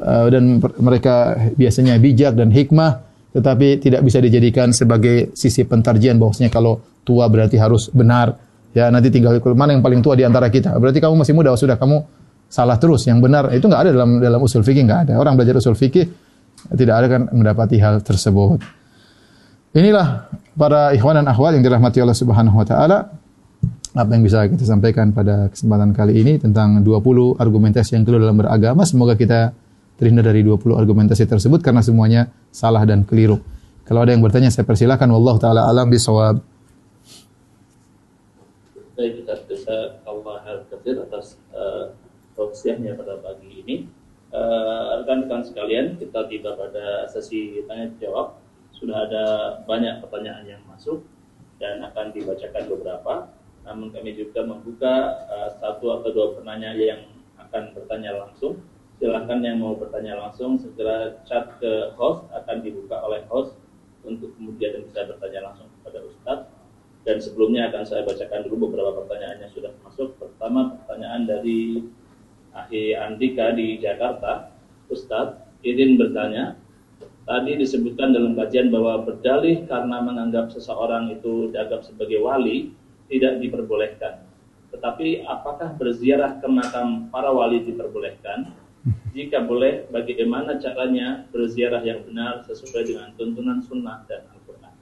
uh, 0.00 0.26
dan 0.32 0.64
mereka 0.80 1.36
biasanya 1.60 2.00
bijak 2.00 2.40
dan 2.40 2.48
hikmah 2.48 3.11
tetapi 3.32 3.80
tidak 3.80 4.04
bisa 4.04 4.20
dijadikan 4.20 4.76
sebagai 4.76 5.32
sisi 5.32 5.64
pentarjian 5.64 6.20
bahwasanya 6.20 6.52
kalau 6.52 6.80
tua 7.00 7.26
berarti 7.32 7.56
harus 7.56 7.88
benar. 7.88 8.36
Ya 8.72 8.88
nanti 8.88 9.12
tinggal 9.12 9.40
mana 9.52 9.76
yang 9.76 9.84
paling 9.84 10.00
tua 10.00 10.16
di 10.16 10.24
antara 10.24 10.48
kita? 10.48 10.72
Berarti 10.76 11.00
kamu 11.00 11.20
masih 11.20 11.32
muda 11.36 11.52
sudah 11.56 11.76
kamu 11.76 12.04
salah 12.48 12.76
terus. 12.76 13.08
Yang 13.08 13.18
benar 13.24 13.44
itu 13.52 13.64
nggak 13.64 13.82
ada 13.88 13.90
dalam 13.92 14.20
dalam 14.20 14.40
usul 14.40 14.60
fikih 14.60 14.84
nggak 14.84 15.00
ada. 15.08 15.12
Orang 15.16 15.36
belajar 15.36 15.56
usul 15.56 15.76
fikih 15.76 16.08
tidak 16.76 16.94
ada 17.04 17.06
kan 17.08 17.22
mendapati 17.32 17.76
hal 17.80 18.04
tersebut. 18.04 18.60
Inilah 19.72 20.28
para 20.52 20.92
ikhwan 20.92 21.16
dan 21.16 21.26
akhwat 21.32 21.56
yang 21.56 21.64
dirahmati 21.64 22.04
Allah 22.04 22.16
Subhanahu 22.16 22.60
wa 22.60 22.66
taala. 22.68 22.98
Apa 23.92 24.08
yang 24.16 24.24
bisa 24.24 24.44
kita 24.48 24.64
sampaikan 24.64 25.12
pada 25.12 25.52
kesempatan 25.52 25.92
kali 25.92 26.20
ini 26.20 26.40
tentang 26.40 26.80
20 26.80 27.36
argumentasi 27.36 27.96
yang 27.96 28.04
keliru 28.08 28.24
dalam 28.24 28.40
beragama. 28.40 28.88
Semoga 28.88 29.16
kita 29.16 29.52
terhindar 29.96 30.28
dari 30.28 30.44
20 30.44 30.76
argumentasi 30.76 31.24
tersebut 31.28 31.60
karena 31.60 31.84
semuanya 31.84 32.32
salah 32.52 32.82
dan 32.84 33.04
keliru. 33.04 33.40
Kalau 33.82 34.04
ada 34.04 34.14
yang 34.14 34.22
bertanya 34.22 34.48
saya 34.48 34.64
persilakan 34.64 35.12
wallahu 35.12 35.38
taala 35.42 35.66
alam 35.66 35.90
bisawab. 35.90 36.40
Baik 38.94 39.24
kita 39.24 39.34
bisa 39.48 39.76
Allah 40.04 40.36
Al-Kathir 40.46 41.02
atas 41.02 41.40
uh, 41.52 41.92
pada 42.36 43.14
pagi 43.20 43.50
ini. 43.64 43.76
Uh, 44.32 45.04
rekan-rekan 45.04 45.44
sekalian, 45.44 46.00
kita 46.00 46.24
tiba 46.30 46.56
pada 46.56 47.04
sesi 47.10 47.60
tanya 47.68 47.92
jawab. 48.00 48.40
Sudah 48.72 49.04
ada 49.08 49.24
banyak 49.68 50.00
pertanyaan 50.00 50.48
yang 50.48 50.62
masuk 50.64 51.04
dan 51.60 51.84
akan 51.84 52.10
dibacakan 52.16 52.64
beberapa 52.66 53.28
namun 53.62 53.94
kami 53.94 54.18
juga 54.18 54.42
membuka 54.42 55.22
uh, 55.30 55.50
satu 55.62 55.98
atau 55.98 56.10
dua 56.10 56.26
penanya 56.34 56.74
yang 56.74 57.06
akan 57.38 57.70
bertanya 57.74 58.18
langsung. 58.18 58.58
Silahkan 59.02 59.42
yang 59.42 59.58
mau 59.58 59.74
bertanya 59.74 60.14
langsung 60.14 60.62
segera 60.62 61.18
chat 61.26 61.58
ke 61.58 61.90
host 61.98 62.22
akan 62.38 62.62
dibuka 62.62 63.02
oleh 63.02 63.26
host 63.26 63.58
untuk 64.06 64.30
kemudian 64.38 64.78
bisa 64.86 65.02
bertanya 65.10 65.50
langsung 65.50 65.66
kepada 65.74 66.06
Ustadz. 66.06 66.46
Dan 67.02 67.18
sebelumnya 67.18 67.66
akan 67.66 67.82
saya 67.82 68.06
bacakan 68.06 68.46
dulu 68.46 68.70
beberapa 68.70 69.02
pertanyaan 69.02 69.42
yang 69.42 69.50
sudah 69.50 69.74
masuk. 69.82 70.14
Pertama 70.22 70.78
pertanyaan 70.78 71.26
dari 71.26 71.82
Ahi 72.54 72.94
Andika 72.94 73.50
di 73.50 73.82
Jakarta. 73.82 74.54
Ustadz, 74.86 75.66
izin 75.66 75.98
bertanya, 75.98 76.54
tadi 77.26 77.58
disebutkan 77.58 78.14
dalam 78.14 78.38
kajian 78.38 78.70
bahwa 78.70 79.02
berdalih 79.02 79.66
karena 79.66 79.98
menganggap 79.98 80.54
seseorang 80.54 81.10
itu 81.10 81.50
dianggap 81.50 81.82
sebagai 81.82 82.22
wali, 82.22 82.70
tidak 83.10 83.42
diperbolehkan. 83.42 84.22
Tetapi 84.70 85.26
apakah 85.26 85.74
berziarah 85.74 86.38
ke 86.38 86.46
makam 86.46 87.10
para 87.10 87.34
wali 87.34 87.66
diperbolehkan? 87.66 88.61
Jika 89.12 89.46
boleh, 89.46 89.86
bagaimana 89.94 90.58
caranya 90.58 91.28
berziarah 91.30 91.84
yang 91.86 92.02
benar 92.02 92.42
sesuai 92.48 92.82
dengan 92.82 93.08
tuntunan 93.14 93.62
sunnah 93.62 94.02
dan 94.10 94.26
Al-Quran? 94.26 94.72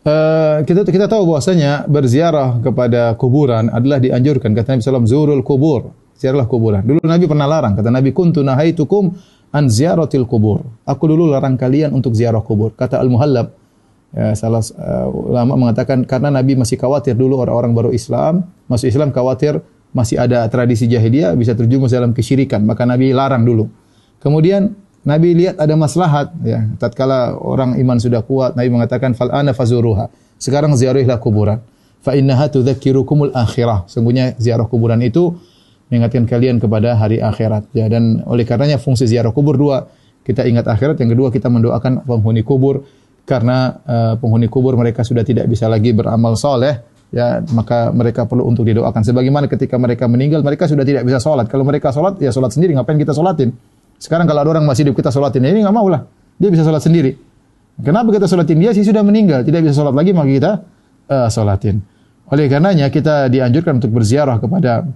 Uh, 0.00 0.56
kita 0.62 0.86
kita 0.86 1.06
tahu 1.10 1.26
bahwasanya 1.26 1.90
berziarah 1.90 2.62
kepada 2.62 3.18
kuburan 3.18 3.66
adalah 3.72 3.98
dianjurkan. 3.98 4.54
Kata 4.54 4.78
Nabi 4.78 4.82
SAW 4.86 5.10
zurul 5.10 5.42
kubur. 5.42 5.90
Ziarahlah 6.20 6.46
kuburan. 6.46 6.84
Dulu 6.84 7.00
Nabi 7.02 7.24
pernah 7.26 7.48
larang. 7.48 7.74
Kata 7.74 7.88
Nabi 7.88 8.12
kuntu 8.12 8.44
nahaitukum 8.44 9.16
an 9.50 9.64
ziaratil 9.72 10.28
kubur. 10.28 10.62
Aku 10.84 11.08
dulu 11.08 11.32
larang 11.32 11.56
kalian 11.56 11.96
untuk 11.96 12.12
ziarah 12.12 12.44
kubur. 12.44 12.76
Kata 12.76 13.00
Al 13.00 13.08
Muhallab 13.08 13.56
Ya, 14.10 14.34
salah 14.34 14.58
uh, 14.74 15.06
ulama 15.06 15.54
mengatakan 15.54 16.02
karena 16.02 16.34
Nabi 16.34 16.58
masih 16.58 16.74
khawatir 16.74 17.14
dulu 17.14 17.38
orang-orang 17.46 17.70
baru 17.70 17.90
Islam, 17.94 18.42
masuk 18.66 18.90
Islam 18.90 19.14
khawatir 19.14 19.62
masih 19.90 20.22
ada 20.22 20.46
tradisi 20.46 20.86
jahiliyah 20.86 21.34
bisa 21.34 21.54
terjumus 21.58 21.90
dalam 21.90 22.14
kesyirikan, 22.14 22.62
maka 22.62 22.86
Nabi 22.86 23.10
larang 23.10 23.42
dulu. 23.42 23.66
Kemudian 24.22 24.74
Nabi 25.00 25.32
lihat 25.32 25.56
ada 25.56 25.74
maslahat 25.80 26.30
ya, 26.44 26.60
tatkala 26.76 27.34
orang 27.40 27.80
iman 27.80 27.96
sudah 27.96 28.20
kuat, 28.20 28.52
Nabi 28.54 28.68
mengatakan 28.68 29.16
fal 29.16 29.32
ana 29.32 29.56
fazuruha. 29.56 30.12
Sekarang 30.36 30.76
ziarahilah 30.76 31.16
kuburan. 31.20 31.60
Fa 32.00 32.16
innaha 32.16 32.48
tudzakirukumul 32.48 33.32
akhirah. 33.36 33.84
Sungguhnya 33.88 34.36
ziarah 34.40 34.64
kuburan 34.64 35.04
itu 35.04 35.36
mengingatkan 35.92 36.24
kalian 36.24 36.56
kepada 36.56 36.96
hari 36.96 37.20
akhirat. 37.20 37.68
Ya, 37.76 37.90
dan 37.92 38.24
oleh 38.24 38.48
karenanya 38.48 38.80
fungsi 38.80 39.04
ziarah 39.04 39.34
kubur 39.36 39.56
dua, 39.60 39.90
kita 40.24 40.48
ingat 40.48 40.64
akhirat, 40.68 40.96
yang 41.00 41.12
kedua 41.12 41.28
kita 41.28 41.52
mendoakan 41.52 42.06
penghuni 42.06 42.40
kubur 42.40 42.84
karena 43.28 43.78
uh, 43.84 44.14
penghuni 44.16 44.48
kubur 44.48 44.76
mereka 44.80 45.04
sudah 45.04 45.24
tidak 45.24 45.48
bisa 45.48 45.68
lagi 45.68 45.92
beramal 45.92 46.36
soleh, 46.40 46.80
ya 47.10 47.42
maka 47.54 47.90
mereka 47.90 48.26
perlu 48.26 48.46
untuk 48.46 48.66
didoakan. 48.66 49.02
Sebagaimana 49.02 49.50
ketika 49.50 49.76
mereka 49.76 50.06
meninggal, 50.06 50.42
mereka 50.46 50.70
sudah 50.70 50.86
tidak 50.86 51.06
bisa 51.06 51.18
sholat. 51.18 51.46
Kalau 51.50 51.66
mereka 51.66 51.90
sholat, 51.90 52.18
ya 52.22 52.30
sholat 52.30 52.54
sendiri. 52.54 52.74
Ngapain 52.74 52.98
kita 52.98 53.14
sholatin? 53.14 53.54
Sekarang 54.00 54.24
kalau 54.24 54.40
ada 54.42 54.50
orang 54.56 54.64
masih 54.64 54.88
hidup 54.88 54.96
kita 54.96 55.12
sholatin, 55.12 55.44
ya 55.44 55.50
ini 55.52 55.60
nggak 55.66 55.76
mau 55.76 55.86
lah. 55.90 56.08
Dia 56.40 56.48
bisa 56.48 56.64
sholat 56.64 56.80
sendiri. 56.80 57.12
Kenapa 57.80 58.08
kita 58.12 58.24
sholatin 58.24 58.56
dia? 58.56 58.70
Sih 58.72 58.84
sudah 58.86 59.04
meninggal, 59.04 59.44
tidak 59.44 59.66
bisa 59.66 59.76
sholat 59.76 59.92
lagi, 59.92 60.10
maka 60.16 60.28
kita 60.28 60.52
uh, 61.12 61.28
sholatin. 61.28 61.84
Oleh 62.30 62.46
karenanya 62.46 62.88
kita 62.88 63.28
dianjurkan 63.28 63.82
untuk 63.82 63.90
berziarah 63.92 64.38
kepada 64.38 64.86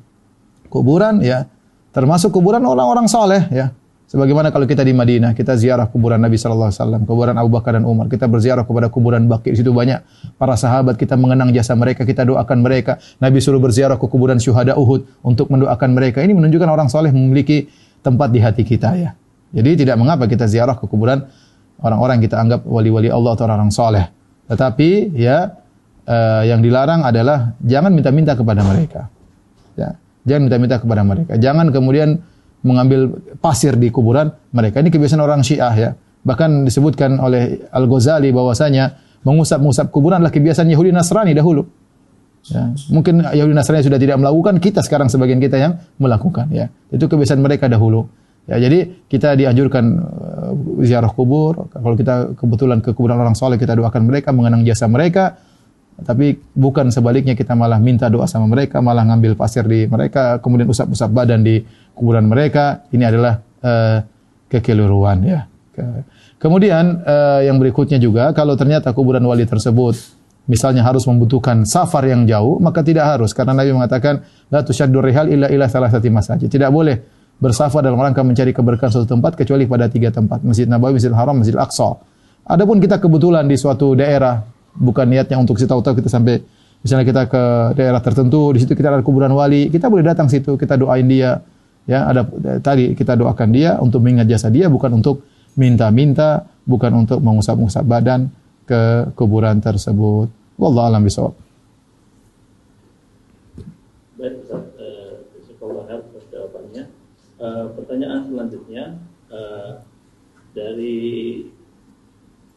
kuburan, 0.70 1.20
ya 1.20 1.50
termasuk 1.92 2.32
kuburan 2.32 2.62
orang-orang 2.64 3.10
soleh, 3.10 3.42
ya 3.52 3.74
Sebagaimana 4.14 4.54
kalau 4.54 4.62
kita 4.62 4.86
di 4.86 4.94
Madinah, 4.94 5.34
kita 5.34 5.58
ziarah 5.58 5.90
kuburan 5.90 6.22
Nabi 6.22 6.38
sallallahu 6.38 6.70
alaihi 6.70 6.78
wasallam, 6.78 7.02
kuburan 7.02 7.34
Abu 7.34 7.50
Bakar 7.50 7.74
dan 7.74 7.82
Umar. 7.82 8.06
Kita 8.06 8.30
berziarah 8.30 8.62
kepada 8.62 8.86
kuburan 8.86 9.26
Baqi. 9.26 9.50
Di 9.50 9.58
situ 9.58 9.74
banyak 9.74 10.06
para 10.38 10.54
sahabat, 10.54 10.94
kita 10.94 11.18
mengenang 11.18 11.50
jasa 11.50 11.74
mereka, 11.74 12.06
kita 12.06 12.22
doakan 12.22 12.62
mereka. 12.62 13.02
Nabi 13.18 13.42
suruh 13.42 13.58
berziarah 13.58 13.98
ke 13.98 14.06
kuburan 14.06 14.38
syuhada 14.38 14.78
Uhud 14.78 15.02
untuk 15.26 15.50
mendoakan 15.50 15.98
mereka. 15.98 16.22
Ini 16.22 16.30
menunjukkan 16.30 16.70
orang 16.70 16.86
soleh 16.86 17.10
memiliki 17.10 17.66
tempat 18.06 18.30
di 18.30 18.38
hati 18.38 18.62
kita 18.62 18.94
ya. 18.94 19.18
Jadi 19.50 19.82
tidak 19.82 19.98
mengapa 19.98 20.30
kita 20.30 20.46
ziarah 20.46 20.78
ke 20.78 20.86
kuburan 20.86 21.26
orang-orang 21.82 22.22
kita 22.22 22.38
anggap 22.38 22.62
wali-wali 22.70 23.10
Allah 23.10 23.34
atau 23.34 23.50
orang-orang 23.50 23.74
soleh. 23.74 24.06
Tetapi 24.46 25.10
ya 25.18 25.58
uh, 26.06 26.42
yang 26.46 26.62
dilarang 26.62 27.02
adalah 27.02 27.58
jangan 27.66 27.90
minta-minta 27.90 28.38
kepada 28.38 28.62
mereka. 28.62 29.10
Ya, 29.74 29.98
jangan 30.22 30.46
minta-minta 30.46 30.78
kepada 30.78 31.02
mereka. 31.02 31.34
Jangan 31.34 31.74
kemudian 31.74 32.22
mengambil 32.64 33.20
pasir 33.38 33.76
di 33.76 33.92
kuburan 33.92 34.32
mereka. 34.50 34.80
Ini 34.80 34.88
kebiasaan 34.88 35.20
orang 35.20 35.44
Syiah 35.44 35.74
ya. 35.76 35.90
Bahkan 36.24 36.64
disebutkan 36.64 37.20
oleh 37.20 37.68
Al-Ghazali 37.68 38.32
bahwasanya 38.32 38.96
mengusap-ngusap 39.22 39.92
kuburan 39.92 40.24
adalah 40.24 40.32
kebiasaan 40.32 40.72
Yahudi 40.72 40.90
Nasrani 40.90 41.36
dahulu. 41.36 41.68
Ya. 42.48 42.72
Mungkin 42.88 43.20
Yahudi 43.20 43.52
Nasrani 43.52 43.84
sudah 43.84 44.00
tidak 44.00 44.16
melakukan, 44.16 44.56
kita 44.60 44.80
sekarang 44.80 45.12
sebagian 45.12 45.40
kita 45.40 45.60
yang 45.60 45.80
melakukan. 46.00 46.48
Ya. 46.48 46.72
Itu 46.88 47.08
kebiasaan 47.08 47.40
mereka 47.44 47.68
dahulu. 47.68 48.08
Ya, 48.44 48.60
jadi 48.60 49.08
kita 49.08 49.40
dianjurkan 49.40 49.84
uh, 50.04 50.52
ziarah 50.84 51.08
kubur. 51.08 51.72
Kalau 51.72 51.96
kita 51.96 52.36
kebetulan 52.36 52.84
ke 52.84 52.92
kuburan 52.92 53.16
orang 53.16 53.32
soleh, 53.32 53.56
kita 53.56 53.72
doakan 53.72 54.04
mereka, 54.04 54.36
mengenang 54.36 54.68
jasa 54.68 54.84
mereka. 54.84 55.40
Tapi 55.94 56.34
bukan 56.58 56.90
sebaliknya 56.90 57.38
kita 57.38 57.54
malah 57.54 57.78
minta 57.78 58.10
doa 58.10 58.26
sama 58.26 58.50
mereka, 58.50 58.82
malah 58.82 59.06
ngambil 59.06 59.38
pasir 59.38 59.62
di 59.62 59.86
mereka, 59.86 60.42
kemudian 60.42 60.66
usap-usap 60.66 61.10
badan 61.14 61.46
di 61.46 61.62
kuburan 61.94 62.26
mereka. 62.26 62.82
Ini 62.90 63.04
adalah 63.06 63.38
uh, 63.38 63.98
kekeliruan 64.50 65.18
ya. 65.22 65.46
Kemudian 66.38 67.02
uh, 67.02 67.40
yang 67.42 67.58
berikutnya 67.58 67.98
juga 67.98 68.30
kalau 68.30 68.54
ternyata 68.54 68.94
kuburan 68.94 69.22
wali 69.26 69.42
tersebut 69.42 69.94
misalnya 70.44 70.84
harus 70.84 71.08
membutuhkan 71.08 71.64
safar 71.64 72.04
yang 72.04 72.28
jauh, 72.28 72.60
maka 72.60 72.84
tidak 72.84 73.16
harus 73.16 73.32
karena 73.32 73.56
Nabi 73.56 73.72
mengatakan 73.72 74.22
la 74.52 74.60
tusyaddu 74.60 75.00
rihal 75.00 75.30
illa 75.30 75.48
ila 75.48 75.66
salasati 75.66 76.08
masajid. 76.12 76.48
Tidak 76.52 76.68
boleh 76.68 77.00
bersafar 77.40 77.82
dalam 77.82 77.98
rangka 77.98 78.22
mencari 78.22 78.54
keberkahan 78.54 78.92
suatu 78.94 79.08
tempat 79.10 79.34
kecuali 79.34 79.66
pada 79.66 79.90
tiga 79.90 80.14
tempat, 80.14 80.46
Masjid 80.46 80.70
Nabawi, 80.70 81.00
Masjid 81.00 81.10
Haram, 81.10 81.34
Masjid 81.38 81.56
Aqsa. 81.58 81.98
Adapun 82.44 82.76
kita 82.78 83.00
kebetulan 83.00 83.48
di 83.48 83.56
suatu 83.56 83.96
daerah 83.96 84.53
bukan 84.74 85.06
niatnya 85.06 85.38
untuk 85.38 85.56
kita 85.56 85.74
tahu-tahu 85.74 86.02
kita 86.02 86.10
sampai 86.10 86.42
misalnya 86.84 87.06
kita 87.08 87.22
ke 87.30 87.42
daerah 87.78 88.02
tertentu, 88.04 88.52
di 88.52 88.60
situ 88.60 88.76
kita 88.76 88.92
ada 88.92 89.00
kuburan 89.00 89.32
wali, 89.32 89.72
kita 89.72 89.88
boleh 89.88 90.04
datang 90.04 90.28
situ, 90.28 90.58
kita 90.60 90.76
doain 90.76 91.06
dia. 91.08 91.40
Ya, 91.84 92.08
ada 92.08 92.24
tadi 92.64 92.96
kita 92.96 93.12
doakan 93.12 93.52
dia 93.52 93.76
untuk 93.76 94.00
mengingat 94.00 94.24
jasa 94.24 94.48
dia 94.48 94.72
bukan 94.72 95.04
untuk 95.04 95.20
minta-minta, 95.52 96.48
bukan 96.64 97.04
untuk 97.04 97.20
mengusap-usap 97.20 97.84
badan 97.84 98.32
ke 98.64 99.12
kuburan 99.12 99.60
tersebut. 99.60 100.32
Wallahu 100.56 100.86
alam 100.88 101.04
bisawab. 101.04 101.36
Baik, 104.16 104.48
jawabannya. 106.32 106.84
Uh, 107.34 107.66
pertanyaan 107.76 108.20
selanjutnya 108.30 108.84
uh, 109.28 109.82
dari 110.54 111.44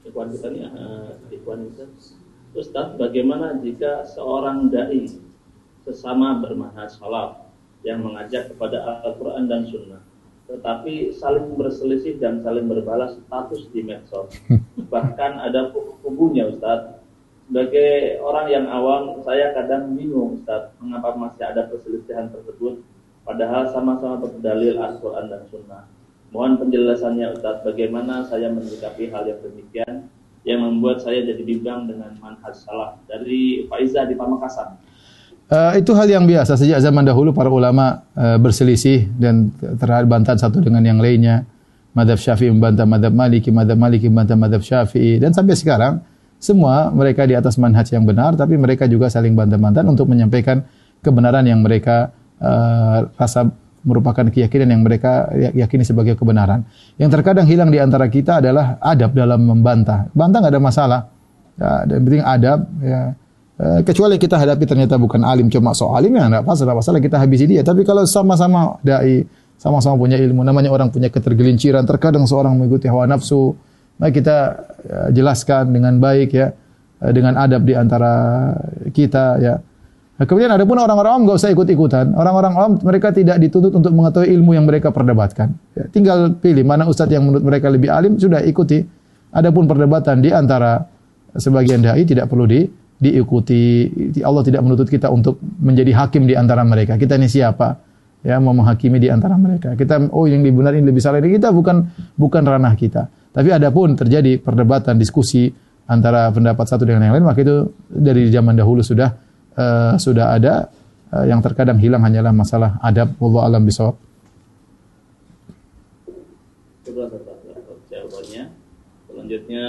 ikhwan 0.08 0.32
kita 0.32 0.48
nih, 0.50 0.64
uh, 0.72 1.12
ikhwan 1.30 1.68
kita. 1.72 1.86
Ustaz, 2.56 2.96
bagaimana 2.96 3.60
jika 3.60 4.08
seorang 4.08 4.72
dai 4.72 5.06
sesama 5.84 6.40
bermanhaj 6.40 6.96
salaf 6.96 7.46
yang 7.86 8.02
mengajak 8.02 8.50
kepada 8.50 9.04
Al-Quran 9.04 9.46
dan 9.46 9.68
Sunnah 9.68 10.02
tetapi 10.48 11.12
saling 11.12 11.60
berselisih 11.60 12.24
dan 12.24 12.40
saling 12.40 12.72
berbalas 12.72 13.20
status 13.20 13.68
di 13.76 13.84
medsos. 13.84 14.32
Bahkan 14.94 15.32
ada 15.44 15.76
kubunya 16.02 16.48
Ustaz. 16.48 17.04
Sebagai 17.48 18.20
orang 18.24 18.48
yang 18.52 18.66
awam, 18.68 19.24
saya 19.24 19.56
kadang 19.56 19.96
bingung 19.96 20.40
Ustaz, 20.40 20.72
mengapa 20.84 21.16
masih 21.16 21.48
ada 21.48 21.68
perselisihan 21.68 22.28
tersebut, 22.32 22.84
padahal 23.24 23.72
sama-sama 23.72 24.24
berdalil 24.24 24.80
Al-Quran 24.80 25.26
dan 25.32 25.42
Sunnah. 25.52 25.84
Mohon 26.36 26.68
penjelasannya 26.68 27.40
Ustaz, 27.40 27.64
bagaimana 27.64 28.28
saya 28.28 28.52
menyikapi 28.52 29.08
hal 29.10 29.24
yang 29.32 29.40
demikian, 29.40 30.12
yang 30.44 30.60
membuat 30.64 31.00
saya 31.00 31.24
jadi 31.24 31.40
bimbang 31.40 31.88
dengan 31.88 32.12
manhaj 32.20 32.56
salah. 32.56 33.00
Dari 33.08 33.68
Faizah 33.72 34.04
di 34.08 34.16
Pamekasan. 34.16 34.76
Uh, 35.48 35.80
itu 35.80 35.96
hal 35.96 36.12
yang 36.12 36.28
biasa 36.28 36.60
sejak 36.60 36.84
zaman 36.84 37.08
dahulu 37.08 37.32
para 37.32 37.48
ulama 37.48 38.04
uh, 38.20 38.36
berselisih 38.36 39.08
dan 39.16 39.56
terhadap 39.80 40.12
bantahan 40.12 40.36
satu 40.36 40.60
dengan 40.60 40.84
yang 40.84 41.00
lainnya. 41.00 41.48
Madhab 41.96 42.20
Syafi'i 42.20 42.52
membantah 42.52 42.84
madhab 42.84 43.16
Maliki, 43.16 43.50
madhab 43.50 43.80
Maliki 43.80 44.12
membantah 44.12 44.36
madhab 44.36 44.60
Syafi'i 44.60 45.24
dan 45.24 45.32
sampai 45.32 45.56
sekarang 45.56 46.04
semua 46.38 46.94
mereka 46.94 47.26
di 47.26 47.34
atas 47.34 47.58
manhaj 47.58 47.90
yang 47.90 48.06
benar 48.06 48.38
tapi 48.38 48.54
mereka 48.54 48.86
juga 48.86 49.10
saling 49.10 49.34
bantah-bantahan 49.34 49.88
untuk 49.90 50.06
menyampaikan 50.06 50.62
kebenaran 51.02 51.42
yang 51.50 51.66
mereka 51.66 52.14
uh, 52.38 53.10
rasa 53.18 53.50
merupakan 53.88 54.28
keyakinan 54.28 54.68
yang 54.76 54.84
mereka 54.84 55.32
ya-, 55.32 55.64
yakini 55.64 55.88
sebagai 55.88 56.20
kebenaran. 56.20 56.68
Yang 57.00 57.16
terkadang 57.16 57.48
hilang 57.48 57.72
di 57.72 57.80
antara 57.80 58.12
kita 58.12 58.44
adalah 58.44 58.76
adab 58.84 59.16
dalam 59.16 59.48
membantah. 59.48 60.12
Bantah 60.12 60.44
nggak 60.44 60.54
ada 60.54 60.62
masalah. 60.62 61.02
Ya, 61.58 61.88
dan 61.90 62.06
penting 62.06 62.22
adab 62.22 62.60
ya 62.84 63.16
Eh, 63.58 63.82
kecuali 63.82 64.22
kita 64.22 64.38
hadapi 64.38 64.70
ternyata 64.70 65.02
bukan 65.02 65.26
alim 65.26 65.50
cuma 65.50 65.74
soal 65.74 65.98
alim 65.98 66.14
ya 66.14 66.30
enggak 66.30 66.46
masalah 66.46 66.78
masalah 66.78 67.02
kita 67.02 67.18
habisi 67.18 67.50
dia 67.50 67.66
tapi 67.66 67.82
kalau 67.82 68.06
sama-sama 68.06 68.78
dai 68.86 69.26
sama-sama 69.58 69.98
punya 69.98 70.14
ilmu 70.14 70.46
namanya 70.46 70.70
orang 70.70 70.94
punya 70.94 71.10
ketergelinciran 71.10 71.82
terkadang 71.82 72.30
seorang 72.30 72.54
mengikuti 72.54 72.86
hawa 72.86 73.10
nafsu 73.10 73.58
mari 73.98 74.14
kita 74.14 74.38
ya, 74.86 75.00
jelaskan 75.10 75.74
dengan 75.74 75.98
baik 75.98 76.38
ya 76.38 76.54
eh, 77.02 77.12
dengan 77.18 77.34
adab 77.34 77.66
di 77.66 77.74
antara 77.74 78.14
kita 78.94 79.42
ya 79.42 79.58
nah, 80.18 80.26
kemudian 80.26 80.52
ada 80.52 80.66
pun 80.66 80.78
orang-orang 80.82 81.12
awam 81.14 81.22
enggak 81.26 81.38
usah 81.40 81.54
ikut-ikutan 81.54 82.18
orang-orang 82.18 82.54
awam 82.58 82.72
mereka 82.82 83.14
tidak 83.14 83.38
dituntut 83.40 83.74
untuk 83.74 83.94
mengetahui 83.94 84.34
ilmu 84.34 84.52
yang 84.58 84.66
mereka 84.66 84.90
perdebatkan 84.90 85.54
ya, 85.78 85.86
tinggal 85.94 86.34
pilih 86.38 86.66
mana 86.66 86.90
ustadz 86.90 87.14
yang 87.14 87.24
menurut 87.24 87.46
mereka 87.46 87.70
lebih 87.70 87.90
alim 87.94 88.18
sudah 88.18 88.42
ikuti 88.42 88.82
adapun 89.32 89.70
perdebatan 89.70 90.20
di 90.20 90.34
antara 90.34 90.82
sebagian 91.38 91.86
dai 91.86 92.04
tidak 92.04 92.28
perlu 92.28 92.50
di 92.50 92.66
diikuti. 92.98 93.88
Allah 94.26 94.44
tidak 94.44 94.62
menuntut 94.66 94.90
kita 94.90 95.08
untuk 95.14 95.38
menjadi 95.62 95.94
hakim 95.94 96.26
di 96.26 96.34
antara 96.34 96.66
mereka. 96.66 96.98
Kita 96.98 97.16
ini 97.16 97.30
siapa? 97.30 97.78
Ya, 98.26 98.42
mau 98.42 98.52
menghakimi 98.52 98.98
di 98.98 99.08
antara 99.14 99.38
mereka. 99.38 99.78
Kita 99.78 100.10
oh 100.10 100.26
yang 100.26 100.42
benar 100.44 100.74
ini 100.74 100.90
lebih 100.90 101.00
salah 101.00 101.22
ini 101.22 101.38
kita 101.38 101.54
bukan 101.54 101.86
bukan 102.18 102.42
ranah 102.44 102.74
kita. 102.74 103.08
Tapi 103.32 103.54
adapun 103.54 103.94
terjadi 103.94 104.42
perdebatan, 104.42 104.98
diskusi 104.98 105.54
antara 105.86 106.34
pendapat 106.34 106.66
satu 106.66 106.84
dengan 106.90 107.06
yang 107.08 107.14
lain, 107.22 107.26
maka 107.30 107.46
itu 107.46 107.70
dari 107.88 108.34
zaman 108.34 108.58
dahulu 108.58 108.82
sudah 108.82 109.14
uh, 109.58 109.98
sudah 109.98 110.38
ada 110.38 110.70
uh, 111.12 111.26
yang 111.26 111.42
terkadang 111.42 111.82
hilang 111.82 112.06
hanyalah 112.06 112.32
masalah 112.32 112.78
adab 112.80 113.12
wallahu 113.18 113.44
alam 113.44 113.66
bisawab. 113.66 113.98
Jawabannya 117.88 118.44
selanjutnya 119.10 119.66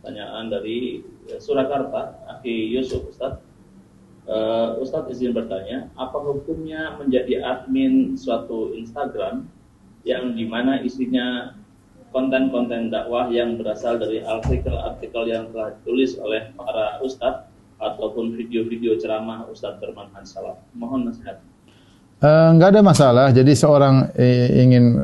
pertanyaan 0.00 0.44
dari 0.50 1.04
Surakarta, 1.38 2.16
Aki 2.26 2.74
Yusuf 2.74 3.06
Ustaz. 3.12 3.38
Uh, 4.28 4.76
Ustadz 4.84 5.08
izin 5.08 5.32
bertanya, 5.32 5.88
apa 5.96 6.20
hukumnya 6.20 7.00
menjadi 7.00 7.40
admin 7.40 8.12
suatu 8.12 8.76
Instagram 8.76 9.48
yang 10.04 10.36
di 10.36 10.44
mana 10.44 10.84
isinya 10.84 11.56
konten-konten 12.12 12.88
dakwah 12.88 13.28
yang 13.28 13.60
berasal 13.60 14.00
dari 14.00 14.24
artikel-artikel 14.24 15.22
yang 15.28 15.52
telah 15.52 15.76
ditulis 15.80 16.16
oleh 16.20 16.52
para 16.56 17.00
ustadz 17.04 17.47
ataupun 17.78 18.34
video-video 18.34 18.98
ceramah 18.98 19.46
ustadz 19.48 19.78
bermanfaat 19.78 20.26
salam. 20.26 20.58
Mohon 20.74 21.10
nasihat. 21.14 21.38
Enggak 22.18 22.68
uh, 22.68 22.72
ada 22.74 22.80
masalah. 22.82 23.26
Jadi 23.30 23.54
seorang 23.54 24.10
eh, 24.18 24.66
ingin 24.66 24.98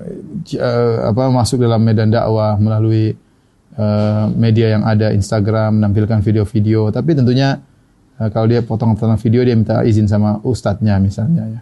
uh, 0.59 1.15
apa 1.15 1.31
masuk 1.31 1.63
dalam 1.63 1.79
medan 1.81 2.11
dakwah 2.11 2.59
melalui 2.59 3.15
uh, 3.79 4.27
media 4.35 4.79
yang 4.79 4.83
ada 4.87 5.11
Instagram 5.15 5.79
menampilkan 5.81 6.23
video-video 6.23 6.91
tapi 6.91 7.15
tentunya 7.15 7.63
uh, 8.19 8.29
kalau 8.31 8.47
dia 8.51 8.63
potong-potong 8.63 9.19
video 9.19 9.43
dia 9.43 9.55
minta 9.55 9.83
izin 9.83 10.07
sama 10.07 10.39
ustadznya 10.43 10.99
misalnya 10.99 11.45
ya 11.59 11.61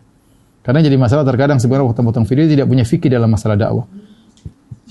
karena 0.62 0.80
jadi 0.84 0.96
masalah 0.96 1.26
terkadang 1.26 1.58
sebenarnya 1.58 1.90
potong-potong 1.90 2.26
video 2.28 2.44
tidak 2.46 2.66
punya 2.70 2.84
fikih 2.86 3.10
dalam 3.10 3.28
masalah 3.32 3.56
dakwah 3.58 3.86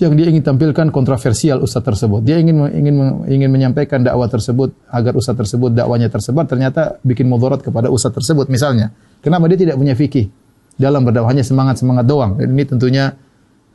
yang 0.00 0.16
dia 0.16 0.32
ingin 0.32 0.40
tampilkan 0.40 0.88
kontroversial 0.88 1.60
ustadz 1.60 1.84
tersebut. 1.84 2.24
Dia 2.24 2.40
ingin 2.40 2.64
ingin 2.72 2.96
ingin 3.28 3.50
menyampaikan 3.52 4.00
dakwah 4.00 4.24
tersebut 4.24 4.72
agar 4.88 5.12
ustadz 5.12 5.44
tersebut 5.44 5.76
dakwanya 5.76 6.08
tersebar 6.08 6.48
ternyata 6.48 6.96
bikin 7.04 7.28
mudarat 7.28 7.60
kepada 7.60 7.92
ustadz 7.92 8.16
tersebut 8.16 8.48
misalnya. 8.48 8.88
Kenapa 9.20 9.46
dia 9.52 9.58
tidak 9.68 9.76
punya 9.76 9.92
fikih? 9.92 10.32
Dalam 10.80 11.04
berdakwahnya 11.04 11.44
semangat 11.44 11.76
semangat 11.76 12.08
doang. 12.08 12.40
Ini 12.40 12.64
tentunya 12.64 13.12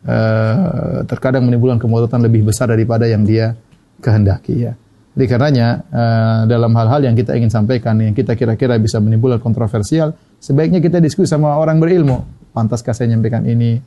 uh, 0.10 1.06
terkadang 1.06 1.46
menimbulkan 1.46 1.78
kemudaratan 1.78 2.26
lebih 2.26 2.50
besar 2.50 2.74
daripada 2.74 3.06
yang 3.06 3.22
dia 3.22 3.54
kehendaki 4.02 4.66
ya. 4.66 4.74
Jadi 5.18 5.26
karenanya 5.30 5.68
uh, 5.90 6.42
dalam 6.46 6.74
hal-hal 6.78 7.10
yang 7.10 7.16
kita 7.18 7.34
ingin 7.38 7.50
sampaikan 7.50 7.98
yang 7.98 8.14
kita 8.14 8.34
kira-kira 8.34 8.78
bisa 8.82 8.98
menimbulkan 8.98 9.42
kontroversial, 9.42 10.14
sebaiknya 10.42 10.82
kita 10.82 10.98
diskusi 10.98 11.30
sama 11.30 11.58
orang 11.58 11.78
berilmu. 11.78 12.26
Pantaskah 12.54 12.94
saya 12.94 13.14
menyampaikan 13.14 13.46
ini 13.46 13.78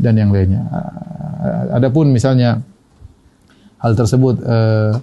dan 0.00 0.14
yang 0.14 0.30
lainnya. 0.30 0.62
Uh, 0.70 1.76
adapun 1.76 2.14
misalnya 2.14 2.62
hal 3.82 3.92
tersebut 3.92 4.40
uh, 4.46 4.96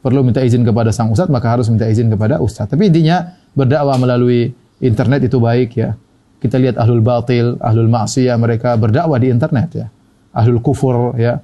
perlu 0.00 0.22
minta 0.22 0.40
izin 0.42 0.62
kepada 0.62 0.94
sang 0.94 1.10
ustadz, 1.10 1.30
maka 1.30 1.52
harus 1.52 1.68
minta 1.68 1.86
izin 1.90 2.10
kepada 2.10 2.38
ustadz. 2.38 2.72
Tapi 2.72 2.88
intinya 2.88 3.36
berdakwah 3.52 3.98
melalui 3.98 4.50
internet 4.82 5.26
itu 5.26 5.38
baik 5.38 5.70
ya. 5.78 5.94
Kita 6.42 6.58
lihat 6.58 6.74
ahlul 6.74 7.04
batil, 7.04 7.54
ahlul 7.62 7.86
maksiyah 7.86 8.34
mereka 8.34 8.74
berdakwah 8.74 9.18
di 9.18 9.30
internet 9.30 9.68
ya. 9.78 9.86
Ahlul 10.34 10.58
kufur 10.58 11.14
ya. 11.14 11.38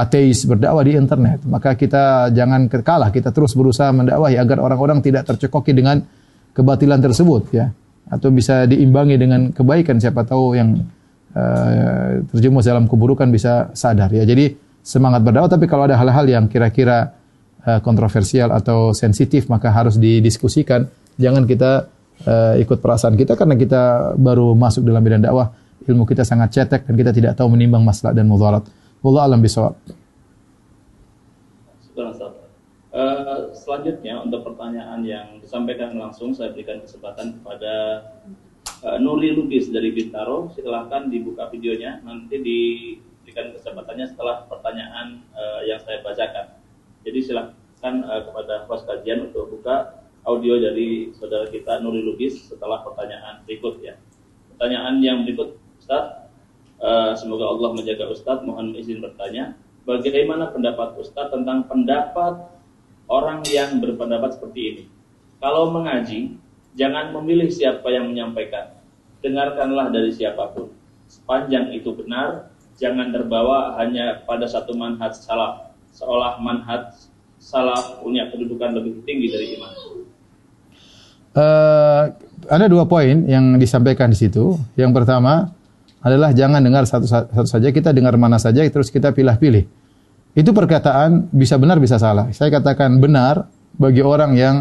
Ateis 0.00 0.48
berdakwah 0.48 0.80
di 0.80 0.96
internet. 0.96 1.44
Maka 1.44 1.76
kita 1.76 2.32
jangan 2.32 2.72
kalah, 2.72 3.12
kita 3.12 3.36
terus 3.36 3.52
berusaha 3.52 3.92
mendakwahi 3.92 4.40
agar 4.40 4.64
orang-orang 4.64 5.04
tidak 5.04 5.28
tercekoki 5.28 5.76
dengan 5.76 6.00
kebatilan 6.56 7.04
tersebut 7.04 7.52
ya. 7.52 7.68
Atau 8.08 8.32
bisa 8.32 8.64
diimbangi 8.64 9.20
dengan 9.20 9.52
kebaikan 9.52 10.00
siapa 10.00 10.24
tahu 10.24 10.56
yang 10.56 10.80
uh, 11.32 12.24
terjerumus 12.32 12.64
dalam 12.64 12.88
keburukan 12.88 13.28
bisa 13.28 13.72
sadar 13.76 14.08
ya. 14.12 14.24
Jadi 14.24 14.56
semangat 14.82 15.22
berdakwah 15.22 15.50
tapi 15.50 15.66
kalau 15.70 15.86
ada 15.86 15.96
hal-hal 15.98 16.26
yang 16.28 16.44
kira-kira 16.48 17.12
uh, 17.64 17.80
kontroversial 17.84 18.50
atau 18.50 18.96
sensitif 18.96 19.46
maka 19.46 19.70
harus 19.70 20.00
didiskusikan 20.00 20.88
Jangan 21.20 21.44
kita 21.44 21.92
uh, 22.24 22.54
ikut 22.56 22.78
perasaan 22.80 23.18
kita 23.18 23.36
karena 23.36 23.56
kita 23.58 24.14
baru 24.16 24.56
masuk 24.56 24.84
dalam 24.84 25.04
bidang 25.04 25.24
dakwah, 25.24 25.52
ilmu 25.84 26.08
kita 26.08 26.24
sangat 26.24 26.56
cetek 26.56 26.88
dan 26.88 26.94
kita 26.96 27.12
tidak 27.12 27.32
tahu 27.36 27.52
menimbang 27.52 27.84
masalah 27.84 28.16
dan 28.16 28.24
mudarat. 28.28 28.64
Wallahu 29.04 29.26
alam 29.28 29.40
bisawab. 29.42 29.76
Uh, 32.92 33.48
selanjutnya 33.56 34.20
untuk 34.20 34.44
pertanyaan 34.44 35.00
yang 35.00 35.40
disampaikan 35.40 35.96
langsung 35.96 36.36
saya 36.36 36.52
berikan 36.52 36.76
kesempatan 36.84 37.40
kepada 37.40 38.04
uh, 38.84 38.98
Nuri 38.98 39.34
Lubis 39.34 39.70
dari 39.70 39.94
Bintaro. 39.94 40.50
Silahkan 40.52 41.08
dibuka 41.08 41.48
videonya. 41.48 42.02
Nanti 42.02 42.38
diberikan 42.42 43.54
kesempatannya 43.54 44.06
setelah 44.10 44.44
pertanyaan 44.50 45.22
uh, 45.32 45.62
yang 45.64 45.78
saya 45.82 46.02
bacakan. 46.02 46.58
Jadi 47.02 47.18
silahkan 47.22 47.94
uh, 48.06 48.22
kepada 48.26 48.66
host 48.66 48.84
kajian 48.86 49.30
untuk 49.30 49.50
buka 49.50 50.02
audio 50.22 50.58
dari 50.62 51.10
saudara 51.18 51.50
kita 51.50 51.82
Nuri 51.82 52.02
Lubis 52.02 52.46
setelah 52.46 52.82
pertanyaan 52.86 53.42
berikut 53.42 53.82
ya. 53.82 53.98
Pertanyaan 54.54 55.02
yang 55.02 55.26
berikut, 55.26 55.58
Ustaz. 55.82 56.30
Uh, 56.82 57.14
semoga 57.14 57.46
Allah 57.46 57.74
menjaga 57.74 58.10
Ustaz. 58.10 58.42
Mohon 58.42 58.78
izin 58.78 59.02
bertanya. 59.02 59.58
Bagaimana 59.82 60.54
pendapat 60.54 60.94
Ustaz 60.94 61.34
tentang 61.34 61.66
pendapat 61.66 62.38
orang 63.10 63.42
yang 63.50 63.82
berpendapat 63.82 64.38
seperti 64.38 64.60
ini. 64.62 64.84
Kalau 65.42 65.74
mengaji, 65.74 66.38
jangan 66.76 67.12
memilih 67.20 67.48
siapa 67.52 67.88
yang 67.92 68.10
menyampaikan. 68.10 68.72
Dengarkanlah 69.22 69.92
dari 69.92 70.10
siapa 70.10 70.50
pun. 70.50 70.72
Sepanjang 71.06 71.70
itu 71.76 71.92
benar, 71.94 72.50
jangan 72.80 73.12
terbawa 73.12 73.78
hanya 73.78 74.24
pada 74.24 74.48
satu 74.48 74.74
manhaj 74.74 75.14
salaf. 75.14 75.76
Seolah 75.92 76.40
manhaj 76.40 76.96
salaf 77.36 78.00
punya 78.00 78.32
kedudukan 78.32 78.72
lebih 78.72 79.04
tinggi 79.04 79.28
dari 79.28 79.46
iman. 79.60 79.72
Uh, 81.32 82.02
ada 82.48 82.66
dua 82.68 82.84
poin 82.88 83.24
yang 83.28 83.56
disampaikan 83.60 84.10
di 84.10 84.18
situ. 84.18 84.56
Yang 84.74 84.92
pertama 85.02 85.52
adalah 86.02 86.34
jangan 86.34 86.58
dengar 86.58 86.82
satu, 86.88 87.06
satu 87.06 87.46
saja, 87.46 87.70
kita 87.70 87.94
dengar 87.94 88.18
mana 88.18 88.40
saja, 88.40 88.66
terus 88.66 88.90
kita 88.90 89.14
pilih-pilih. 89.14 89.64
Itu 90.32 90.50
perkataan 90.56 91.28
bisa 91.30 91.60
benar 91.60 91.78
bisa 91.78 92.00
salah. 92.00 92.32
Saya 92.32 92.48
katakan 92.48 92.98
benar 92.98 93.46
bagi 93.76 94.00
orang 94.00 94.32
yang 94.34 94.56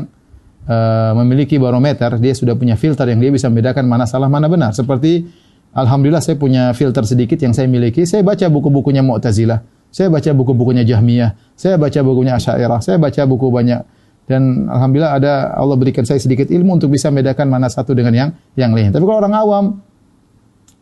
uh, 0.68 1.12
memiliki 1.22 1.62
barometer, 1.62 2.18
dia 2.20 2.34
sudah 2.36 2.58
punya 2.58 2.76
filter 2.76 3.08
yang 3.10 3.22
dia 3.22 3.32
bisa 3.32 3.48
membedakan 3.48 3.86
mana 3.88 4.06
salah 4.06 4.28
mana 4.28 4.52
benar. 4.52 4.76
Seperti 4.76 5.26
alhamdulillah 5.72 6.22
saya 6.22 6.36
punya 6.38 6.76
filter 6.76 7.06
sedikit 7.06 7.38
yang 7.40 7.56
saya 7.56 7.70
miliki. 7.70 8.04
Saya 8.04 8.22
baca 8.22 8.46
buku-bukunya 8.52 9.02
Mu'tazilah, 9.06 9.62
saya 9.90 10.12
baca 10.12 10.30
buku-bukunya 10.36 10.84
Jahmiyah, 10.84 11.58
saya 11.58 11.80
baca 11.80 12.00
bukunya 12.04 12.36
Asy'ariyah, 12.38 12.82
saya 12.82 12.98
baca 13.00 13.22
buku 13.26 13.48
banyak 13.50 13.82
dan 14.30 14.70
alhamdulillah 14.70 15.18
ada 15.18 15.34
Allah 15.58 15.76
berikan 15.76 16.06
saya 16.08 16.22
sedikit 16.22 16.48
ilmu 16.48 16.78
untuk 16.80 16.94
bisa 16.94 17.10
membedakan 17.10 17.52
mana 17.52 17.68
satu 17.68 17.92
dengan 17.92 18.14
yang 18.14 18.30
yang 18.56 18.72
lain. 18.72 18.94
Tapi 18.94 19.04
kalau 19.04 19.20
orang 19.20 19.36
awam 19.36 19.66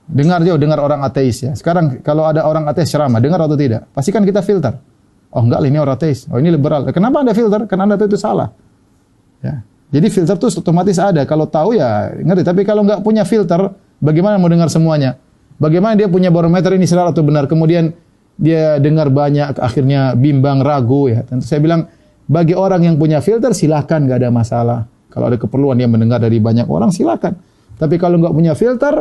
Dengar 0.10 0.42
jauh, 0.42 0.58
dengar 0.58 0.82
orang 0.82 1.06
ateis 1.06 1.46
ya. 1.46 1.54
Sekarang 1.54 2.02
kalau 2.02 2.26
ada 2.26 2.42
orang 2.42 2.66
ateis 2.66 2.90
ceramah, 2.90 3.22
dengar 3.22 3.46
atau 3.46 3.54
tidak? 3.54 3.94
Pastikan 3.94 4.26
kita 4.26 4.42
filter. 4.42 4.74
Oh 5.30 5.46
enggak, 5.46 5.62
ini 5.70 5.78
orang 5.78 6.02
ateis. 6.02 6.26
Oh 6.34 6.42
ini 6.42 6.50
liberal. 6.50 6.90
Kenapa 6.90 7.22
Anda 7.22 7.38
filter? 7.38 7.70
Karena 7.70 7.86
Anda 7.86 8.02
itu 8.02 8.18
salah. 8.18 8.50
Ya. 9.40 9.64
Jadi 9.90 10.08
filter 10.14 10.38
itu 10.38 10.48
otomatis 10.62 10.98
ada. 11.02 11.26
Kalau 11.26 11.50
tahu 11.50 11.74
ya 11.74 12.14
ngerti. 12.14 12.46
Tapi 12.46 12.62
kalau 12.62 12.86
enggak 12.86 13.02
punya 13.02 13.26
filter, 13.26 13.74
bagaimana 13.98 14.38
mau 14.38 14.52
dengar 14.52 14.70
semuanya? 14.70 15.18
Bagaimana 15.58 15.98
dia 15.98 16.08
punya 16.08 16.30
barometer 16.30 16.78
ini 16.78 16.86
salah 16.86 17.12
atau 17.12 17.26
benar? 17.26 17.50
Kemudian 17.50 17.92
dia 18.40 18.80
dengar 18.80 19.12
banyak, 19.12 19.60
akhirnya 19.60 20.16
bimbang, 20.16 20.64
ragu 20.64 21.12
ya. 21.12 21.26
Tentu 21.26 21.44
saya 21.44 21.60
bilang, 21.60 21.90
bagi 22.30 22.56
orang 22.56 22.86
yang 22.86 22.96
punya 22.96 23.20
filter 23.20 23.52
silahkan, 23.52 24.00
nggak 24.00 24.24
ada 24.24 24.30
masalah. 24.32 24.80
Kalau 25.10 25.28
ada 25.28 25.36
keperluan 25.42 25.76
dia 25.76 25.90
mendengar 25.90 26.22
dari 26.22 26.38
banyak 26.38 26.70
orang 26.70 26.94
silahkan. 26.94 27.36
Tapi 27.76 27.98
kalau 27.98 28.22
nggak 28.22 28.32
punya 28.32 28.54
filter, 28.54 28.94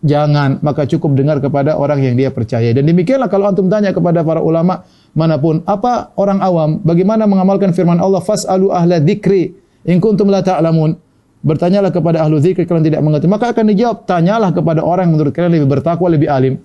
Jangan, 0.00 0.64
maka 0.64 0.88
cukup 0.88 1.12
dengar 1.12 1.44
kepada 1.44 1.76
orang 1.76 2.00
yang 2.00 2.16
dia 2.16 2.32
percaya. 2.32 2.72
Dan 2.72 2.88
demikianlah 2.88 3.28
kalau 3.28 3.52
antum 3.52 3.68
tanya 3.68 3.92
kepada 3.92 4.24
para 4.24 4.40
ulama 4.40 4.80
mana 5.16 5.36
pun, 5.36 5.62
apa 5.66 6.14
orang 6.14 6.38
awam, 6.38 6.70
bagaimana 6.86 7.26
mengamalkan 7.26 7.74
firman 7.74 7.98
Allah, 7.98 8.22
fas'alu 8.22 8.70
ahla 8.70 9.02
dzikri 9.02 9.54
in 9.86 9.98
kuntum 9.98 10.30
la 10.30 10.40
ta'lamun. 10.44 10.94
Bertanyalah 11.40 11.88
kepada 11.88 12.20
ahlu 12.20 12.36
dzikri 12.36 12.68
kalau 12.68 12.84
tidak 12.84 13.00
mengerti. 13.00 13.24
Maka 13.24 13.56
akan 13.56 13.72
dijawab, 13.72 14.04
tanyalah 14.04 14.52
kepada 14.52 14.84
orang 14.84 15.08
yang 15.08 15.14
menurut 15.16 15.32
kalian 15.32 15.56
lebih 15.56 15.68
bertakwa, 15.72 16.06
lebih 16.12 16.28
alim. 16.28 16.60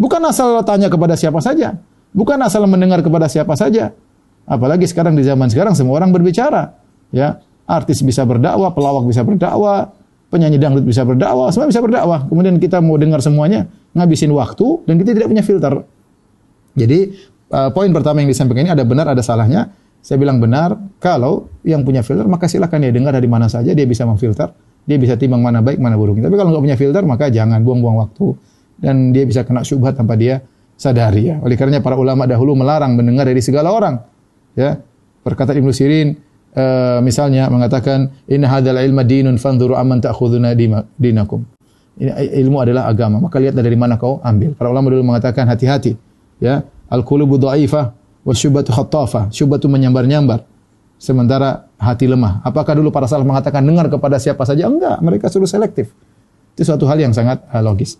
Bukan 0.00 0.18
asal 0.24 0.58
tanya 0.64 0.88
kepada 0.88 1.14
siapa 1.14 1.38
saja. 1.44 1.76
Bukan 2.16 2.40
asal 2.40 2.64
mendengar 2.64 3.04
kepada 3.04 3.28
siapa 3.28 3.52
saja. 3.54 3.92
Apalagi 4.48 4.88
sekarang 4.88 5.12
di 5.14 5.22
zaman 5.24 5.52
sekarang 5.52 5.76
semua 5.76 6.00
orang 6.00 6.08
berbicara. 6.08 6.72
Ya, 7.12 7.40
artis 7.68 8.00
bisa 8.00 8.24
berdakwah, 8.24 8.72
pelawak 8.72 9.04
bisa 9.08 9.22
berdakwah, 9.22 9.92
penyanyi 10.28 10.58
dangdut 10.58 10.84
bisa 10.84 11.04
berdakwah, 11.04 11.52
semua 11.54 11.68
bisa 11.68 11.80
berdakwah. 11.84 12.26
Kemudian 12.26 12.56
kita 12.58 12.80
mau 12.80 12.98
dengar 12.98 13.20
semuanya, 13.22 13.68
ngabisin 13.94 14.32
waktu 14.34 14.82
dan 14.88 14.94
kita 15.00 15.10
tidak 15.14 15.28
punya 15.30 15.44
filter. 15.44 15.74
Jadi 16.74 16.98
uh, 17.54 17.70
poin 17.70 17.86
pertama 17.94 18.18
yang 18.18 18.30
disampaikan 18.34 18.66
ini 18.66 18.72
ada 18.74 18.82
benar 18.82 19.06
ada 19.14 19.22
salahnya. 19.22 19.70
Saya 20.04 20.20
bilang 20.20 20.36
benar, 20.36 20.76
kalau 21.00 21.48
yang 21.64 21.80
punya 21.80 22.04
filter 22.04 22.28
maka 22.28 22.44
silakan 22.44 22.84
dia 22.84 22.92
dengar 22.92 23.16
dari 23.16 23.24
mana 23.24 23.48
saja 23.48 23.72
dia 23.72 23.88
bisa 23.88 24.04
memfilter, 24.04 24.52
dia 24.84 25.00
bisa 25.00 25.16
timbang 25.16 25.40
mana 25.40 25.64
baik 25.64 25.80
mana 25.80 25.96
buruk. 25.96 26.20
Tapi 26.20 26.34
kalau 26.36 26.52
nggak 26.52 26.64
punya 26.66 26.76
filter 26.76 27.02
maka 27.08 27.32
jangan 27.32 27.64
buang-buang 27.64 27.96
waktu 28.04 28.36
dan 28.84 29.16
dia 29.16 29.24
bisa 29.24 29.48
kena 29.48 29.64
syubhat 29.64 29.96
tanpa 29.96 30.18
dia 30.18 30.44
sadari 30.76 31.32
ya. 31.32 31.40
Oleh 31.40 31.56
karenanya 31.56 31.80
para 31.80 31.96
ulama 31.96 32.28
dahulu 32.28 32.52
melarang 32.52 32.98
mendengar 32.98 33.24
dari 33.24 33.40
segala 33.40 33.72
orang. 33.72 33.96
Ya. 34.58 34.82
Perkataan 35.24 35.56
Ibnu 35.56 35.72
Sirin, 35.72 36.20
uh, 36.52 37.00
misalnya 37.00 37.48
mengatakan 37.48 38.12
inna 38.28 38.52
hadzal 38.52 38.76
ilma 38.76 39.08
dinun 39.08 39.40
fanzuru 39.40 39.72
amman 39.72 40.04
ta'khuduna 40.04 40.52
dinakum. 41.00 41.48
Ini 41.94 42.10
ilmu 42.44 42.58
adalah 42.58 42.90
agama, 42.90 43.22
maka 43.22 43.38
lihat 43.38 43.54
dari 43.54 43.78
mana 43.78 43.96
kau 43.96 44.18
ambil. 44.20 44.52
Para 44.52 44.68
ulama 44.68 44.90
dulu 44.90 45.14
mengatakan 45.14 45.46
hati-hati, 45.46 45.94
ya. 46.42 46.66
Al-qulubu 46.90 47.40
dhaifah 47.40 47.94
wasyubatu 48.24 48.72
khattafa. 48.72 49.28
Syubatu 49.30 49.68
menyambar-nyambar. 49.68 50.44
Sementara 50.98 51.68
hati 51.76 52.08
lemah. 52.08 52.40
Apakah 52.40 52.72
dulu 52.78 52.88
para 52.88 53.04
salaf 53.04 53.28
mengatakan 53.28 53.60
dengar 53.60 53.92
kepada 53.92 54.16
siapa 54.16 54.46
saja? 54.48 54.70
Enggak, 54.70 55.04
mereka 55.04 55.28
suruh 55.28 55.48
selektif. 55.48 55.92
Itu 56.56 56.62
suatu 56.64 56.88
hal 56.88 57.02
yang 57.02 57.12
sangat 57.12 57.44
uh, 57.50 57.60
logis. 57.60 57.98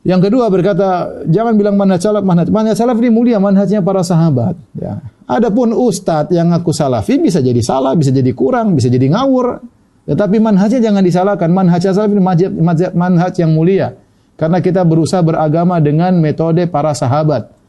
Yang 0.00 0.32
kedua 0.32 0.48
berkata, 0.48 1.20
jangan 1.28 1.60
bilang 1.60 1.76
manhaj 1.76 2.00
salaf, 2.00 2.24
manhaj. 2.24 2.48
Manhaj 2.48 2.72
salaf 2.72 2.96
ini 3.04 3.12
mulia, 3.12 3.36
manhajnya 3.36 3.84
para 3.84 4.00
sahabat. 4.00 4.56
Ya. 4.72 5.04
Adapun 5.28 5.76
ustadz 5.76 6.32
yang 6.32 6.48
ngaku 6.56 6.72
salafi 6.72 7.20
bisa 7.20 7.44
jadi 7.44 7.60
salah, 7.60 7.92
bisa 7.92 8.08
jadi 8.08 8.32
kurang, 8.32 8.72
bisa 8.80 8.88
jadi 8.88 9.12
ngawur. 9.12 9.60
Tetapi 10.08 10.40
manhajnya 10.40 10.80
jangan 10.80 11.04
disalahkan. 11.04 11.52
Manhaj 11.52 11.84
salaf 11.84 12.08
ini 12.08 12.22
manhaj, 12.22 12.96
manhaj 12.96 13.34
yang 13.36 13.52
mulia. 13.52 13.92
Karena 14.40 14.64
kita 14.64 14.80
berusaha 14.88 15.20
beragama 15.20 15.76
dengan 15.84 16.16
metode 16.16 16.64
para 16.64 16.96
sahabat. 16.96 17.59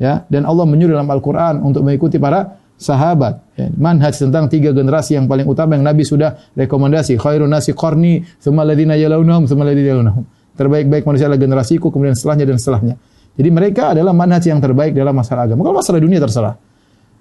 Ya, 0.00 0.24
dan 0.32 0.48
Allah 0.48 0.64
menyuruh 0.64 0.96
dalam 0.96 1.12
Al-Quran 1.12 1.60
untuk 1.60 1.84
mengikuti 1.84 2.16
para 2.16 2.56
sahabat. 2.80 3.44
Ya, 3.60 3.68
manhaj 3.76 4.16
tentang 4.16 4.48
tiga 4.48 4.72
generasi 4.72 5.20
yang 5.20 5.28
paling 5.28 5.44
utama 5.44 5.76
yang 5.76 5.84
Nabi 5.84 6.08
sudah 6.08 6.40
rekomendasi. 6.56 7.20
Khairun 7.20 7.52
nasi 7.52 7.76
qarni, 7.76 8.24
thumma 8.40 8.64
ladina 8.64 8.96
yalaunahum, 8.96 9.44
thumma 9.44 9.68
ladina 9.68 9.92
yalaunahum 9.92 10.24
terbaik-baik 10.60 11.08
manusia 11.08 11.24
adalah 11.24 11.40
generasiku, 11.40 11.88
kemudian 11.88 12.12
setelahnya 12.12 12.44
dan 12.44 12.56
setelahnya. 12.60 12.94
Jadi 13.40 13.48
mereka 13.48 13.96
adalah 13.96 14.12
manhaj 14.12 14.44
yang 14.44 14.60
terbaik 14.60 14.92
dalam 14.92 15.16
masalah 15.16 15.48
agama. 15.48 15.64
Kalau 15.64 15.76
masalah 15.80 16.00
dunia 16.04 16.20
terserah. 16.20 16.54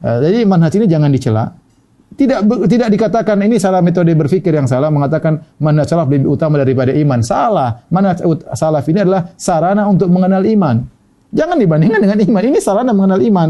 Uh, 0.04 0.20
jadi 0.20 0.44
manhaj 0.44 0.76
ini 0.76 0.86
jangan 0.92 1.08
dicela. 1.08 1.56
Tidak 2.10 2.42
tidak 2.68 2.90
dikatakan 2.90 3.38
ini 3.46 3.62
salah 3.62 3.86
metode 3.86 4.12
berpikir 4.18 4.52
yang 4.52 4.66
salah 4.68 4.90
mengatakan 4.92 5.40
manhaj 5.62 5.88
salaf 5.88 6.12
lebih 6.12 6.28
utama 6.28 6.60
daripada 6.60 6.92
iman. 6.92 7.24
Salah. 7.24 7.86
Manhaj 7.88 8.26
salaf 8.58 8.84
ini 8.92 9.00
adalah 9.08 9.32
sarana 9.40 9.88
untuk 9.88 10.12
mengenal 10.12 10.44
iman. 10.44 10.99
Jangan 11.30 11.58
dibandingkan 11.62 12.00
dengan 12.02 12.18
iman. 12.26 12.44
Ini 12.50 12.60
sarana 12.60 12.92
mengenal 12.92 13.22
iman. 13.22 13.50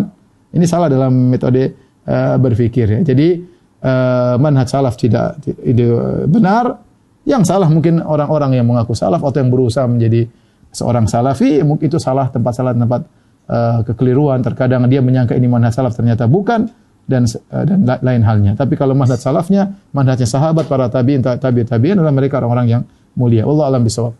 Ini 0.49 0.65
salah 0.67 0.89
dalam 0.91 1.31
metode 1.31 1.71
uh, 2.09 2.35
berpikir 2.35 2.89
ya. 2.89 2.99
Jadi 3.05 3.39
uh, 3.85 4.35
manhaj 4.41 4.67
salaf 4.67 4.97
tidak, 4.99 5.39
tidak 5.45 6.27
benar 6.27 6.81
yang 7.29 7.45
salah 7.45 7.69
mungkin 7.69 8.01
orang-orang 8.01 8.57
yang 8.57 8.65
mengaku 8.65 8.97
salaf 8.97 9.21
atau 9.21 9.37
yang 9.37 9.53
berusaha 9.53 9.85
menjadi 9.85 10.25
seorang 10.73 11.05
salafi, 11.05 11.61
mungkin 11.61 11.89
itu 11.89 12.01
salah 12.01 12.27
tempat 12.33 12.53
salah 12.57 12.73
tempat 12.73 13.05
uh, 13.47 13.85
kekeliruan. 13.85 14.41
Terkadang 14.41 14.89
dia 14.89 14.99
menyangka 14.99 15.37
ini 15.37 15.45
manhaj 15.45 15.77
salaf 15.77 15.93
ternyata 15.93 16.25
bukan 16.25 16.65
dan 17.05 17.29
uh, 17.29 17.63
dan 17.63 17.85
lain 17.85 18.21
halnya. 18.25 18.51
Tapi 18.57 18.73
kalau 18.73 18.97
manhaj 18.97 19.21
salafnya, 19.21 19.77
manhajnya 19.93 20.25
sahabat 20.25 20.65
para 20.65 20.89
tabi'in 20.89 21.21
tabi' 21.21 21.63
tabi'in 21.63 22.01
adalah 22.01 22.15
mereka 22.15 22.41
orang-orang 22.41 22.67
yang 22.67 22.81
mulia. 23.13 23.45
Allah 23.45 23.65
alam 23.69 23.81
bisawab. 23.85 24.17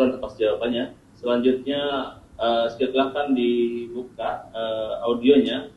Sekarang 0.00 0.16
atas 0.16 0.40
jawabannya. 0.40 0.84
Selanjutnya 1.12 1.80
uh, 2.40 2.64
silakan 2.72 3.36
dibuka 3.36 4.48
uh, 4.56 5.04
audionya 5.04 5.68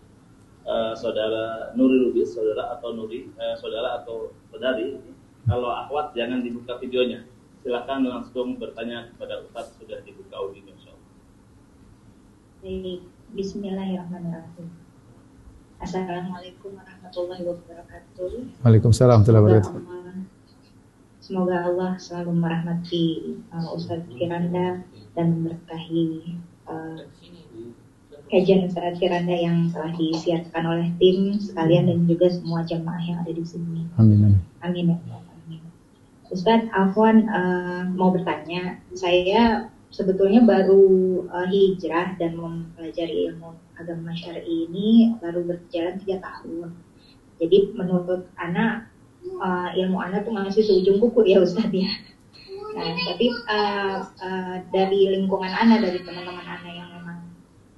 uh, 0.63 0.95
saudara 0.95 1.75
Nuri 1.75 2.07
Lubis, 2.07 2.31
saudara 2.31 2.71
atau 2.79 2.95
Nuri, 2.95 3.27
uh, 3.35 3.51
saudara 3.59 3.99
atau 3.99 4.31
saudari, 4.47 4.95
kalau 5.43 5.75
akhwat 5.75 6.15
jangan 6.15 6.39
dibuka 6.39 6.79
videonya. 6.79 7.27
Silakan 7.67 8.07
langsung 8.07 8.55
bertanya 8.55 9.11
kepada 9.11 9.43
Ustaz 9.43 9.75
sudah 9.75 9.99
dibuka 10.07 10.39
audio 10.39 10.71
Baik, 12.63 13.03
Bismillahirrahmanirrahim. 13.35 14.71
Assalamualaikum 15.83 16.79
warahmatullahi 16.79 17.43
wabarakatuh. 17.43 18.63
Waalaikumsalam 18.63 19.19
warahmatullahi 19.19 19.43
wabarakatuh. 19.43 20.02
Semoga 21.23 21.63
Allah, 21.63 21.95
selalu 21.95 22.35
merahmati 22.35 23.39
uh, 23.55 23.71
Ustadz 23.71 24.11
Firanda 24.11 24.83
dan 25.15 25.39
memberkahi 25.39 26.35
uh, 26.67 26.99
kajian 28.27 28.67
Ustadz 28.67 28.99
Firanda 28.99 29.31
yang 29.31 29.71
telah 29.71 29.95
disiarkan 29.95 30.63
oleh 30.67 30.91
tim 30.99 31.39
sekalian 31.39 31.87
dan 31.87 32.03
juga 32.11 32.27
semua 32.27 32.67
jamaah 32.67 32.99
yang 33.07 33.23
ada 33.23 33.31
di 33.31 33.45
sini. 33.47 33.87
Amin. 33.95 34.35
amin. 34.59 34.99
Ya. 35.47 35.63
Ustadz 36.27 36.67
Afwan 36.75 37.31
uh, 37.31 37.87
mau 37.95 38.11
bertanya, 38.11 38.83
saya 38.91 39.71
sebetulnya 39.95 40.43
baru 40.43 41.23
uh, 41.31 41.47
hijrah 41.47 42.19
dan 42.19 42.35
mempelajari 42.35 43.31
ilmu 43.31 43.55
agama 43.79 44.11
syar'i 44.11 44.67
ini 44.67 45.15
baru 45.23 45.39
berjalan 45.47 46.03
tiga 46.03 46.19
tahun. 46.19 46.75
Jadi 47.39 47.71
menurut 47.79 48.27
anak 48.35 48.91
uh, 49.39 49.69
ilmu 49.75 49.97
anak 49.99 50.27
tuh 50.27 50.33
masih 50.35 50.63
seujung 50.63 50.99
kuku 50.99 51.31
ya 51.31 51.43
Ustadz 51.43 51.73
ya. 51.73 51.91
Nah, 52.73 52.89
tapi 53.05 53.29
uh, 53.29 53.97
uh, 54.17 54.55
dari 54.73 55.13
lingkungan 55.13 55.53
anak, 55.53 55.85
dari 55.85 56.01
teman-teman 56.01 56.41
anak 56.41 56.73
yang 56.73 56.89
memang 56.89 57.19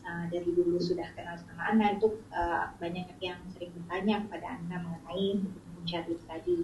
uh, 0.07 0.25
dari 0.31 0.49
dulu 0.55 0.79
sudah 0.79 1.11
kenal 1.19 1.35
sama 1.35 1.67
anak 1.67 1.99
itu 1.99 2.15
uh, 2.31 2.71
banyak 2.79 3.03
yang 3.19 3.35
sering 3.51 3.75
bertanya 3.75 4.23
kepada 4.23 4.55
anak 4.55 4.79
mengenai 4.87 5.43
syar'i 5.83 6.15
tadi. 6.23 6.59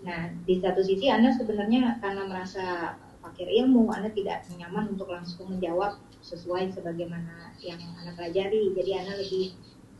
Nah, 0.00 0.32
di 0.48 0.54
satu 0.64 0.80
sisi 0.80 1.12
Anda 1.12 1.36
sebenarnya 1.36 2.00
karena 2.00 2.24
merasa 2.24 2.96
fakir 3.20 3.50
ilmu, 3.50 3.92
Anda 3.92 4.08
tidak 4.16 4.48
nyaman 4.48 4.96
untuk 4.96 5.12
langsung 5.12 5.52
menjawab 5.52 6.00
sesuai 6.24 6.72
sebagaimana 6.72 7.52
yang 7.60 7.78
Anda 8.00 8.16
pelajari. 8.16 8.72
Jadi 8.72 8.90
Anda 8.96 9.12
lebih 9.20 9.52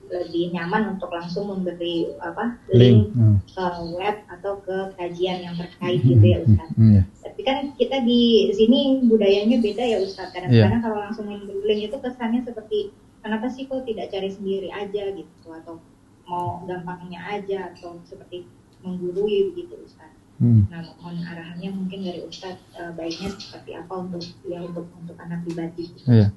lebih 0.09 0.51
nyaman 0.51 0.97
untuk 0.97 1.13
langsung 1.13 1.47
memberi 1.47 2.09
apa 2.19 2.57
link, 2.73 2.81
Link, 2.81 3.01
hmm. 3.13 3.37
ke 3.49 3.65
web 3.95 4.17
atau 4.29 4.53
ke 4.61 4.77
kajian 4.97 5.45
yang 5.45 5.55
terkait 5.55 6.01
gitu 6.01 6.25
ya 6.25 6.39
Ustaz. 6.43 6.69
Hmm, 6.75 6.93
ya. 6.99 7.03
Tapi 7.23 7.41
kan 7.45 7.57
kita 7.77 8.01
di 8.03 8.49
sini 8.51 9.05
budayanya 9.05 9.61
beda 9.61 9.85
ya 9.85 9.99
Ustaz. 10.01 10.33
Kadang-kadang 10.33 10.81
Iya. 10.81 10.85
kalau 10.85 10.99
langsung 10.99 11.27
memberi 11.29 11.61
link 11.65 11.93
itu 11.93 11.97
kesannya 11.97 12.41
seperti 12.43 12.91
kenapa 13.21 13.47
sih 13.49 13.65
kok 13.65 13.85
tidak 13.85 14.09
cari 14.09 14.31
sendiri 14.31 14.69
aja 14.69 15.03
gitu 15.13 15.49
atau 15.49 15.79
mau 16.25 16.61
gampangnya 16.65 17.21
aja 17.25 17.73
atau 17.73 17.97
seperti 18.05 18.45
menggurui 18.81 19.53
gitu 19.55 19.75
Ustaz. 19.83 20.09
Hmm. 20.39 20.71
Nah, 20.71 20.87
mohon 21.03 21.19
arahannya 21.19 21.67
mungkin 21.75 22.07
dari 22.07 22.23
Ustadz 22.23 22.63
eh, 22.79 22.93
baiknya 22.95 23.35
seperti 23.35 23.75
apa 23.75 23.91
untuk 23.99 24.23
ya 24.47 24.63
untuk 24.63 24.87
untuk 24.95 25.19
anak 25.19 25.43
pribadi. 25.43 25.91
Iya. 26.07 26.31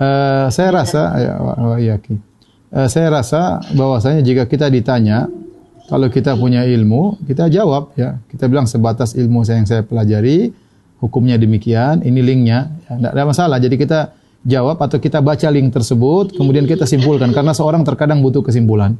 Eh, 0.00 0.46
saya 0.48 0.70
rasa, 0.72 1.00
ya, 1.14 1.36
wa- 1.38 1.60
wa- 1.60 1.76
iya, 1.78 2.00
Ki. 2.00 2.16
Eh, 2.70 2.86
saya 2.86 3.10
rasa 3.10 3.58
bahwasanya 3.74 4.22
jika 4.22 4.46
kita 4.46 4.70
ditanya, 4.70 5.26
kalau 5.90 6.06
kita 6.06 6.38
punya 6.38 6.62
ilmu, 6.62 7.18
kita 7.26 7.50
jawab 7.50 7.90
ya. 7.98 8.22
Kita 8.30 8.46
bilang 8.46 8.70
sebatas 8.70 9.18
ilmu 9.18 9.42
saya 9.42 9.58
yang 9.58 9.66
saya 9.66 9.82
pelajari, 9.82 10.54
hukumnya 11.02 11.34
demikian, 11.34 12.06
ini 12.06 12.22
linknya, 12.22 12.70
ya, 12.86 12.94
tidak 12.94 13.10
ada 13.10 13.24
masalah. 13.26 13.58
Jadi 13.58 13.74
kita 13.74 14.14
jawab 14.46 14.78
atau 14.78 15.02
kita 15.02 15.18
baca 15.18 15.50
link 15.50 15.74
tersebut, 15.74 16.38
kemudian 16.38 16.62
kita 16.70 16.86
simpulkan. 16.86 17.34
Karena 17.34 17.50
seorang 17.50 17.82
terkadang 17.82 18.22
butuh 18.22 18.46
kesimpulan. 18.46 18.94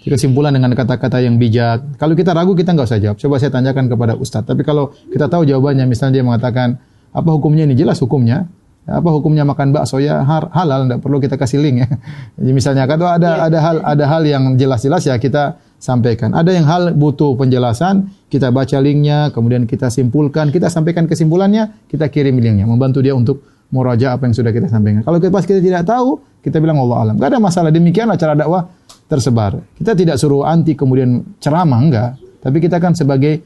Kesimpulan 0.00 0.54
dengan 0.54 0.72
kata-kata 0.72 1.18
yang 1.20 1.36
bijak. 1.36 1.98
Kalau 1.98 2.14
kita 2.14 2.30
ragu, 2.30 2.54
kita 2.54 2.72
nggak 2.72 2.88
usah 2.88 3.02
jawab. 3.02 3.18
Coba 3.18 3.36
saya 3.36 3.52
tanyakan 3.52 3.90
kepada 3.90 4.14
Ustadz. 4.16 4.48
Tapi 4.48 4.62
kalau 4.64 4.94
kita 5.10 5.26
tahu 5.26 5.44
jawabannya, 5.44 5.84
misalnya 5.84 6.22
dia 6.22 6.24
mengatakan, 6.24 6.78
apa 7.10 7.28
hukumnya 7.34 7.66
ini? 7.66 7.74
Jelas 7.74 7.98
hukumnya. 8.00 8.46
Apa 8.90 9.08
hukumnya 9.14 9.46
makan 9.46 9.70
bakso 9.70 10.02
ya 10.02 10.26
har- 10.26 10.50
halal, 10.50 10.90
tidak 10.90 10.98
perlu 10.98 11.22
kita 11.22 11.38
kasih 11.38 11.62
link 11.62 11.86
ya. 11.86 11.88
Jadi 12.42 12.50
misalnya 12.50 12.84
kalau 12.90 13.06
ada 13.06 13.46
ada 13.46 13.58
hal 13.62 13.76
ada 13.86 14.04
hal 14.10 14.22
yang 14.26 14.58
jelas-jelas 14.58 15.06
ya 15.06 15.14
kita 15.22 15.62
sampaikan. 15.78 16.34
Ada 16.34 16.50
yang 16.52 16.66
hal 16.68 16.82
butuh 16.92 17.38
penjelasan, 17.38 18.10
kita 18.28 18.52
baca 18.52 18.76
linknya, 18.82 19.32
kemudian 19.32 19.64
kita 19.64 19.88
simpulkan, 19.88 20.52
kita 20.52 20.68
sampaikan 20.68 21.08
kesimpulannya, 21.08 21.86
kita 21.88 22.12
kirim 22.12 22.36
linknya, 22.36 22.68
membantu 22.68 23.00
dia 23.00 23.16
untuk 23.16 23.40
muraja 23.70 24.18
apa 24.18 24.26
yang 24.28 24.34
sudah 24.34 24.50
kita 24.52 24.66
sampaikan. 24.68 25.06
Kalau 25.06 25.16
pas 25.30 25.46
kita 25.46 25.62
tidak 25.62 25.86
tahu, 25.86 26.20
kita 26.42 26.58
bilang 26.60 26.82
Allah 26.84 26.98
alam. 27.06 27.14
Gak 27.16 27.30
ada 27.32 27.40
masalah. 27.40 27.70
Demikianlah 27.72 28.18
cara 28.18 28.34
dakwah 28.36 28.66
tersebar. 29.06 29.62
Kita 29.78 29.94
tidak 29.96 30.18
suruh 30.18 30.44
anti 30.44 30.74
kemudian 30.74 31.38
ceramah 31.40 31.80
enggak, 31.80 32.10
tapi 32.42 32.58
kita 32.60 32.76
kan 32.76 32.92
sebagai 32.92 33.40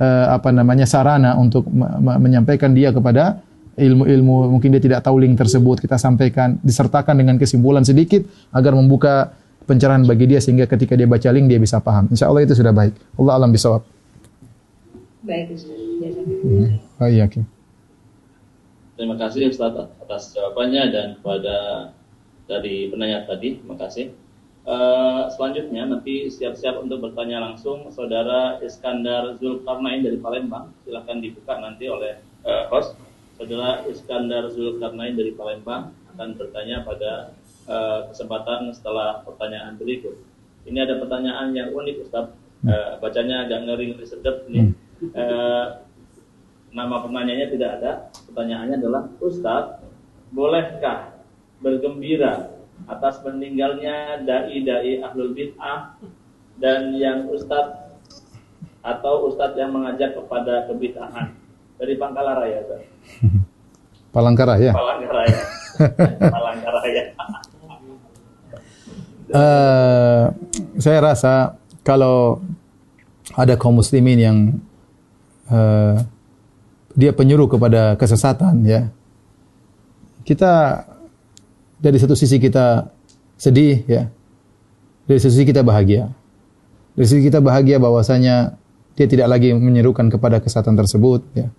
eh, 0.00 0.26
apa 0.30 0.52
namanya 0.54 0.86
sarana 0.86 1.34
untuk 1.36 1.66
me- 1.68 1.96
me- 2.00 2.20
menyampaikan 2.22 2.70
dia 2.70 2.92
kepada 2.94 3.40
ilmu-ilmu 3.80 4.52
mungkin 4.52 4.76
dia 4.76 4.82
tidak 4.82 5.00
tahu 5.02 5.24
link 5.24 5.40
tersebut 5.40 5.80
kita 5.80 5.96
sampaikan 5.96 6.60
disertakan 6.60 7.16
dengan 7.16 7.40
kesimpulan 7.40 7.80
sedikit 7.80 8.22
agar 8.52 8.76
membuka 8.76 9.32
pencerahan 9.64 10.04
bagi 10.04 10.28
dia 10.28 10.42
sehingga 10.42 10.68
ketika 10.68 10.98
dia 10.98 11.08
baca 11.08 11.28
link 11.32 11.48
dia 11.48 11.56
bisa 11.56 11.80
paham. 11.80 12.12
Insya 12.12 12.28
Allah 12.28 12.44
itu 12.44 12.52
sudah 12.58 12.74
baik. 12.74 12.92
Allah 13.16 13.32
alam 13.38 13.50
bisawab. 13.54 13.82
Baik. 15.24 15.56
Jazakallah. 15.56 17.00
Oh 17.00 17.08
iya, 17.08 17.24
Ki. 17.28 17.44
Terima 18.96 19.16
kasih 19.16 19.48
Ustaz 19.48 19.72
atas 19.76 20.36
jawabannya 20.36 20.82
dan 20.92 21.06
kepada 21.16 21.56
dari 22.44 22.90
penanya 22.92 23.24
tadi, 23.24 23.56
terima 23.62 23.78
kasih. 23.80 24.12
Eh, 24.60 25.22
selanjutnya 25.32 25.88
nanti 25.88 26.28
siap-siap 26.28 26.84
untuk 26.84 27.00
bertanya 27.00 27.40
langsung 27.40 27.88
saudara 27.88 28.60
Iskandar 28.60 29.40
Zulkarnain 29.40 30.04
dari 30.04 30.20
Palembang. 30.20 30.68
Silahkan 30.84 31.16
dibuka 31.16 31.56
nanti 31.56 31.88
oleh 31.88 32.20
eh, 32.44 32.64
host. 32.68 32.92
Saudara 33.40 33.88
Iskandar 33.88 34.52
Zulkarnain 34.52 35.16
dari 35.16 35.32
Palembang 35.32 35.96
akan 36.12 36.36
bertanya 36.36 36.84
pada 36.84 37.32
eh, 37.64 38.00
kesempatan 38.12 38.68
setelah 38.76 39.24
pertanyaan 39.24 39.80
berikut. 39.80 40.12
Ini 40.68 40.84
ada 40.84 41.00
pertanyaan 41.00 41.56
yang 41.56 41.72
unik 41.72 42.04
Ustaz. 42.04 42.36
Eh, 42.68 43.00
bacanya 43.00 43.48
agak 43.48 43.64
ngeri-ngeri 43.64 44.04
sedap 44.04 44.44
ini. 44.44 44.76
Eh, 45.16 45.66
nama 46.76 47.00
penanyanya 47.00 47.48
tidak 47.48 47.70
ada. 47.80 47.92
Pertanyaannya 48.28 48.76
adalah, 48.76 49.08
Ustadz, 49.24 49.88
bolehkah 50.36 51.24
bergembira 51.64 52.52
atas 52.84 53.24
meninggalnya 53.24 54.20
dai-dai 54.20 55.00
ahlul 55.00 55.32
bid'ah 55.32 55.96
dan 56.60 56.92
yang 56.92 57.24
Ustadz 57.32 58.04
atau 58.84 59.32
Ustadz 59.32 59.56
yang 59.56 59.72
mengajak 59.72 60.12
kepada 60.12 60.68
kebid'ahan 60.68 61.39
dari 61.80 61.96
Pangkalaraya, 61.96 62.56
Ustadz. 62.60 62.86
Palangkaraya. 64.14 64.72
Palangkaraya. 64.76 65.38
Palangkaraya. 66.36 67.04
Eh, 69.30 70.24
saya 70.82 70.98
rasa 70.98 71.54
kalau 71.86 72.42
ada 73.38 73.54
kaum 73.54 73.78
muslimin 73.78 74.18
yang 74.18 74.38
eh, 75.46 76.02
dia 76.98 77.14
penyuruh 77.14 77.46
kepada 77.46 77.94
kesesatan 77.94 78.66
ya 78.66 78.90
kita 80.26 80.82
dari 81.78 81.94
satu 82.02 82.18
sisi 82.18 82.42
kita 82.42 82.90
sedih 83.38 83.86
ya 83.86 84.10
dari 85.06 85.22
satu 85.22 85.30
sisi 85.30 85.46
kita 85.46 85.62
bahagia 85.62 86.10
dari 86.98 87.06
sisi 87.06 87.22
kita 87.22 87.38
bahagia 87.38 87.78
bahwasanya 87.78 88.58
dia 88.98 89.06
tidak 89.06 89.30
lagi 89.30 89.54
menyerukan 89.54 90.10
kepada 90.10 90.42
kesesatan 90.42 90.74
tersebut 90.74 91.22
ya 91.38 91.54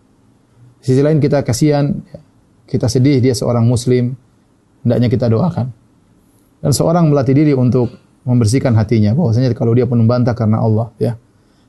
sisi 0.81 1.01
lain 1.05 1.21
kita 1.21 1.45
kasihan 1.45 2.01
kita 2.65 2.89
sedih 2.89 3.21
dia 3.21 3.37
seorang 3.37 3.63
muslim 3.63 4.17
hendaknya 4.83 5.07
kita 5.07 5.29
doakan. 5.29 5.69
Dan 6.61 6.71
seorang 6.77 7.09
melatih 7.09 7.33
diri 7.33 7.53
untuk 7.57 7.89
membersihkan 8.21 8.77
hatinya 8.77 9.17
bahwasanya 9.17 9.49
kalau 9.57 9.73
dia 9.73 9.89
pun 9.89 9.97
membantah 9.97 10.37
karena 10.37 10.61
Allah 10.61 10.93
ya. 11.01 11.17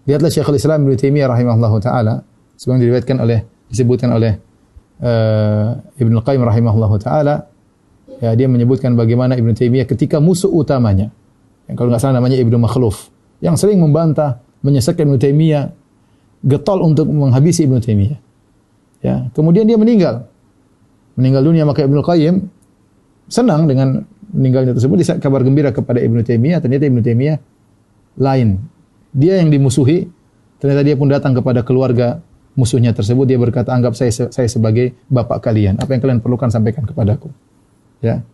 Lihatlah 0.05 0.29
Syekhul 0.29 0.59
Islam 0.59 0.85
Ibnu 0.85 0.99
Taimiyah 0.99 1.31
rahimahullahu 1.31 1.77
taala 1.79 2.27
sebagaimana 2.59 2.83
diriwayatkan 2.83 3.17
oleh 3.23 3.39
disebutkan 3.71 4.11
oleh 4.13 4.33
uh, 5.01 5.79
Ibnu 5.97 6.19
Qayyim 6.21 6.43
rahimahullahu 6.43 6.97
taala 6.99 7.47
ya 8.19 8.35
dia 8.35 8.51
menyebutkan 8.51 8.99
bagaimana 8.99 9.39
Ibnu 9.39 9.55
Taimiyah 9.55 9.87
ketika 9.87 10.19
musuh 10.19 10.51
utamanya 10.51 11.15
yang 11.71 11.77
kalau 11.79 11.89
nggak 11.89 12.03
salah 12.03 12.19
namanya 12.19 12.37
Ibnu 12.37 12.59
Makhluf 12.59 13.09
yang 13.39 13.55
sering 13.55 13.79
membantah 13.79 14.43
menyesatkan 14.67 15.07
Ibnu 15.07 15.19
Taimiyah 15.23 15.71
getol 16.43 16.83
untuk 16.83 17.07
menghabisi 17.09 17.65
Ibnu 17.65 17.79
Taimiyah 17.79 18.19
ya 19.03 19.29
kemudian 19.37 19.67
dia 19.69 19.77
meninggal. 19.77 20.31
Meninggal 21.19 21.43
dunia 21.45 21.69
maka 21.69 21.85
Ibnu 21.85 22.01
Qayyim 22.01 22.35
senang 23.29 23.69
dengan 23.69 24.09
meninggalnya 24.33 24.73
tersebut. 24.73 24.97
Dia 25.05 25.21
kabar 25.21 25.45
gembira 25.45 25.71
kepada 25.71 26.01
Ibnu 26.01 26.25
Taimiyah. 26.25 26.65
Ternyata 26.65 26.89
Ibnu 26.89 27.01
Taimiyah 27.05 27.37
lain. 28.17 28.59
Dia 29.13 29.39
yang 29.45 29.53
dimusuhi. 29.53 30.09
Ternyata 30.57 30.83
dia 30.87 30.97
pun 30.97 31.11
datang 31.11 31.37
kepada 31.37 31.61
keluarga 31.67 32.23
musuhnya 32.57 32.97
tersebut. 32.97 33.29
Dia 33.29 33.37
berkata 33.37 33.75
anggap 33.77 33.93
saya 33.93 34.13
saya 34.13 34.49
sebagai 34.49 34.97
bapak 35.13 35.45
kalian. 35.45 35.77
Apa 35.83 35.93
yang 35.93 36.01
kalian 36.01 36.21
perlukan 36.25 36.49
sampaikan 36.49 36.89
kepadaku. 36.89 37.29
Ya. 38.01 38.25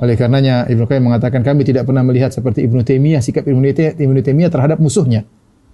Oleh 0.00 0.16
karenanya 0.16 0.66
Ibnu 0.70 0.88
Qayyim 0.88 1.04
mengatakan 1.04 1.44
kami 1.44 1.62
tidak 1.68 1.84
pernah 1.84 2.02
melihat 2.02 2.32
seperti 2.32 2.64
Ibnu 2.64 2.80
Taimiyah 2.82 3.20
sikap 3.20 3.44
Ibnu 3.44 4.20
Taimiyah 4.24 4.50
terhadap 4.50 4.78
musuhnya. 4.80 5.26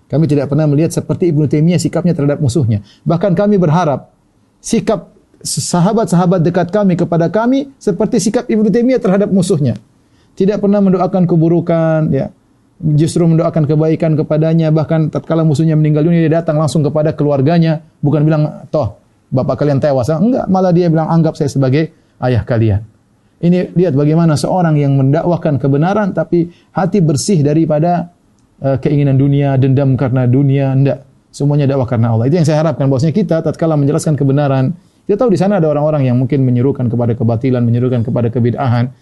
Kami 0.09 0.25
tidak 0.25 0.49
pernah 0.49 0.65
melihat 0.65 0.91
seperti 0.91 1.29
Ibnu 1.29 1.47
Taimiyah 1.47 1.81
sikapnya 1.81 2.17
terhadap 2.17 2.41
musuhnya. 2.41 2.81
Bahkan 3.05 3.37
kami 3.37 3.61
berharap 3.61 4.18
sikap 4.69 5.17
sahabat-sahabat 5.41 6.45
dekat 6.45 6.69
kami 6.69 7.01
kepada 7.01 7.33
kami 7.33 7.73
seperti 7.81 8.21
sikap 8.21 8.45
Ibnu 8.45 8.69
Taimiyah 8.69 9.01
terhadap 9.01 9.33
musuhnya 9.33 9.81
tidak 10.39 10.63
pernah 10.63 10.79
mendoakan 10.79 11.27
keburukan, 11.27 12.15
ya. 12.15 12.31
Justru 12.79 13.27
mendoakan 13.27 13.67
kebaikan 13.67 14.15
kepadanya, 14.15 14.71
bahkan 14.71 15.11
tatkala 15.11 15.43
musuhnya 15.43 15.75
meninggal 15.75 16.07
dunia 16.07 16.23
dia 16.31 16.39
datang 16.39 16.63
langsung 16.63 16.87
kepada 16.87 17.11
keluarganya, 17.11 17.83
bukan 17.99 18.23
bilang 18.23 18.71
toh 18.71 19.03
bapak 19.35 19.67
kalian 19.67 19.83
tewas, 19.83 20.07
enggak, 20.15 20.47
malah 20.47 20.71
dia 20.71 20.87
bilang 20.87 21.11
anggap 21.11 21.35
saya 21.35 21.51
sebagai 21.51 21.91
ayah 22.23 22.47
kalian. 22.47 22.87
Ini 23.43 23.75
lihat 23.75 23.99
bagaimana 23.99 24.39
seorang 24.39 24.79
yang 24.79 24.95
mendakwahkan 24.95 25.59
kebenaran 25.59 26.15
tapi 26.15 26.55
hati 26.71 27.03
bersih 27.03 27.43
daripada 27.43 28.15
uh, 28.63 28.79
keinginan 28.79 29.19
dunia, 29.19 29.59
dendam 29.59 29.99
karena 29.99 30.31
dunia, 30.31 30.71
enggak. 30.71 31.03
Semuanya 31.29 31.69
dakwah 31.69 31.87
karena 31.87 32.15
Allah. 32.17 32.27
Itu 32.27 32.41
yang 32.41 32.49
saya 32.49 32.65
harapkan 32.65 32.89
bahwasanya 32.89 33.15
kita 33.15 33.37
tatkala 33.45 33.77
menjelaskan 33.77 34.17
kebenaran, 34.17 34.73
kita 35.09 35.17
tahu 35.25 35.33
di 35.33 35.41
sana 35.41 35.57
ada 35.57 35.73
orang-orang 35.73 36.05
yang 36.05 36.21
mungkin 36.21 36.45
menyuruhkan 36.45 36.93
kepada 36.93 37.17
kebatilan, 37.17 37.65
menyuruhkan 37.65 38.05
kepada 38.05 38.29
kebid'ahan. 38.29 38.93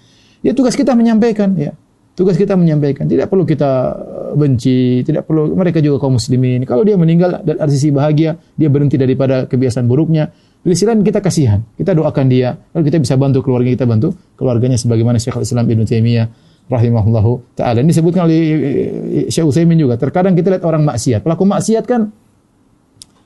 Ya 0.46 0.54
tugas 0.54 0.78
kita 0.78 0.94
menyampaikan, 0.94 1.58
ya. 1.58 1.74
Tugas 2.14 2.38
kita 2.38 2.54
menyampaikan. 2.54 3.10
Tidak 3.10 3.26
perlu 3.26 3.42
kita 3.42 3.70
eh, 3.98 4.32
benci, 4.38 5.02
tidak 5.02 5.26
perlu 5.26 5.58
mereka 5.58 5.82
juga 5.82 6.06
kaum 6.06 6.14
muslimin. 6.14 6.62
Kalau 6.62 6.86
dia 6.86 6.94
meninggal 6.94 7.42
dan 7.42 7.58
sisi 7.66 7.90
bahagia, 7.90 8.38
dia 8.54 8.68
berhenti 8.70 8.94
daripada 8.94 9.50
kebiasaan 9.50 9.90
buruknya. 9.90 10.30
Di 10.62 10.74
kita 10.74 11.22
kasihan, 11.22 11.62
kita 11.78 11.94
doakan 11.94 12.26
dia. 12.26 12.54
Kalau 12.54 12.82
kita 12.82 12.98
bisa 12.98 13.14
bantu 13.14 13.42
keluarga 13.42 13.70
kita 13.70 13.86
bantu 13.86 14.14
keluarganya 14.34 14.74
sebagaimana 14.74 15.18
Syekhul 15.22 15.46
Islam 15.46 15.66
Ibnu 15.66 15.86
Taimiyah 15.86 16.26
rahimahullahu 16.66 17.56
taala. 17.58 17.82
Ini 17.82 17.90
disebutkan 17.94 18.26
oleh 18.26 18.38
eh, 18.38 19.26
Syekh 19.30 19.46
Utsaimin 19.46 19.78
juga. 19.78 19.94
Terkadang 19.98 20.34
kita 20.34 20.54
lihat 20.54 20.64
orang 20.66 20.82
maksiat. 20.82 21.22
Pelaku 21.22 21.46
maksiat 21.46 21.84
kan 21.86 22.10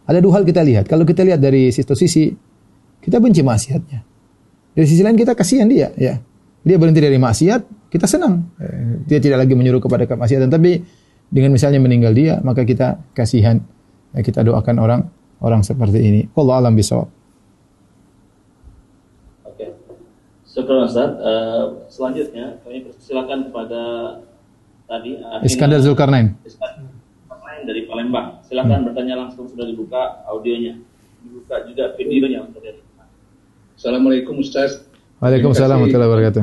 ada 0.04 0.18
dua 0.18 0.40
hal 0.40 0.44
kita 0.44 0.60
lihat. 0.60 0.90
Kalau 0.90 1.06
kita 1.06 1.24
lihat 1.24 1.40
dari 1.40 1.72
sisi 1.72 1.86
sisi 1.94 2.24
kita 3.00 3.16
benci 3.16 3.40
maksiatnya. 3.40 4.00
Dari 4.76 4.86
sisi 4.86 5.02
lain 5.02 5.18
kita 5.18 5.34
kasihan 5.34 5.66
dia, 5.66 5.90
ya. 5.98 6.20
Dia 6.60 6.76
berhenti 6.76 7.00
dari 7.00 7.16
maksiat, 7.16 7.90
kita 7.90 8.06
senang. 8.06 8.52
Eh, 8.60 9.02
dia 9.08 9.18
tidak 9.18 9.42
lagi 9.42 9.56
menyuruh 9.56 9.80
kepada 9.80 10.04
kemaksiatan, 10.04 10.52
tapi 10.52 10.78
dengan 11.32 11.50
misalnya 11.56 11.80
meninggal 11.80 12.12
dia, 12.12 12.38
maka 12.44 12.62
kita 12.62 13.00
kasihan. 13.16 13.58
Ya, 14.10 14.20
kita 14.26 14.42
doakan 14.42 14.76
orang 14.82 15.00
orang 15.40 15.62
seperti 15.64 15.98
ini. 16.02 16.20
Allah 16.36 16.54
alam 16.60 16.74
bisawab. 16.76 17.08
Oke. 19.46 19.66
Syukur 20.60 20.84
Ustaz. 20.84 21.16
Uh, 21.16 21.88
selanjutnya 21.88 22.60
kami 22.60 22.84
persilakan 22.84 23.48
kepada 23.48 23.82
tadi 24.84 25.16
Iskandar 25.40 25.80
Zulkarnain. 25.80 26.36
Iskandar 26.44 26.84
Zulkarnain 27.24 27.64
dari 27.64 27.88
Palembang. 27.88 28.44
Silakan 28.44 28.84
hmm. 28.84 28.86
bertanya 28.92 29.14
langsung 29.24 29.48
sudah 29.48 29.64
dibuka 29.64 30.20
audionya. 30.28 30.76
Dibuka 31.24 31.64
juga 31.64 31.96
videonya 31.96 32.44
untuk 32.44 32.60
dari 32.60 32.84
Assalamualaikum 33.80 34.36
Ustaz. 34.44 34.84
Waalaikumsalam 35.24 35.80
warahmatullahi 35.80 36.10
wabarakatuh. 36.12 36.42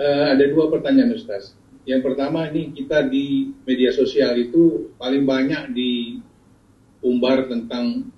Uh, 0.00 0.26
ada 0.32 0.44
dua 0.48 0.72
pertanyaan 0.72 1.12
Ustaz. 1.12 1.52
Yang 1.84 2.00
pertama 2.08 2.48
ini 2.48 2.72
kita 2.72 3.04
di 3.04 3.52
media 3.68 3.92
sosial 3.92 4.40
itu 4.40 4.96
paling 4.96 5.28
banyak 5.28 5.76
diumbar 5.76 7.44
tentang 7.52 8.08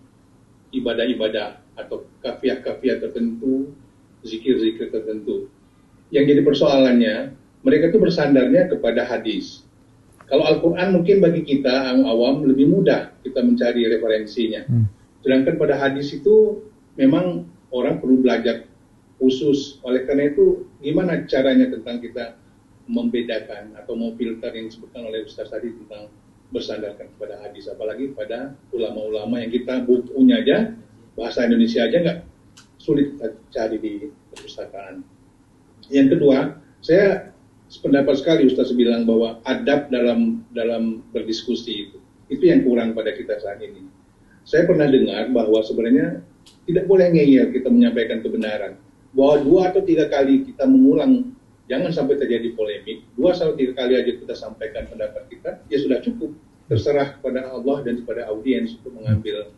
ibadah-ibadah 0.70 1.58
atau 1.74 2.06
kafiah-kafiah 2.22 3.02
tertentu, 3.02 3.74
zikir-zikir 4.22 4.90
tertentu. 4.90 5.50
Yang 6.10 6.24
jadi 6.36 6.42
persoalannya, 6.46 7.16
mereka 7.62 7.94
itu 7.94 7.98
bersandarnya 7.98 8.70
kepada 8.70 9.06
hadis. 9.06 9.66
Kalau 10.26 10.48
Al-Quran 10.48 10.96
mungkin 10.96 11.20
bagi 11.20 11.44
kita 11.44 11.92
awam 11.92 12.48
lebih 12.48 12.72
mudah 12.72 13.12
kita 13.20 13.44
mencari 13.44 13.84
referensinya. 13.84 14.64
Hmm. 14.64 14.88
Sedangkan 15.20 15.60
pada 15.60 15.76
hadis 15.76 16.10
itu 16.16 16.64
memang 16.96 17.46
orang 17.68 18.00
perlu 18.00 18.24
belajar 18.24 18.64
khusus. 19.20 19.78
Oleh 19.86 20.08
karena 20.08 20.32
itu, 20.32 20.66
gimana 20.80 21.22
caranya 21.28 21.70
tentang 21.70 22.02
kita 22.02 22.34
membedakan 22.90 23.78
atau 23.78 23.94
memfilter 23.94 24.50
yang 24.50 24.66
disebutkan 24.66 25.06
oleh 25.06 25.22
Ustaz 25.22 25.52
tadi 25.52 25.70
tentang 25.70 26.10
bersandarkan 26.50 27.08
kepada 27.16 27.40
hadis, 27.40 27.70
apalagi 27.70 28.12
pada 28.12 28.52
ulama-ulama 28.74 29.40
yang 29.40 29.52
kita 29.54 29.86
bukunya 29.86 30.42
aja 30.42 30.58
bahasa 31.16 31.48
Indonesia 31.48 31.86
aja 31.86 31.96
nggak 31.96 32.18
sulit 32.82 33.14
cari 33.54 33.78
di 33.78 34.10
perpustakaan. 34.34 35.06
Yang 35.86 36.18
kedua, 36.18 36.58
saya 36.82 37.30
sependapat 37.70 38.18
sekali 38.18 38.50
Ustaz 38.50 38.74
bilang 38.74 39.06
bahwa 39.06 39.38
adab 39.46 39.86
dalam 39.94 40.42
dalam 40.50 41.06
berdiskusi 41.14 41.88
itu 41.88 41.98
itu 42.26 42.44
yang 42.50 42.66
kurang 42.66 42.98
pada 42.98 43.14
kita 43.14 43.38
saat 43.38 43.62
ini. 43.62 43.86
Saya 44.42 44.66
pernah 44.66 44.90
dengar 44.90 45.30
bahwa 45.30 45.62
sebenarnya 45.62 46.26
tidak 46.66 46.90
boleh 46.90 47.14
ngeyel 47.14 47.54
kita 47.54 47.70
menyampaikan 47.70 48.18
kebenaran 48.24 48.74
bahwa 49.14 49.36
dua 49.44 49.60
atau 49.70 49.84
tiga 49.84 50.08
kali 50.10 50.42
kita 50.48 50.64
mengulang 50.66 51.36
jangan 51.70 51.94
sampai 51.94 52.18
terjadi 52.18 52.50
polemik 52.58 53.06
dua 53.14 53.36
atau 53.36 53.54
tiga 53.54 53.78
kali 53.78 53.94
aja 53.94 54.12
kita 54.18 54.34
sampaikan 54.34 54.88
pendapat 54.90 55.28
kita 55.30 55.62
ya 55.70 55.78
sudah 55.78 56.02
cukup 56.02 56.34
terserah 56.66 57.20
kepada 57.20 57.52
Allah 57.52 57.84
dan 57.86 58.02
kepada 58.02 58.26
audiens 58.32 58.74
untuk 58.80 58.96
mengambil 58.96 59.52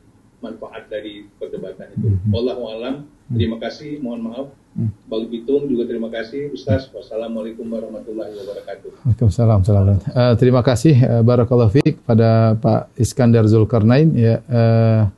manfaat 0.45 0.93
dari 0.93 1.25
perdebatan 1.41 1.89
itu. 1.97 2.13
Hmm. 2.13 2.29
Wallahu 2.29 2.63
alam. 2.69 2.95
Terima 3.33 3.57
kasih. 3.57 4.05
Mohon 4.05 4.21
maaf. 4.29 4.47
Hmm. 4.77 4.93
Bang 5.09 5.25
Bitung 5.33 5.65
juga 5.65 5.89
terima 5.89 6.13
kasih. 6.13 6.53
Ustaz. 6.53 6.93
Wassalamualaikum 6.93 7.65
warahmatullahi 7.65 8.37
wabarakatuh. 8.37 8.89
Waalaikumsalam. 9.09 9.59
Uh, 9.65 10.35
terima 10.37 10.61
kasih. 10.61 10.95
Uh, 11.01 11.23
Barakallahu 11.25 11.73
fiqh 11.81 11.97
pada 12.05 12.61
Pak 12.61 12.93
Iskandar 13.01 13.49
Zulkarnain. 13.49 14.13
Ya, 14.13 14.45
uh, 14.45 15.09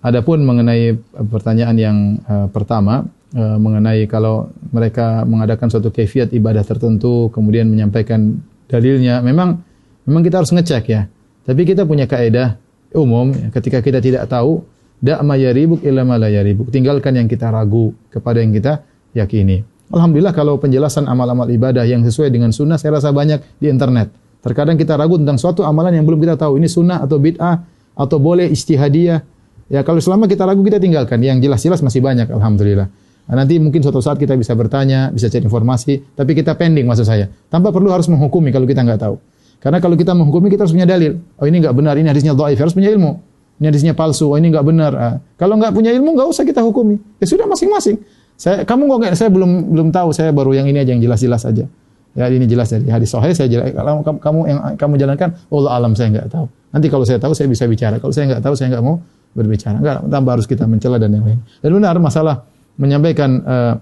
adapun 0.00 0.40
mengenai 0.48 0.96
pertanyaan 1.28 1.76
yang 1.76 1.98
uh, 2.24 2.48
pertama, 2.48 3.04
uh, 3.36 3.58
mengenai 3.60 4.04
kalau 4.08 4.48
mereka 4.72 5.24
mengadakan 5.28 5.68
suatu 5.68 5.92
kefiat 5.92 6.32
ibadah 6.32 6.64
tertentu 6.64 7.28
kemudian 7.32 7.68
menyampaikan 7.68 8.40
dalilnya 8.68 9.20
memang 9.20 9.60
memang 10.08 10.22
kita 10.24 10.40
harus 10.40 10.52
ngecek 10.52 10.84
ya 10.88 11.08
tapi 11.44 11.68
kita 11.68 11.84
punya 11.84 12.08
kaidah 12.08 12.56
umum 12.94 13.32
ketika 13.52 13.80
kita 13.80 13.98
tidak 13.98 14.28
tahu 14.28 14.64
dak 15.02 15.18
ma 15.26 15.34
yaribuk 15.34 15.82
illa 15.82 16.06
ma 16.06 16.14
la 16.14 16.30
tinggalkan 16.70 17.18
yang 17.18 17.26
kita 17.26 17.50
ragu 17.50 17.90
kepada 18.08 18.38
yang 18.38 18.54
kita 18.54 18.86
yakini. 19.12 19.66
Alhamdulillah 19.92 20.32
kalau 20.32 20.56
penjelasan 20.56 21.04
amal-amal 21.04 21.50
ibadah 21.52 21.84
yang 21.84 22.00
sesuai 22.00 22.32
dengan 22.32 22.48
sunnah 22.48 22.80
saya 22.80 22.96
rasa 22.96 23.12
banyak 23.12 23.60
di 23.60 23.68
internet. 23.68 24.08
Terkadang 24.40 24.80
kita 24.80 24.96
ragu 24.96 25.20
tentang 25.20 25.36
suatu 25.36 25.62
amalan 25.68 25.92
yang 26.00 26.08
belum 26.08 26.22
kita 26.22 26.40
tahu 26.40 26.56
ini 26.56 26.66
sunnah 26.66 27.04
atau 27.04 27.20
bid'ah 27.20 27.60
atau 27.92 28.16
boleh 28.16 28.48
istihadiyah 28.48 29.20
ya 29.68 29.80
kalau 29.84 30.00
selama 30.00 30.24
kita 30.24 30.48
ragu 30.48 30.64
kita 30.64 30.80
tinggalkan. 30.80 31.20
Yang 31.20 31.44
jelas-jelas 31.44 31.80
masih 31.84 32.00
banyak 32.00 32.32
alhamdulillah. 32.32 32.88
Nah, 33.22 33.34
nanti 33.38 33.54
mungkin 33.62 33.84
suatu 33.86 34.02
saat 34.02 34.18
kita 34.18 34.34
bisa 34.34 34.50
bertanya, 34.58 35.14
bisa 35.14 35.30
cari 35.30 35.46
informasi, 35.46 36.18
tapi 36.18 36.34
kita 36.34 36.58
pending 36.58 36.90
maksud 36.90 37.06
saya. 37.06 37.30
Tanpa 37.46 37.70
perlu 37.70 37.86
harus 37.94 38.10
menghukumi 38.10 38.50
kalau 38.50 38.66
kita 38.66 38.82
nggak 38.82 38.98
tahu. 38.98 39.14
Karena 39.62 39.78
kalau 39.78 39.94
kita 39.94 40.10
menghukumi 40.10 40.50
kita 40.50 40.66
harus 40.66 40.74
punya 40.74 40.90
dalil. 40.90 41.22
Oh 41.38 41.46
ini 41.46 41.62
nggak 41.62 41.70
benar, 41.70 41.94
ini 41.94 42.10
hadisnya 42.10 42.34
dhaif, 42.34 42.58
harus 42.58 42.74
punya 42.74 42.90
ilmu. 42.90 43.14
Ini 43.62 43.70
hadisnya 43.70 43.94
palsu, 43.94 44.34
oh 44.34 44.34
ini 44.34 44.50
nggak 44.50 44.66
benar. 44.66 44.90
Nah, 44.90 45.16
kalau 45.38 45.54
nggak 45.54 45.70
punya 45.70 45.94
ilmu 45.94 46.18
nggak 46.18 46.28
usah 46.34 46.42
kita 46.42 46.66
hukumi. 46.66 46.98
Ya 47.22 47.30
sudah 47.30 47.46
masing-masing. 47.46 48.02
Saya 48.34 48.66
kamu 48.66 48.90
kok 48.90 49.14
saya 49.14 49.30
belum 49.30 49.70
belum 49.70 49.88
tahu, 49.94 50.10
saya 50.10 50.34
baru 50.34 50.58
yang 50.58 50.66
ini 50.66 50.82
aja 50.82 50.90
yang 50.90 50.98
jelas-jelas 50.98 51.46
aja. 51.46 51.70
Ya 52.12 52.26
ini 52.26 52.44
jelas 52.44 52.74
dari 52.74 52.90
hadis 52.90 53.14
sahih 53.14 53.32
saya 53.38 53.46
jelas. 53.46 53.70
Kalau 53.70 54.02
kamu 54.02 54.40
yang 54.50 54.58
kamu 54.74 54.94
jalankan, 54.98 55.30
Allah 55.46 55.70
alam 55.78 55.94
saya 55.94 56.10
nggak 56.10 56.26
tahu. 56.28 56.44
Nanti 56.74 56.86
kalau 56.90 57.04
saya 57.06 57.22
tahu 57.22 57.32
saya 57.32 57.46
bisa 57.46 57.64
bicara. 57.70 58.02
Kalau 58.02 58.10
saya 58.10 58.34
nggak 58.34 58.42
tahu 58.42 58.54
saya 58.58 58.68
nggak 58.74 58.82
mau 58.82 58.98
berbicara. 59.32 59.78
Enggak, 59.78 60.10
tambah 60.10 60.32
harus 60.34 60.46
kita 60.50 60.64
mencela 60.66 60.98
dan 60.98 61.14
yang 61.14 61.24
lain. 61.24 61.40
Dan 61.62 61.70
benar 61.70 61.96
masalah 62.02 62.44
menyampaikan 62.76 63.30
uh, 63.46 63.74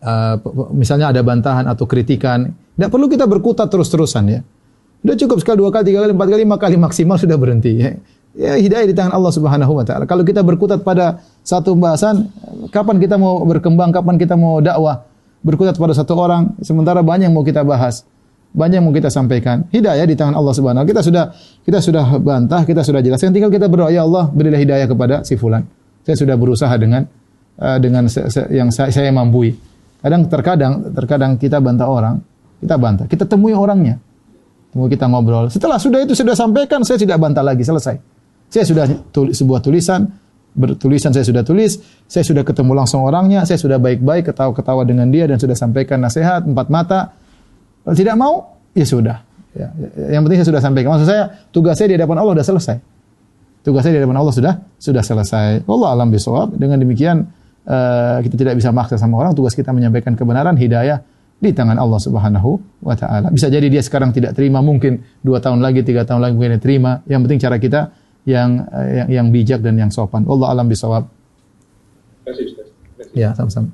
uh, 0.00 0.36
misalnya 0.72 1.12
ada 1.12 1.20
bantahan 1.20 1.66
atau 1.68 1.84
kritikan, 1.84 2.48
tidak 2.78 2.88
perlu 2.88 3.10
kita 3.10 3.26
berkutat 3.28 3.68
terus-terusan 3.68 4.24
ya. 4.30 4.40
Sudah 5.02 5.16
cukup 5.18 5.36
sekali 5.42 5.56
dua 5.58 5.70
kali, 5.74 5.90
tiga 5.90 5.98
kali, 6.06 6.14
empat 6.14 6.28
kali, 6.30 6.40
lima 6.46 6.56
kali 6.62 6.76
maksimal 6.78 7.18
sudah 7.18 7.34
berhenti. 7.34 7.74
Ya. 7.74 7.90
ya 8.38 8.54
hidayah 8.54 8.86
di 8.86 8.94
tangan 8.94 9.18
Allah 9.18 9.34
Subhanahu 9.34 9.82
Wa 9.82 9.84
Taala. 9.84 10.04
Kalau 10.06 10.22
kita 10.22 10.46
berkutat 10.46 10.86
pada 10.86 11.18
satu 11.42 11.74
pembahasan, 11.74 12.30
kapan 12.70 13.02
kita 13.02 13.18
mau 13.18 13.42
berkembang, 13.42 13.90
kapan 13.90 14.14
kita 14.14 14.38
mau 14.38 14.62
dakwah, 14.62 15.02
berkutat 15.42 15.74
pada 15.74 15.90
satu 15.90 16.14
orang, 16.14 16.54
sementara 16.62 17.02
banyak 17.02 17.26
yang 17.26 17.34
mau 17.34 17.42
kita 17.42 17.66
bahas, 17.66 18.06
banyak 18.54 18.78
yang 18.78 18.86
mau 18.86 18.94
kita 18.94 19.10
sampaikan. 19.10 19.66
Hidayah 19.74 20.06
di 20.06 20.14
tangan 20.14 20.38
Allah 20.38 20.54
Subhanahu. 20.54 20.86
Kita 20.86 21.02
sudah 21.02 21.34
kita 21.66 21.82
sudah 21.82 22.04
bantah, 22.22 22.62
kita 22.62 22.86
sudah 22.86 23.02
jelaskan. 23.02 23.34
Tinggal 23.34 23.50
kita 23.50 23.66
berdoa 23.66 23.90
ya 23.90 24.06
Allah 24.06 24.30
berilah 24.30 24.60
hidayah 24.62 24.86
kepada 24.86 25.26
si 25.26 25.34
fulan. 25.34 25.66
Saya 26.06 26.14
sudah 26.14 26.38
berusaha 26.38 26.70
dengan 26.78 27.02
uh, 27.58 27.78
dengan 27.82 28.06
yang 28.54 28.70
saya, 28.70 28.94
saya 28.94 29.10
mampu. 29.10 29.50
Kadang 29.98 30.30
terkadang 30.30 30.94
terkadang 30.94 31.32
kita 31.42 31.58
bantah 31.58 31.90
orang, 31.90 32.22
kita 32.62 32.78
bantah, 32.78 33.06
kita 33.10 33.26
temui 33.26 33.50
orangnya. 33.50 33.98
Temui 34.72 34.88
kita 34.88 35.04
ngobrol. 35.04 35.52
Setelah 35.52 35.76
sudah 35.76 36.00
itu 36.00 36.16
sudah 36.16 36.32
sampaikan, 36.32 36.80
saya 36.80 36.96
tidak 36.96 37.20
bantah 37.20 37.44
lagi, 37.44 37.60
selesai. 37.60 38.00
Saya 38.48 38.64
sudah 38.64 38.84
tulis 39.12 39.36
sebuah 39.36 39.60
tulisan, 39.60 40.08
bertulisan 40.56 41.12
saya 41.12 41.28
sudah 41.28 41.44
tulis, 41.44 41.76
saya 42.08 42.24
sudah 42.24 42.40
ketemu 42.40 42.72
langsung 42.72 43.04
orangnya, 43.04 43.44
saya 43.44 43.60
sudah 43.60 43.76
baik-baik 43.76 44.32
ketawa-ketawa 44.32 44.88
dengan 44.88 45.12
dia 45.12 45.28
dan 45.28 45.36
sudah 45.36 45.52
sampaikan 45.52 46.00
nasihat 46.00 46.48
empat 46.48 46.72
mata. 46.72 47.12
Kalau 47.84 47.96
tidak 47.96 48.16
mau, 48.16 48.60
ya 48.72 48.88
sudah. 48.88 49.20
Ya, 49.52 49.68
yang 50.16 50.24
penting 50.24 50.40
saya 50.40 50.48
sudah 50.56 50.62
sampaikan. 50.64 50.96
Maksud 50.96 51.08
saya, 51.08 51.28
tugas 51.52 51.76
saya 51.76 51.92
di 51.92 51.96
hadapan 52.00 52.16
Allah 52.24 52.32
sudah 52.40 52.48
selesai. 52.56 52.76
Tugas 53.60 53.84
saya 53.84 53.92
di 53.92 53.98
hadapan 54.00 54.16
Allah 54.24 54.32
sudah 54.32 54.54
sudah 54.80 55.02
selesai. 55.04 55.68
Allah 55.68 55.88
alam 55.92 56.08
bisawab. 56.08 56.56
Dengan 56.56 56.80
demikian 56.80 57.28
uh, 57.68 58.18
kita 58.24 58.40
tidak 58.40 58.54
bisa 58.56 58.72
maksa 58.72 58.96
sama 58.96 59.20
orang, 59.20 59.36
tugas 59.36 59.52
kita 59.52 59.68
menyampaikan 59.68 60.16
kebenaran, 60.16 60.56
hidayah 60.56 61.04
di 61.42 61.50
tangan 61.50 61.74
Allah 61.74 61.98
Subhanahu 61.98 62.50
wa 62.86 62.94
taala. 62.94 63.34
Bisa 63.34 63.50
jadi 63.50 63.66
dia 63.66 63.82
sekarang 63.82 64.14
tidak 64.14 64.38
terima, 64.38 64.62
mungkin 64.62 65.02
dua 65.26 65.42
tahun 65.42 65.58
lagi, 65.58 65.82
tiga 65.82 66.06
tahun 66.06 66.22
lagi 66.22 66.38
mungkin 66.38 66.54
dia 66.54 66.62
terima. 66.62 67.02
Yang 67.10 67.20
penting 67.26 67.40
cara 67.42 67.56
kita 67.58 67.80
yang 68.22 68.62
yang, 68.70 69.08
yang 69.10 69.26
bijak 69.34 69.58
dan 69.58 69.74
yang 69.74 69.90
sopan. 69.90 70.22
Allah 70.30 70.54
alam 70.54 70.70
bisawab. 70.70 71.10
Terima 72.22 72.30
kasih 72.30 72.44
Ustaz. 72.46 72.68
Terima 72.70 72.94
kasih. 73.02 73.18
Ya, 73.18 73.28
sama-sama. 73.34 73.68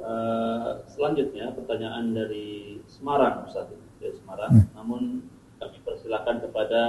Eh, 0.00 0.70
selanjutnya 0.88 1.52
pertanyaan 1.52 2.16
dari 2.16 2.80
Semarang 2.88 3.44
Ustaz 3.44 3.68
dari 4.00 4.16
Semarang. 4.16 4.50
Hmm. 4.56 4.66
Namun 4.80 5.02
kami 5.60 5.76
persilakan 5.84 6.40
kepada 6.40 6.82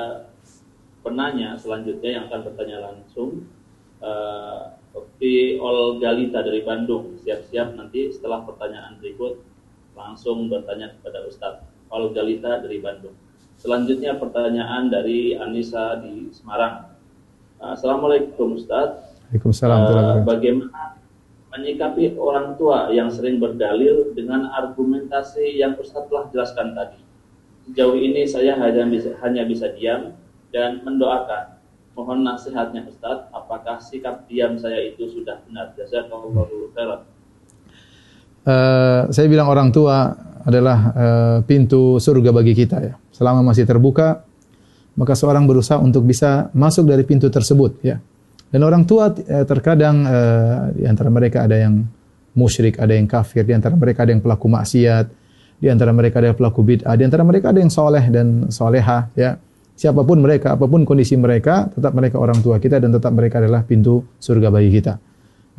penanya 1.03 1.59
selanjutnya 1.59 2.09
yang 2.15 2.23
akan 2.31 2.41
bertanya 2.47 2.77
langsung. 2.87 3.51
Uh, 3.97 4.76
Seperti 4.97 5.61
Olgalita 5.61 6.41
dari 6.41 6.65
Bandung. 6.65 7.21
Siap-siap 7.21 7.77
nanti 7.77 8.09
setelah 8.09 8.41
pertanyaan 8.41 8.97
berikut 8.97 9.45
langsung 9.93 10.49
bertanya 10.49 10.93
kepada 10.97 11.25
Ustadz. 11.25 11.65
Olgalita 11.93 12.65
dari 12.65 12.81
Bandung. 12.81 13.13
Selanjutnya 13.57 14.17
pertanyaan 14.21 14.93
dari 14.93 15.33
Anissa 15.33 15.97
di 16.01 16.29
Semarang. 16.29 16.93
Uh, 17.57 17.73
Assalamualaikum 17.73 18.53
Ustadz. 18.53 19.17
Waalaikumsalam 19.33 19.77
wabarakatuh. 19.81 20.23
bagaimana 20.23 21.01
menyikapi 21.57 22.15
orang 22.21 22.53
tua 22.55 22.93
yang 22.93 23.09
sering 23.09 23.41
berdalil 23.41 24.13
dengan 24.13 24.53
argumentasi 24.53 25.57
yang 25.57 25.73
Ustadz 25.73 26.05
telah 26.09 26.29
jelaskan 26.29 26.77
tadi. 26.77 27.01
Sejauh 27.67 27.97
ini 27.97 28.29
saya 28.29 28.55
hanya 28.61 28.85
bisa, 28.85 29.17
hanya 29.25 29.43
bisa 29.43 29.73
diam 29.73 30.13
dan 30.53 30.85
mendoakan. 30.85 31.56
Mohon 31.97 32.29
nasihatnya 32.29 32.85
Ustadz, 32.85 33.33
apakah 33.33 33.81
sikap 33.81 34.29
diam 34.29 34.53
saya 34.61 34.85
itu 34.85 35.09
sudah 35.09 35.41
benar? 35.49 35.73
Jazakallahu. 35.73 36.69
Eh, 38.45 39.01
saya 39.09 39.25
bilang 39.25 39.49
orang 39.49 39.73
tua 39.73 40.13
adalah 40.45 40.93
eh, 40.93 41.37
pintu 41.41 41.97
surga 41.97 42.29
bagi 42.29 42.53
kita 42.53 42.77
ya. 42.85 42.93
Selama 43.09 43.41
masih 43.41 43.65
terbuka, 43.65 44.21
maka 44.93 45.17
seorang 45.17 45.49
berusaha 45.49 45.81
untuk 45.81 46.05
bisa 46.05 46.53
masuk 46.53 46.85
dari 46.85 47.01
pintu 47.01 47.33
tersebut 47.33 47.81
ya. 47.81 47.97
Dan 48.53 48.61
orang 48.61 48.85
tua 48.85 49.09
eh, 49.17 49.43
terkadang 49.49 50.05
eh, 50.05 50.57
di 50.77 50.83
antara 50.85 51.09
mereka 51.09 51.49
ada 51.49 51.57
yang 51.57 51.81
musyrik, 52.37 52.77
ada 52.77 52.93
yang 52.93 53.09
kafir, 53.09 53.41
di 53.41 53.57
antara 53.57 53.73
mereka 53.73 54.05
ada 54.05 54.13
yang 54.13 54.21
pelaku 54.21 54.45
maksiat, 54.45 55.05
di 55.57 55.67
antara 55.67 55.89
mereka 55.89 56.21
ada 56.21 56.29
yang 56.29 56.37
pelaku 56.37 56.61
bid'ah, 56.61 56.93
di 56.93 57.03
antara 57.09 57.25
mereka 57.25 57.49
ada 57.49 57.59
yang 57.59 57.73
soleh 57.73 58.05
dan 58.13 58.53
soleha 58.53 59.09
ya. 59.17 59.41
Siapa 59.77 60.01
pun 60.01 60.17
mereka, 60.17 60.57
apa 60.57 60.65
pun 60.65 60.81
kondisi 60.81 61.13
mereka, 61.13 61.69
tetap 61.69 61.93
mereka 61.93 62.17
orang 62.17 62.41
tua 62.41 62.57
kita 62.57 62.81
dan 62.81 62.89
tetap 62.89 63.13
mereka 63.13 63.37
adalah 63.37 63.61
pintu 63.61 64.01
surga 64.17 64.49
bagi 64.49 64.73
kita. 64.73 64.97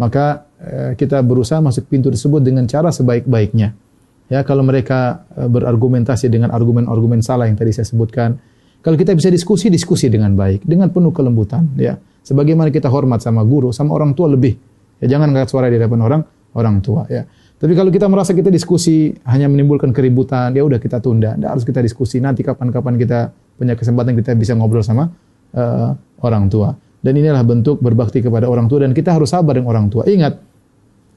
Maka 0.02 0.24
eh, 0.58 0.90
kita 0.98 1.22
berusaha 1.22 1.62
masuk 1.62 1.86
pintu 1.86 2.10
tersebut 2.10 2.42
dengan 2.42 2.66
cara 2.66 2.90
sebaik-baiknya. 2.90 3.78
Ya, 4.26 4.42
kalau 4.42 4.66
mereka 4.66 5.22
eh, 5.38 5.46
berargumentasi 5.46 6.34
dengan 6.34 6.50
argumen-argumen 6.50 7.22
salah 7.22 7.46
yang 7.46 7.54
tadi 7.54 7.70
saya 7.70 7.86
sebutkan, 7.86 8.34
kalau 8.82 8.98
kita 8.98 9.14
bisa 9.14 9.30
diskusi, 9.30 9.70
diskusi 9.70 10.10
dengan 10.10 10.34
baik, 10.34 10.66
dengan 10.66 10.90
penuh 10.90 11.14
kelembutan, 11.14 11.70
ya. 11.78 11.94
Sebagaimana 12.26 12.74
kita 12.74 12.90
hormat 12.90 13.22
sama 13.22 13.46
guru, 13.46 13.70
sama 13.70 13.94
orang 13.94 14.18
tua 14.18 14.34
lebih. 14.34 14.58
Ya, 14.98 15.14
jangan 15.14 15.30
angkat 15.30 15.48
suara 15.50 15.70
di 15.70 15.78
hadapan 15.78 16.00
orang 16.02 16.22
orang 16.58 16.82
tua, 16.82 17.06
ya. 17.06 17.22
Tapi 17.58 17.74
kalau 17.74 17.90
kita 17.90 18.06
merasa 18.06 18.30
kita 18.38 18.54
diskusi 18.54 19.10
hanya 19.26 19.50
menimbulkan 19.50 19.90
keributan, 19.90 20.54
ya 20.54 20.62
udah 20.62 20.78
kita 20.78 21.02
tunda. 21.02 21.34
Tidak 21.34 21.50
harus 21.50 21.66
kita 21.66 21.82
diskusi. 21.82 22.22
Nanti 22.22 22.46
kapan-kapan 22.46 22.94
kita 22.94 23.34
punya 23.58 23.74
kesempatan 23.74 24.14
kita 24.14 24.38
bisa 24.38 24.54
ngobrol 24.54 24.86
sama 24.86 25.10
eh, 25.58 25.90
orang 26.22 26.46
tua. 26.46 26.78
Dan 27.02 27.18
inilah 27.18 27.42
bentuk 27.42 27.82
berbakti 27.82 28.22
kepada 28.22 28.46
orang 28.46 28.70
tua 28.70 28.86
dan 28.86 28.94
kita 28.94 29.10
harus 29.10 29.34
sabar 29.34 29.58
dengan 29.58 29.74
orang 29.74 29.90
tua. 29.90 30.06
Ingat, 30.06 30.38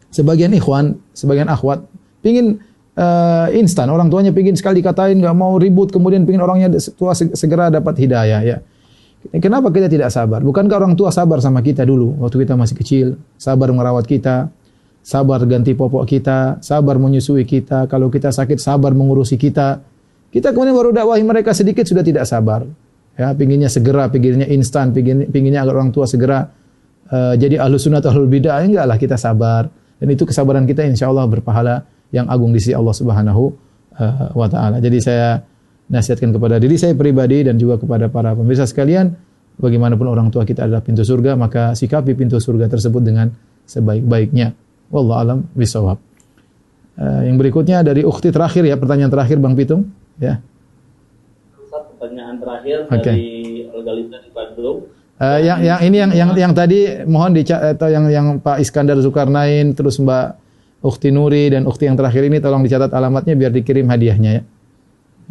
sebagian 0.10 0.50
ikhwan, 0.58 0.98
sebagian 1.14 1.46
akhwat 1.46 1.86
pingin 2.26 2.58
eh, 2.98 3.48
instan. 3.62 3.94
Orang 3.94 4.10
tuanya 4.10 4.34
pingin 4.34 4.58
sekali 4.58 4.82
katain, 4.82 5.22
nggak 5.22 5.38
mau 5.38 5.62
ribut, 5.62 5.94
kemudian 5.94 6.26
pingin 6.26 6.42
orangnya 6.42 6.74
tua 6.98 7.14
seg- 7.14 7.38
segera 7.38 7.70
dapat 7.70 8.02
hidayah. 8.02 8.42
Ya. 8.42 8.58
Kenapa 9.38 9.70
kita 9.70 9.86
tidak 9.86 10.10
sabar? 10.10 10.42
Bukankah 10.42 10.82
orang 10.82 10.98
tua 10.98 11.14
sabar 11.14 11.38
sama 11.38 11.62
kita 11.62 11.86
dulu 11.86 12.18
waktu 12.26 12.42
kita 12.42 12.58
masih 12.58 12.74
kecil, 12.74 13.08
sabar 13.38 13.70
merawat 13.70 14.10
kita, 14.10 14.50
sabar 15.02 15.42
ganti 15.50 15.74
popok 15.74 16.06
kita, 16.06 16.62
sabar 16.62 17.02
menyusui 17.02 17.44
kita, 17.44 17.90
kalau 17.90 18.14
kita 18.14 18.30
sakit 18.30 18.62
sabar 18.62 18.94
mengurusi 18.94 19.36
kita. 19.36 19.82
Kita 20.32 20.56
kemudian 20.56 20.78
baru 20.78 20.96
dakwahi 20.96 21.26
mereka 21.26 21.52
sedikit 21.52 21.84
sudah 21.84 22.06
tidak 22.06 22.24
sabar. 22.24 22.64
Ya, 23.20 23.36
pinginnya 23.36 23.68
segera, 23.68 24.08
pinginnya 24.08 24.48
instan, 24.48 24.96
pingin, 24.96 25.28
pinginnya 25.28 25.68
agar 25.68 25.84
orang 25.84 25.92
tua 25.92 26.08
segera 26.08 26.48
eh, 27.12 27.36
jadi 27.36 27.60
ahlu 27.60 27.76
sunnah 27.76 28.00
atau 28.00 28.16
ahlul 28.16 28.32
bidah. 28.32 28.64
Enggak 28.64 28.86
lah 28.88 28.96
kita 28.96 29.20
sabar. 29.20 29.68
Dan 30.00 30.08
itu 30.08 30.24
kesabaran 30.24 30.64
kita 30.64 30.88
insya 30.88 31.12
Allah 31.12 31.28
berpahala 31.28 31.84
yang 32.16 32.26
agung 32.32 32.56
di 32.56 32.64
sisi 32.64 32.72
Allah 32.72 32.96
Subhanahu 32.96 33.44
eh, 34.00 34.32
wa 34.32 34.48
taala. 34.48 34.80
Jadi 34.80 34.98
saya 35.04 35.44
nasihatkan 35.92 36.32
kepada 36.32 36.56
diri 36.56 36.80
saya 36.80 36.96
pribadi 36.96 37.44
dan 37.44 37.60
juga 37.60 37.76
kepada 37.76 38.08
para 38.08 38.32
pemirsa 38.32 38.64
sekalian, 38.64 39.12
bagaimanapun 39.60 40.08
orang 40.08 40.32
tua 40.32 40.48
kita 40.48 40.64
adalah 40.64 40.80
pintu 40.80 41.04
surga, 41.04 41.36
maka 41.36 41.76
sikapi 41.76 42.16
pintu 42.16 42.40
surga 42.40 42.72
tersebut 42.72 43.04
dengan 43.04 43.28
sebaik-baiknya. 43.68 44.71
Wallahu 44.92 45.18
alam 45.18 45.40
bisawab. 45.56 45.98
Eh, 47.00 47.22
yang 47.32 47.40
berikutnya 47.40 47.82
dari 47.82 48.04
ukti 48.04 48.30
terakhir 48.30 48.68
ya, 48.68 48.76
pertanyaan 48.76 49.10
terakhir 49.10 49.40
Bang 49.40 49.56
Pitung, 49.56 49.88
ya. 50.20 50.44
Pertanyaan 51.72 52.36
terakhir 52.38 52.92
Oke. 52.92 53.00
dari 53.00 53.32
Olgalita 53.72 54.20
di 54.20 54.30
Bandung. 54.36 54.78
Eh, 55.22 55.40
yang 55.48 55.60
yang 55.64 55.80
ini 55.86 55.98
yang 56.02 56.12
yang 56.12 56.30
yang 56.36 56.54
tadi 56.54 57.06
mohon 57.08 57.32
di 57.32 57.46
atau 57.48 57.88
yang 57.88 58.06
yang 58.12 58.28
Pak 58.42 58.60
Iskandar 58.60 58.98
Zulkarnain 59.00 59.72
terus 59.78 60.02
Mbak 60.02 60.36
Ukti 60.82 61.14
Nuri 61.14 61.54
dan 61.54 61.70
Ukti 61.70 61.86
yang 61.86 61.96
terakhir 61.96 62.26
ini 62.26 62.42
tolong 62.42 62.66
dicatat 62.66 62.90
alamatnya 62.90 63.38
biar 63.38 63.54
dikirim 63.54 63.86
hadiahnya 63.88 64.32
ya. 64.34 64.44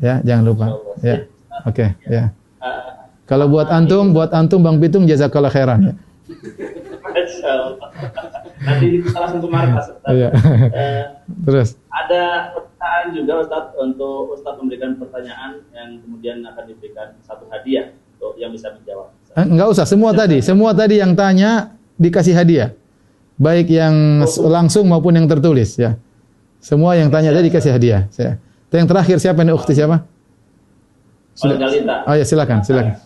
Ya, 0.00 0.14
jangan 0.24 0.44
lupa. 0.46 0.66
Ya. 1.04 1.28
Oke, 1.68 1.92
ya. 2.08 2.32
Ah, 2.56 3.04
Kalau 3.28 3.52
buat 3.52 3.68
antum, 3.68 4.16
buat 4.16 4.32
antum 4.32 4.64
Bang 4.64 4.80
Pitung 4.80 5.04
jazakallah 5.04 5.52
khairan 5.52 5.92
ya. 5.92 5.94
Nanti 8.60 8.86
kita 9.00 9.16
langsung 9.16 9.40
ke 9.40 9.48
markas 9.48 9.84
Ustaz. 9.88 10.10
Iya. 10.10 10.28
Eh, 10.70 11.04
Terus 11.42 11.68
ada 11.88 12.22
pertanyaan 12.52 13.08
juga 13.10 13.32
Ustaz 13.40 13.64
untuk 13.74 14.32
Ustaz 14.32 14.54
memberikan 14.56 14.94
pertanyaan 14.94 15.64
yang 15.70 15.88
kemudian 15.98 16.36
akan 16.44 16.64
diberikan 16.64 17.16
satu 17.20 17.48
hadiah 17.48 17.88
untuk 18.14 18.36
yang 18.36 18.52
bisa 18.52 18.68
menjawab. 18.70 19.16
Eh, 19.32 19.46
enggak 19.46 19.68
usah 19.70 19.84
semua 19.84 20.12
tadi, 20.12 20.38
semua 20.40 20.70
tadi 20.70 20.98
yang 20.98 21.14
tanya 21.14 21.72
dikasih 21.96 22.34
hadiah. 22.34 22.76
Baik 23.36 23.72
yang 23.72 24.20
s- 24.22 24.36
langsung 24.36 24.84
maupun 24.84 25.16
yang 25.16 25.24
tertulis 25.24 25.74
ya. 25.74 25.96
Semua 26.60 26.92
yang 26.92 27.08
tanya 27.08 27.32
tadi 27.32 27.48
dikasih 27.48 27.72
hadiah. 27.72 28.04
Saya. 28.12 28.36
Yang 28.68 28.86
terakhir 28.86 29.16
siapa 29.18 29.40
nih 29.40 29.56
Ukti 29.56 29.72
siapa? 29.72 30.04
Olgalita. 31.40 32.04
Oh 32.04 32.12
ya 32.12 32.22
silakan, 32.22 32.60
silakan. 32.60 33.00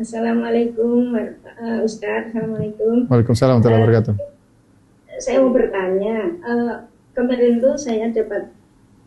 Assalamualaikum 0.00 1.12
uh, 1.12 1.80
Ustaz. 1.84 2.32
Assalamualaikum. 2.32 3.04
Waalaikumsalam 3.12 3.60
warahmatullahi 3.60 3.84
wabarakatuh. 3.84 4.14
Saya 5.20 5.36
mau 5.44 5.52
bertanya. 5.52 6.16
uh, 6.40 6.74
kemarin 7.12 7.60
tuh 7.60 7.76
saya 7.76 8.08
dapat 8.08 8.48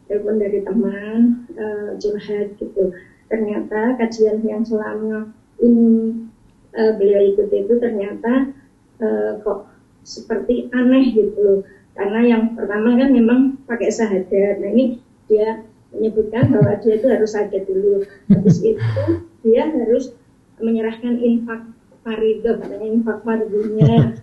telepon 0.05 0.37
dari 0.37 0.61
teman 0.61 1.49
uh, 1.57 1.97
curhat 1.97 2.53
gitu. 2.61 2.93
Ternyata 3.25 3.97
kajian 3.97 4.45
yang 4.45 4.61
selama 4.61 5.33
ini 5.65 6.29
uh, 6.77 6.93
beliau 6.93 7.33
ikuti 7.33 7.65
itu 7.65 7.73
ternyata 7.81 8.53
uh, 9.01 9.41
kok 9.41 9.65
seperti 10.05 10.69
aneh 10.77 11.09
gitu. 11.09 11.65
Karena 11.97 12.21
yang 12.21 12.53
pertama 12.53 12.93
kan 12.93 13.09
memang 13.09 13.39
pakai 13.65 13.89
sahadat. 13.89 14.61
Nah 14.61 14.69
ini 14.69 15.01
dia 15.25 15.65
menyebutkan 15.97 16.53
bahwa 16.53 16.77
dia 16.79 16.93
itu 17.01 17.07
harus 17.09 17.33
sakit 17.33 17.63
dulu. 17.65 18.05
Habis 18.29 18.57
itu 18.61 19.03
dia 19.41 19.67
harus 19.67 20.13
menyerahkan 20.61 21.17
infak 21.21 21.61
faridah, 22.05 22.55
katanya 22.61 22.87
infak 22.87 23.19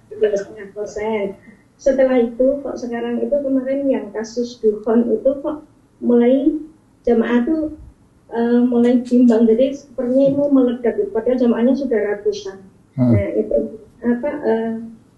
tiga 0.09 0.29
setengah 0.35 0.69
persen. 0.73 1.25
Setelah 1.75 2.23
itu 2.23 2.63
kok 2.63 2.79
sekarang 2.79 3.21
itu 3.21 3.35
kemarin 3.35 3.91
yang 3.91 4.07
kasus 4.15 4.63
dukhon 4.63 5.11
itu 5.11 5.31
kok 5.43 5.67
mulai 5.99 6.55
jamaah 7.03 7.45
tuh 7.45 7.63
eh, 8.31 8.63
mulai 8.63 9.03
bimbang 9.03 9.45
jadi 9.45 9.75
sepertinya 9.75 10.27
itu 10.33 10.43
meledak 10.49 10.95
padahal 11.11 11.39
jamaahnya 11.39 11.75
sudah 11.75 11.99
ratusan. 12.15 12.59
Hmm. 12.95 13.11
Nah 13.11 13.29
itu 13.37 13.57
apa 14.07 14.31
eh, 14.47 14.73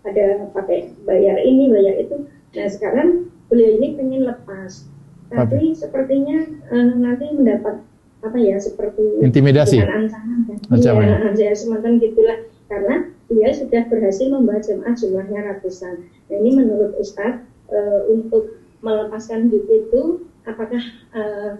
ada 0.06 0.26
pakai 0.50 0.96
bayar 1.04 1.36
ini 1.44 1.68
bayar 1.68 1.94
itu. 2.00 2.24
Nah 2.26 2.66
sekarang 2.72 3.28
beliau 3.52 3.76
ini 3.78 3.94
pengen 3.94 4.26
lepas, 4.26 4.88
tapi 5.30 5.74
sepertinya 5.74 6.38
eh, 6.70 6.90
nanti 6.96 7.26
mendapat 7.34 7.82
apa 8.24 8.38
ya 8.40 8.56
seperti 8.58 9.22
Intimidasi. 9.22 9.82
ancaman 9.82 10.40
kan. 10.50 10.58
Ancaman. 10.72 11.04
Iya, 11.36 11.52
ya, 11.52 11.52
semacam 11.54 12.02
gitulah. 12.02 12.38
Karena 12.66 13.06
dia 13.30 13.50
sudah 13.54 13.82
berhasil 13.86 14.26
membawa 14.26 14.58
jemaah 14.58 14.94
jumlahnya 14.94 15.40
ratusan. 15.54 16.06
Nah 16.30 16.36
ini 16.38 16.50
menurut 16.58 16.94
Ustadz 16.98 17.46
eh, 17.70 18.00
untuk 18.10 18.58
melepaskan 18.82 19.50
duit 19.50 19.66
itu 19.66 20.26
apakah 20.46 20.82
eh, 21.14 21.52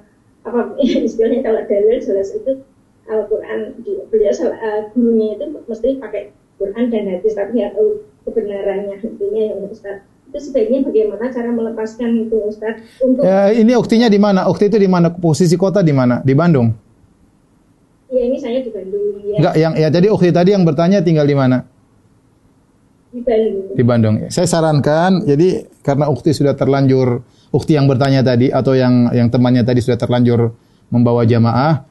apa 0.47 0.60
istilahnya 1.06 1.43
kalau 1.43 1.60
dalil 1.66 1.98
jelas 1.98 2.30
itu 2.34 2.62
Al-Quran 3.06 3.82
beliau 4.10 4.34
eh, 4.51 4.82
gurunya 4.94 5.38
itu 5.38 5.47
mesti 5.66 5.98
pakai 5.98 6.34
Quran 6.56 6.88
dan 6.90 7.05
hadis 7.10 7.34
tapi 7.34 7.59
nggak 7.59 7.74
tahu 7.78 8.02
kebenarannya 8.26 8.97
intinya 9.02 9.43
yang 9.55 9.60
Ustadz 9.70 10.06
itu 10.26 10.38
sebaiknya 10.42 10.82
bagaimana 10.82 11.30
cara 11.30 11.48
melepaskan 11.48 12.26
itu 12.26 12.36
Ustaz 12.44 12.76
untuk 12.98 13.22
Ya, 13.22 13.50
ini 13.50 13.72
uktinya 13.72 14.06
di 14.06 14.18
mana? 14.18 14.44
Ukti 14.46 14.66
itu 14.66 14.76
di 14.76 14.86
mana? 14.86 15.08
Posisi 15.08 15.54
kota 15.54 15.80
di 15.80 15.90
mana? 15.90 16.20
Di 16.20 16.34
Bandung. 16.34 16.68
ya 18.06 18.22
ini 18.22 18.38
saya 18.38 18.62
di 18.62 18.70
Bandung 18.70 19.18
ya 19.20 19.36
Enggak, 19.42 19.54
yang 19.56 19.72
ya 19.74 19.88
jadi 19.90 20.06
ukti 20.08 20.30
tadi 20.30 20.54
yang 20.54 20.62
bertanya 20.62 21.02
tinggal 21.02 21.26
di 21.26 21.34
mana? 21.34 21.66
di 23.08 23.22
Bandung 23.22 23.64
Di 23.72 23.82
Bandung. 23.82 24.14
Saya 24.28 24.44
sarankan 24.46 25.24
jadi 25.24 25.64
karena 25.80 26.06
ukti 26.06 26.30
sudah 26.30 26.52
terlanjur 26.52 27.22
ukti 27.48 27.72
yang 27.72 27.88
bertanya 27.88 28.20
tadi 28.20 28.52
atau 28.52 28.76
yang 28.76 29.08
yang 29.10 29.26
temannya 29.26 29.62
tadi 29.62 29.80
sudah 29.80 29.96
terlanjur 29.96 30.52
membawa 30.92 31.24
jamaah 31.24 31.82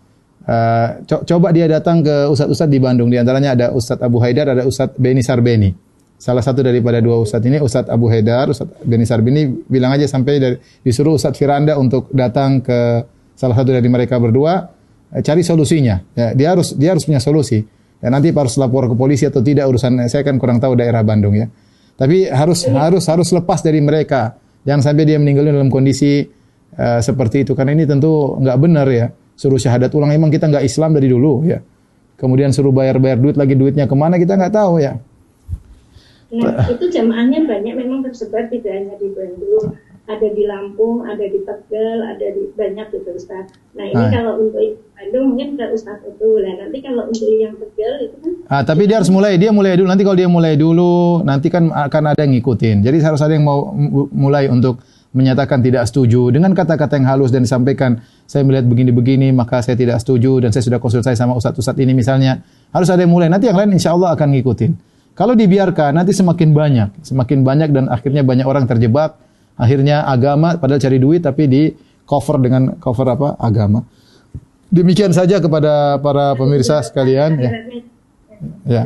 eh, 0.46 0.88
co- 1.04 1.26
coba 1.26 1.50
dia 1.50 1.66
datang 1.66 2.00
ke 2.00 2.30
ustadz-ustadz 2.30 2.70
di 2.70 2.78
Bandung 2.78 3.10
di 3.10 3.18
antaranya 3.18 3.58
ada 3.58 3.66
Ustadz 3.74 4.06
Abu 4.06 4.22
Haidar 4.22 4.54
ada 4.54 4.64
Ustadz 4.64 4.96
Beni 4.96 5.20
Sarbeni 5.20 5.74
salah 6.16 6.42
satu 6.42 6.64
daripada 6.64 7.04
dua 7.04 7.20
ustadz 7.20 7.46
ini 7.46 7.60
Ustadz 7.60 7.92
Abu 7.92 8.08
Haidar 8.08 8.48
Ustadz 8.48 8.82
Beni 8.88 9.04
Sarbeni 9.04 9.52
bilang 9.68 9.92
aja 9.92 10.08
sampai 10.08 10.40
dari, 10.40 10.56
disuruh 10.82 11.20
Ustadz 11.20 11.36
Firanda 11.36 11.76
untuk 11.76 12.08
datang 12.16 12.64
ke 12.64 13.04
salah 13.36 13.56
satu 13.56 13.76
dari 13.76 13.88
mereka 13.92 14.16
berdua 14.16 14.72
eh, 15.12 15.22
cari 15.22 15.44
solusinya. 15.44 16.00
Ya, 16.16 16.32
dia 16.32 16.48
harus 16.56 16.74
dia 16.74 16.96
harus 16.96 17.04
punya 17.04 17.20
solusi. 17.20 17.60
Ya, 18.00 18.08
nanti 18.12 18.32
harus 18.32 18.56
lapor 18.60 18.88
ke 18.92 18.96
polisi 18.96 19.28
atau 19.28 19.44
tidak 19.44 19.68
urusan 19.72 20.08
saya 20.08 20.24
kan 20.24 20.40
kurang 20.40 20.60
tahu 20.64 20.80
daerah 20.80 21.04
Bandung 21.04 21.36
ya. 21.36 21.52
Tapi 21.96 22.28
harus 22.28 22.68
harus 22.68 23.04
harus 23.08 23.30
lepas 23.32 23.64
dari 23.64 23.80
mereka. 23.84 24.36
Jangan 24.66 24.92
sampai 24.92 25.06
dia 25.08 25.20
meninggal 25.20 25.52
dalam 25.52 25.68
kondisi 25.68 26.24
eh, 26.76 27.00
seperti 27.04 27.44
itu. 27.44 27.52
Karena 27.56 27.76
ini 27.76 27.84
tentu 27.84 28.40
nggak 28.40 28.58
benar 28.60 28.88
ya. 28.88 29.12
Suruh 29.36 29.60
syahadat 29.60 29.92
ulang 29.92 30.16
emang 30.16 30.32
kita 30.32 30.48
nggak 30.48 30.64
Islam 30.64 30.96
dari 30.96 31.12
dulu 31.12 31.44
ya. 31.44 31.60
Kemudian 32.16 32.56
suruh 32.56 32.72
bayar-bayar 32.72 33.20
duit 33.20 33.36
lagi 33.36 33.60
duitnya 33.60 33.92
ke 33.92 33.96
mana 34.00 34.16
kita 34.16 34.40
nggak 34.40 34.56
tahu 34.56 34.80
ya 34.80 34.96
Nah, 36.42 36.68
itu 36.68 36.86
jamaahnya 36.92 37.48
banyak 37.48 37.74
memang 37.78 38.04
tersebar 38.04 38.50
tidak 38.52 38.74
hanya 38.76 38.96
di 39.00 39.08
Bandung, 39.14 39.78
ada 40.06 40.28
di 40.30 40.44
Lampung, 40.46 41.02
ada 41.02 41.26
di 41.26 41.40
Tegal, 41.42 41.98
ada 42.06 42.28
di 42.30 42.44
banyak 42.54 42.88
gitu 42.94 43.10
Ustaz. 43.16 43.50
Nah, 43.74 43.86
ini 43.90 43.98
Ah. 43.98 44.10
kalau 44.14 44.38
untuk 44.38 44.62
Bandung 44.94 45.34
mungkin 45.34 45.58
ke 45.58 45.66
Ustaz 45.74 46.02
itu. 46.06 46.30
Nah, 46.42 46.54
nanti 46.62 46.78
kalau 46.86 47.10
untuk 47.10 47.30
yang 47.34 47.58
Tegal 47.58 47.94
itu 48.06 48.16
kan 48.22 48.32
Ah, 48.46 48.62
tapi 48.62 48.86
dia 48.86 49.02
harus 49.02 49.10
mulai, 49.10 49.40
dia 49.42 49.50
mulai 49.50 49.74
dulu. 49.74 49.88
Nanti 49.90 50.04
kalau 50.06 50.18
dia 50.18 50.30
mulai 50.30 50.54
dulu, 50.54 51.26
nanti 51.26 51.48
kan 51.50 51.74
akan 51.74 52.14
ada 52.14 52.22
yang 52.22 52.38
ngikutin. 52.38 52.86
Jadi 52.86 52.98
harus 53.02 53.22
ada 53.26 53.34
yang 53.34 53.46
mau 53.46 53.74
mulai 54.14 54.46
untuk 54.46 54.78
menyatakan 55.16 55.64
tidak 55.64 55.88
setuju 55.88 56.28
dengan 56.28 56.52
kata-kata 56.52 57.00
yang 57.00 57.08
halus 57.08 57.32
dan 57.32 57.48
disampaikan 57.48 58.04
saya 58.28 58.44
melihat 58.44 58.68
begini-begini 58.68 59.32
maka 59.32 59.64
saya 59.64 59.80
tidak 59.80 60.04
setuju 60.04 60.44
dan 60.44 60.52
saya 60.52 60.68
sudah 60.68 60.76
konsultasi 60.84 61.16
sama 61.16 61.40
ustadz-ustadz 61.40 61.80
ini 61.80 61.96
misalnya 61.96 62.44
harus 62.76 62.92
ada 62.92 63.08
yang 63.08 63.16
mulai 63.16 63.32
nanti 63.32 63.48
yang 63.48 63.56
lain 63.56 63.72
insya 63.72 63.96
Allah 63.96 64.12
akan 64.12 64.36
ngikutin 64.36 64.76
kalau 65.16 65.32
dibiarkan 65.32 65.96
nanti 65.96 66.12
semakin 66.12 66.52
banyak. 66.52 66.90
Semakin 67.00 67.48
banyak 67.48 67.72
dan 67.72 67.88
akhirnya 67.88 68.22
banyak 68.22 68.44
orang 68.44 68.68
terjebak. 68.68 69.16
Akhirnya 69.56 70.04
agama 70.04 70.60
padahal 70.60 70.84
cari 70.84 71.00
duit 71.00 71.24
tapi 71.24 71.48
di 71.48 71.72
cover 72.04 72.44
dengan 72.44 72.76
cover 72.76 73.08
apa? 73.16 73.40
Agama. 73.40 73.80
Demikian 74.68 75.16
saja 75.16 75.40
kepada 75.40 76.04
para 76.04 76.36
pemirsa 76.36 76.84
sekalian 76.84 77.40
ya. 77.40 77.52
Ya. 78.68 78.84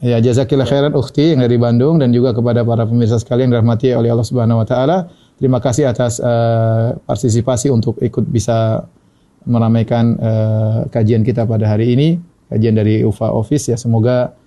Ya, 0.00 0.16
jazakillah 0.16 0.64
khairan 0.64 0.96
ukhti 0.96 1.36
yang 1.36 1.44
dari 1.44 1.60
Bandung 1.60 2.00
dan 2.00 2.08
juga 2.08 2.32
kepada 2.32 2.64
para 2.64 2.88
pemirsa 2.88 3.20
sekalian 3.20 3.52
yang 3.52 3.60
dirahmati 3.60 3.92
oleh 3.92 4.08
Allah 4.08 4.24
Subhanahu 4.24 4.60
wa 4.60 4.66
taala. 4.68 5.12
Terima 5.36 5.60
kasih 5.60 5.88
atas 5.88 6.20
eh, 6.20 6.88
partisipasi 7.04 7.68
untuk 7.72 8.00
ikut 8.00 8.24
bisa 8.28 8.84
meramaikan 9.44 10.16
eh, 10.16 10.78
kajian 10.88 11.20
kita 11.20 11.44
pada 11.44 11.68
hari 11.68 11.96
ini, 11.96 12.08
kajian 12.48 12.76
dari 12.76 13.04
UFA 13.04 13.28
Office 13.28 13.72
ya. 13.72 13.76
Semoga 13.76 14.39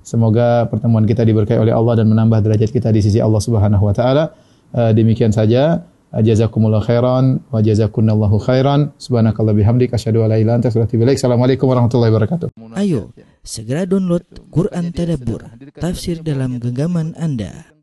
semoga 0.00 0.66
pertemuan 0.66 1.06
kita 1.06 1.24
diberkahi 1.24 1.60
oleh 1.60 1.74
Allah 1.74 2.02
dan 2.02 2.10
menambah 2.10 2.44
derajat 2.44 2.70
kita 2.72 2.88
di 2.90 3.00
sisi 3.00 3.18
Allah 3.22 3.40
Subhanahu 3.40 3.84
wa 3.86 3.94
taala. 3.94 4.34
Eh, 4.74 4.92
demikian 4.96 5.30
saja. 5.34 5.86
Jazakumullah 6.10 6.82
khairan 6.82 7.38
wa 7.54 7.62
jazakunallahu 7.62 8.42
khairan. 8.42 8.90
Subhanakallah 8.98 9.54
bihamdik 9.54 9.94
asyhadu 9.94 10.26
an 10.26 10.34
la 10.34 10.42
ilaha 10.42 10.58
illa. 10.66 11.14
Assalamualaikum 11.14 11.70
warahmatullahi 11.70 12.10
wabarakatuh. 12.10 12.50
Ayo, 12.74 13.14
segera 13.46 13.86
download 13.86 14.26
Quran 14.50 14.90
Tadabbur, 14.90 15.46
tafsir 15.78 16.18
dalam 16.26 16.58
genggaman 16.58 17.14
Anda. 17.14 17.79